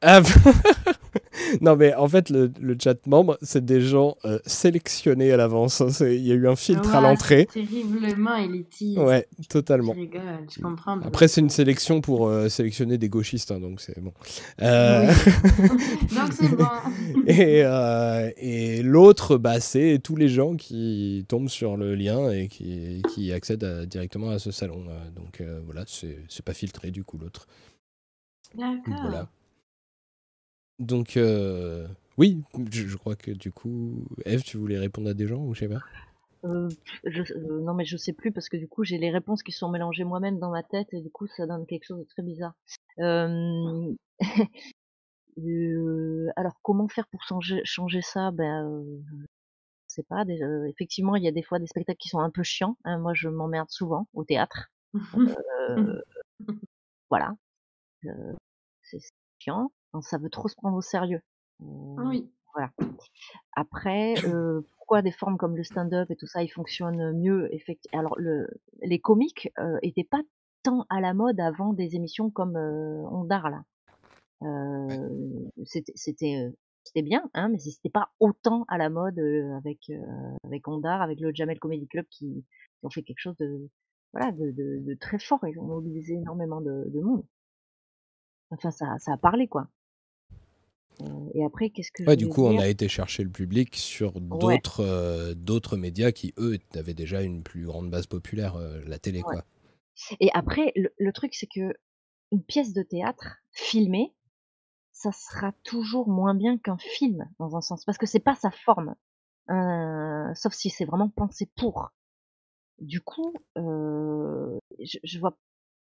non 1.60 1.76
mais 1.76 1.94
en 1.94 2.08
fait 2.08 2.30
le, 2.30 2.52
le 2.60 2.76
chat 2.80 3.04
membre 3.06 3.38
c'est 3.42 3.64
des 3.64 3.80
gens 3.80 4.16
euh, 4.24 4.38
sélectionnés 4.46 5.32
à 5.32 5.36
l'avance. 5.36 5.80
hein. 5.80 5.88
Il 6.00 6.26
y 6.26 6.32
a 6.32 6.34
eu 6.34 6.46
un 6.48 6.56
filtre 6.56 6.94
à 6.94 7.00
l'entrée. 7.00 7.46
Terriblement 7.52 8.36
élitiste. 8.36 8.98
Ouais, 8.98 9.26
Je 9.40 9.48
totalement. 9.48 9.92
rigole, 9.92 10.22
je 10.54 10.60
comprends. 10.60 11.00
Après 11.00 11.26
c'est 11.28 11.40
une 11.40 11.50
sélection 11.50 12.00
pour 12.00 12.28
euh, 12.28 12.48
sélectionner 12.48 12.98
des 12.98 13.08
gauchistes, 13.08 13.50
hein, 13.50 13.60
donc 13.60 13.80
c'est 13.80 13.98
bon. 14.00 14.12
Euh, 14.62 15.06
Donc 16.14 16.32
c'est 16.32 16.48
bon. 16.54 16.64
et 17.26 17.62
euh, 17.64 18.30
et 18.36 18.82
l'autre, 18.82 19.36
bah, 19.36 19.60
c'est 19.60 20.00
tous 20.02 20.16
les 20.16 20.28
gens 20.28 20.54
qui 20.56 21.24
tombent 21.28 21.48
sur 21.48 21.76
le 21.76 21.94
lien 21.94 22.30
et 22.30 22.48
qui, 22.48 23.02
qui 23.12 23.32
accèdent 23.32 23.64
à- 23.64 23.86
directement 23.86 24.30
à 24.30 24.38
ce 24.38 24.50
salon. 24.50 24.84
donc 25.16 25.42
voilà, 25.64 25.84
c'est 25.86 26.44
pas 26.44 26.54
filtré 26.54 26.90
du 26.90 27.04
coup 27.04 27.18
l'autre. 27.18 27.46
D'accord. 28.54 28.94
Voilà. 29.02 29.28
Donc 30.78 31.16
euh, 31.16 31.86
oui, 32.16 32.42
je, 32.70 32.86
je 32.86 32.96
crois 32.96 33.16
que 33.16 33.30
du 33.30 33.50
coup, 33.52 34.04
Eve, 34.24 34.42
tu 34.42 34.56
voulais 34.56 34.78
répondre 34.78 35.08
à 35.10 35.14
des 35.14 35.26
gens 35.26 35.42
ou 35.44 35.54
je 35.54 35.60
sais 35.60 35.68
pas? 35.68 35.82
euh, 36.44 36.68
je, 37.04 37.22
euh, 37.34 37.60
non, 37.62 37.74
mais 37.74 37.84
je 37.84 37.96
sais 37.96 38.12
plus 38.12 38.30
parce 38.32 38.48
que 38.48 38.56
du 38.56 38.68
coup 38.68 38.84
j'ai 38.84 38.98
les 38.98 39.10
réponses 39.10 39.42
qui 39.42 39.52
sont 39.52 39.70
mélangées 39.70 40.04
moi-même 40.04 40.38
dans 40.38 40.50
ma 40.50 40.62
tête 40.62 40.88
et 40.92 41.00
du 41.00 41.10
coup 41.10 41.26
ça 41.26 41.46
donne 41.46 41.66
quelque 41.66 41.84
chose 41.84 41.98
de 41.98 42.04
très 42.04 42.22
bizarre. 42.22 42.54
Euh, 43.00 43.92
euh, 45.38 46.28
alors 46.36 46.54
comment 46.62 46.88
faire 46.88 47.06
pour 47.08 47.22
changer, 47.24 47.60
changer 47.64 48.02
ça? 48.02 48.30
Ben, 48.30 48.64
euh, 48.66 49.00
je 49.88 49.94
sais 49.94 50.02
pas. 50.04 50.24
euh, 50.24 50.66
effectivement, 50.66 51.16
il 51.16 51.24
y 51.24 51.28
a 51.28 51.32
des 51.32 51.42
fois 51.42 51.58
des 51.58 51.66
spectacles 51.66 51.98
qui 51.98 52.08
sont 52.08 52.20
un 52.20 52.30
peu 52.30 52.42
chiants. 52.42 52.76
hein. 52.84 52.98
Moi, 52.98 53.14
je 53.14 53.28
m'emmerde 53.28 53.70
souvent 53.70 54.08
au 54.14 54.24
théâtre. 54.24 54.70
Euh, 55.70 56.00
voilà. 57.10 57.34
Euh, 58.06 58.32
c'est 58.82 58.98
c'est 59.00 59.10
chiant. 59.92 60.00
ça 60.02 60.18
veut 60.18 60.30
trop 60.30 60.48
se 60.48 60.56
prendre 60.56 60.76
au 60.76 60.82
sérieux. 60.82 61.22
Oui. 61.60 62.30
Voilà. 62.54 62.72
Après, 63.54 64.14
euh, 64.24 64.62
pourquoi 64.76 65.02
des 65.02 65.12
formes 65.12 65.36
comme 65.36 65.56
le 65.56 65.64
stand-up 65.64 66.10
et 66.10 66.16
tout 66.16 66.26
ça, 66.26 66.42
ils 66.42 66.48
fonctionnent 66.48 67.12
mieux 67.12 67.52
effectivement 67.54 68.00
Alors, 68.00 68.18
le, 68.18 68.48
les 68.82 68.98
comiques 68.98 69.52
euh, 69.58 69.78
étaient 69.82 70.04
pas 70.04 70.22
tant 70.62 70.86
à 70.88 71.00
la 71.00 71.14
mode 71.14 71.38
avant 71.40 71.72
des 71.72 71.94
émissions 71.94 72.30
comme 72.30 72.56
euh, 72.56 73.02
Ondar 73.10 73.50
là. 73.50 73.62
Euh, 74.42 75.08
C'était 75.64 75.92
c'était 75.94 76.52
c'était 76.84 77.02
bien, 77.02 77.28
hein, 77.34 77.48
mais 77.50 77.58
c'était 77.58 77.90
pas 77.90 78.10
autant 78.18 78.64
à 78.68 78.78
la 78.78 78.88
mode 78.88 79.18
avec 79.58 79.90
avec 80.44 80.66
Ondar, 80.68 81.02
avec 81.02 81.20
le 81.20 81.32
Jamel 81.34 81.58
Comedy 81.58 81.86
Club 81.86 82.06
qui, 82.10 82.44
qui, 82.80 82.86
ont 82.86 82.90
fait 82.90 83.02
quelque 83.02 83.20
chose 83.20 83.36
de 83.36 83.68
voilà 84.12 84.32
de, 84.32 84.52
de, 84.52 84.78
de, 84.80 84.94
très 84.94 85.18
fort. 85.18 85.40
Ils 85.46 85.58
ont 85.58 85.64
mobilisé 85.64 86.14
énormément 86.14 86.60
de, 86.60 86.84
de 86.88 87.00
monde. 87.00 87.24
Enfin, 88.50 88.70
ça, 88.70 88.98
ça 88.98 89.12
a 89.12 89.16
parlé 89.18 89.48
quoi. 89.48 89.68
Euh, 91.00 91.30
et 91.34 91.44
après, 91.44 91.70
qu'est-ce 91.70 91.92
que 91.92 92.04
ouais, 92.04 92.16
du 92.16 92.28
coup, 92.28 92.44
on 92.44 92.58
a 92.58 92.66
été 92.68 92.88
chercher 92.88 93.22
le 93.22 93.30
public 93.30 93.76
sur 93.76 94.20
d'autres 94.20 94.84
euh, 94.84 95.34
d'autres 95.34 95.76
médias 95.76 96.12
qui, 96.12 96.34
eux, 96.38 96.58
avaient 96.74 96.94
déjà 96.94 97.22
une 97.22 97.42
plus 97.42 97.66
grande 97.66 97.90
base 97.90 98.06
populaire, 98.06 98.56
euh, 98.56 98.80
la 98.86 98.98
télé, 98.98 99.22
quoi. 99.22 99.44
Et 100.20 100.30
après, 100.32 100.72
le, 100.76 101.12
truc, 101.12 101.34
c'est 101.34 101.48
que 101.48 101.74
une 102.30 102.42
pièce 102.42 102.72
de 102.72 102.82
théâtre 102.82 103.38
filmée, 103.52 104.14
ça 104.92 105.10
sera 105.12 105.52
toujours 105.64 106.08
moins 106.08 106.34
bien 106.34 106.58
qu'un 106.58 106.78
film, 106.78 107.28
dans 107.38 107.56
un 107.56 107.60
sens, 107.60 107.84
parce 107.84 107.98
que 107.98 108.06
c'est 108.06 108.20
pas 108.20 108.36
sa 108.36 108.50
forme. 108.50 108.94
sauf 110.34 110.52
si 110.52 110.70
c'est 110.70 110.84
vraiment 110.84 111.08
pensé 111.08 111.48
pour. 111.56 111.90
Du 112.78 113.00
coup, 113.00 113.32
je, 113.56 114.98
je 115.02 115.18
vois, 115.18 115.36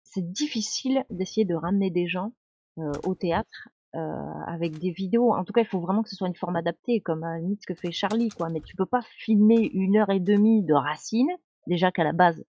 c'est 0.03 0.31
difficile 0.31 1.05
d'essayer 1.09 1.45
de 1.45 1.55
ramener 1.55 1.89
des 1.89 2.07
gens 2.07 2.33
au 2.77 3.15
théâtre 3.15 3.69
avec 3.93 4.79
des 4.79 4.91
vidéos. 4.91 5.33
En 5.33 5.43
tout 5.43 5.53
cas, 5.53 5.61
il 5.61 5.67
faut 5.67 5.79
vraiment 5.79 6.03
que 6.03 6.09
ce 6.09 6.15
soit 6.15 6.27
une 6.27 6.35
forme 6.35 6.55
adaptée, 6.55 6.99
comme 7.01 7.23
à 7.23 7.37
limite 7.37 7.61
ce 7.61 7.67
que 7.67 7.75
fait 7.75 7.91
Charlie, 7.91 8.29
quoi. 8.29 8.49
Mais 8.49 8.61
tu 8.61 8.75
peux 8.75 8.85
pas 8.85 9.01
filmer 9.17 9.69
une 9.73 9.97
heure 9.97 10.09
et 10.09 10.19
demie 10.19 10.63
de 10.63 10.73
Racine. 10.73 11.29
Déjà 11.67 11.91
qu'à 11.91 12.03
la 12.03 12.13
base, 12.13 12.43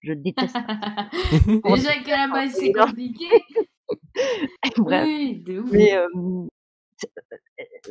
je 0.00 0.12
déteste. 0.12 0.56
Déjà 1.64 1.98
qu'à 2.02 2.26
la 2.26 2.28
base, 2.28 2.52
c'est 2.52 2.72
compliqué. 2.72 3.26
Bref. 4.76 5.04
Oui, 5.06 5.42
de 5.44 5.60
ouf. 5.60 5.70
Mais 5.70 5.96
euh, 5.96 6.08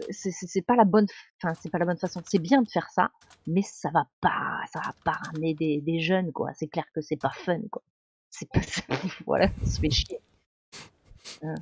c'est 0.10 0.62
pas 0.62 0.76
la 0.76 0.84
bonne, 0.84 1.06
enfin 1.42 1.54
c'est 1.62 1.70
pas 1.70 1.78
la 1.78 1.86
bonne 1.86 1.98
façon. 1.98 2.22
C'est 2.26 2.40
bien 2.40 2.62
de 2.62 2.70
faire 2.70 2.90
ça, 2.90 3.12
mais 3.48 3.62
ça 3.62 3.90
va 3.92 4.08
pas, 4.22 4.62
ça 4.72 4.80
va 4.80 4.94
pas 5.04 5.18
ramener 5.28 5.54
des, 5.54 5.82
des 5.82 6.00
jeunes, 6.00 6.32
quoi. 6.32 6.52
C'est 6.54 6.68
clair 6.68 6.86
que 6.94 7.02
c'est 7.02 7.18
pas 7.18 7.32
fun, 7.32 7.62
quoi. 7.72 7.84
C'est 8.30 8.50
pas, 8.50 8.60
voilà, 9.26 9.48
ça 9.64 9.66
se 9.66 9.80
fait 9.80 9.90
chier. 9.90 10.20
Euh, 11.44 11.56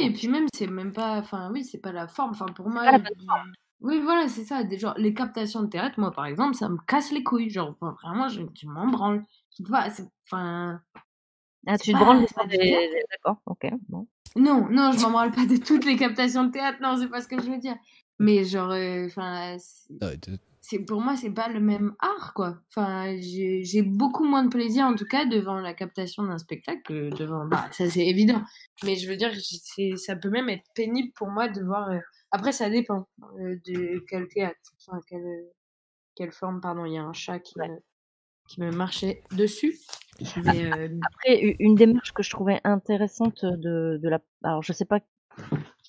et 0.00 0.12
puis 0.12 0.28
même, 0.28 0.46
c'est 0.54 0.66
même 0.66 0.92
pas. 0.92 1.18
Enfin, 1.18 1.50
oui, 1.52 1.64
c'est 1.64 1.78
pas 1.78 1.92
la 1.92 2.08
forme. 2.08 2.30
Enfin, 2.30 2.46
pour 2.46 2.68
moi. 2.68 2.82
oui, 3.80 4.00
voilà, 4.00 4.28
c'est 4.28 4.44
ça. 4.44 4.64
Des, 4.64 4.78
genre, 4.78 4.94
les 4.96 5.14
captations 5.14 5.62
de 5.62 5.68
théâtre, 5.68 5.98
moi, 5.98 6.10
par 6.10 6.26
exemple, 6.26 6.54
ça 6.54 6.68
me 6.68 6.78
casse 6.86 7.12
les 7.12 7.22
couilles. 7.22 7.50
Genre, 7.50 7.76
vraiment, 7.80 8.28
je, 8.28 8.42
m'en 8.66 8.88
branle. 8.88 9.24
Tu 9.54 9.62
vois, 9.64 9.86
enfin. 10.26 10.80
Ah, 11.66 11.78
tu 11.78 11.92
te 11.92 11.98
branles 11.98 12.26
D'accord, 13.10 13.40
ok, 13.46 13.70
bon. 13.88 14.06
Non, 14.36 14.68
non, 14.70 14.92
je 14.92 15.00
m'en 15.00 15.10
branle 15.10 15.30
pas 15.30 15.46
de 15.46 15.56
toutes 15.56 15.84
les 15.84 15.96
captations 15.96 16.44
de 16.44 16.50
théâtre. 16.50 16.78
Non, 16.82 16.96
c'est 16.98 17.08
pas 17.08 17.20
ce 17.20 17.28
que 17.28 17.40
je 17.40 17.50
veux 17.50 17.58
dire. 17.58 17.76
Mais 18.18 18.44
genre, 18.44 18.70
euh, 18.70 19.06
enfin 19.06 19.56
c'est 20.68 20.80
pour 20.80 21.00
moi 21.00 21.14
c'est 21.14 21.32
pas 21.32 21.48
le 21.48 21.60
même 21.60 21.94
art 22.00 22.32
quoi. 22.34 22.58
Enfin 22.68 23.16
j'ai 23.20 23.82
beaucoup 23.82 24.24
moins 24.24 24.42
de 24.42 24.48
plaisir 24.48 24.84
en 24.84 24.96
tout 24.96 25.04
cas 25.04 25.24
devant 25.24 25.60
la 25.60 25.74
captation 25.74 26.24
d'un 26.24 26.38
spectacle 26.38 26.82
que 26.84 27.16
devant 27.16 27.46
bah, 27.46 27.68
ça 27.70 27.88
c'est 27.88 28.04
évident. 28.04 28.42
Mais 28.84 28.96
je 28.96 29.08
veux 29.08 29.16
dire 29.16 29.30
ça 29.96 30.16
peut 30.16 30.30
même 30.30 30.48
être 30.48 30.64
pénible 30.74 31.12
pour 31.14 31.28
moi 31.28 31.48
de 31.48 31.62
voir 31.62 31.90
euh, 31.90 31.98
après 32.32 32.50
ça 32.50 32.68
dépend 32.68 33.06
euh, 33.40 33.56
de 33.64 34.04
quel 34.08 34.26
théâtre 34.26 34.72
enfin 34.80 35.00
quelle, 35.08 35.44
quelle 36.16 36.32
forme 36.32 36.60
pardon 36.60 36.84
il 36.84 36.94
y 36.94 36.98
a 36.98 37.04
un 37.04 37.12
chat 37.12 37.38
qui 37.38 37.56
me, 37.60 37.66
qui 38.48 38.60
me 38.60 38.70
marchait 38.70 39.22
dessus. 39.36 39.78
Euh, 40.38 40.88
après 41.14 41.56
une 41.60 41.76
démarche 41.76 42.12
que 42.12 42.24
je 42.24 42.30
trouvais 42.30 42.60
intéressante 42.64 43.44
de, 43.44 44.00
de 44.02 44.08
la 44.08 44.18
alors 44.42 44.62
je 44.62 44.72
sais 44.72 44.86
pas 44.86 45.00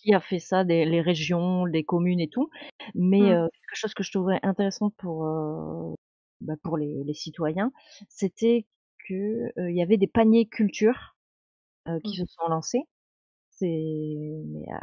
qui 0.07 0.13
a 0.13 0.19
fait 0.19 0.39
ça, 0.39 0.63
des, 0.63 0.85
les 0.85 1.01
régions, 1.01 1.65
les 1.65 1.83
communes 1.83 2.19
et 2.19 2.29
tout. 2.29 2.49
Mais 2.95 3.21
mmh. 3.21 3.31
euh, 3.31 3.47
quelque 3.47 3.75
chose 3.75 3.93
que 3.93 4.03
je 4.03 4.11
trouvais 4.11 4.39
intéressant 4.43 4.91
pour, 4.91 5.25
euh, 5.25 5.93
bah 6.41 6.55
pour 6.63 6.77
les, 6.77 7.03
les, 7.03 7.13
citoyens, 7.13 7.71
c'était 8.09 8.65
qu'il 9.05 9.51
euh, 9.57 9.71
y 9.71 9.81
avait 9.81 9.97
des 9.97 10.07
paniers 10.07 10.47
culture 10.47 11.15
euh, 11.87 11.99
qui 12.03 12.21
mmh. 12.21 12.25
se 12.25 12.33
sont 12.33 12.47
lancés. 12.49 12.83
C'est 13.51 14.35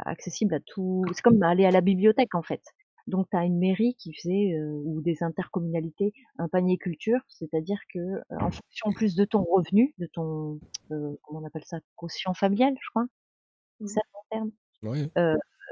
accessible 0.05 0.55
à 0.55 0.59
tout. 0.59 1.05
C'est 1.13 1.21
comme 1.21 1.41
aller 1.43 1.65
à 1.65 1.71
la 1.71 1.81
bibliothèque 1.81 2.35
en 2.35 2.43
fait. 2.43 2.61
Donc 3.07 3.27
tu 3.29 3.37
as 3.37 3.45
une 3.45 3.57
mairie 3.57 3.95
qui 3.95 4.13
faisait 4.13 4.59
ou 4.83 5.01
des 5.01 5.23
intercommunalités 5.23 6.11
un 6.39 6.49
panier 6.49 6.77
culture, 6.77 7.19
c'est-à-dire 7.29 7.77
que 7.93 7.99
en 8.31 8.51
fonction 8.51 8.91
plus 8.91 9.15
de 9.15 9.23
ton 9.23 9.43
revenu, 9.43 9.93
de 9.99 10.07
ton 10.07 10.59
comment 10.89 11.39
on 11.39 11.45
appelle 11.45 11.63
ça, 11.63 11.79
quotient 11.95 12.33
familial, 12.33 12.73
je 12.81 12.89
crois. 12.89 13.05
Mmh. 13.79 13.87
C'est 13.87 13.99
un 13.99 14.29
terme. 14.29 14.51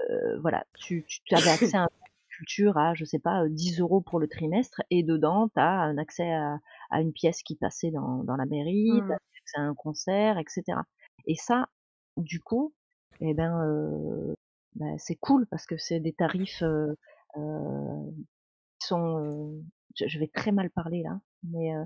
Euh, 0.09 0.37
voilà, 0.39 0.65
tu, 0.79 1.05
tu 1.07 1.35
avais 1.35 1.49
accès 1.49 1.75
à 1.75 1.83
un 1.83 1.89
culture 2.37 2.77
à, 2.77 2.93
je 2.93 3.05
sais 3.05 3.19
pas, 3.19 3.47
10 3.47 3.79
euros 3.79 4.01
pour 4.01 4.19
le 4.19 4.27
trimestre, 4.27 4.81
et 4.89 5.03
dedans, 5.03 5.49
tu 5.49 5.59
as 5.59 5.81
un 5.81 5.97
accès 5.97 6.31
à, 6.31 6.59
à, 6.89 7.01
une 7.01 7.13
pièce 7.13 7.43
qui 7.43 7.55
passait 7.55 7.91
dans, 7.91 8.23
dans 8.23 8.35
la 8.35 8.45
mairie, 8.45 8.91
mmh. 8.91 9.11
accès 9.11 9.57
à 9.57 9.61
un 9.61 9.75
concert, 9.75 10.37
etc. 10.37 10.79
Et 11.25 11.35
ça, 11.35 11.67
du 12.17 12.39
coup, 12.39 12.73
eh 13.21 13.33
ben, 13.33 13.61
euh, 13.65 14.33
bah, 14.75 14.97
c'est 14.97 15.15
cool 15.15 15.45
parce 15.47 15.65
que 15.65 15.77
c'est 15.77 15.99
des 15.99 16.13
tarifs 16.13 16.63
euh, 16.63 16.93
euh 17.37 18.11
qui 18.79 18.87
sont, 18.87 19.63
je, 19.95 20.19
vais 20.19 20.27
très 20.27 20.51
mal 20.51 20.69
parler 20.69 21.03
là, 21.03 21.21
mais 21.43 21.75
euh, 21.75 21.83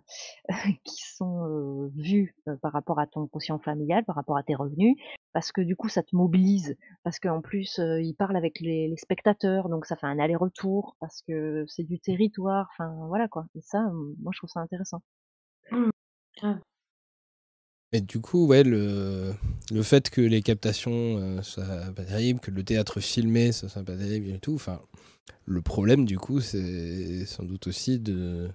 qui 0.83 1.01
sont 1.15 1.45
euh, 1.45 1.91
vus 1.95 2.35
euh, 2.47 2.55
par 2.57 2.71
rapport 2.73 2.99
à 2.99 3.07
ton 3.07 3.27
quotient 3.27 3.59
familial, 3.59 4.05
par 4.05 4.15
rapport 4.15 4.37
à 4.37 4.43
tes 4.43 4.55
revenus, 4.55 4.95
parce 5.33 5.51
que 5.51 5.61
du 5.61 5.75
coup 5.75 5.89
ça 5.89 6.03
te 6.03 6.15
mobilise, 6.15 6.75
parce 7.03 7.19
qu'en 7.19 7.41
plus 7.41 7.79
il 7.79 8.13
parle 8.13 8.35
avec 8.35 8.59
les, 8.59 8.93
spectateurs, 8.97 9.69
donc 9.69 9.85
ça 9.85 9.95
fait 9.95 10.07
un 10.07 10.19
aller-retour, 10.19 10.95
parce 10.99 11.21
que 11.21 11.65
c'est 11.67 11.83
du 11.83 11.99
territoire, 11.99 12.67
enfin 12.71 12.93
voilà 13.07 13.27
quoi. 13.27 13.45
Et 13.55 13.61
ça, 13.61 13.79
moi 14.19 14.31
je 14.33 14.39
trouve 14.39 14.49
ça 14.49 14.59
intéressant. 14.59 15.01
Mmh. 15.71 15.89
Et 17.93 18.01
du 18.01 18.19
coup, 18.19 18.47
ouais, 18.47 18.63
le, 18.63 19.33
le 19.71 19.83
fait 19.83 20.09
que 20.09 20.21
les 20.21 20.41
captations 20.41 21.41
soient 21.41 21.91
pas 21.95 22.03
terribles, 22.03 22.39
que 22.39 22.51
le 22.51 22.63
théâtre 22.63 22.99
filmé 22.99 23.51
ça 23.51 23.69
soit 23.69 23.83
pas 23.83 23.95
terrible 23.95 24.29
et 24.29 24.39
tout, 24.39 24.55
enfin, 24.55 24.81
le 25.45 25.61
problème 25.61 26.05
du 26.05 26.17
coup, 26.17 26.41
c'est 26.41 27.25
sans 27.25 27.43
doute 27.43 27.67
aussi 27.67 27.99
de 27.99 28.49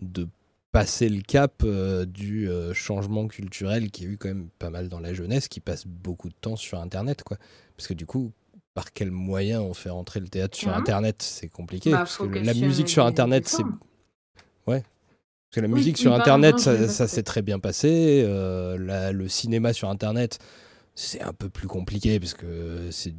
de 0.00 0.28
passer 0.72 1.08
le 1.08 1.22
cap 1.22 1.62
euh, 1.64 2.04
du 2.04 2.50
euh, 2.50 2.74
changement 2.74 3.28
culturel 3.28 3.90
qui 3.90 4.04
a 4.04 4.08
eu 4.08 4.18
quand 4.18 4.28
même 4.28 4.48
pas 4.58 4.68
mal 4.68 4.88
dans 4.88 5.00
la 5.00 5.14
jeunesse, 5.14 5.48
qui 5.48 5.60
passe 5.60 5.86
beaucoup 5.86 6.28
de 6.28 6.34
temps 6.38 6.56
sur 6.56 6.80
Internet, 6.80 7.22
quoi. 7.22 7.38
Parce 7.76 7.88
que 7.88 7.94
du 7.94 8.04
coup, 8.04 8.32
par 8.74 8.92
quel 8.92 9.10
moyen 9.10 9.62
on 9.62 9.72
fait 9.72 9.88
rentrer 9.88 10.20
le 10.20 10.28
théâtre 10.28 10.56
sur 10.56 10.74
Internet 10.76 11.22
C'est 11.22 11.48
compliqué. 11.48 11.92
Bah, 11.92 11.98
parce 11.98 12.18
que 12.18 12.24
la 12.24 12.52
musique 12.52 12.90
sur 12.90 13.06
Internet, 13.06 13.48
c'est... 13.48 13.62
Ouais. 14.66 14.82
Parce 14.82 15.54
que 15.54 15.60
la 15.60 15.68
musique 15.68 15.96
sur 15.96 16.12
Internet, 16.12 16.58
ça, 16.58 16.88
ça 16.88 17.08
s'est 17.08 17.22
très 17.22 17.40
bien 17.40 17.58
passé. 17.58 18.22
Euh, 18.26 19.12
le 19.12 19.28
cinéma 19.28 19.72
sur 19.72 19.88
Internet, 19.88 20.38
c'est 20.98 21.20
un 21.20 21.34
peu 21.34 21.50
plus 21.50 21.68
compliqué 21.68 22.18
parce 22.18 22.32
que 22.32 22.90
c'est, 22.90 23.14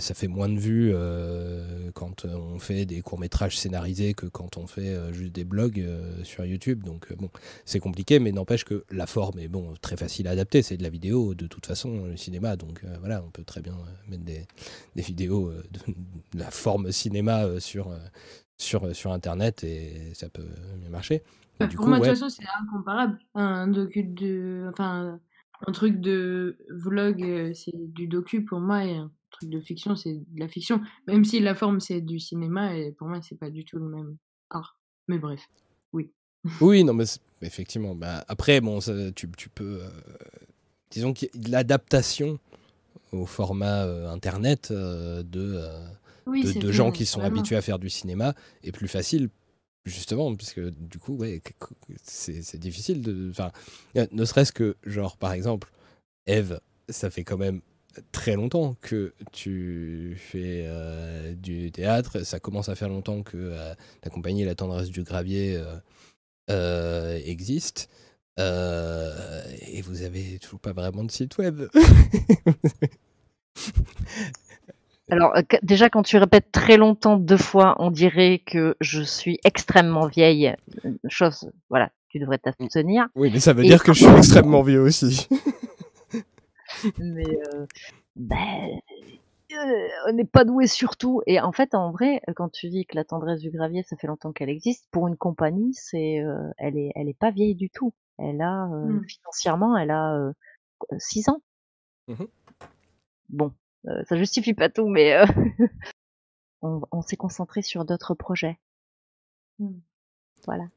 ça 0.00 0.12
fait 0.12 0.28
moins 0.28 0.50
de 0.50 0.58
vues 0.58 0.92
euh, 0.92 1.90
quand 1.94 2.26
on 2.26 2.58
fait 2.58 2.84
des 2.84 3.00
courts-métrages 3.00 3.58
scénarisés 3.58 4.12
que 4.12 4.26
quand 4.26 4.58
on 4.58 4.66
fait 4.66 4.90
euh, 4.90 5.10
juste 5.10 5.32
des 5.32 5.44
blogs 5.44 5.80
euh, 5.80 6.22
sur 6.24 6.44
YouTube. 6.44 6.84
Donc 6.84 7.10
bon, 7.14 7.30
c'est 7.64 7.80
compliqué, 7.80 8.18
mais 8.18 8.32
n'empêche 8.32 8.66
que 8.66 8.84
la 8.90 9.06
forme 9.06 9.38
est 9.38 9.48
bon, 9.48 9.72
très 9.80 9.96
facile 9.96 10.28
à 10.28 10.32
adapter. 10.32 10.60
C'est 10.60 10.76
de 10.76 10.82
la 10.82 10.90
vidéo 10.90 11.34
de 11.34 11.46
toute 11.46 11.64
façon, 11.64 12.04
le 12.04 12.18
cinéma. 12.18 12.54
Donc 12.56 12.84
voilà, 13.00 13.24
on 13.26 13.30
peut 13.30 13.44
très 13.44 13.62
bien 13.62 13.76
mettre 14.06 14.24
des, 14.24 14.46
des 14.94 15.02
vidéos 15.02 15.50
de, 15.52 15.94
la 16.34 16.50
forme 16.50 16.92
cinéma 16.92 17.60
sur, 17.60 17.98
sur, 18.58 18.94
sur 18.94 19.10
Internet 19.10 19.64
et 19.64 20.12
ça 20.12 20.28
peut 20.28 20.48
bien 20.76 20.90
marcher. 20.90 21.22
Bah, 21.58 21.66
du 21.66 21.78
coup, 21.78 21.86
moi, 21.86 21.98
de 21.98 22.04
toute 22.04 22.18
façon, 22.18 22.28
c'est 22.28 22.44
incomparable. 22.60 23.18
Un 23.34 23.68
docu 23.68 24.02
de. 24.02 24.66
Enfin 24.68 25.18
un 25.66 25.72
truc 25.72 26.00
de 26.00 26.56
vlog, 26.70 27.22
euh, 27.22 27.52
c'est 27.54 27.72
du 27.74 28.06
docu 28.06 28.44
pour 28.44 28.60
moi, 28.60 28.84
et 28.84 28.96
un 28.96 29.10
truc 29.30 29.50
de 29.50 29.60
fiction, 29.60 29.96
c'est 29.96 30.14
de 30.14 30.40
la 30.40 30.48
fiction. 30.48 30.80
Même 31.06 31.24
si 31.24 31.40
la 31.40 31.54
forme, 31.54 31.80
c'est 31.80 32.00
du 32.00 32.18
cinéma, 32.18 32.76
et 32.76 32.92
pour 32.92 33.08
moi, 33.08 33.20
c'est 33.22 33.38
pas 33.38 33.50
du 33.50 33.64
tout 33.64 33.78
le 33.78 33.88
même 33.88 34.16
art. 34.50 34.78
Mais 35.08 35.18
bref, 35.18 35.48
oui. 35.92 36.10
Oui, 36.60 36.84
non, 36.84 36.94
mais 36.94 37.04
effectivement. 37.42 37.94
Bah, 37.94 38.24
après, 38.28 38.60
bon, 38.60 38.78
tu, 39.14 39.30
tu, 39.36 39.48
peux. 39.48 39.80
Euh, 39.82 39.88
disons 40.90 41.14
que 41.14 41.26
l'adaptation 41.48 42.38
au 43.12 43.26
format 43.26 43.84
euh, 43.84 44.10
internet 44.10 44.72
de, 44.72 45.22
de, 46.26 46.72
gens 46.72 46.90
qui 46.90 47.06
sont 47.06 47.20
habitués 47.20 47.56
à 47.56 47.62
faire 47.62 47.78
du 47.78 47.88
cinéma 47.88 48.34
est 48.62 48.72
plus 48.72 48.88
facile 48.88 49.30
Justement, 49.84 50.34
puisque 50.34 50.60
du 50.60 50.98
coup, 50.98 51.18
c'est 52.02 52.56
difficile 52.58 53.02
de. 53.02 53.30
Enfin, 53.30 53.52
ne 53.94 54.24
serait-ce 54.24 54.52
que, 54.52 54.76
genre, 54.86 55.16
par 55.18 55.32
exemple, 55.32 55.70
Eve, 56.26 56.60
ça 56.88 57.10
fait 57.10 57.22
quand 57.24 57.36
même 57.36 57.60
très 58.10 58.34
longtemps 58.34 58.76
que 58.80 59.12
tu 59.30 60.16
fais 60.18 60.66
du 61.36 61.70
théâtre. 61.70 62.20
Ça 62.24 62.40
commence 62.40 62.70
à 62.70 62.74
faire 62.74 62.88
longtemps 62.88 63.22
que 63.22 63.54
la 64.02 64.10
compagnie 64.10 64.44
La 64.44 64.54
Tendresse 64.54 64.88
du 64.88 65.02
Gravier 65.02 65.62
existe. 66.48 67.90
et 68.38 69.82
vous 69.82 70.02
avez 70.02 70.38
toujours 70.38 70.60
pas 70.60 70.72
vraiment 70.72 71.04
de 71.04 71.10
site 71.10 71.36
web. 71.36 71.68
Alors, 75.10 75.34
déjà, 75.62 75.90
quand 75.90 76.02
tu 76.02 76.16
répètes 76.16 76.50
très 76.50 76.76
longtemps 76.76 77.16
deux 77.16 77.36
fois, 77.36 77.76
on 77.78 77.90
dirait 77.90 78.38
que 78.38 78.74
je 78.80 79.02
suis 79.02 79.38
extrêmement 79.44 80.06
vieille. 80.06 80.54
Chose, 81.08 81.50
voilà, 81.68 81.90
tu 82.08 82.18
devrais 82.18 82.38
t'abstenir. 82.38 83.08
Oui, 83.14 83.30
mais 83.32 83.40
ça 83.40 83.52
veut 83.52 83.64
dire 83.64 83.82
que 83.82 83.92
je 83.92 84.04
suis 84.04 84.16
extrêmement 84.16 84.62
vieux 84.62 84.80
aussi. 84.80 85.28
mais 86.98 87.38
ben, 88.16 88.80
on 90.06 90.12
n'est 90.12 90.24
pas 90.24 90.44
doué 90.44 90.66
sur 90.66 90.96
tout. 90.96 91.20
Et 91.26 91.38
en 91.38 91.52
fait, 91.52 91.74
en 91.74 91.90
vrai, 91.90 92.22
quand 92.34 92.48
tu 92.48 92.70
dis 92.70 92.86
que 92.86 92.96
la 92.96 93.04
tendresse 93.04 93.40
du 93.40 93.50
gravier, 93.50 93.82
ça 93.82 93.96
fait 93.96 94.06
longtemps 94.06 94.32
qu'elle 94.32 94.50
existe, 94.50 94.86
pour 94.90 95.06
une 95.06 95.16
compagnie, 95.16 95.74
c'est, 95.74 96.24
elle 96.56 96.78
est, 96.78 96.92
elle 96.94 97.08
est 97.08 97.18
pas 97.18 97.30
vieille 97.30 97.54
du 97.54 97.68
tout. 97.68 97.92
Elle 98.18 98.40
a 98.40 98.66
mmh. 98.66 99.04
financièrement, 99.06 99.76
elle 99.76 99.90
a 99.90 100.32
6 100.98 101.28
ans. 101.28 101.42
Mmh 102.08 102.24
bon, 103.30 103.52
ça 103.84 104.16
justifie 104.16 104.54
pas 104.54 104.68
tout, 104.70 104.88
mais 104.88 105.16
on, 106.62 106.80
on 106.90 107.02
s'est 107.02 107.16
concentré 107.16 107.62
sur 107.62 107.84
d'autres 107.84 108.14
projets. 108.14 108.58
Mmh. 109.58 109.78
Voilà. 110.46 110.68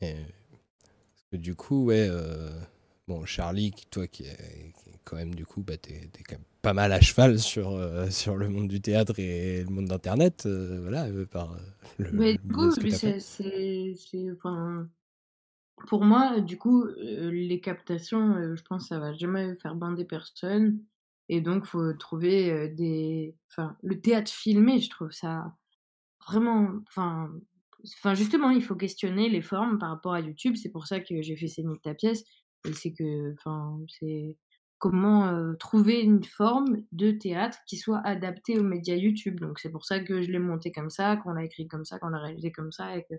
Et, 0.00 0.14
parce 0.14 1.24
que 1.30 1.36
du 1.36 1.54
coup, 1.54 1.84
ouais, 1.84 2.08
bon, 3.08 3.24
Charlie, 3.24 3.72
toi 3.90 4.06
qui 4.06 4.24
est, 4.24 4.72
quand 5.04 5.16
même, 5.16 5.34
du 5.34 5.46
coup, 5.46 5.62
bah, 5.62 5.76
t'es, 5.76 6.10
quand 6.26 6.36
même 6.36 6.44
pas 6.62 6.72
mal 6.72 6.92
à 6.92 7.00
cheval 7.00 7.38
sur, 7.38 7.72
euh, 7.72 8.06
sur 8.10 8.36
le 8.36 8.48
monde 8.48 8.68
du 8.68 8.80
théâtre 8.80 9.18
et 9.18 9.64
le 9.64 9.70
monde 9.70 9.86
d'Internet, 9.86 10.44
euh, 10.46 10.80
voilà, 10.82 11.06
euh, 11.06 11.26
par 11.26 11.56
le. 11.98 12.10
Mais 12.12 12.38
du 12.38 12.52
coup, 12.52 12.70
c'est, 12.70 13.18
c'est, 13.20 14.30
enfin, 14.32 14.88
pour 15.88 16.04
moi, 16.04 16.40
du 16.40 16.56
coup, 16.58 16.86
les 16.96 17.60
captations, 17.60 18.54
je 18.54 18.62
pense 18.62 18.82
que 18.82 18.88
ça 18.88 18.98
va 18.98 19.12
jamais 19.12 19.54
faire 19.56 19.74
bander 19.74 20.04
personne. 20.04 20.78
Et 21.34 21.40
donc, 21.40 21.64
faut 21.64 21.94
trouver 21.94 22.68
des. 22.68 23.34
Enfin, 23.50 23.74
le 23.82 23.98
théâtre 24.02 24.30
filmé, 24.30 24.80
je 24.80 24.90
trouve 24.90 25.12
ça 25.12 25.56
vraiment. 26.28 26.68
Enfin, 26.88 27.32
enfin, 27.96 28.12
justement, 28.12 28.50
il 28.50 28.62
faut 28.62 28.76
questionner 28.76 29.30
les 29.30 29.40
formes 29.40 29.78
par 29.78 29.88
rapport 29.88 30.12
à 30.12 30.20
YouTube. 30.20 30.56
C'est 30.56 30.68
pour 30.68 30.86
ça 30.86 31.00
que 31.00 31.22
j'ai 31.22 31.34
fait 31.36 31.48
Scénique 31.48 31.80
ta 31.80 31.94
pièce. 31.94 32.22
C'est 32.74 32.92
que, 32.92 33.32
enfin, 33.32 33.78
c'est 33.88 34.36
comment 34.76 35.54
trouver 35.58 36.02
une 36.02 36.22
forme 36.22 36.82
de 36.92 37.12
théâtre 37.12 37.56
qui 37.66 37.78
soit 37.78 38.02
adaptée 38.04 38.58
aux 38.58 38.62
médias 38.64 38.96
YouTube. 38.96 39.40
Donc 39.40 39.58
c'est 39.58 39.70
pour 39.70 39.86
ça 39.86 40.00
que 40.00 40.20
je 40.20 40.30
l'ai 40.30 40.38
monté 40.38 40.70
comme 40.70 40.90
ça, 40.90 41.16
qu'on 41.16 41.32
l'a 41.32 41.44
écrit 41.44 41.66
comme 41.66 41.86
ça, 41.86 41.98
qu'on 41.98 42.08
l'a 42.10 42.18
réalisé 42.18 42.52
comme 42.52 42.72
ça, 42.72 42.94
et 42.94 43.04
que, 43.08 43.14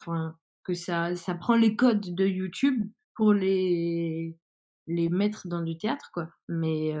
enfin, 0.00 0.36
que 0.62 0.74
ça, 0.74 1.16
ça 1.16 1.34
prend 1.34 1.56
les 1.56 1.74
codes 1.74 2.14
de 2.14 2.26
YouTube 2.26 2.88
pour 3.16 3.32
les, 3.32 4.36
les 4.86 5.08
mettre 5.08 5.48
dans 5.48 5.62
du 5.62 5.76
théâtre, 5.78 6.10
quoi. 6.12 6.28
Mais 6.48 6.94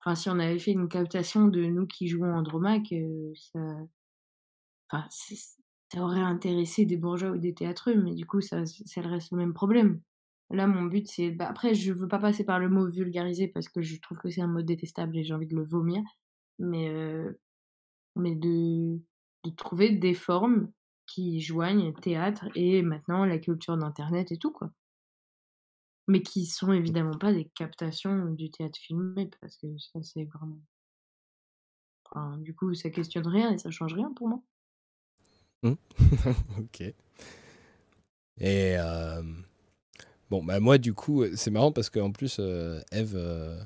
enfin, 0.00 0.14
si 0.14 0.28
on 0.30 0.38
avait 0.38 0.58
fait 0.58 0.72
une 0.72 0.88
captation 0.88 1.48
de 1.48 1.64
nous 1.64 1.86
qui 1.86 2.08
jouons 2.08 2.34
en 2.34 2.42
Dromac, 2.42 2.94
ça, 3.34 5.06
ça 5.92 6.02
aurait 6.04 6.20
intéressé 6.20 6.84
des 6.86 6.96
bourgeois 6.96 7.30
ou 7.30 7.38
des 7.38 7.54
théâtreux, 7.54 7.94
mais 7.94 8.14
du 8.14 8.26
coup, 8.26 8.40
ça, 8.40 8.58
reste 8.58 9.32
le 9.32 9.36
même 9.38 9.54
problème. 9.54 10.00
Là, 10.50 10.66
mon 10.66 10.84
but, 10.84 11.06
c'est. 11.08 11.30
Bah, 11.30 11.48
après, 11.48 11.74
je 11.74 11.92
veux 11.92 12.08
pas 12.08 12.18
passer 12.18 12.44
par 12.44 12.58
le 12.58 12.68
mot 12.68 12.88
vulgariser 12.88 13.48
parce 13.48 13.68
que 13.68 13.82
je 13.82 14.00
trouve 14.00 14.18
que 14.18 14.30
c'est 14.30 14.40
un 14.42 14.48
mot 14.48 14.62
détestable 14.62 15.16
et 15.18 15.24
j'ai 15.24 15.34
envie 15.34 15.46
de 15.46 15.56
le 15.56 15.64
vomir. 15.64 16.02
Mais, 16.58 16.90
euh, 16.90 17.32
de, 18.16 19.00
de 19.44 19.50
trouver 19.56 19.90
des 19.90 20.14
formes 20.14 20.70
qui 21.06 21.40
joignent 21.40 21.92
théâtre 21.94 22.46
et 22.54 22.82
maintenant 22.82 23.24
la 23.24 23.38
culture 23.38 23.76
d'Internet 23.76 24.32
et 24.32 24.38
tout, 24.38 24.52
quoi. 24.52 24.70
Mais 26.10 26.22
qui 26.22 26.46
sont 26.46 26.72
évidemment 26.72 27.16
pas 27.16 27.32
des 27.32 27.46
captations 27.54 28.26
du 28.32 28.50
théâtre 28.50 28.78
filmé 28.78 29.30
parce 29.40 29.56
que 29.56 29.66
ça, 29.78 30.02
c'est 30.02 30.24
vraiment. 30.24 30.60
Du 32.38 32.54
coup, 32.54 32.74
ça 32.74 32.90
questionne 32.90 33.28
rien 33.28 33.52
et 33.52 33.58
ça 33.58 33.70
change 33.70 33.94
rien 33.94 34.12
pour 34.14 34.28
moi. 34.28 34.42
Mmh. 35.62 35.74
ok. 36.58 36.80
Et. 36.80 36.94
Euh... 38.78 39.22
Bon, 40.30 40.44
bah 40.44 40.60
moi, 40.60 40.78
du 40.78 40.94
coup, 40.94 41.24
c'est 41.34 41.50
marrant 41.50 41.72
parce 41.72 41.90
qu'en 41.90 42.12
plus, 42.12 42.36
euh, 42.38 42.80
Eve, 42.92 43.14
euh, 43.16 43.60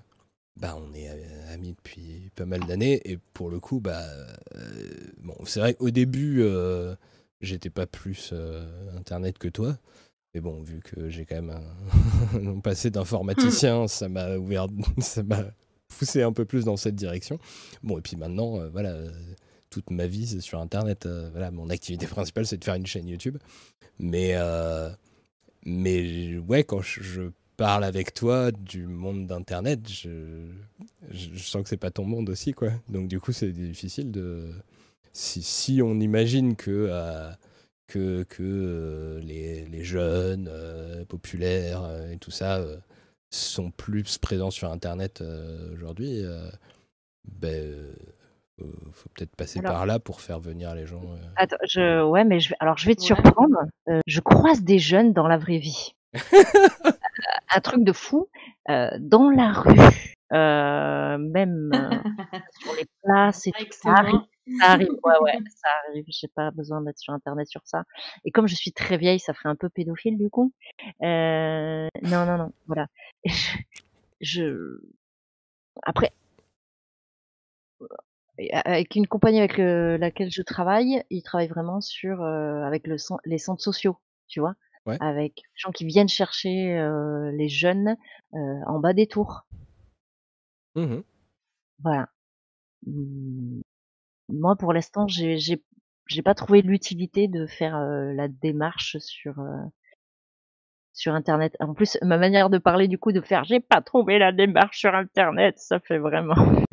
bah, 0.56 0.74
on 0.78 0.94
est 0.94 1.10
euh, 1.10 1.52
amis 1.52 1.74
depuis 1.74 2.30
pas 2.36 2.46
mal 2.46 2.60
d'années. 2.66 3.02
Et 3.04 3.18
pour 3.34 3.50
le 3.50 3.60
coup, 3.60 3.80
bah, 3.80 4.02
bon, 5.18 5.36
c'est 5.44 5.60
vrai 5.60 5.74
qu'au 5.74 5.90
début, 5.90 6.42
j'étais 7.42 7.70
pas 7.70 7.86
plus 7.86 8.32
Internet 8.96 9.38
que 9.38 9.48
toi. 9.48 9.76
Mais 10.34 10.40
bon, 10.40 10.62
vu 10.62 10.80
que 10.80 11.08
j'ai 11.08 11.24
quand 11.24 11.40
même 11.40 11.60
un, 12.34 12.60
passé 12.62 12.90
d'informaticien, 12.90 13.86
ça 13.86 14.08
m'a 14.08 14.36
ouvert, 14.36 14.66
ça 14.98 15.22
m'a 15.22 15.44
poussé 15.98 16.22
un 16.22 16.32
peu 16.32 16.44
plus 16.44 16.64
dans 16.64 16.76
cette 16.76 16.96
direction. 16.96 17.38
Bon, 17.82 17.98
et 17.98 18.00
puis 18.00 18.16
maintenant, 18.16 18.68
voilà, 18.70 18.96
toute 19.70 19.90
ma 19.90 20.06
vie, 20.06 20.26
c'est 20.26 20.40
sur 20.40 20.58
Internet. 20.58 21.08
voilà, 21.30 21.50
mon 21.50 21.70
activité 21.70 22.06
principale, 22.08 22.46
c'est 22.46 22.56
de 22.56 22.64
faire 22.64 22.74
une 22.74 22.86
chaîne 22.86 23.08
YouTube. 23.08 23.38
Mais 23.98 24.34
mais 25.64 26.36
ouais, 26.38 26.64
quand 26.64 26.82
je 26.82 27.30
parle 27.56 27.84
avec 27.84 28.14
toi 28.14 28.50
du 28.52 28.86
monde 28.86 29.26
d'Internet, 29.26 29.88
je, 29.88 30.48
je, 31.10 31.38
sens 31.38 31.62
que 31.62 31.68
c'est 31.68 31.76
pas 31.76 31.90
ton 31.90 32.04
monde 32.04 32.28
aussi, 32.28 32.52
quoi. 32.52 32.70
Donc 32.88 33.08
du 33.08 33.20
coup, 33.20 33.32
c'est 33.32 33.52
difficile 33.52 34.10
de... 34.10 34.50
Si, 35.12 35.42
si, 35.42 35.80
on 35.80 36.00
imagine 36.00 36.56
que, 36.56 36.88
euh, 36.90 37.30
que, 37.86 38.22
que 38.24 38.42
euh, 38.42 39.20
les, 39.20 39.66
les, 39.66 39.84
jeunes 39.84 40.48
euh, 40.50 41.04
populaires 41.04 41.82
et 42.10 42.16
tout 42.18 42.30
ça 42.30 42.60
sont 43.30 43.70
plus 43.70 44.18
présents 44.18 44.50
sur 44.50 44.70
Internet 44.70 45.22
aujourd'hui, 45.72 46.22
ben 47.24 47.94
faut, 48.58 48.66
faut 48.92 49.08
peut-être 49.14 49.34
passer 49.36 49.60
par 49.60 49.86
là 49.86 49.98
pour 49.98 50.20
faire 50.20 50.38
venir 50.38 50.74
les 50.74 50.86
gens. 50.86 51.02
Euh. 51.02 51.16
Attends, 51.36 51.56
je, 51.68 52.02
ouais, 52.04 52.24
mais 52.24 52.40
je, 52.40 52.54
alors 52.60 52.78
je 52.78 52.86
vais 52.86 52.94
te 52.94 53.02
surprendre. 53.02 53.58
Euh, 53.88 54.00
je 54.06 54.20
croise 54.20 54.62
des 54.62 54.78
jeunes 54.78 55.12
dans 55.12 55.26
la 55.26 55.36
vraie 55.36 55.58
vie. 55.58 55.94
un 57.54 57.60
truc 57.60 57.84
de 57.84 57.92
fou. 57.92 58.28
Euh, 58.70 58.90
dans 58.98 59.30
la 59.30 59.52
rue, 59.52 59.74
même 60.30 61.70
sur 62.60 62.74
les 62.74 62.86
places 63.02 63.46
et 63.46 63.52
tout, 63.52 63.66
ça. 63.70 64.04
Ça 64.60 64.72
arrive, 64.72 64.88
ouais, 65.02 65.18
ouais, 65.22 65.38
ça 65.48 65.68
arrive. 65.88 66.04
J'ai 66.08 66.28
pas 66.28 66.50
besoin 66.50 66.82
d'être 66.82 66.98
sur 66.98 67.14
internet 67.14 67.48
sur 67.48 67.62
ça. 67.64 67.84
Et 68.24 68.30
comme 68.30 68.46
je 68.46 68.54
suis 68.54 68.72
très 68.72 68.98
vieille, 68.98 69.18
ça 69.18 69.32
ferait 69.32 69.48
un 69.48 69.56
peu 69.56 69.68
pédophile 69.68 70.18
du 70.18 70.28
coup. 70.30 70.52
non, 71.00 71.88
non, 72.02 72.36
non, 72.38 72.52
voilà. 72.66 72.88
je... 74.20 74.78
Après, 75.82 76.12
avec 78.52 78.96
une 78.96 79.06
compagnie 79.06 79.38
avec 79.38 79.58
laquelle 79.58 80.30
je 80.30 80.42
travaille, 80.42 81.02
ils 81.10 81.22
travaillent 81.22 81.48
vraiment 81.48 81.80
sur 81.80 82.22
euh, 82.22 82.62
avec 82.62 82.86
le, 82.86 82.96
les 83.24 83.38
centres 83.38 83.62
sociaux, 83.62 83.96
tu 84.28 84.40
vois, 84.40 84.54
avec 85.00 85.36
les 85.36 85.58
gens 85.58 85.70
qui 85.70 85.84
viennent 85.86 86.08
chercher 86.08 86.76
euh, 86.76 87.30
les 87.32 87.48
jeunes 87.48 87.96
euh, 88.34 88.60
en 88.66 88.78
bas 88.80 88.92
des 88.92 89.06
tours. 89.06 89.46
Mmh 90.74 91.02
voilà. 91.80 92.08
Moi, 94.28 94.56
pour 94.56 94.72
l'instant, 94.72 95.06
j'ai 95.08 95.38
j'ai 95.38 96.22
pas 96.22 96.34
trouvé 96.34 96.62
l'utilité 96.62 97.28
de 97.28 97.46
faire 97.46 97.78
la 97.78 98.28
démarche 98.28 98.98
sur 98.98 99.34
sur 100.92 101.14
internet. 101.14 101.56
En 101.60 101.74
plus, 101.74 101.98
ma 102.02 102.18
manière 102.18 102.50
de 102.50 102.58
parler 102.58 102.88
du 102.88 102.98
coup 102.98 103.12
de 103.12 103.20
faire 103.20 103.44
j'ai 103.44 103.60
pas 103.60 103.82
trouvé 103.82 104.18
la 104.18 104.32
démarche 104.32 104.78
sur 104.78 104.94
internet, 104.94 105.58
ça 105.58 105.80
fait 105.80 105.98
vraiment 105.98 106.34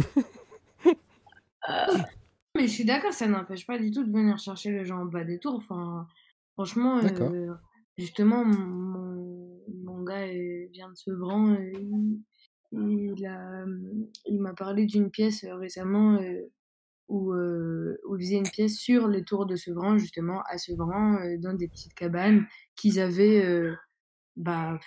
Mais 2.56 2.68
je 2.68 2.74
suis 2.74 2.86
d'accord, 2.86 3.14
ça 3.14 3.28
n'empêche 3.28 3.66
pas 3.66 3.78
du 3.78 3.92
tout 3.92 4.04
de 4.04 4.12
venir 4.12 4.38
chercher 4.38 4.72
les 4.72 4.86
gens 4.86 5.02
en 5.02 5.06
bas 5.06 5.24
des 5.24 5.40
tours. 5.40 5.56
Enfin, 5.56 6.08
franchement, 6.54 7.00
euh, 7.00 7.54
justement, 7.98 8.44
mon, 8.44 9.62
mon 9.84 10.04
gars 10.04 10.28
vient 10.72 10.90
de 10.90 10.96
Sevran. 10.96 11.56
il, 12.74 13.26
a, 13.26 13.66
il 14.26 14.42
m'a 14.42 14.54
parlé 14.54 14.86
d'une 14.86 15.10
pièce 15.10 15.46
euh, 15.46 15.56
récemment 15.56 16.16
euh, 16.16 16.52
où, 17.12 17.34
où 17.34 18.16
il 18.18 18.22
faisait 18.22 18.38
une 18.38 18.50
pièce 18.50 18.78
sur 18.78 19.08
les 19.08 19.24
tours 19.24 19.46
de 19.46 19.56
Sevran, 19.56 19.98
justement, 19.98 20.42
à 20.50 20.58
Sevran, 20.58 21.20
dans 21.40 21.54
des 21.54 21.68
petites 21.68 21.94
cabanes 21.94 22.46
qu'ils 22.76 23.00
avaient 23.00 23.76
bah, 24.36 24.80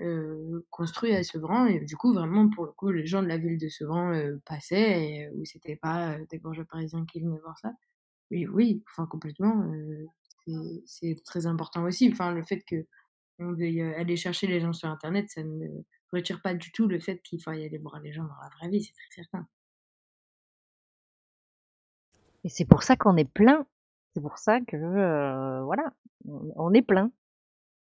euh, 0.00 0.60
construit 0.70 1.14
à 1.14 1.24
Sevran. 1.24 1.66
Et 1.66 1.80
du 1.80 1.96
coup 1.96 2.12
vraiment 2.12 2.50
pour 2.50 2.66
le 2.66 2.72
coup 2.72 2.90
les 2.90 3.06
gens 3.06 3.22
de 3.22 3.28
la 3.28 3.38
ville 3.38 3.58
de 3.58 3.68
Sevran 3.68 4.12
euh, 4.12 4.36
passaient 4.44 5.02
et, 5.02 5.28
où 5.30 5.44
c'était 5.46 5.76
pas 5.76 6.12
euh, 6.12 6.26
des 6.30 6.38
bourgeois 6.38 6.66
parisiens 6.66 7.06
qui 7.06 7.20
venaient 7.20 7.38
voir 7.38 7.58
ça. 7.58 7.72
Mais 8.30 8.46
oui 8.46 8.82
enfin 8.90 9.06
complètement 9.06 9.72
c'est 10.86 11.16
très 11.24 11.46
important 11.46 11.84
aussi. 11.84 12.10
Enfin 12.12 12.32
le 12.32 12.42
fait 12.42 12.62
que 12.64 12.86
on 13.38 13.52
veuille 13.52 13.82
aller 13.82 14.16
chercher 14.16 14.46
les 14.46 14.60
gens 14.60 14.72
sur 14.72 14.88
Internet, 14.88 15.30
ça 15.30 15.42
ne 15.42 15.68
retire 16.12 16.40
pas 16.42 16.54
du 16.54 16.72
tout 16.72 16.88
le 16.88 16.98
fait 17.00 17.22
qu'il 17.22 17.40
faut 17.42 17.50
aller 17.50 17.78
voir 17.78 18.00
les 18.00 18.12
gens 18.12 18.24
dans 18.24 18.40
la 18.42 18.48
vraie 18.58 18.68
vie, 18.70 18.82
c'est 18.82 18.92
très 18.92 19.22
certain. 19.22 19.46
Et 22.46 22.48
c'est 22.48 22.64
pour 22.64 22.84
ça 22.84 22.94
qu'on 22.94 23.16
est 23.16 23.28
plein. 23.28 23.66
C'est 24.14 24.20
pour 24.20 24.38
ça 24.38 24.60
que, 24.60 24.76
voilà, 25.64 25.92
on 26.54 26.72
est 26.72 26.82
plein 26.82 27.10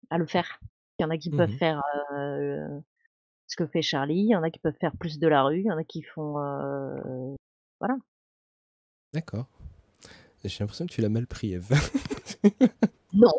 à 0.09 0.17
le 0.17 0.25
faire. 0.25 0.59
Il 0.99 1.03
y 1.03 1.05
en 1.05 1.09
a 1.09 1.17
qui 1.17 1.29
peuvent 1.29 1.49
Mmh 1.49 1.57
faire, 1.57 1.81
ce 3.47 3.55
que 3.55 3.65
fait 3.65 3.81
Charlie, 3.81 4.19
il 4.19 4.31
y 4.31 4.35
en 4.35 4.43
a 4.43 4.51
qui 4.51 4.59
peuvent 4.59 4.75
faire 4.77 4.91
plus 4.97 5.19
de 5.19 5.27
la 5.29 5.43
rue, 5.43 5.61
il 5.61 5.67
y 5.67 5.71
en 5.71 5.77
a 5.77 5.85
qui 5.85 6.01
font, 6.01 6.33
voilà. 7.79 7.95
D'accord. 9.13 9.45
J'ai 10.43 10.59
l'impression 10.59 10.85
que 10.85 10.91
tu 10.91 10.99
l'as 10.99 11.07
mal 11.07 11.27
pris, 11.27 11.53
Eve. 11.53 11.71
Non! 13.13 13.31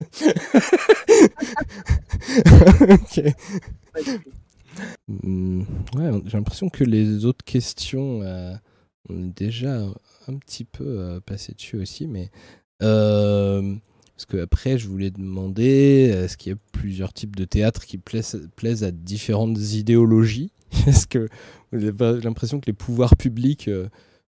OK. 2.90 3.20
Mmh, 5.06 5.62
ouais, 5.94 6.10
j'ai 6.24 6.36
l'impression 6.36 6.68
que 6.68 6.82
les 6.82 7.24
autres 7.24 7.44
questions, 7.44 8.22
euh, 8.22 8.54
on 9.08 9.28
est 9.28 9.36
déjà 9.36 9.80
un 10.26 10.36
petit 10.36 10.64
peu 10.64 10.84
euh, 10.86 11.20
passé 11.20 11.52
dessus 11.54 11.76
aussi, 11.76 12.06
mais 12.06 12.30
euh, 12.82 13.74
parce 14.16 14.26
que 14.26 14.36
après, 14.38 14.78
je 14.78 14.88
voulais 14.88 15.10
demander, 15.10 16.12
est-ce 16.14 16.36
qu'il 16.36 16.52
y 16.52 16.54
a 16.54 16.58
plusieurs 16.72 17.12
types 17.12 17.36
de 17.36 17.44
théâtre 17.44 17.84
qui 17.84 17.98
plaisent, 17.98 18.48
plaisent 18.56 18.84
à 18.84 18.90
différentes 18.90 19.58
idéologies? 19.58 20.52
Est-ce 20.86 21.06
que 21.06 21.28
vous 21.72 21.82
avez 21.82 21.92
pas 21.92 22.12
l'impression 22.12 22.60
que 22.60 22.66
les 22.66 22.72
pouvoirs 22.72 23.16
publics 23.16 23.70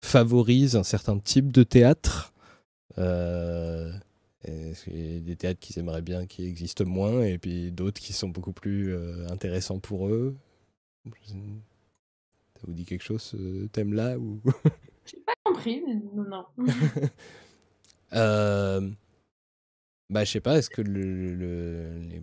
favorisent 0.03 0.77
un 0.77 0.85
certain 0.85 1.19
type 1.19 1.53
de 1.53 1.63
théâtre? 1.63 2.33
Est-ce 2.97 4.85
qu'il 4.85 5.15
y 5.15 5.17
a 5.17 5.21
des 5.21 5.37
théâtres 5.37 5.61
qui 5.61 5.79
aimeraient 5.79 6.03
bien 6.03 6.27
qui 6.27 6.45
existent 6.45 6.85
moins 6.85 7.23
et 7.23 7.39
puis 7.39 7.73
d'autres 7.73 8.01
qui 8.01 8.13
sont 8.13 8.29
beaucoup 8.29 8.53
plus 8.53 8.95
intéressants 9.29 9.81
pour 9.81 10.09
eux? 10.09 10.37
Ça 12.59 12.67
vous 12.67 12.75
dit 12.75 12.85
quelque 12.85 13.05
chose 13.05 13.23
ce 13.23 13.67
thème-là 13.69 14.19
ou... 14.19 14.41
J'ai 15.05 15.21
pas 15.21 15.35
compris, 15.45 15.83
mais 15.87 15.95
non. 15.95 16.45
euh, 18.13 18.91
bah, 20.11 20.25
je 20.25 20.31
sais 20.31 20.41
pas, 20.41 20.59
est-ce 20.59 20.69
que 20.69 20.83
le, 20.83 21.35
le 21.35 21.99
les, 22.09 22.23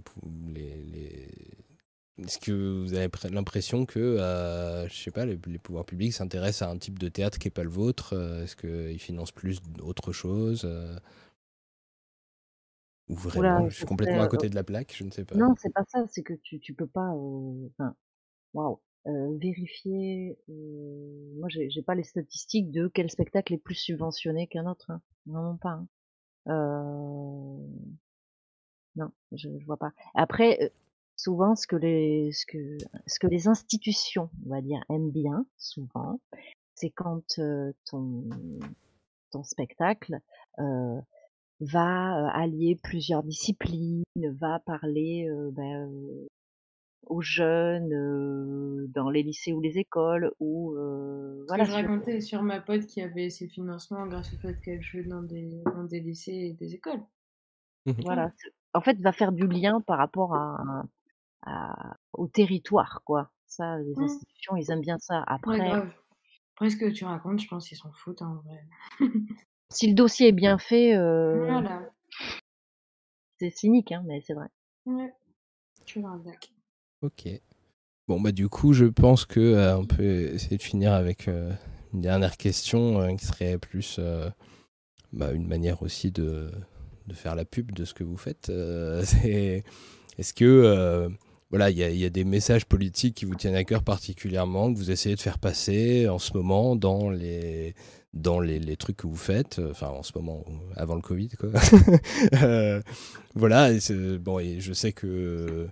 les, 0.54 0.84
les... 0.84 1.28
Est-ce 2.18 2.40
que 2.40 2.82
vous 2.82 2.94
avez 2.94 3.10
l'impression 3.32 3.86
que, 3.86 4.00
euh, 4.00 4.88
je 4.88 4.94
sais 4.94 5.12
pas, 5.12 5.26
les, 5.26 5.40
les 5.48 5.60
pouvoirs 5.60 5.86
publics 5.86 6.14
s'intéressent 6.14 6.68
à 6.68 6.72
un 6.72 6.78
type 6.78 7.00
de 7.00 7.10
théâtre 7.10 7.40
qui 7.40 7.48
n'est 7.48 7.52
pas 7.52 7.64
le 7.64 7.70
vôtre 7.70 8.14
Est-ce 8.44 8.56
qu'ils 8.56 9.00
financent 9.00 9.32
plus 9.32 9.62
d'autres 9.62 10.12
choses 10.12 10.68
ou 13.08 13.16
vraiment, 13.16 13.70
je 13.70 13.76
suis 13.76 13.86
complètement 13.86 14.24
à 14.24 14.28
côté 14.28 14.50
de 14.50 14.56
la 14.56 14.64
plaque, 14.64 14.94
je 14.96 15.04
ne 15.04 15.12
sais 15.12 15.26
pas. 15.26 15.36
Non, 15.36 15.54
c'est 15.60 15.72
pas 15.72 15.84
ça, 15.88 16.06
c'est 16.10 16.24
que 16.24 16.34
tu, 16.34 16.60
tu 16.60 16.74
peux 16.74 16.88
pas. 16.88 17.10
Enfin, 17.10 17.96
waouh. 18.54 18.80
Vérifier. 19.06 20.38
moi, 20.48 21.48
j'ai 21.50 21.82
pas 21.82 21.96
les 21.96 22.04
statistiques 22.04 22.72
de 22.72 22.88
quel 22.88 23.10
spectacle 23.10 23.54
est 23.54 23.58
plus 23.58 23.76
subventionné 23.76 24.48
qu'un 24.48 24.66
autre. 24.66 24.92
Hein. 24.92 25.02
Non, 25.28 25.58
pas. 25.58 25.82
Hein. 26.48 27.60
Non, 28.96 29.12
je, 29.34 29.50
je 29.60 29.66
vois 29.66 29.78
pas. 29.78 29.92
Après, 30.14 30.72
souvent, 31.16 31.56
ce 31.56 31.68
que 31.68 31.76
les 31.76 32.32
ce 32.32 32.46
que 32.46 32.78
ce 33.08 33.20
que 33.20 33.28
les 33.28 33.48
institutions, 33.48 34.30
on 34.46 34.50
va 34.50 34.62
dire, 34.62 34.84
aiment 34.90 35.12
bien, 35.12 35.46
souvent, 35.58 36.20
c'est 36.76 36.92
quand 36.92 37.40
ton 37.86 38.30
ton 39.32 39.44
spectacle 39.44 40.20
va 41.60 42.32
allier 42.32 42.76
plusieurs 42.82 43.24
disciplines, 43.24 44.04
va 44.16 44.60
parler 44.60 45.28
ben, 45.52 45.90
aux 47.08 47.22
jeunes 47.22 48.88
dans 48.88 49.10
les 49.10 49.24
lycées 49.24 49.54
ou 49.54 49.62
les 49.62 49.78
écoles 49.78 50.32
ou 50.40 50.76
voilà. 51.48 51.64
je 51.64 51.72
racontais 51.72 52.22
sur 52.22 52.42
ma 52.42 52.60
pote 52.60 52.86
qui 52.86 53.02
avait 53.02 53.30
ses 53.30 53.48
financements 53.48 54.08
grâce 54.08 54.34
au 54.34 54.38
fait 54.38 54.60
qu'elle 54.62 54.82
jouait 54.82 55.04
dans 55.04 55.22
des, 55.22 55.62
dans 55.66 55.84
des 55.84 56.00
lycées 56.00 56.32
et 56.32 56.54
des 56.54 56.74
écoles. 56.74 57.02
Mmh 57.86 57.92
voilà. 58.04 58.32
En 58.74 58.82
fait, 58.82 59.00
va 59.00 59.12
faire 59.12 59.32
du 59.32 59.48
lien 59.48 59.80
par 59.82 59.98
rapport 59.98 60.34
à, 60.36 60.84
à 61.44 61.98
au 62.14 62.28
territoire, 62.28 63.02
quoi. 63.06 63.32
Ça, 63.48 63.78
les 63.78 63.94
mmh. 63.96 64.04
institutions, 64.04 64.56
ils 64.58 64.72
aiment 64.72 64.82
bien 64.82 64.98
ça. 65.00 65.24
Après. 65.28 65.60
Ouais, 65.60 65.88
Après, 66.56 66.70
ce 66.70 66.76
que 66.76 66.90
tu 66.90 67.06
racontes, 67.06 67.40
je 67.40 67.48
pense 67.48 67.68
qu'ils 67.68 67.78
s'en 67.78 67.92
foutent 67.92 68.22
en 68.22 68.36
vrai. 68.36 68.66
Si 69.72 69.88
le 69.88 69.96
dossier 69.96 70.28
est 70.28 70.32
bien 70.32 70.60
fait, 70.60 70.96
euh, 70.96 71.60
c'est 73.40 73.50
cynique, 73.50 73.92
hein, 73.92 74.04
mais 74.06 74.22
c'est 74.22 74.36
vrai. 74.36 74.48
Ouais. 74.86 75.12
Je 75.86 75.92
suis 75.92 76.02
Ok. 77.06 77.30
Bon, 78.08 78.20
bah 78.20 78.32
du 78.32 78.50
coup, 78.50 78.74
je 78.74 78.86
pense 78.86 79.26
que 79.26 79.40
euh, 79.40 79.78
on 79.78 79.86
peut 79.86 80.04
essayer 80.04 80.58
de 80.58 80.64
finir 80.64 80.94
avec 80.94 81.28
euh, 81.28 81.52
une 81.94 82.02
dernière 82.02 82.38
question 82.38 83.16
qui 83.16 83.26
serait 83.26 83.58
plus 83.58 84.00
bah, 85.14 85.32
une 85.32 85.48
manière 85.48 85.82
aussi 85.82 86.12
de, 86.12 86.52
de, 87.08 87.14
faire 87.14 87.36
la 87.36 87.46
pub 87.46 87.72
de 87.72 87.86
ce 87.86 87.94
que 87.94 88.04
vous 88.04 88.18
faites. 88.18 88.50
Est-ce 88.50 90.34
que 90.34 91.10
voilà, 91.52 91.70
il 91.70 91.78
y, 91.78 92.06
a 92.06 92.10
des 92.10 92.24
messages 92.24 92.66
politiques 92.66 93.16
qui 93.16 93.26
vous 93.26 93.36
tiennent 93.36 93.56
à 93.56 93.64
cœur 93.64 93.84
particulièrement, 93.84 94.74
que 94.74 94.78
vous 94.78 94.92
essayez 94.92 95.16
de 95.16 95.22
faire 95.22 95.40
passer 95.40 96.10
en 96.10 96.18
ce 96.18 96.34
moment 96.34 96.76
dans 96.76 97.10
les, 97.10 97.76
dans 98.14 98.40
les, 98.40 98.60
les, 98.60 98.76
trucs 98.76 98.98
que 98.98 99.08
vous 99.08 99.16
faites, 99.16 99.60
euh, 99.60 99.72
enfin 99.72 99.88
en 99.88 100.04
ce 100.04 100.12
moment, 100.16 100.44
avant 100.76 100.96
le 100.96 101.02
Covid, 101.02 101.30
quoi? 101.30 101.52
euh, 102.42 102.82
voilà, 103.36 103.70
bon, 104.20 104.40
et 104.40 104.60
je 104.60 104.74
sais 104.74 104.92
que 104.92 105.68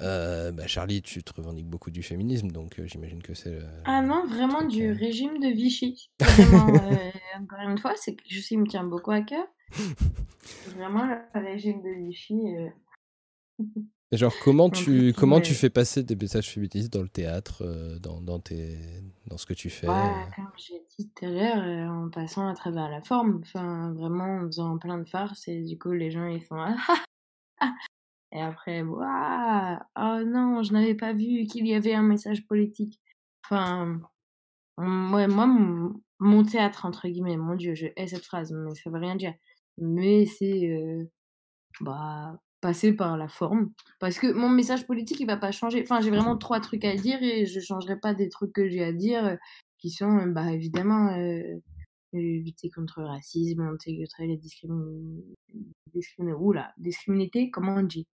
euh, 0.00 0.52
bah 0.52 0.66
Charlie, 0.66 1.02
tu 1.02 1.22
te 1.22 1.32
revendiques 1.34 1.68
beaucoup 1.68 1.90
du 1.90 2.02
féminisme, 2.02 2.50
donc 2.50 2.78
euh, 2.78 2.86
j'imagine 2.86 3.22
que 3.22 3.34
c'est. 3.34 3.58
ah 3.84 4.02
non, 4.02 4.24
vraiment 4.26 4.62
du 4.62 4.92
régime 4.92 5.38
de 5.38 5.48
Vichy. 5.48 6.10
Vraiment, 6.20 6.80
encore 7.40 7.60
une 7.68 7.78
fois, 7.78 7.92
c'est 7.96 8.14
que 8.14 8.22
je 8.28 8.40
sais, 8.40 8.54
il 8.54 8.60
me 8.60 8.66
tient 8.66 8.84
beaucoup 8.84 9.10
à 9.10 9.22
cœur. 9.22 9.46
Vraiment, 10.76 11.04
le 11.06 11.40
régime 11.40 11.82
de 11.82 12.06
Vichy. 12.06 12.56
Genre, 14.12 14.34
comment 14.44 14.68
tu, 14.68 15.14
comment 15.16 15.40
tu 15.40 15.54
fais 15.54 15.70
passer 15.70 16.02
des 16.02 16.16
messages 16.16 16.50
féministes 16.50 16.92
dans 16.92 17.00
le 17.00 17.08
théâtre, 17.08 17.62
euh, 17.62 17.98
dans, 17.98 18.20
dans, 18.20 18.38
tes, 18.38 18.76
dans 19.26 19.38
ce 19.38 19.46
que 19.46 19.54
tu 19.54 19.70
fais 19.70 19.88
ouais, 19.88 20.26
Comme 20.36 20.50
j'ai 20.58 20.84
dit 20.98 21.10
tout 21.16 21.24
à 21.24 21.30
l'heure, 21.30 21.62
euh, 21.62 22.04
en 22.04 22.10
passant 22.10 22.46
à 22.46 22.54
travers 22.54 22.90
la 22.90 23.00
forme, 23.00 23.40
enfin, 23.42 23.94
vraiment 23.94 24.40
en 24.40 24.46
faisant 24.46 24.76
plein 24.76 24.98
de 24.98 25.08
farces, 25.08 25.48
et 25.48 25.62
du 25.62 25.78
coup, 25.78 25.92
les 25.92 26.10
gens, 26.10 26.26
ils 26.26 26.42
font 26.42 26.60
ah, 26.60 26.76
ah, 26.88 27.02
ah 27.60 27.72
Et 28.32 28.40
après, 28.40 28.82
waouh, 28.82 29.78
oh 29.96 30.24
non, 30.26 30.62
je 30.62 30.72
n'avais 30.72 30.94
pas 30.94 31.12
vu 31.12 31.44
qu'il 31.44 31.66
y 31.66 31.74
avait 31.74 31.94
un 31.94 32.02
message 32.02 32.46
politique. 32.46 32.98
Enfin, 33.44 34.00
ouais, 34.78 35.28
moi, 35.28 35.46
mon, 36.18 36.44
théâtre, 36.44 36.86
entre 36.86 37.08
guillemets, 37.08 37.36
mon 37.36 37.54
Dieu, 37.56 37.74
je 37.74 37.88
hais 37.96 38.06
cette 38.06 38.24
phrase, 38.24 38.52
mais 38.52 38.74
ça 38.74 38.90
veut 38.90 38.98
rien 38.98 39.16
dire. 39.16 39.34
Mais 39.78 40.26
c'est. 40.26 40.70
Euh, 40.70 41.04
bah 41.80 42.38
passer 42.60 42.92
par 42.94 43.16
la 43.16 43.28
forme. 43.28 43.70
Parce 43.98 44.18
que 44.20 44.32
mon 44.32 44.48
message 44.48 44.86
politique, 44.86 45.18
il 45.20 45.26
va 45.26 45.36
pas 45.36 45.50
changer. 45.50 45.82
Enfin, 45.82 46.00
j'ai 46.00 46.10
vraiment 46.10 46.38
trois 46.38 46.60
trucs 46.60 46.84
à 46.84 46.94
dire 46.94 47.20
et 47.22 47.44
je 47.44 47.58
changerai 47.60 47.98
pas 47.98 48.14
des 48.14 48.28
trucs 48.28 48.52
que 48.52 48.68
j'ai 48.68 48.84
à 48.84 48.92
dire 48.92 49.26
euh, 49.26 49.36
qui 49.78 49.90
sont, 49.90 50.18
euh, 50.18 50.26
bah, 50.26 50.52
évidemment, 50.52 51.10
lutter 52.12 52.70
contre 52.70 53.00
le 53.00 53.06
racisme, 53.08 53.62
intégrer 53.62 54.26
les 54.26 54.36
discrimin... 54.36 54.84
discrimin... 55.92 56.34
Oula, 56.34 56.72
discriminité, 56.78 57.50
comment 57.50 57.74
on 57.74 57.82
dit 57.82 58.06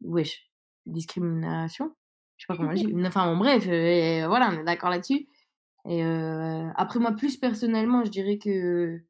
Wesh, 0.00 0.50
discrimination? 0.86 1.94
Je 2.36 2.44
sais 2.44 2.46
pas 2.48 2.56
comment 2.56 2.72
dit. 2.72 2.86
Enfin, 3.06 3.32
bon, 3.32 3.38
bref, 3.38 3.64
voilà, 3.64 4.50
on 4.52 4.60
est 4.60 4.64
d'accord 4.64 4.90
là-dessus. 4.90 5.26
Et 5.88 6.02
après, 6.02 6.98
moi, 6.98 7.12
plus 7.12 7.36
personnellement, 7.36 8.04
je 8.04 8.10
dirais 8.10 8.38
que 8.38 9.00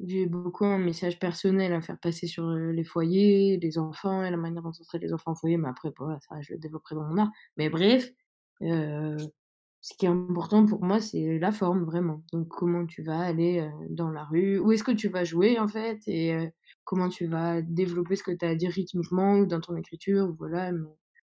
j'ai 0.00 0.26
beaucoup 0.26 0.64
un 0.64 0.78
message 0.78 1.18
personnel 1.18 1.72
à 1.72 1.80
faire 1.80 1.98
passer 1.98 2.26
sur 2.26 2.48
les 2.50 2.84
foyers, 2.84 3.58
les 3.60 3.78
enfants 3.78 4.22
et 4.22 4.30
la 4.30 4.36
manière 4.36 4.62
dont 4.62 4.72
on 4.78 4.84
traite 4.84 5.02
les 5.02 5.12
enfants 5.12 5.32
au 5.32 5.34
foyer, 5.34 5.56
mais 5.56 5.68
après, 5.68 5.90
voilà, 5.98 6.18
ça, 6.20 6.40
je 6.42 6.52
le 6.52 6.58
développerai 6.58 6.94
dans 6.94 7.04
mon 7.04 7.16
art. 7.18 7.30
Mais 7.56 7.70
bref, 7.70 8.10
euh, 8.62 9.16
ce 9.80 9.94
qui 9.96 10.06
est 10.06 10.08
important 10.10 10.66
pour 10.66 10.84
moi, 10.84 11.00
c'est 11.00 11.38
la 11.38 11.52
forme, 11.52 11.84
vraiment. 11.84 12.22
Donc, 12.32 12.48
comment 12.48 12.86
tu 12.86 13.02
vas 13.02 13.20
aller 13.20 13.68
dans 13.88 14.10
la 14.10 14.24
rue, 14.24 14.58
où 14.58 14.72
est-ce 14.72 14.84
que 14.84 14.92
tu 14.92 15.08
vas 15.08 15.24
jouer, 15.24 15.58
en 15.58 15.68
fait, 15.68 16.00
et 16.06 16.50
comment 16.86 17.10
tu 17.10 17.26
vas 17.26 17.60
développer 17.60 18.16
ce 18.16 18.22
que 18.22 18.30
tu 18.30 18.46
as 18.46 18.50
à 18.50 18.54
dire 18.54 18.70
rythmiquement 18.70 19.40
ou 19.40 19.46
dans 19.46 19.60
ton 19.60 19.76
écriture, 19.76 20.34
voilà. 20.38 20.72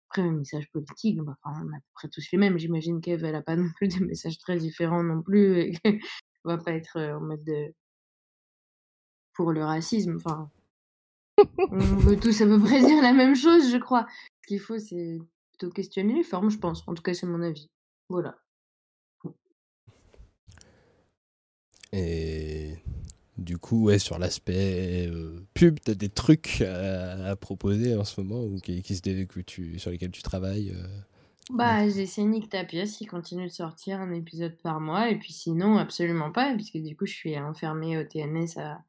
Après, 0.08 0.22
mes 0.22 0.32
messages 0.32 0.68
politiques, 0.72 1.20
bah, 1.20 1.36
on 1.44 1.50
a 1.50 1.76
à 1.76 1.78
peu 1.78 1.90
près 1.94 2.08
tous 2.08 2.26
les 2.32 2.38
mêmes. 2.38 2.58
J'imagine 2.58 3.00
qu'Eve, 3.00 3.24
elle 3.24 3.36
a 3.36 3.42
pas 3.42 3.54
non 3.56 3.70
plus 3.76 3.86
des 3.86 4.00
messages 4.00 4.38
très 4.38 4.56
différents 4.56 5.04
non 5.04 5.22
plus, 5.22 5.60
et 5.60 5.72
va 6.44 6.58
pas 6.58 6.72
être 6.72 6.98
en 6.98 7.20
mode 7.20 7.44
de 7.44 7.72
pour 9.34 9.52
le 9.52 9.62
racisme. 9.62 10.16
Enfin, 10.16 10.50
on 11.70 11.78
veut 11.78 12.18
tous 12.18 12.40
à 12.40 12.46
peu 12.46 12.58
près 12.58 12.80
dire 12.84 13.02
la 13.02 13.12
même 13.12 13.36
chose, 13.36 13.70
je 13.70 13.76
crois. 13.76 14.06
Ce 14.42 14.48
qu'il 14.48 14.60
faut, 14.60 14.78
c'est 14.78 15.18
plutôt 15.50 15.72
questionner 15.72 16.14
les 16.14 16.24
formes, 16.24 16.50
je 16.50 16.58
pense. 16.58 16.82
En 16.88 16.94
tout 16.94 17.02
cas, 17.02 17.14
c'est 17.14 17.26
mon 17.26 17.42
avis. 17.42 17.68
Voilà. 18.08 18.36
Et 21.92 22.78
du 23.40 23.58
coup, 23.58 23.84
ouais, 23.84 23.98
sur 23.98 24.18
l'aspect 24.18 25.08
euh, 25.08 25.44
pub, 25.54 25.80
tu 25.80 25.90
as 25.90 25.94
des 25.94 26.08
trucs 26.08 26.62
à, 26.62 27.34
proposer 27.36 27.96
en 27.96 28.04
ce 28.04 28.20
moment 28.20 28.42
ou 28.44 28.58
qui, 28.58 28.82
qui 28.82 28.94
se, 28.94 29.00
que 29.24 29.40
tu, 29.40 29.78
sur 29.78 29.90
lesquels 29.90 30.10
tu 30.10 30.22
travailles 30.22 30.74
bah, 31.52 31.88
j'essaie 31.88 32.22
Nick 32.22 32.48
Tapias, 32.48 32.98
il 33.00 33.06
continue 33.06 33.46
de 33.46 33.52
sortir 33.52 34.00
un 34.00 34.12
épisode 34.12 34.56
par 34.62 34.78
mois, 34.78 35.10
et 35.10 35.18
puis 35.18 35.32
sinon, 35.32 35.78
absolument 35.78 36.30
pas, 36.30 36.54
puisque 36.54 36.76
du 36.76 36.96
coup, 36.96 37.06
je 37.06 37.12
suis 37.12 37.36
enfermée 37.36 37.98
au 37.98 38.04
TNS 38.04 38.56
à, 38.58 38.84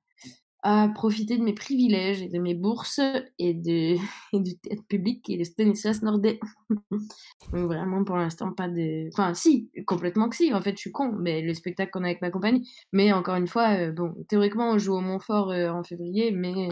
à 0.63 0.89
profiter 0.93 1.37
de 1.37 1.43
mes 1.43 1.53
privilèges 1.53 2.21
et 2.21 2.29
de 2.29 2.37
mes 2.37 2.53
bourses 2.53 2.99
et, 3.39 3.53
de, 3.53 3.95
et 4.33 4.39
du 4.39 4.57
théâtre 4.57 4.83
public 4.87 5.27
et 5.29 5.37
de 5.37 5.43
Stanislas 5.43 6.01
Nordet. 6.03 6.39
Donc 6.69 7.65
vraiment 7.65 8.03
pour 8.03 8.17
l'instant 8.17 8.51
pas 8.51 8.67
de... 8.67 9.09
Enfin 9.13 9.33
si, 9.33 9.71
complètement 9.85 10.29
que 10.29 10.35
si, 10.35 10.53
en 10.53 10.61
fait 10.61 10.71
je 10.73 10.77
suis 10.77 10.91
con, 10.91 11.13
mais 11.17 11.41
le 11.41 11.53
spectacle 11.53 11.91
qu'on 11.91 12.03
a 12.03 12.07
avec 12.07 12.21
ma 12.21 12.29
compagnie. 12.29 12.69
Mais 12.93 13.11
encore 13.11 13.35
une 13.35 13.47
fois, 13.47 13.69
euh, 13.77 13.91
bon, 13.91 14.13
théoriquement 14.27 14.71
on 14.71 14.77
joue 14.77 14.93
au 14.93 15.01
Montfort 15.01 15.51
euh, 15.51 15.69
en 15.69 15.83
février, 15.83 16.31
mais 16.31 16.69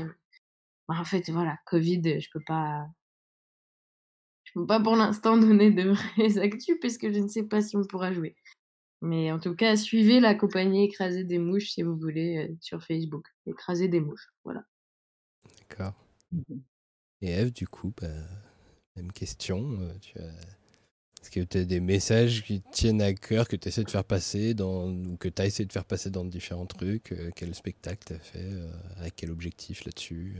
bah, 0.88 0.96
en 1.00 1.06
fait 1.06 1.30
voilà, 1.30 1.58
Covid, 1.66 2.20
je 2.20 2.30
peux 2.32 2.44
pas... 2.46 2.86
Je 4.44 4.60
peux 4.60 4.66
pas 4.66 4.80
pour 4.80 4.96
l'instant 4.96 5.38
donner 5.38 5.72
de 5.72 5.90
vraies 5.92 6.40
actus 6.40 6.78
parce 6.82 6.98
que 6.98 7.12
je 7.12 7.20
ne 7.20 7.28
sais 7.28 7.44
pas 7.44 7.62
si 7.62 7.76
on 7.76 7.84
pourra 7.84 8.14
jouer. 8.14 8.36
Mais 9.02 9.32
en 9.32 9.40
tout 9.40 9.56
cas, 9.56 9.76
suivez 9.78 10.20
la 10.20 10.36
compagnie 10.36 10.86
Écraser 10.86 11.24
des 11.24 11.38
mouches 11.38 11.72
si 11.72 11.84
vous 11.84 11.96
voulez 11.96 12.50
euh, 12.50 12.56
sur 12.60 12.84
Facebook. 12.84 13.26
Écraser 13.46 13.88
des 13.88 14.02
mouches, 14.02 14.28
voilà. 14.44 14.64
D'accord. 15.60 15.94
Mmh 16.32 16.60
Et 17.22 17.32
Eve, 17.32 17.52
du 17.54 17.68
coup, 17.68 17.94
bah, 18.00 18.08
même 18.98 19.12
question. 19.14 19.80
Euh, 20.18 20.32
Est-ce 21.22 21.32
que 21.32 21.40
tu 21.40 21.60
as 21.60 21.64
des 21.64 21.80
messages 21.80 22.44
qui 22.44 22.62
tiennent 22.72 23.02
à 23.02 23.14
cœur, 23.14 23.48
que 23.48 23.56
tu 23.56 23.70
essaies 23.70 23.86
de 23.86 23.90
faire 23.90 24.04
passer, 24.04 24.54
dans... 24.54 24.90
ou 24.90 25.16
que 25.18 25.30
tu 25.30 25.42
as 25.42 25.46
essayé 25.46 25.66
de 25.66 25.72
faire 25.72 25.86
passer 25.86 26.10
dans 26.10 26.26
différents 26.26 26.66
trucs 26.66 27.14
euh, 27.14 27.32
Quel 27.36 27.56
spectacle 27.56 28.04
tu 28.06 28.14
as 28.14 28.20
fait 28.20 28.52
Avec 28.98 29.16
quel 29.16 29.32
objectif 29.32 29.86
là-dessus 29.86 30.36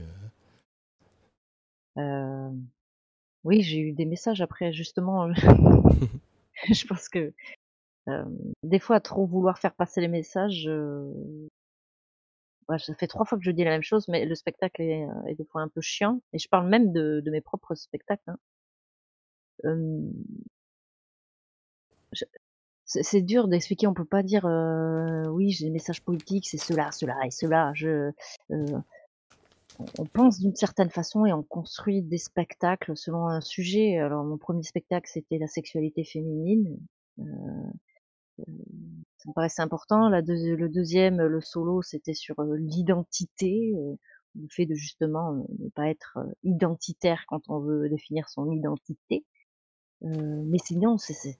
Oui, 3.42 3.62
j'ai 3.62 3.78
eu 3.78 3.92
des 3.92 4.04
messages 4.04 4.42
après, 4.42 4.70
justement. 4.74 5.30
je 6.68 6.86
pense 6.86 7.08
que 7.08 7.32
des 8.62 8.78
fois, 8.78 9.00
trop 9.00 9.26
vouloir 9.26 9.58
faire 9.58 9.74
passer 9.74 10.00
les 10.00 10.08
messages, 10.08 10.68
ça 12.78 12.94
fait 12.94 13.06
trois 13.06 13.24
fois 13.24 13.38
que 13.38 13.44
je 13.44 13.50
dis 13.50 13.64
la 13.64 13.70
même 13.70 13.82
chose, 13.82 14.08
mais 14.08 14.24
le 14.24 14.34
spectacle 14.34 14.82
est, 14.82 15.06
est 15.26 15.34
des 15.34 15.44
fois 15.44 15.62
un 15.62 15.68
peu 15.68 15.80
chiant. 15.80 16.20
Et 16.32 16.38
je 16.38 16.48
parle 16.48 16.68
même 16.68 16.92
de, 16.92 17.20
de 17.24 17.30
mes 17.30 17.40
propres 17.40 17.74
spectacles. 17.74 18.30
Hein. 18.30 18.38
c'est 22.84 23.22
dur 23.22 23.48
d'expliquer. 23.48 23.86
On 23.86 23.94
peut 23.94 24.04
pas 24.04 24.22
dire 24.22 24.44
oui, 25.32 25.50
j'ai 25.50 25.66
des 25.66 25.70
messages 25.70 26.02
politiques, 26.02 26.48
c'est 26.48 26.58
cela, 26.58 26.90
cela 26.92 27.16
et 27.26 27.30
cela. 27.30 27.72
Je, 27.74 28.10
on 29.98 30.04
pense 30.12 30.38
d'une 30.38 30.54
certaine 30.54 30.90
façon 30.90 31.24
et 31.24 31.32
on 31.32 31.42
construit 31.42 32.02
des 32.02 32.18
spectacles 32.18 32.96
selon 32.96 33.26
un 33.28 33.40
sujet. 33.40 33.98
Alors 33.98 34.24
mon 34.24 34.38
premier 34.38 34.62
spectacle 34.62 35.08
c'était 35.12 35.38
la 35.38 35.46
sexualité 35.46 36.04
féminine 36.04 36.78
ça 39.18 39.28
me 39.28 39.34
paraissait 39.34 39.62
important. 39.62 40.08
La 40.08 40.20
le 40.22 40.68
deuxième, 40.68 41.20
le 41.20 41.40
solo, 41.40 41.82
c'était 41.82 42.14
sur 42.14 42.38
euh, 42.40 42.56
l'identité, 42.56 43.72
euh, 43.76 43.94
le 44.34 44.48
fait 44.48 44.66
de 44.66 44.74
justement 44.74 45.34
euh, 45.34 45.42
ne 45.58 45.68
pas 45.70 45.88
être 45.88 46.18
identitaire 46.42 47.24
quand 47.28 47.42
on 47.48 47.60
veut 47.60 47.88
définir 47.88 48.28
son 48.28 48.50
identité. 48.50 49.24
mais 50.02 50.58
sinon, 50.64 50.96
c'est 50.98 51.38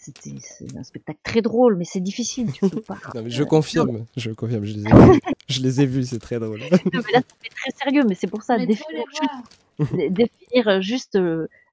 c'était 0.00 0.36
un 0.76 0.84
spectacle 0.84 1.18
très 1.24 1.42
drôle, 1.42 1.76
mais 1.76 1.84
c'est 1.84 2.00
difficile, 2.00 2.52
tu 2.52 2.68
peux 2.70 2.80
pas. 2.86 2.98
non, 3.14 3.22
mais 3.22 3.30
je 3.30 3.42
confirme, 3.42 4.06
je 4.16 4.30
confirme, 4.30 4.64
je 4.64 4.74
les 4.74 4.86
ai 4.86 4.92
vus, 4.92 5.20
je 5.48 5.60
les 5.60 5.80
ai 5.80 5.86
vus, 5.86 6.04
c'est 6.04 6.20
très 6.20 6.38
drôle. 6.38 6.60
non, 6.60 6.68
mais 6.92 7.12
là, 7.12 7.20
c'est 7.42 7.50
très 7.50 7.70
sérieux, 7.82 8.04
mais 8.08 8.14
c'est 8.14 8.28
pour 8.28 8.42
ça, 8.44 8.58
définir 8.58 9.04
juste, 9.10 10.12
définir 10.12 10.80
juste 10.80 11.18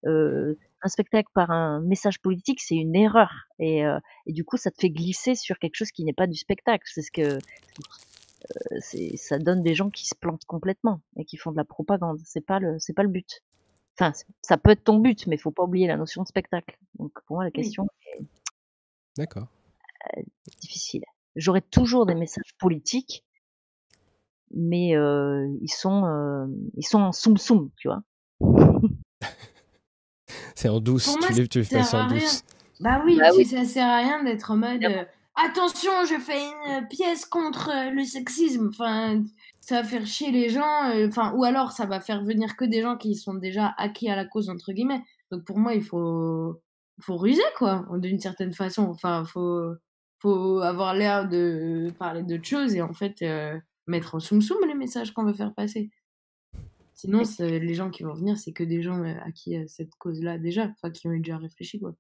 euh, 0.06 0.58
un 0.86 0.90
spectacle 0.90 1.30
par 1.34 1.52
un 1.52 1.82
message 1.82 2.22
politique, 2.22 2.62
c'est 2.62 2.76
une 2.76 2.96
erreur. 2.96 3.32
Et, 3.60 3.86
euh, 3.86 4.00
et, 4.28 4.34
du 4.34 4.46
coup, 4.46 4.58
ça 4.58 4.72
te 4.72 4.80
fait 4.80 4.90
glisser 4.90 5.36
sur 5.36 5.58
quelque 5.58 5.76
chose 5.76 5.92
qui 5.92 6.04
n'est 6.06 6.14
pas 6.14 6.28
du 6.28 6.38
spectacle. 6.38 6.84
C'est 6.86 7.02
ce 7.02 7.12
que 7.12 7.40
euh, 7.40 9.16
ça 9.16 9.40
donne 9.40 9.64
des 9.64 9.74
gens 9.74 9.90
qui 9.90 10.06
se 10.06 10.16
plantent 10.16 10.46
complètement 10.46 11.02
et 11.18 11.26
qui 11.26 11.38
font 11.38 11.52
de 11.52 11.58
la 11.58 11.66
propagande. 11.66 12.20
C'est 12.24 12.46
pas 12.46 12.60
le, 12.60 12.78
c'est 12.80 12.94
pas 12.94 13.04
le 13.04 13.10
but. 13.10 13.42
Enfin, 13.98 14.14
ça 14.42 14.58
peut 14.58 14.72
être 14.72 14.84
ton 14.84 15.00
but, 15.00 15.26
mais 15.26 15.36
il 15.36 15.40
faut 15.40 15.52
pas 15.52 15.64
oublier 15.64 15.88
la 15.88 15.98
notion 15.98 16.22
de 16.22 16.28
spectacle. 16.28 16.78
Donc 17.00 17.14
pour 17.26 17.38
moi, 17.38 17.44
la 17.46 17.52
question 17.52 17.88
est 18.18 18.24
D'accord. 19.18 19.48
Euh, 20.18 20.22
difficile. 20.62 21.04
J'aurai 21.36 21.62
toujours 21.62 22.06
des 22.06 22.16
messages 22.16 22.54
politiques, 22.60 23.26
mais 24.52 24.96
euh, 24.96 25.48
ils 25.62 25.72
sont, 25.72 26.06
euh, 26.06 26.46
ils 26.76 26.86
sont 26.86 27.00
en 27.00 27.12
soum 27.12 27.38
soum, 27.38 27.72
tu 27.78 27.88
vois. 27.88 28.04
C'est 30.56 30.70
en 30.70 30.80
douce. 30.80 31.16
tu, 31.50 31.64
fais 31.64 31.84
ça 31.84 32.06
en 32.06 32.08
douce. 32.08 32.44
Bah 32.80 33.02
oui, 33.06 33.18
bah 33.18 33.32
ça 33.32 33.64
sert 33.64 33.88
à 33.88 33.98
rien 33.98 34.24
d'être 34.24 34.52
en 34.52 34.58
mode 34.58 34.84
euh, 34.84 35.04
attention, 35.36 35.92
je 36.10 36.20
fais 36.20 36.42
une 36.42 36.88
pièce 36.88 37.26
contre 37.26 37.70
euh, 37.70 37.90
le 37.92 38.04
sexisme. 38.04 38.68
Enfin, 38.70 39.24
ça 39.62 39.82
va 39.82 39.88
faire 39.88 40.06
chier 40.06 40.32
les 40.32 40.50
gens. 40.50 40.90
Euh, 40.90 41.08
enfin, 41.08 41.34
ou 41.36 41.44
alors 41.46 41.72
ça 41.72 41.86
va 41.86 42.00
faire 42.00 42.24
venir 42.24 42.56
que 42.58 42.66
des 42.66 42.82
gens 42.82 42.98
qui 42.98 43.16
sont 43.16 43.34
déjà 43.34 43.74
acquis 43.78 44.10
à 44.10 44.16
la 44.16 44.26
cause 44.26 44.50
entre 44.50 44.74
guillemets. 44.74 45.04
Donc 45.32 45.46
pour 45.46 45.58
moi, 45.58 45.74
il 45.74 45.84
faut 45.84 46.62
faut 47.02 47.18
ruser 47.18 47.42
quoi, 47.58 47.86
d'une 47.94 48.20
certaine 48.20 48.54
façon. 48.54 48.84
Enfin, 48.84 49.24
faut 49.26 49.74
faut 50.20 50.60
avoir 50.60 50.94
l'air 50.94 51.28
de 51.28 51.92
parler 51.98 52.24
d'autre 52.24 52.46
chose 52.46 52.76
et 52.76 52.82
en 52.82 52.94
fait 52.94 53.24
mettre 53.88 54.16
en 54.16 54.20
soum 54.20 54.42
soum 54.42 54.58
les 54.68 54.74
messages 54.74 55.14
qu'on 55.14 55.26
veut 55.26 55.34
faire 55.34 55.54
passer. 55.54 55.90
Sinon, 56.96 57.24
les 57.40 57.74
gens 57.74 57.90
qui 57.90 58.04
vont 58.04 58.14
venir, 58.14 58.38
c'est 58.38 58.54
que 58.54 58.64
des 58.64 58.82
gens 58.82 59.04
à 59.04 59.32
qui 59.34 59.56
cette 59.68 59.94
cause-là 59.96 60.38
déjà, 60.38 60.68
enfin 60.68 60.90
qui 60.92 61.08
ont 61.08 61.12
déjà 61.12 61.38
réfléchi 61.38 61.78
quoi. 61.78 61.94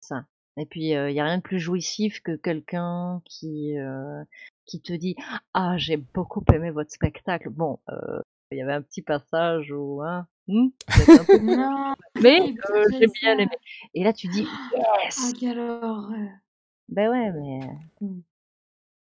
Ça. 0.00 0.24
Et 0.56 0.64
puis 0.64 0.80
il 0.80 1.12
y 1.12 1.20
a 1.20 1.24
rien 1.24 1.36
de 1.36 1.42
plus 1.42 1.60
jouissif 1.60 2.20
que 2.22 2.34
quelqu'un 2.34 3.20
qui 3.26 3.74
qui 4.64 4.80
te 4.80 4.94
dit 4.94 5.14
ah 5.52 5.76
j'ai 5.76 5.98
beaucoup 5.98 6.42
aimé 6.52 6.70
votre 6.70 6.90
spectacle. 6.90 7.50
Bon, 7.50 7.78
il 8.50 8.56
y 8.58 8.62
avait 8.62 8.72
un 8.72 8.82
petit 8.82 9.02
passage 9.02 9.70
où 9.72 10.02
hein, 10.02 10.26
hmm, 10.46 10.68
mais 12.22 12.54
j'ai 12.98 13.06
bien 13.20 13.38
aimé. 13.38 13.58
Et 13.92 14.04
là 14.04 14.14
tu 14.14 14.28
dis 14.28 14.46
yes. 15.04 15.18
Ah 15.20 15.32
quelle 15.38 15.58
horreur. 15.58 16.30
Ben 16.88 17.10
ouais 17.10 17.30
mais. 17.32 17.60
Mmh. 18.00 18.20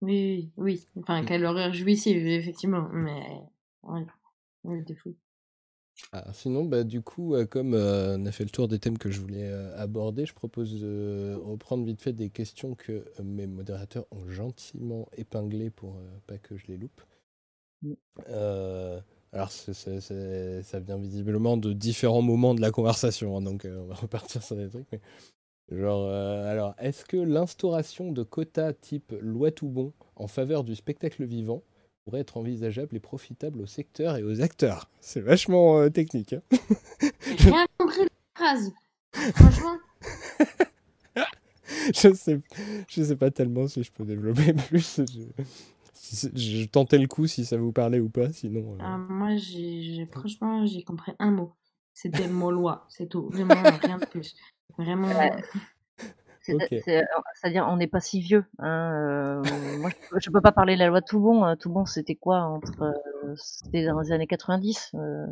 Oui 0.02 0.52
oui 0.58 0.88
enfin 1.00 1.24
mmh. 1.24 1.26
quelle 1.26 1.46
horreur 1.46 1.74
jouissive 1.74 2.28
effectivement 2.28 2.88
mais 2.92 3.42
ah, 6.14 6.26
sinon, 6.34 6.66
bah, 6.66 6.84
du 6.84 7.02
coup, 7.02 7.36
euh, 7.36 7.46
comme 7.46 7.74
euh, 7.74 8.18
on 8.18 8.26
a 8.26 8.32
fait 8.32 8.44
le 8.44 8.50
tour 8.50 8.68
des 8.68 8.80
thèmes 8.80 8.98
que 8.98 9.12
je 9.12 9.20
voulais 9.20 9.48
euh, 9.48 9.76
aborder, 9.78 10.26
je 10.26 10.34
propose 10.34 10.82
de 10.82 11.38
reprendre 11.44 11.86
vite 11.86 12.02
fait 12.02 12.14
des 12.14 12.30
questions 12.30 12.76
que 12.76 13.06
mes 13.24 13.48
modérateurs 13.48 14.06
ont 14.12 14.28
gentiment 14.30 15.08
épinglées 15.16 15.70
pour 15.70 16.02
pas 16.28 16.38
que 16.38 16.58
je 16.58 16.68
les 16.68 16.78
loupe. 16.78 17.02
Mm. 17.84 17.94
alors, 19.32 19.52
ça 19.52 20.80
vient 20.80 20.98
visiblement 20.98 21.58
de 21.58 21.74
différents 21.74 22.22
moments 22.22 22.54
de 22.54 22.62
la 22.62 22.72
conversation, 22.72 23.38
hein, 23.38 23.42
donc 23.42 23.66
on 23.66 23.86
va 23.86 23.96
repartir 23.96 24.44
sur 24.44 24.56
des 24.56 24.70
trucs. 24.70 24.88
Mais... 24.92 25.02
Genre, 25.72 26.10
alors, 26.10 26.76
est-ce 26.80 27.06
que 27.06 27.16
l'instauration 27.16 28.12
de 28.12 28.24
quotas 28.24 28.74
type 28.74 29.16
loi 29.22 29.52
tout 29.52 29.70
bon 29.70 29.94
en 30.18 30.28
faveur 30.28 30.66
du 30.66 30.76
spectacle 30.76 31.24
vivant 31.24 31.64
pourrait 32.04 32.22
être 32.22 32.38
envisageable 32.38 32.96
et 32.96 33.00
profitable 33.00 33.62
au 33.62 33.66
secteur 33.66 34.18
et 34.18 34.24
aux 34.24 34.42
acteurs. 34.42 34.90
C'est 35.00 35.22
vachement 35.22 35.80
euh, 35.80 35.90
technique. 35.90 36.34
Hein. 36.34 36.42
J'ai 37.38 37.50
rien 37.50 37.66
compris 37.78 38.02
de 38.02 38.10
la 38.10 38.10
phrase. 38.36 38.72
Franchement. 39.36 39.78
je 41.94 42.14
sais, 42.14 42.40
je 42.88 43.04
sais 43.04 43.16
pas 43.16 43.32
tellement 43.32 43.68
si 43.68 43.84
je 43.84 43.92
peux 43.92 44.06
développer 44.06 44.54
plus. 44.70 45.02
Je, 46.12 46.28
je 46.34 46.66
tentais 46.66 46.98
le 46.98 47.08
coup 47.08 47.28
si 47.28 47.46
ça 47.46 47.58
vous 47.58 47.72
parlait 47.72 48.00
ou 48.00 48.10
pas, 48.10 48.32
sinon. 48.32 48.74
Euh. 48.74 48.78
Ah, 48.82 48.98
moi, 48.98 49.36
j'ai, 49.38 50.08
franchement, 50.12 50.66
j'ai 50.66 50.84
compris 50.84 51.14
un 51.20 51.32
mot. 51.32 51.54
C'était 51.94 52.28
le 52.28 52.34
mot 52.34 52.52
loi, 52.52 52.86
c'est 52.90 53.08
tout. 53.08 53.30
Vraiment, 53.30 53.62
rien 53.82 53.98
de 53.98 54.06
plus. 54.06 54.36
Vraiment. 54.78 55.10
C'est-à-dire, 56.42 57.68
on 57.70 57.78
n'est 57.78 57.88
pas 57.88 58.00
si 58.00 58.20
vieux. 58.20 58.46
Hein, 58.60 59.42
euh, 59.46 59.78
moi, 59.80 59.90
je 60.18 60.30
ne 60.30 60.34
peux 60.34 60.42
pas 60.42 60.52
parler 60.52 60.74
de 60.74 60.80
la 60.80 60.88
loi 60.88 61.02
Toubon. 61.02 61.44
Hein. 61.44 61.56
Toubon, 61.56 61.86
c'était 61.86 62.16
quoi 62.16 62.42
entre 62.42 62.82
euh, 62.82 63.36
C'était 63.36 63.86
dans 63.86 64.00
les 64.00 64.12
années 64.12 64.28
90. 64.28 64.92
Euh, 64.96 65.28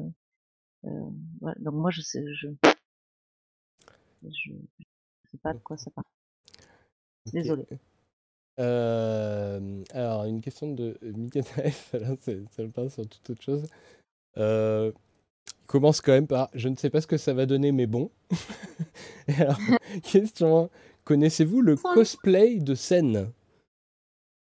donc 0.83 1.73
moi, 1.73 1.91
je 1.91 2.01
sais, 2.01 2.23
je, 2.33 2.47
je, 4.23 4.51
sais 5.31 5.37
pas 5.41 5.53
de 5.53 5.59
quoi 5.59 5.77
ça 5.77 5.91
parle. 5.91 6.05
Désolé. 7.33 7.65
alors, 8.57 10.25
une 10.25 10.41
question 10.41 10.71
de 10.73 10.97
Mikanaef, 11.01 11.95
ça 12.51 12.63
me 12.63 12.71
parle 12.71 12.89
sur 12.89 13.07
toute 13.07 13.29
autre 13.31 13.41
chose. 13.41 13.67
Euh, 14.37 14.91
commence 15.67 16.01
quand 16.01 16.11
même 16.11 16.27
par 16.27 16.49
Je 16.53 16.69
ne 16.69 16.75
sais 16.75 16.89
pas 16.89 17.01
ce 17.01 17.07
que 17.07 17.17
ça 17.17 17.33
va 17.33 17.45
donner, 17.45 17.71
mais 17.71 17.87
bon. 17.87 18.11
alors, 19.37 19.59
question 20.03 20.69
Connaissez-vous 21.09 21.61
le 21.61 21.75
cosplay 21.75 22.59
de 22.59 22.75
scène? 22.75 23.33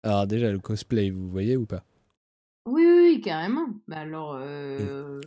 Alors 0.03 0.27
déjà, 0.27 0.51
le 0.51 0.59
cosplay, 0.59 1.11
vous 1.11 1.29
voyez 1.29 1.55
ou 1.55 1.65
pas? 1.65 1.85
Oui, 2.65 3.21
carrément. 3.23 3.69
Bah 3.87 3.99
alors, 3.99 4.33
euh... 4.35 5.21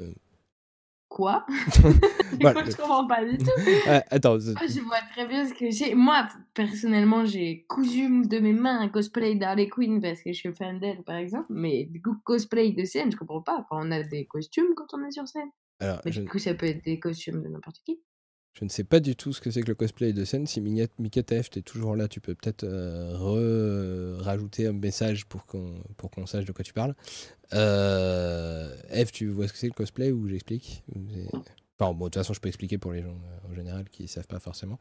Euh. 0.00 0.12
Quoi? 1.08 1.46
Voilà. 2.40 2.64
Je 2.68 2.76
comprends 2.76 3.06
pas 3.06 3.24
du 3.24 3.38
tout. 3.38 3.44
Ah, 3.86 4.02
attends, 4.10 4.38
Ah, 4.56 4.66
je 4.66 4.80
vois 4.80 5.00
très 5.12 5.28
bien 5.28 5.46
ce 5.46 5.54
que 5.54 5.70
c'est. 5.70 5.94
Moi, 5.94 6.26
personnellement, 6.52 7.26
j'ai 7.26 7.64
cousu 7.68 8.26
de 8.26 8.40
mes 8.40 8.52
mains 8.52 8.80
un 8.80 8.88
cosplay 8.88 9.36
d'Harley 9.36 9.68
Quinn 9.68 10.00
parce 10.00 10.20
que 10.20 10.32
je 10.32 10.38
suis 10.38 10.52
fan 10.52 10.80
d'elle, 10.80 11.04
par 11.04 11.14
exemple. 11.14 11.46
Mais 11.50 11.84
du 11.84 12.02
coup, 12.02 12.16
cosplay 12.24 12.72
de 12.72 12.84
scène, 12.84 13.12
je 13.12 13.16
comprends 13.16 13.42
pas. 13.42 13.54
Enfin, 13.60 13.86
on 13.86 13.92
a 13.92 14.02
des 14.02 14.26
costumes 14.26 14.74
quand 14.74 14.92
on 14.94 15.06
est 15.06 15.12
sur 15.12 15.28
scène. 15.28 15.50
alors, 15.78 16.00
Mais 16.04 16.10
je, 16.10 16.22
du 16.22 16.28
coup, 16.28 16.40
ça 16.40 16.54
peut 16.54 16.66
être 16.66 16.84
des 16.84 16.98
costumes 16.98 17.40
de 17.40 17.46
n'importe 17.46 17.76
qui. 17.86 18.00
Je 18.54 18.64
ne 18.64 18.68
sais 18.68 18.84
pas 18.84 19.00
du 19.00 19.16
tout 19.16 19.32
ce 19.32 19.40
que 19.40 19.50
c'est 19.50 19.62
que 19.62 19.68
le 19.68 19.74
cosplay 19.74 20.12
de 20.12 20.24
scène. 20.24 20.46
Si 20.46 20.60
Mika 20.60 21.22
TF, 21.22 21.50
t'es 21.50 21.62
toujours 21.62 21.96
là, 21.96 22.06
tu 22.08 22.20
peux 22.20 22.34
peut-être 22.34 22.64
euh, 22.64 24.16
rajouter 24.20 24.66
un 24.66 24.72
message 24.72 25.24
pour 25.26 25.46
qu'on 25.46 25.74
pour 25.96 26.10
qu'on 26.10 26.26
sache 26.26 26.44
de 26.44 26.52
quoi 26.52 26.62
tu 26.64 26.72
parles. 26.72 26.94
Euh, 27.54 28.74
Eve, 28.90 29.10
tu 29.10 29.28
vois 29.28 29.48
ce 29.48 29.52
que 29.52 29.58
c'est 29.58 29.66
le 29.68 29.72
cosplay 29.72 30.10
ou 30.12 30.28
j'explique? 30.28 30.84
Enfin, 31.78 31.92
bon, 31.94 32.04
de 32.04 32.10
toute 32.10 32.14
façon, 32.16 32.34
je 32.34 32.40
peux 32.40 32.48
expliquer 32.48 32.78
pour 32.78 32.92
les 32.92 33.02
gens 33.02 33.08
euh, 33.10 33.50
en 33.50 33.54
général 33.54 33.88
qui 33.88 34.02
ne 34.02 34.08
savent 34.08 34.26
pas 34.26 34.38
forcément. 34.38 34.78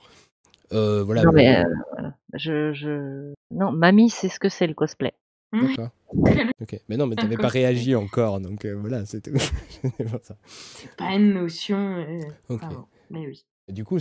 Euh, 0.73 1.03
voilà. 1.03 1.23
Non, 1.23 1.31
mais 1.33 1.57
euh, 1.57 1.63
voilà. 1.93 2.15
Je, 2.33 2.73
je... 2.73 3.33
Non, 3.51 3.71
mamie, 3.71 4.09
c'est 4.09 4.29
ce 4.29 4.39
que 4.39 4.49
c'est 4.49 4.67
le 4.67 4.73
cosplay. 4.73 5.13
D'accord. 5.53 5.89
Ok. 6.61 6.79
Mais 6.87 6.95
non, 6.95 7.07
mais 7.07 7.15
t'avais 7.17 7.35
pas 7.35 7.49
réagi 7.49 7.93
encore, 7.95 8.39
donc 8.39 8.63
euh, 8.63 8.73
voilà, 8.73 9.05
c'est 9.05 9.19
tout. 9.21 9.37
C'est 10.23 10.95
pas 10.95 11.11
une 11.13 11.33
notion. 11.33 11.77
euh, 11.97 12.21
Ok. 12.47 12.61
Mais 13.09 13.27
oui. 13.27 13.45
Et 13.67 13.73
du 13.73 13.85
coup, 13.85 13.97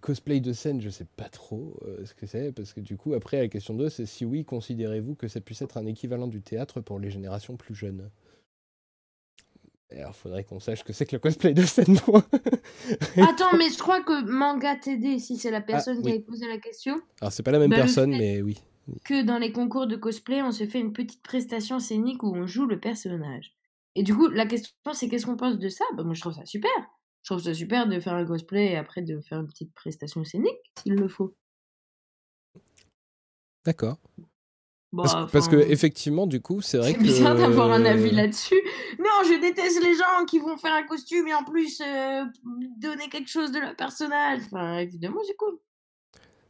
cosplay 0.00 0.40
de 0.40 0.52
scène, 0.52 0.80
je 0.80 0.88
sais 0.88 1.04
pas 1.16 1.28
trop 1.28 1.78
euh, 1.82 2.04
ce 2.06 2.14
que 2.14 2.26
c'est, 2.26 2.52
parce 2.52 2.72
que 2.72 2.80
du 2.80 2.96
coup, 2.96 3.14
après, 3.14 3.38
la 3.38 3.48
question 3.48 3.74
2, 3.74 3.88
c'est 3.88 4.06
si 4.06 4.24
oui, 4.24 4.44
considérez-vous 4.44 5.14
que 5.14 5.28
ça 5.28 5.40
puisse 5.40 5.62
être 5.62 5.76
un 5.76 5.86
équivalent 5.86 6.26
du 6.28 6.40
théâtre 6.42 6.80
pour 6.80 6.98
les 6.98 7.10
générations 7.10 7.56
plus 7.56 7.74
jeunes? 7.74 8.10
Alors, 9.90 10.14
faudrait 10.14 10.44
qu'on 10.44 10.60
sache 10.60 10.80
ce 10.80 10.84
que 10.84 10.92
c'est 10.92 11.04
que 11.04 11.16
le 11.16 11.20
cosplay 11.20 11.52
de 11.52 11.62
scène, 11.62 11.98
moi. 12.06 12.24
Attends, 13.16 13.56
mais 13.56 13.68
je 13.70 13.78
crois 13.78 14.02
que 14.02 14.22
Manga 14.30 14.76
TD, 14.76 15.18
si 15.18 15.36
c'est 15.36 15.50
la 15.50 15.60
personne 15.60 15.98
qui 16.00 16.04
oui. 16.06 16.12
avait 16.12 16.20
posé 16.20 16.46
la 16.46 16.58
question, 16.58 16.96
Alors, 17.20 17.32
c'est 17.32 17.42
pas 17.42 17.50
la 17.50 17.58
même 17.58 17.70
Bah, 17.70 17.76
personne, 17.76 18.10
mais 18.10 18.40
oui. 18.40 18.58
que 19.04 19.22
dans 19.22 19.38
les 19.38 19.52
concours 19.52 19.86
de 19.88 19.96
cosplay, 19.96 20.42
on 20.42 20.52
se 20.52 20.64
fait 20.66 20.78
une 20.80 20.92
petite 20.92 21.22
prestation 21.22 21.80
scénique 21.80 22.22
où 22.22 22.32
on 22.34 22.46
joue 22.46 22.66
le 22.66 22.78
personnage. 22.78 23.56
Et 23.96 24.04
du 24.04 24.14
coup, 24.14 24.28
la 24.28 24.46
question, 24.46 24.72
c'est 24.92 25.08
qu'est-ce 25.08 25.26
qu'on 25.26 25.36
pense 25.36 25.58
de 25.58 25.68
ça? 25.68 25.84
Bah, 25.96 26.04
Moi, 26.04 26.14
je 26.14 26.20
trouve 26.20 26.34
ça 26.34 26.44
super. 26.44 26.70
Je 27.22 27.30
trouve 27.34 27.42
ça 27.42 27.54
super 27.54 27.86
de 27.86 28.00
faire 28.00 28.14
un 28.14 28.24
cosplay 28.24 28.72
et 28.72 28.76
après 28.76 29.02
de 29.02 29.20
faire 29.20 29.40
une 29.40 29.46
petite 29.46 29.74
prestation 29.74 30.24
scénique, 30.24 30.72
s'il 30.82 30.94
le 30.94 31.08
faut. 31.08 31.34
D'accord. 33.64 33.98
Parce, 34.96 35.30
parce 35.30 35.48
que, 35.48 35.56
enfin, 35.56 35.68
effectivement, 35.68 36.26
du 36.26 36.40
coup, 36.40 36.60
c'est 36.62 36.78
vrai 36.78 36.88
C'est 36.88 36.98
que. 36.98 37.02
bizarre 37.02 37.36
d'avoir 37.36 37.70
un 37.70 37.84
avis 37.84 38.10
là-dessus. 38.10 38.60
Non, 38.98 39.22
je 39.24 39.40
déteste 39.40 39.80
les 39.84 39.94
gens 39.94 40.24
qui 40.26 40.40
vont 40.40 40.56
faire 40.56 40.74
un 40.74 40.82
costume 40.82 41.28
et 41.28 41.34
en 41.34 41.44
plus 41.44 41.80
euh, 41.80 42.24
donner 42.78 43.08
quelque 43.08 43.28
chose 43.28 43.52
de 43.52 43.60
leur 43.60 43.76
personnage. 43.76 44.40
Enfin, 44.46 44.78
évidemment, 44.78 45.20
c'est 45.24 45.36
cool. 45.36 45.58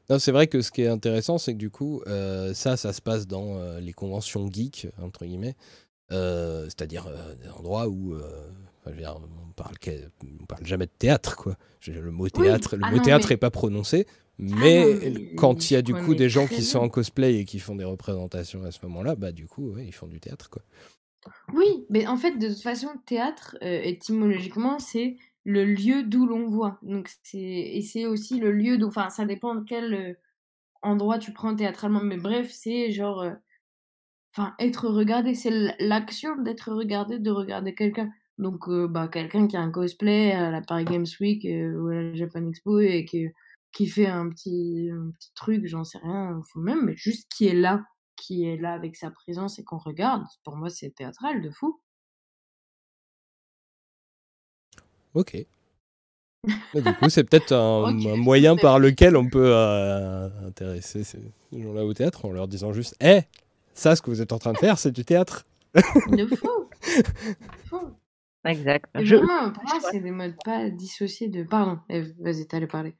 Non, 0.09 0.19
c'est 0.19 0.33
vrai 0.33 0.47
que 0.47 0.63
ce 0.63 0.71
qui 0.71 0.83
est 0.83 0.89
intéressant, 0.89 1.37
c'est 1.37 1.53
que 1.53 1.59
du 1.59 1.69
coup, 1.71 2.01
euh, 2.07 2.55
ça, 2.55 2.79
ça 2.79 2.95
se 2.95 3.03
passe 3.03 3.27
dans 3.27 3.57
euh, 3.59 3.79
les 3.79 3.93
conventions 3.93 4.51
geeks, 4.51 4.87
entre 5.03 5.27
guillemets, 5.27 5.57
c'est-à-dire 6.11 7.07
des 7.43 7.49
endroits 7.51 7.89
où 7.89 8.15
enfin, 8.81 8.91
je 8.91 8.95
veux 8.97 9.01
dire, 9.03 9.17
on 9.17 9.53
parle, 9.53 9.75
on 10.41 10.47
parle 10.47 10.67
jamais 10.67 10.87
de 10.87 10.93
théâtre, 10.99 11.37
quoi. 11.37 11.57
Je 11.81 11.91
veux 11.91 11.97
dire, 11.97 12.05
le 12.05 12.11
mot 12.11 12.29
théâtre, 12.29 12.77
le 12.77 12.83
Ah 12.85 12.91
mot 12.91 12.97
non, 12.97 13.03
théâtre 13.03 13.27
mais- 13.29 13.35
est 13.35 13.39
pas 13.39 13.51
prononcé, 13.51 14.07
non, 14.39 14.57
mais 14.57 15.35
quand 15.37 15.71
il 15.71 15.75
y 15.75 15.77
a 15.77 15.83
du 15.83 15.93
coup 15.95 16.15
des 16.15 16.29
gens 16.31 16.47
qui 16.47 16.63
sont 16.63 16.79
en 16.79 16.89
cosplay 16.89 17.37
et 17.41 17.45
qui 17.45 17.59
font 17.59 17.75
des 17.77 17.85
représentations 17.85 18.65
à 18.65 18.71
ce 18.71 18.85
moment-là, 18.87 19.15
bah 19.15 19.33
du 19.33 19.47
coup, 19.47 19.71
ouais, 19.73 19.85
ils 19.87 19.93
font 19.95 20.07
du 20.07 20.19
théâtre, 20.21 20.49
quoi. 20.51 20.63
Oui, 21.53 21.85
mais 21.91 22.07
en 22.07 22.17
fait, 22.17 22.39
de 22.39 22.49
toute 22.49 22.63
façon, 22.63 22.89
théâtre, 23.05 23.57
euh, 23.63 23.81
étymologiquement, 23.83 24.79
c'est 24.79 25.17
le 25.45 25.65
lieu 25.67 26.03
d'où 26.03 26.27
l'on 26.27 26.49
voit. 26.49 26.79
Donc, 26.83 27.11
c'est 27.23 27.39
et 27.39 27.83
c'est 27.83 28.07
aussi 28.07 28.41
le 28.41 28.51
lieu 28.53 28.79
d'où. 28.79 28.87
Enfin, 28.89 29.11
ça 29.11 29.27
dépend 29.27 29.55
de 29.55 29.65
quel 29.67 29.93
euh, 29.95 30.15
endroit 30.81 31.19
tu 31.19 31.33
prends 31.35 31.55
théâtralement. 31.55 32.01
Mais 32.03 32.17
bref, 32.17 32.51
c'est 32.51 32.91
genre. 32.93 33.21
euh, 33.21 33.33
Enfin, 34.33 34.55
être 34.61 34.89
regardé, 34.89 35.35
c'est 35.35 35.51
l'action 35.81 36.37
d'être 36.41 36.73
regardé, 36.73 37.19
de 37.19 37.31
regarder 37.33 37.75
quelqu'un. 37.75 38.11
Donc, 38.41 38.69
euh, 38.69 38.89
bah, 38.89 39.07
quelqu'un 39.07 39.47
qui 39.47 39.57
a 39.59 39.61
un 39.61 39.71
cosplay 39.71 40.33
à 40.33 40.51
la 40.51 40.63
Paris 40.63 40.87
Games 40.87 41.07
Week 41.21 41.45
euh, 41.45 41.79
ou 41.79 41.89
à 41.89 41.95
la 41.95 42.15
Japan 42.15 42.49
Expo 42.49 42.81
et 42.81 43.05
qui, 43.05 43.29
qui 43.71 43.87
fait 43.87 44.07
un 44.07 44.31
petit, 44.31 44.89
un 44.91 45.11
petit 45.11 45.31
truc, 45.35 45.67
j'en 45.67 45.85
sais 45.85 45.99
rien, 45.99 46.39
enfin, 46.39 46.61
même, 46.61 46.87
mais 46.87 46.97
juste 46.97 47.31
qui 47.31 47.49
est 47.49 47.55
là, 47.55 47.85
qui 48.17 48.47
est 48.47 48.57
là 48.57 48.73
avec 48.73 48.97
sa 48.97 49.11
présence 49.11 49.59
et 49.59 49.65
qu'on 49.65 49.77
regarde, 49.77 50.25
pour 50.43 50.57
moi, 50.57 50.71
c'est 50.71 50.89
théâtral 50.89 51.43
de 51.43 51.51
fou. 51.51 51.83
Ok. 55.13 55.45
Mais 56.75 56.81
du 56.81 56.95
coup, 56.95 57.11
c'est 57.11 57.25
peut-être 57.25 57.53
un, 57.53 57.93
moyen 58.17 58.57
par 58.63 58.79
lequel 58.79 59.19
on 59.19 59.29
peut 59.29 59.53
euh, 59.55 60.31
intéresser 60.47 61.05
ces 61.05 61.21
gens-là 61.53 61.85
au 61.85 61.93
théâtre 61.93 62.25
en 62.25 62.33
leur 62.33 62.49
disant 62.49 62.73
juste 62.73 62.97
Hé, 63.03 63.25
ça, 63.75 63.97
ce 63.97 64.01
que 64.01 64.11
vous 64.11 64.23
êtes 64.23 64.33
en 64.33 64.39
train 64.39 64.55
de 64.55 64.59
faire, 64.59 64.79
c'est 64.79 64.93
du 64.93 65.05
théâtre. 65.05 65.45
De 65.75 66.27
fou. 66.27 66.49
De 66.97 67.69
fou. 67.69 68.00
Exact. 68.45 68.87
Je, 68.95 69.17
pour 69.17 69.27
moi, 69.27 69.81
c'est 69.91 70.01
des 70.01 70.11
modes 70.11 70.37
pas 70.45 70.71
dissociés 70.71 71.29
de. 71.29 71.43
Pardon, 71.45 71.79
Eve, 71.89 72.13
vas-y, 72.19 72.47
t'allais 72.47 72.67
parler. 72.67 72.95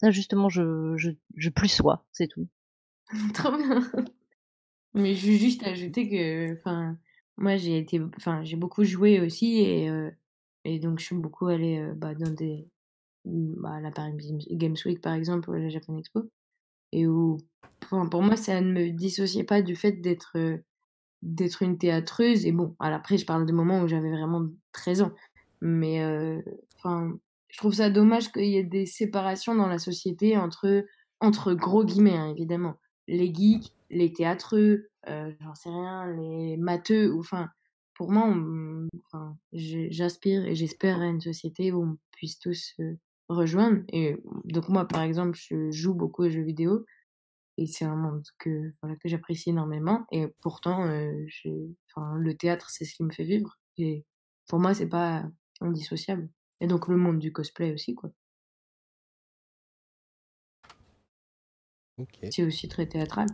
ça, 0.00 0.10
justement, 0.10 0.48
je, 0.48 0.94
je, 0.96 1.10
je 1.36 1.50
plus 1.50 1.68
sois, 1.68 2.04
c'est 2.12 2.26
tout. 2.28 2.48
Trop 3.34 3.56
bien. 3.56 3.80
Mais 4.94 5.14
je 5.14 5.30
veux 5.30 5.36
juste 5.38 5.62
ajouter 5.64 6.08
que, 6.08 6.54
enfin, 6.58 6.98
moi 7.36 7.56
j'ai 7.56 7.78
été, 7.78 8.00
enfin, 8.16 8.42
j'ai 8.42 8.56
beaucoup 8.56 8.82
joué 8.84 9.20
aussi 9.20 9.60
et, 9.60 9.88
euh, 9.88 10.10
et 10.64 10.80
donc 10.80 10.98
je 10.98 11.04
suis 11.06 11.16
beaucoup 11.16 11.46
allée 11.46 11.78
euh, 11.78 11.94
bah, 11.94 12.14
dans 12.14 12.32
des, 12.32 12.68
bah, 13.24 13.80
la 13.80 13.92
Paris 13.92 14.14
Games- 14.50 14.74
Week 14.84 15.00
par 15.00 15.14
exemple 15.14 15.48
ou 15.50 15.52
la 15.52 15.68
Japan 15.68 15.96
Expo 15.96 16.28
et 16.92 17.06
où, 17.06 17.38
enfin, 17.84 18.06
pour 18.08 18.22
moi 18.22 18.34
ça 18.36 18.60
ne 18.60 18.72
me 18.72 18.90
dissociait 18.90 19.44
pas 19.44 19.62
du 19.62 19.76
fait 19.76 19.92
d'être, 19.92 20.32
euh, 20.36 20.58
d'être 21.22 21.62
une 21.62 21.78
théâtreuse 21.78 22.46
et 22.46 22.52
bon, 22.52 22.74
après 22.80 23.18
je 23.18 23.26
parle 23.26 23.46
des 23.46 23.52
moments 23.52 23.80
où 23.82 23.88
j'avais 23.88 24.10
vraiment 24.10 24.46
13 24.72 25.02
ans, 25.02 25.12
mais 25.60 26.02
euh, 26.02 26.40
enfin, 26.76 27.12
je 27.48 27.58
trouve 27.58 27.74
ça 27.74 27.90
dommage 27.90 28.32
qu'il 28.32 28.46
y 28.46 28.56
ait 28.56 28.64
des 28.64 28.86
séparations 28.86 29.54
dans 29.54 29.66
la 29.66 29.78
société 29.78 30.36
entre, 30.36 30.84
entre 31.20 31.54
gros 31.54 31.84
guillemets 31.84 32.16
hein, 32.16 32.30
évidemment 32.30 32.76
les 33.10 33.34
geeks, 33.34 33.72
les 33.90 34.12
théâtreux, 34.12 34.88
euh, 35.08 35.32
j'en 35.40 35.54
sais 35.54 35.68
rien, 35.70 36.06
les 36.06 36.56
matheux, 36.56 37.12
ou 37.12 37.20
enfin, 37.20 37.50
pour 37.94 38.10
moi, 38.10 38.34
j'aspire 39.52 40.46
et 40.46 40.54
j'espère 40.54 41.00
à 41.00 41.06
une 41.06 41.20
société 41.20 41.72
où 41.72 41.82
on 41.82 41.98
puisse 42.12 42.38
tous 42.38 42.74
se 42.76 42.96
rejoindre. 43.28 43.82
Et 43.92 44.16
donc 44.44 44.68
moi, 44.68 44.86
par 44.86 45.02
exemple, 45.02 45.38
je 45.38 45.70
joue 45.70 45.94
beaucoup 45.94 46.24
aux 46.24 46.30
jeux 46.30 46.42
vidéo 46.42 46.86
et 47.60 47.66
c'est 47.66 47.84
un 47.84 47.94
monde 47.94 48.24
que 48.38 48.72
voilà 48.82 48.96
que 48.96 49.08
j'apprécie 49.08 49.50
énormément. 49.50 50.06
Et 50.10 50.26
pourtant, 50.40 50.86
euh, 50.86 51.26
enfin, 51.90 52.16
le 52.16 52.34
théâtre, 52.34 52.70
c'est 52.70 52.86
ce 52.86 52.94
qui 52.94 53.04
me 53.04 53.12
fait 53.12 53.24
vivre. 53.24 53.58
Et 53.76 54.06
pour 54.48 54.58
moi, 54.58 54.72
c'est 54.72 54.88
pas 54.88 55.24
indissociable. 55.60 56.30
Et 56.60 56.66
donc 56.66 56.88
le 56.88 56.96
monde 56.96 57.18
du 57.18 57.32
cosplay 57.32 57.72
aussi, 57.72 57.94
quoi. 57.94 58.10
C'est 62.30 62.44
aussi 62.44 62.66
très 62.66 62.86
théâtral. 62.86 63.26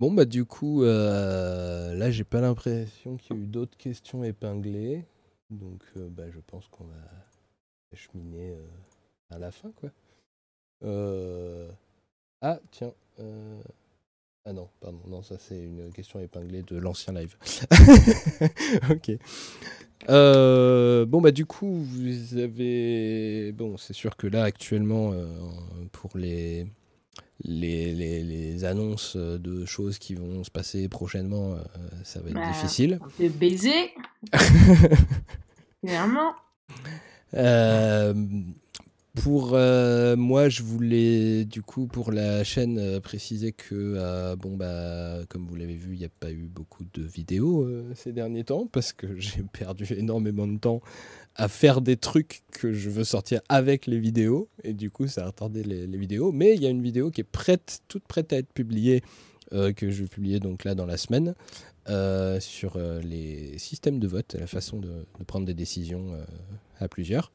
Bon, 0.00 0.12
bah, 0.12 0.24
du 0.24 0.44
coup, 0.44 0.82
euh, 0.82 1.94
là, 1.94 2.10
j'ai 2.10 2.24
pas 2.24 2.40
l'impression 2.40 3.16
qu'il 3.16 3.36
y 3.36 3.38
a 3.38 3.42
eu 3.42 3.46
d'autres 3.46 3.76
questions 3.76 4.24
épinglées. 4.24 5.04
Donc, 5.50 5.84
euh, 5.96 6.08
bah, 6.08 6.28
je 6.30 6.40
pense 6.40 6.66
qu'on 6.66 6.84
va 6.84 6.96
cheminer 7.94 8.56
à 9.30 9.38
la 9.38 9.52
fin, 9.52 9.70
quoi. 9.70 9.92
Euh, 10.82 11.70
Ah, 12.42 12.60
tiens. 12.70 12.92
euh, 13.20 13.60
Ah 14.44 14.52
non, 14.52 14.68
pardon, 14.80 15.00
non, 15.08 15.22
ça 15.22 15.36
c'est 15.38 15.58
une 15.62 15.92
question 15.92 16.20
épinglée 16.20 16.62
de 16.62 16.76
l'ancien 16.78 17.12
live. 17.12 17.36
ok. 18.90 19.12
Euh, 20.08 21.04
bon, 21.06 21.20
bah, 21.20 21.32
du 21.32 21.44
coup, 21.44 21.72
vous 21.84 22.36
avez. 22.38 23.52
Bon, 23.52 23.76
c'est 23.76 23.92
sûr 23.94 24.16
que 24.16 24.26
là, 24.26 24.44
actuellement, 24.44 25.12
euh, 25.12 25.26
pour 25.92 26.16
les 26.16 26.66
les, 27.44 27.92
les, 27.94 28.22
les 28.24 28.64
annonces 28.64 29.16
de 29.16 29.64
choses 29.64 29.98
qui 29.98 30.14
vont 30.14 30.42
se 30.44 30.50
passer 30.50 30.88
prochainement, 30.88 31.54
euh, 31.54 31.58
ça 32.04 32.20
va 32.20 32.30
être 32.30 32.34
Bah, 32.36 32.46
difficile. 32.48 33.00
De 33.20 33.28
baiser, 33.28 33.92
clairement. 35.84 36.32
Euh, 37.34 38.14
pour 39.22 39.54
euh, 39.54 40.16
moi, 40.16 40.48
je 40.48 40.62
voulais 40.62 41.44
du 41.44 41.62
coup 41.62 41.86
pour 41.86 42.12
la 42.12 42.44
chaîne 42.44 42.78
euh, 42.78 43.00
préciser 43.00 43.52
que 43.52 43.74
euh, 43.74 44.36
bon 44.36 44.56
bah 44.56 45.20
comme 45.28 45.46
vous 45.46 45.56
l'avez 45.56 45.76
vu, 45.76 45.94
il 45.94 45.98
n'y 45.98 46.04
a 46.04 46.10
pas 46.10 46.30
eu 46.30 46.48
beaucoup 46.48 46.84
de 46.94 47.02
vidéos 47.02 47.68
ces 47.94 48.12
derniers 48.12 48.44
temps 48.44 48.66
parce 48.66 48.92
que 48.92 49.16
j'ai 49.18 49.42
perdu 49.42 49.86
énormément 49.90 50.46
de 50.46 50.58
temps 50.58 50.80
à 51.36 51.48
faire 51.48 51.80
des 51.80 51.96
trucs 51.96 52.42
que 52.50 52.72
je 52.72 52.90
veux 52.90 53.04
sortir 53.04 53.40
avec 53.48 53.86
les 53.86 53.98
vidéos 53.98 54.48
et 54.64 54.72
du 54.72 54.90
coup 54.90 55.06
ça 55.06 55.24
a 55.24 55.26
retardé 55.26 55.62
les, 55.62 55.86
vidéos. 55.98 56.32
Mais 56.32 56.54
il 56.54 56.62
y 56.62 56.66
a 56.66 56.70
une 56.70 56.82
vidéo 56.82 57.10
qui 57.10 57.20
est 57.20 57.24
prête, 57.24 57.80
toute 57.88 58.04
prête 58.04 58.32
à 58.32 58.38
être 58.38 58.52
publiée 58.52 59.02
que 59.50 59.90
je 59.90 60.02
vais 60.02 60.08
publier 60.08 60.40
donc 60.40 60.64
là 60.64 60.74
dans 60.74 60.86
la 60.86 60.96
semaine. 60.96 61.34
sur 62.40 62.78
les 63.02 63.56
systèmes 63.58 63.98
de 63.98 64.06
vote, 64.06 64.36
la 64.38 64.46
façon 64.46 64.78
de, 64.78 65.06
prendre 65.26 65.46
des 65.46 65.54
décisions 65.54 66.12
à 66.80 66.88
plusieurs. 66.88 67.30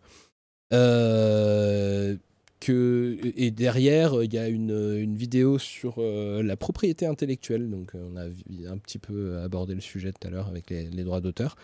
Que, 2.60 3.18
et 3.36 3.52
derrière, 3.52 4.24
il 4.24 4.34
y 4.34 4.38
a 4.38 4.48
une, 4.48 5.16
vidéo 5.16 5.60
sur 5.60 6.00
la 6.00 6.56
propriété 6.56 7.06
intellectuelle. 7.06 7.70
Donc, 7.70 7.92
on 7.94 8.16
a 8.16 8.26
un 8.26 8.78
petit 8.78 9.00
peu 9.00 9.40
abordé 9.40 9.76
le 9.76 9.82
sujet 9.82 10.12
tout 10.12 10.28
à 10.28 10.30
l'heure 10.32 10.48
avec 10.48 10.70
les 10.70 11.04
droits 11.04 11.22
d'auteur. 11.22 11.56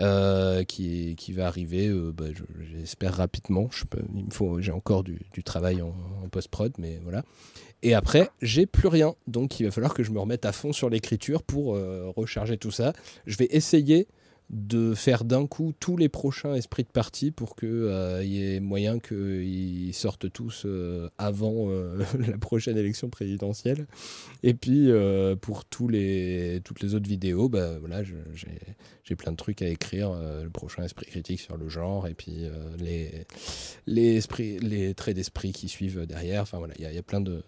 Euh, 0.00 0.62
qui, 0.62 1.16
qui, 1.16 1.32
va 1.32 1.48
arriver, 1.48 1.88
euh, 1.88 2.12
bah, 2.12 2.26
j'espère 2.72 3.14
rapidement. 3.14 3.68
Il 4.14 4.26
me 4.26 4.62
j'ai 4.62 4.70
encore 4.70 5.02
du, 5.02 5.18
travail 5.44 5.82
en, 5.82 5.92
post-prod, 6.30 6.72
mais 6.78 7.00
voilà. 7.02 7.24
Et 7.82 7.94
après, 7.94 8.30
j'ai 8.40 8.66
plus 8.66 8.86
rien, 8.86 9.16
donc 9.26 9.58
il 9.58 9.64
va 9.64 9.72
falloir 9.72 9.94
que 9.94 10.04
je 10.04 10.12
me 10.12 10.20
remette 10.20 10.44
à 10.44 10.52
fond 10.52 10.72
sur 10.72 10.88
l'écriture 10.88 11.42
pour 11.42 11.74
euh, 11.74 12.12
recharger 12.14 12.58
tout 12.58 12.70
ça. 12.70 12.92
Je 13.26 13.36
vais 13.38 13.48
essayer 13.50 14.06
de 14.50 14.94
faire 14.94 15.24
d'un 15.24 15.46
coup 15.46 15.74
tous 15.78 15.96
les 15.96 16.08
prochains 16.08 16.54
esprits 16.54 16.84
de 16.84 16.88
parti 16.88 17.30
pour 17.30 17.54
qu'il 17.54 17.68
euh, 17.68 18.24
y 18.24 18.54
ait 18.54 18.60
moyen 18.60 18.98
qu'ils 18.98 19.92
sortent 19.92 20.32
tous 20.32 20.62
euh, 20.64 21.10
avant 21.18 21.70
euh, 21.70 21.98
la 22.18 22.38
prochaine 22.38 22.78
élection 22.78 23.10
présidentielle. 23.10 23.86
Et 24.42 24.54
puis 24.54 24.90
pour 25.40 25.64
tous 25.64 25.88
les, 25.88 26.60
toutes 26.64 26.80
les 26.80 26.94
autres 26.94 27.08
vidéos, 27.08 27.48
bah, 27.48 27.78
voilà, 27.78 28.02
j'ai 28.02 28.16
plein 29.16 29.32
de 29.32 29.36
trucs 29.36 29.62
à 29.62 29.68
écrire. 29.68 30.12
le 30.12 30.50
prochain 30.50 30.82
esprit 30.84 31.06
critique 31.06 31.40
sur 31.40 31.56
le 31.56 31.68
genre 31.68 32.06
et 32.06 32.14
puis 32.14 32.46
les, 32.78 33.26
les, 33.86 34.16
esprits, 34.16 34.58
les 34.58 34.94
traits 34.94 35.16
d'esprit 35.16 35.52
qui 35.52 35.68
suivent 35.68 36.06
derrière. 36.06 36.42
Enfin 36.42 36.58
voilà, 36.58 36.74
il 36.78 36.92
y, 36.92 36.98
a 36.98 37.02
plein 37.02 37.20
de, 37.20 37.42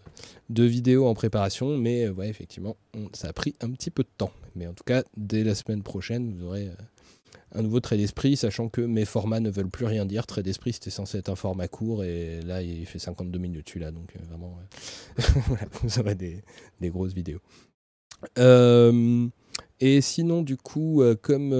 de 0.48 0.64
vidéos 0.64 1.06
en 1.06 1.14
préparation, 1.14 1.76
mais 1.76 2.08
ouais, 2.08 2.28
effectivement, 2.28 2.76
ça 3.12 3.28
a 3.28 3.32
pris 3.32 3.54
un 3.60 3.70
petit 3.70 3.90
peu 3.90 4.02
de 4.02 4.10
temps. 4.16 4.32
Mais 4.54 4.66
en 4.66 4.72
tout 4.72 4.84
cas, 4.84 5.04
dès 5.16 5.44
la 5.44 5.54
semaine 5.54 5.82
prochaine, 5.82 6.34
vous 6.34 6.46
aurez 6.46 6.70
un 7.52 7.62
nouveau 7.62 7.80
trait 7.80 7.96
d'esprit, 7.96 8.36
sachant 8.36 8.68
que 8.68 8.80
mes 8.80 9.04
formats 9.04 9.40
ne 9.40 9.50
veulent 9.50 9.70
plus 9.70 9.86
rien 9.86 10.06
dire. 10.06 10.26
Trait 10.26 10.42
d'esprit, 10.42 10.72
c'était 10.72 10.90
censé 10.90 11.18
être 11.18 11.28
un 11.28 11.36
format 11.36 11.68
court, 11.68 12.04
et 12.04 12.40
là, 12.42 12.62
il 12.62 12.86
fait 12.86 12.98
52 12.98 13.38
minutes 13.38 13.68
celui-là, 13.68 13.90
donc 13.90 14.14
euh, 14.16 14.24
vraiment, 14.28 14.58
vous 15.82 15.98
aurez 15.98 16.14
des, 16.14 16.42
grosses 16.82 17.12
vidéos. 17.12 17.40
Euh, 18.38 19.26
et 19.80 20.00
sinon, 20.00 20.42
du 20.42 20.56
coup, 20.56 21.02
euh, 21.02 21.14
comme 21.20 21.50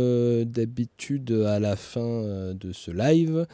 d'habitude, 0.44 1.31
à 1.47 1.59
la 1.59 1.77
fin 1.77 2.52
de 2.55 2.72
ce 2.72 2.90
live, 2.90 3.47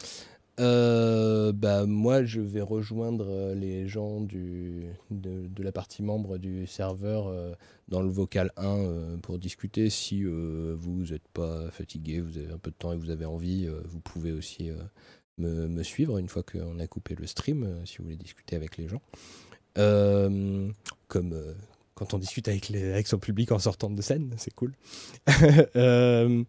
euh, 0.58 1.52
bah, 1.52 1.84
moi, 1.86 2.24
je 2.24 2.40
vais 2.40 2.62
rejoindre 2.62 3.26
euh, 3.28 3.54
les 3.54 3.88
gens 3.88 4.20
du, 4.20 4.86
de, 5.10 5.62
la 5.62 5.72
partie 5.72 6.02
membre 6.02 6.38
du 6.38 6.66
serveur 6.66 7.28
euh, 7.28 7.54
dans 7.88 8.00
le 8.00 8.08
vocal 8.08 8.52
1 8.56 9.18
pour 9.22 9.38
discuter. 9.38 9.90
Si 9.90 10.24
vous 10.24 11.06
n'êtes 11.10 11.28
pas 11.28 11.70
fatigué, 11.70 12.20
vous 12.20 12.38
avez 12.38 12.52
un 12.52 12.58
peu 12.58 12.70
de 12.70 12.76
temps 12.76 12.92
et 12.92 12.96
vous 12.96 13.10
avez 13.10 13.26
envie, 13.26 13.68
vous 13.84 14.00
pouvez 14.00 14.32
aussi 14.32 14.70
me, 15.38 15.68
me, 15.68 15.82
suivre 15.82 16.18
une 16.18 16.28
fois 16.28 16.42
qu'on 16.42 16.78
a 16.78 16.86
coupé 16.86 17.14
le 17.14 17.26
stream, 17.26 17.82
si 17.84 17.98
vous 17.98 18.04
voulez 18.04 18.16
discuter 18.16 18.56
avec 18.56 18.76
les 18.76 18.88
gens. 18.88 19.02
comme 21.08 21.34
quand 21.96 22.14
on 22.14 22.18
discute 22.18 22.46
avec, 22.46 23.06
son 23.08 23.18
public 23.18 23.50
en 23.50 23.58
sortant 23.58 23.90
de 23.90 24.00
scène, 24.00 24.32
c'est 24.36 24.54
cool. 24.54 24.74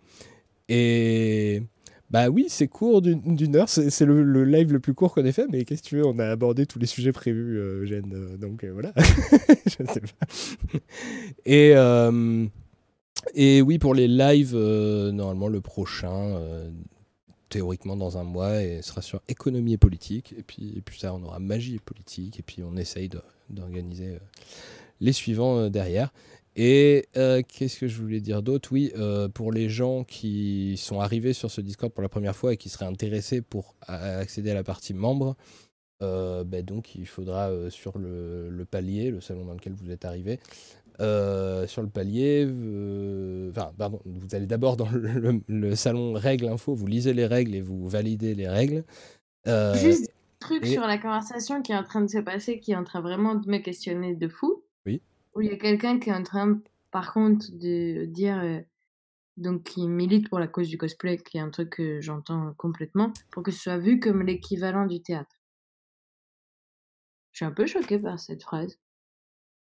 et 0.70 1.64
bah 2.10 2.30
oui, 2.30 2.46
c'est 2.48 2.68
court 2.68 3.02
d'une 3.02 3.56
heure. 3.56 3.68
C'est 3.68 4.06
le, 4.06 4.44
live 4.46 4.72
le 4.72 4.80
plus 4.80 4.94
court 4.94 5.14
qu'on 5.14 5.26
ait 5.26 5.32
fait, 5.34 5.48
mais 5.50 5.66
qu'est-ce 5.66 5.84
que 5.84 5.88
tu 5.88 5.98
veux 5.98 6.06
On 6.06 6.20
a 6.20 6.28
abordé 6.28 6.66
tous 6.66 6.80
les 6.80 6.86
sujets 6.86 7.12
prévus, 7.12 7.58
euh, 7.58 7.86
euh 7.92 8.38
donc 8.38 8.64
euh, 8.64 8.72
voilà. 8.72 8.94
Je 9.66 9.86
sais 9.86 10.02
pas. 10.02 10.80
Et, 11.46 11.74
euh, 11.76 12.46
et 13.34 13.62
oui, 13.62 13.78
pour 13.78 13.94
les 13.94 14.08
lives, 14.08 14.56
normalement 14.56 15.50
le 15.50 15.60
prochain, 15.60 16.40
théoriquement 17.50 17.98
dans 17.98 18.18
un 18.18 18.24
mois, 18.24 18.64
et 18.64 18.82
sera 18.82 19.02
sur 19.02 19.22
économie 19.28 19.74
et 19.74 19.78
politique. 19.78 20.34
Et 20.38 20.44
puis, 20.44 20.76
et 20.78 20.82
puis 20.82 21.00
ça, 21.00 21.14
on 21.14 21.22
aura 21.24 21.40
magie 21.40 21.76
et 21.76 21.80
politique. 21.80 22.40
Et 22.40 22.44
puis 22.44 22.64
on 22.64 22.78
essaye 22.78 23.10
d'organiser 23.50 24.18
les 25.00 25.14
suivants 25.14 25.70
derrière. 25.70 26.12
Et 26.60 27.08
euh, 27.16 27.44
qu'est-ce 27.48 27.80
que 27.80 27.88
je 27.88 28.02
voulais 28.02 28.20
dire 28.20 28.42
d'autre? 28.42 28.70
Oui, 28.72 28.92
euh, 28.98 29.30
pour 29.30 29.52
les 29.52 29.70
gens 29.70 30.04
qui 30.04 30.76
sont 30.78 31.00
arrivés 31.00 31.34
sur 31.34 31.52
ce 31.52 31.62
Discord 31.62 31.94
pour 31.94 32.02
la 32.02 32.10
première 32.10 32.36
fois 32.36 32.54
et 32.54 32.58
qui 32.58 32.70
seraient 32.70 32.88
intéressés 32.88 33.42
pour 33.44 33.76
accéder 33.88 34.50
à 34.50 34.56
la 34.56 34.64
partie 34.64 34.96
membre, 34.96 35.38
euh, 36.02 36.44
ben 36.44 36.66
donc 36.66 36.96
il 36.96 37.06
faudra 37.06 37.52
sur 37.70 38.00
le, 38.00 38.66
palier, 38.70 39.12
le 39.12 39.22
salon 39.22 39.46
dans 39.46 39.54
lequel 39.54 39.74
vous 39.74 39.92
êtes 39.92 40.04
arrivé, 40.04 40.40
sur 40.98 41.84
le 41.84 41.90
palier, 41.90 42.46
enfin, 43.52 43.72
pardon, 43.78 44.02
vous 44.06 44.36
allez 44.36 44.48
d'abord 44.48 44.78
dans 44.78 44.90
le, 44.90 45.76
salon 45.76 46.14
règles 46.14 46.48
info, 46.48 46.74
vous 46.74 46.88
lisez 46.88 47.14
les 47.14 47.28
règles 47.28 47.54
et 47.54 47.62
vous 47.62 47.88
validez 47.88 48.34
les 48.34 48.48
règles. 48.48 48.84
Juste 49.46 50.10
un 50.10 50.48
truc 50.48 50.66
sur 50.66 50.88
la 50.88 50.98
conversation 50.98 51.62
qui 51.62 51.72
est 51.72 51.78
en 51.78 51.84
train 51.84 52.02
de 52.02 52.10
se 52.10 52.18
passer, 52.18 52.60
qui 52.60 52.72
est 52.72 52.76
en 52.76 52.84
train 52.84 53.02
vraiment 53.02 53.36
de 53.36 53.48
me 53.48 53.60
questionner 53.60 54.16
de 54.16 54.28
fou. 54.28 54.64
Où 55.38 55.42
il 55.42 55.52
y 55.52 55.54
a 55.54 55.58
quelqu'un 55.58 56.00
qui 56.00 56.10
est 56.10 56.14
en 56.14 56.24
train, 56.24 56.60
par 56.90 57.14
contre, 57.14 57.46
de 57.52 58.06
dire, 58.06 58.40
euh, 58.40 58.60
donc 59.38 59.62
qui 59.66 59.88
milite 59.88 60.30
pour 60.30 60.40
la 60.40 60.48
cause 60.48 60.68
du 60.68 60.80
cosplay, 60.80 61.20
qui 61.20 61.38
est 61.38 61.42
un 61.42 61.52
truc 61.52 61.70
que 61.70 62.02
j'entends 62.02 62.56
complètement, 62.58 63.14
pour 63.30 63.44
que 63.44 63.52
ce 63.52 63.60
soit 63.60 63.78
vu 63.78 64.00
comme 64.00 64.24
l'équivalent 64.24 64.88
du 64.88 65.00
théâtre. 65.00 65.36
Je 67.34 67.38
suis 67.38 67.46
un 67.46 67.52
peu 67.52 67.68
choquée 67.68 68.00
par 68.00 68.18
cette 68.20 68.42
phrase. 68.42 68.80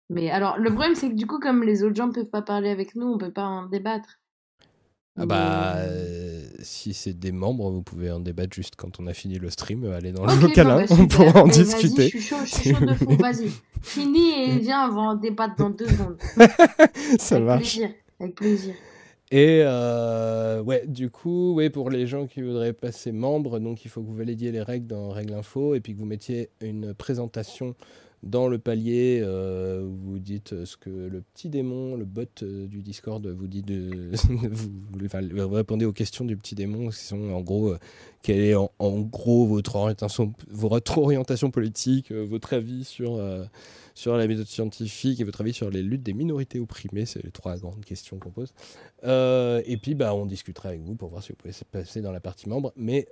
Mais 0.08 0.30
alors, 0.30 0.56
le 0.56 0.70
problème, 0.70 0.94
c'est 0.94 1.10
que 1.10 1.16
du 1.16 1.26
coup, 1.26 1.40
comme 1.40 1.64
les 1.64 1.82
autres 1.82 1.96
gens 1.96 2.12
peuvent 2.12 2.30
pas 2.30 2.42
parler 2.42 2.70
avec 2.70 2.94
nous, 2.94 3.08
on 3.08 3.18
peut 3.18 3.32
pas 3.32 3.46
en 3.46 3.66
débattre. 3.66 4.20
Ah 5.16 5.26
bah, 5.26 5.78
euh, 5.78 6.35
si 6.60 6.94
c'est 6.94 7.12
des 7.18 7.32
membres, 7.32 7.70
vous 7.70 7.82
pouvez 7.82 8.10
en 8.10 8.20
débattre 8.20 8.54
juste 8.54 8.74
quand 8.76 9.00
on 9.00 9.06
a 9.06 9.14
fini 9.14 9.38
le 9.38 9.50
stream, 9.50 9.84
aller 9.92 10.12
dans 10.12 10.26
le 10.26 10.40
local, 10.40 10.66
bah, 10.66 10.84
on 10.90 11.06
pourra 11.06 11.42
en 11.42 11.48
discuter. 11.48 12.04
Je 12.04 12.08
suis 12.08 12.20
chaud, 12.20 12.36
je 12.44 12.54
suis 12.54 12.74
chaud 12.74 12.84
de 12.84 13.16
vas-y. 13.16 13.50
Fini 13.82 14.30
et 14.30 14.58
viens, 14.58 14.90
on 14.90 14.94
va 14.94 15.00
en 15.02 15.14
débattre 15.14 15.56
dans 15.56 15.70
deux 15.70 15.88
secondes. 15.88 16.16
Ça 17.18 17.36
avec 17.36 17.46
marche. 17.46 17.60
Plaisir, 17.60 17.90
avec 18.20 18.34
plaisir. 18.34 18.74
Et 19.30 19.62
euh, 19.62 20.62
ouais, 20.62 20.84
du 20.86 21.10
coup, 21.10 21.54
ouais, 21.54 21.68
pour 21.68 21.90
les 21.90 22.06
gens 22.06 22.26
qui 22.26 22.42
voudraient 22.42 22.72
passer 22.72 23.10
membre, 23.10 23.58
donc 23.58 23.84
il 23.84 23.88
faut 23.88 24.00
que 24.00 24.06
vous 24.06 24.14
validiez 24.14 24.52
les 24.52 24.62
règles 24.62 24.86
dans 24.86 25.10
Règles 25.10 25.34
Info 25.34 25.74
et 25.74 25.80
puis 25.80 25.94
que 25.94 25.98
vous 25.98 26.06
mettiez 26.06 26.50
une 26.60 26.94
présentation 26.94 27.74
dans 28.22 28.48
le 28.48 28.58
palier, 28.58 29.20
euh, 29.22 29.86
vous 29.88 30.18
dites 30.18 30.64
ce 30.64 30.76
que 30.76 30.90
le 30.90 31.20
petit 31.20 31.48
démon, 31.48 31.96
le 31.96 32.04
bot 32.04 32.26
euh, 32.42 32.66
du 32.66 32.82
Discord 32.82 33.24
vous 33.26 33.46
dit 33.46 33.62
de. 33.62 34.10
vous, 34.28 35.54
répondez 35.54 35.84
aux 35.84 35.92
questions 35.92 36.24
du 36.24 36.36
petit 36.36 36.54
démon, 36.54 36.88
qui 36.88 36.96
sont 36.96 37.30
en 37.30 37.40
gros, 37.40 37.72
euh, 37.72 37.78
quelle 38.22 38.40
est 38.40 38.54
en, 38.54 39.00
gros 39.00 39.46
votre 39.46 39.76
orientation, 39.76 40.32
votre 40.48 40.98
orientation 40.98 41.50
politique, 41.50 42.10
votre 42.10 42.54
avis 42.54 42.84
sur, 42.84 43.20
sur 43.94 44.16
la 44.16 44.26
méthode 44.26 44.46
scientifique 44.46 45.20
et 45.20 45.24
votre 45.24 45.42
avis 45.42 45.52
sur 45.52 45.70
les 45.70 45.82
luttes 45.82 46.02
des 46.02 46.14
minorités 46.14 46.58
opprimées. 46.58 47.06
C'est 47.06 47.22
les 47.22 47.30
trois 47.30 47.56
grandes 47.58 47.84
questions 47.84 48.18
qu'on 48.18 48.30
pose. 48.30 48.52
et 49.04 49.76
puis, 49.80 49.94
bah, 49.94 50.14
on 50.14 50.26
discutera 50.26 50.70
avec 50.70 50.80
vous 50.80 50.96
pour 50.96 51.10
voir 51.10 51.22
si 51.22 51.32
vous 51.32 51.36
pouvez 51.36 51.54
passer 51.70 52.00
dans 52.00 52.12
la 52.12 52.20
partie 52.20 52.48
membre. 52.48 52.72
Mais 52.76 53.06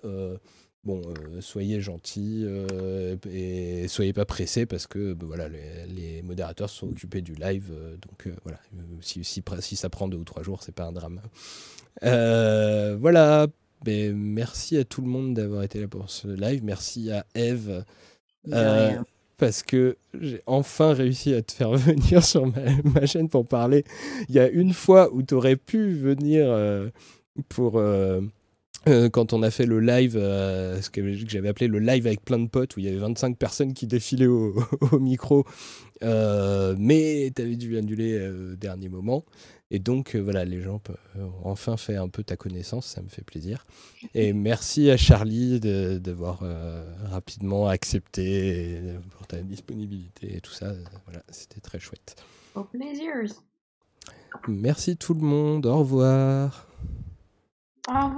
bon, 0.84 1.00
euh, 1.00 1.40
soyez 1.40 1.80
gentils 1.80 2.42
euh, 2.44 3.16
et 3.30 3.88
soyez 3.88 4.12
pas 4.12 4.24
pressés 4.24 4.66
parce 4.66 4.86
que 4.86 5.14
bah, 5.14 5.26
voilà, 5.26 5.48
les, 5.48 6.22
modérateurs 6.22 6.70
sont 6.70 6.88
occupés 6.88 7.22
du 7.22 7.34
live. 7.34 7.70
Euh, 7.72 7.96
donc 7.96 8.34
voilà, 8.44 8.58
si, 9.00 9.24
si, 9.24 9.76
ça 9.76 9.90
prend 9.90 10.08
deux 10.08 10.18
ou 10.18 10.24
trois 10.24 10.42
jours, 10.42 10.62
c'est 10.62 10.74
pas 10.74 10.84
un 10.84 10.92
drame. 10.92 11.20
voilà, 12.02 13.46
ben, 13.84 14.16
merci 14.16 14.76
à 14.76 14.84
tout 14.84 15.02
le 15.02 15.08
monde 15.08 15.34
d'avoir 15.34 15.62
été 15.62 15.80
là 15.80 15.88
pour 15.88 16.10
ce 16.10 16.28
live. 16.28 16.62
Merci 16.64 17.10
à 17.10 17.26
Eve. 17.34 17.84
parce 19.36 19.62
que 19.62 19.96
j'ai 20.20 20.42
enfin 20.46 20.92
réussi 20.92 21.34
à 21.34 21.42
te 21.42 21.52
faire 21.52 21.72
venir 21.76 22.24
sur 22.24 22.46
ma, 22.46 23.06
chaîne 23.06 23.28
pour 23.28 23.46
parler. 23.46 23.84
Il 24.28 24.34
y 24.34 24.38
a 24.38 24.48
une 24.48 24.72
fois 24.72 25.12
où 25.12 25.22
tu 25.22 25.34
aurais 25.34 25.56
pu 25.56 25.92
venir 25.92 26.46
pour 27.48 27.80
euh, 28.88 29.08
quand 29.08 29.32
on 29.32 29.42
a 29.42 29.50
fait 29.50 29.66
le 29.66 29.80
live, 29.80 30.16
euh, 30.16 30.80
ce 30.80 30.90
que 30.90 31.12
j'avais 31.28 31.48
appelé 31.48 31.68
le 31.68 31.78
live 31.78 32.06
avec 32.06 32.24
plein 32.24 32.38
de 32.38 32.48
potes, 32.48 32.76
où 32.76 32.80
il 32.80 32.86
y 32.86 32.88
avait 32.88 32.98
25 32.98 33.36
personnes 33.36 33.74
qui 33.74 33.86
défilaient 33.86 34.26
au, 34.26 34.54
micro, 35.00 35.44
euh, 36.02 36.74
mais 36.78 37.32
tu 37.34 37.42
avais 37.42 37.56
dû 37.56 37.76
annuler 37.76 38.28
au 38.28 38.56
dernier 38.56 38.88
moment. 38.88 39.24
Et 39.70 39.78
donc, 39.78 40.14
voilà, 40.14 40.44
les 40.44 40.60
gens 40.60 40.80
ont 41.18 41.50
enfin 41.50 41.76
fait 41.76 41.96
un 41.96 42.08
peu 42.08 42.22
ta 42.22 42.36
connaissance, 42.36 42.86
ça 42.86 43.02
me 43.02 43.08
fait 43.08 43.24
plaisir. 43.24 43.66
Et 44.14 44.32
merci 44.34 44.90
à 44.90 44.96
Charlie 44.96 45.58
d'avoir 45.58 46.42
rapidement 47.10 47.68
accepté 47.68 48.80
pour 49.16 49.26
ta 49.26 49.38
disponibilité 49.38 50.36
et 50.36 50.40
tout 50.40 50.52
ça. 50.52 50.72
Voilà, 51.06 51.22
c'était 51.30 51.60
très 51.60 51.80
chouette. 51.80 52.16
Au 52.54 52.62
plaisir. 52.62 53.12
Merci 54.46 54.96
tout 54.96 55.14
le 55.14 55.20
monde, 55.20 55.66
au 55.66 55.78
revoir. 55.78 56.68
Au 57.88 57.92
revoir. 57.92 58.12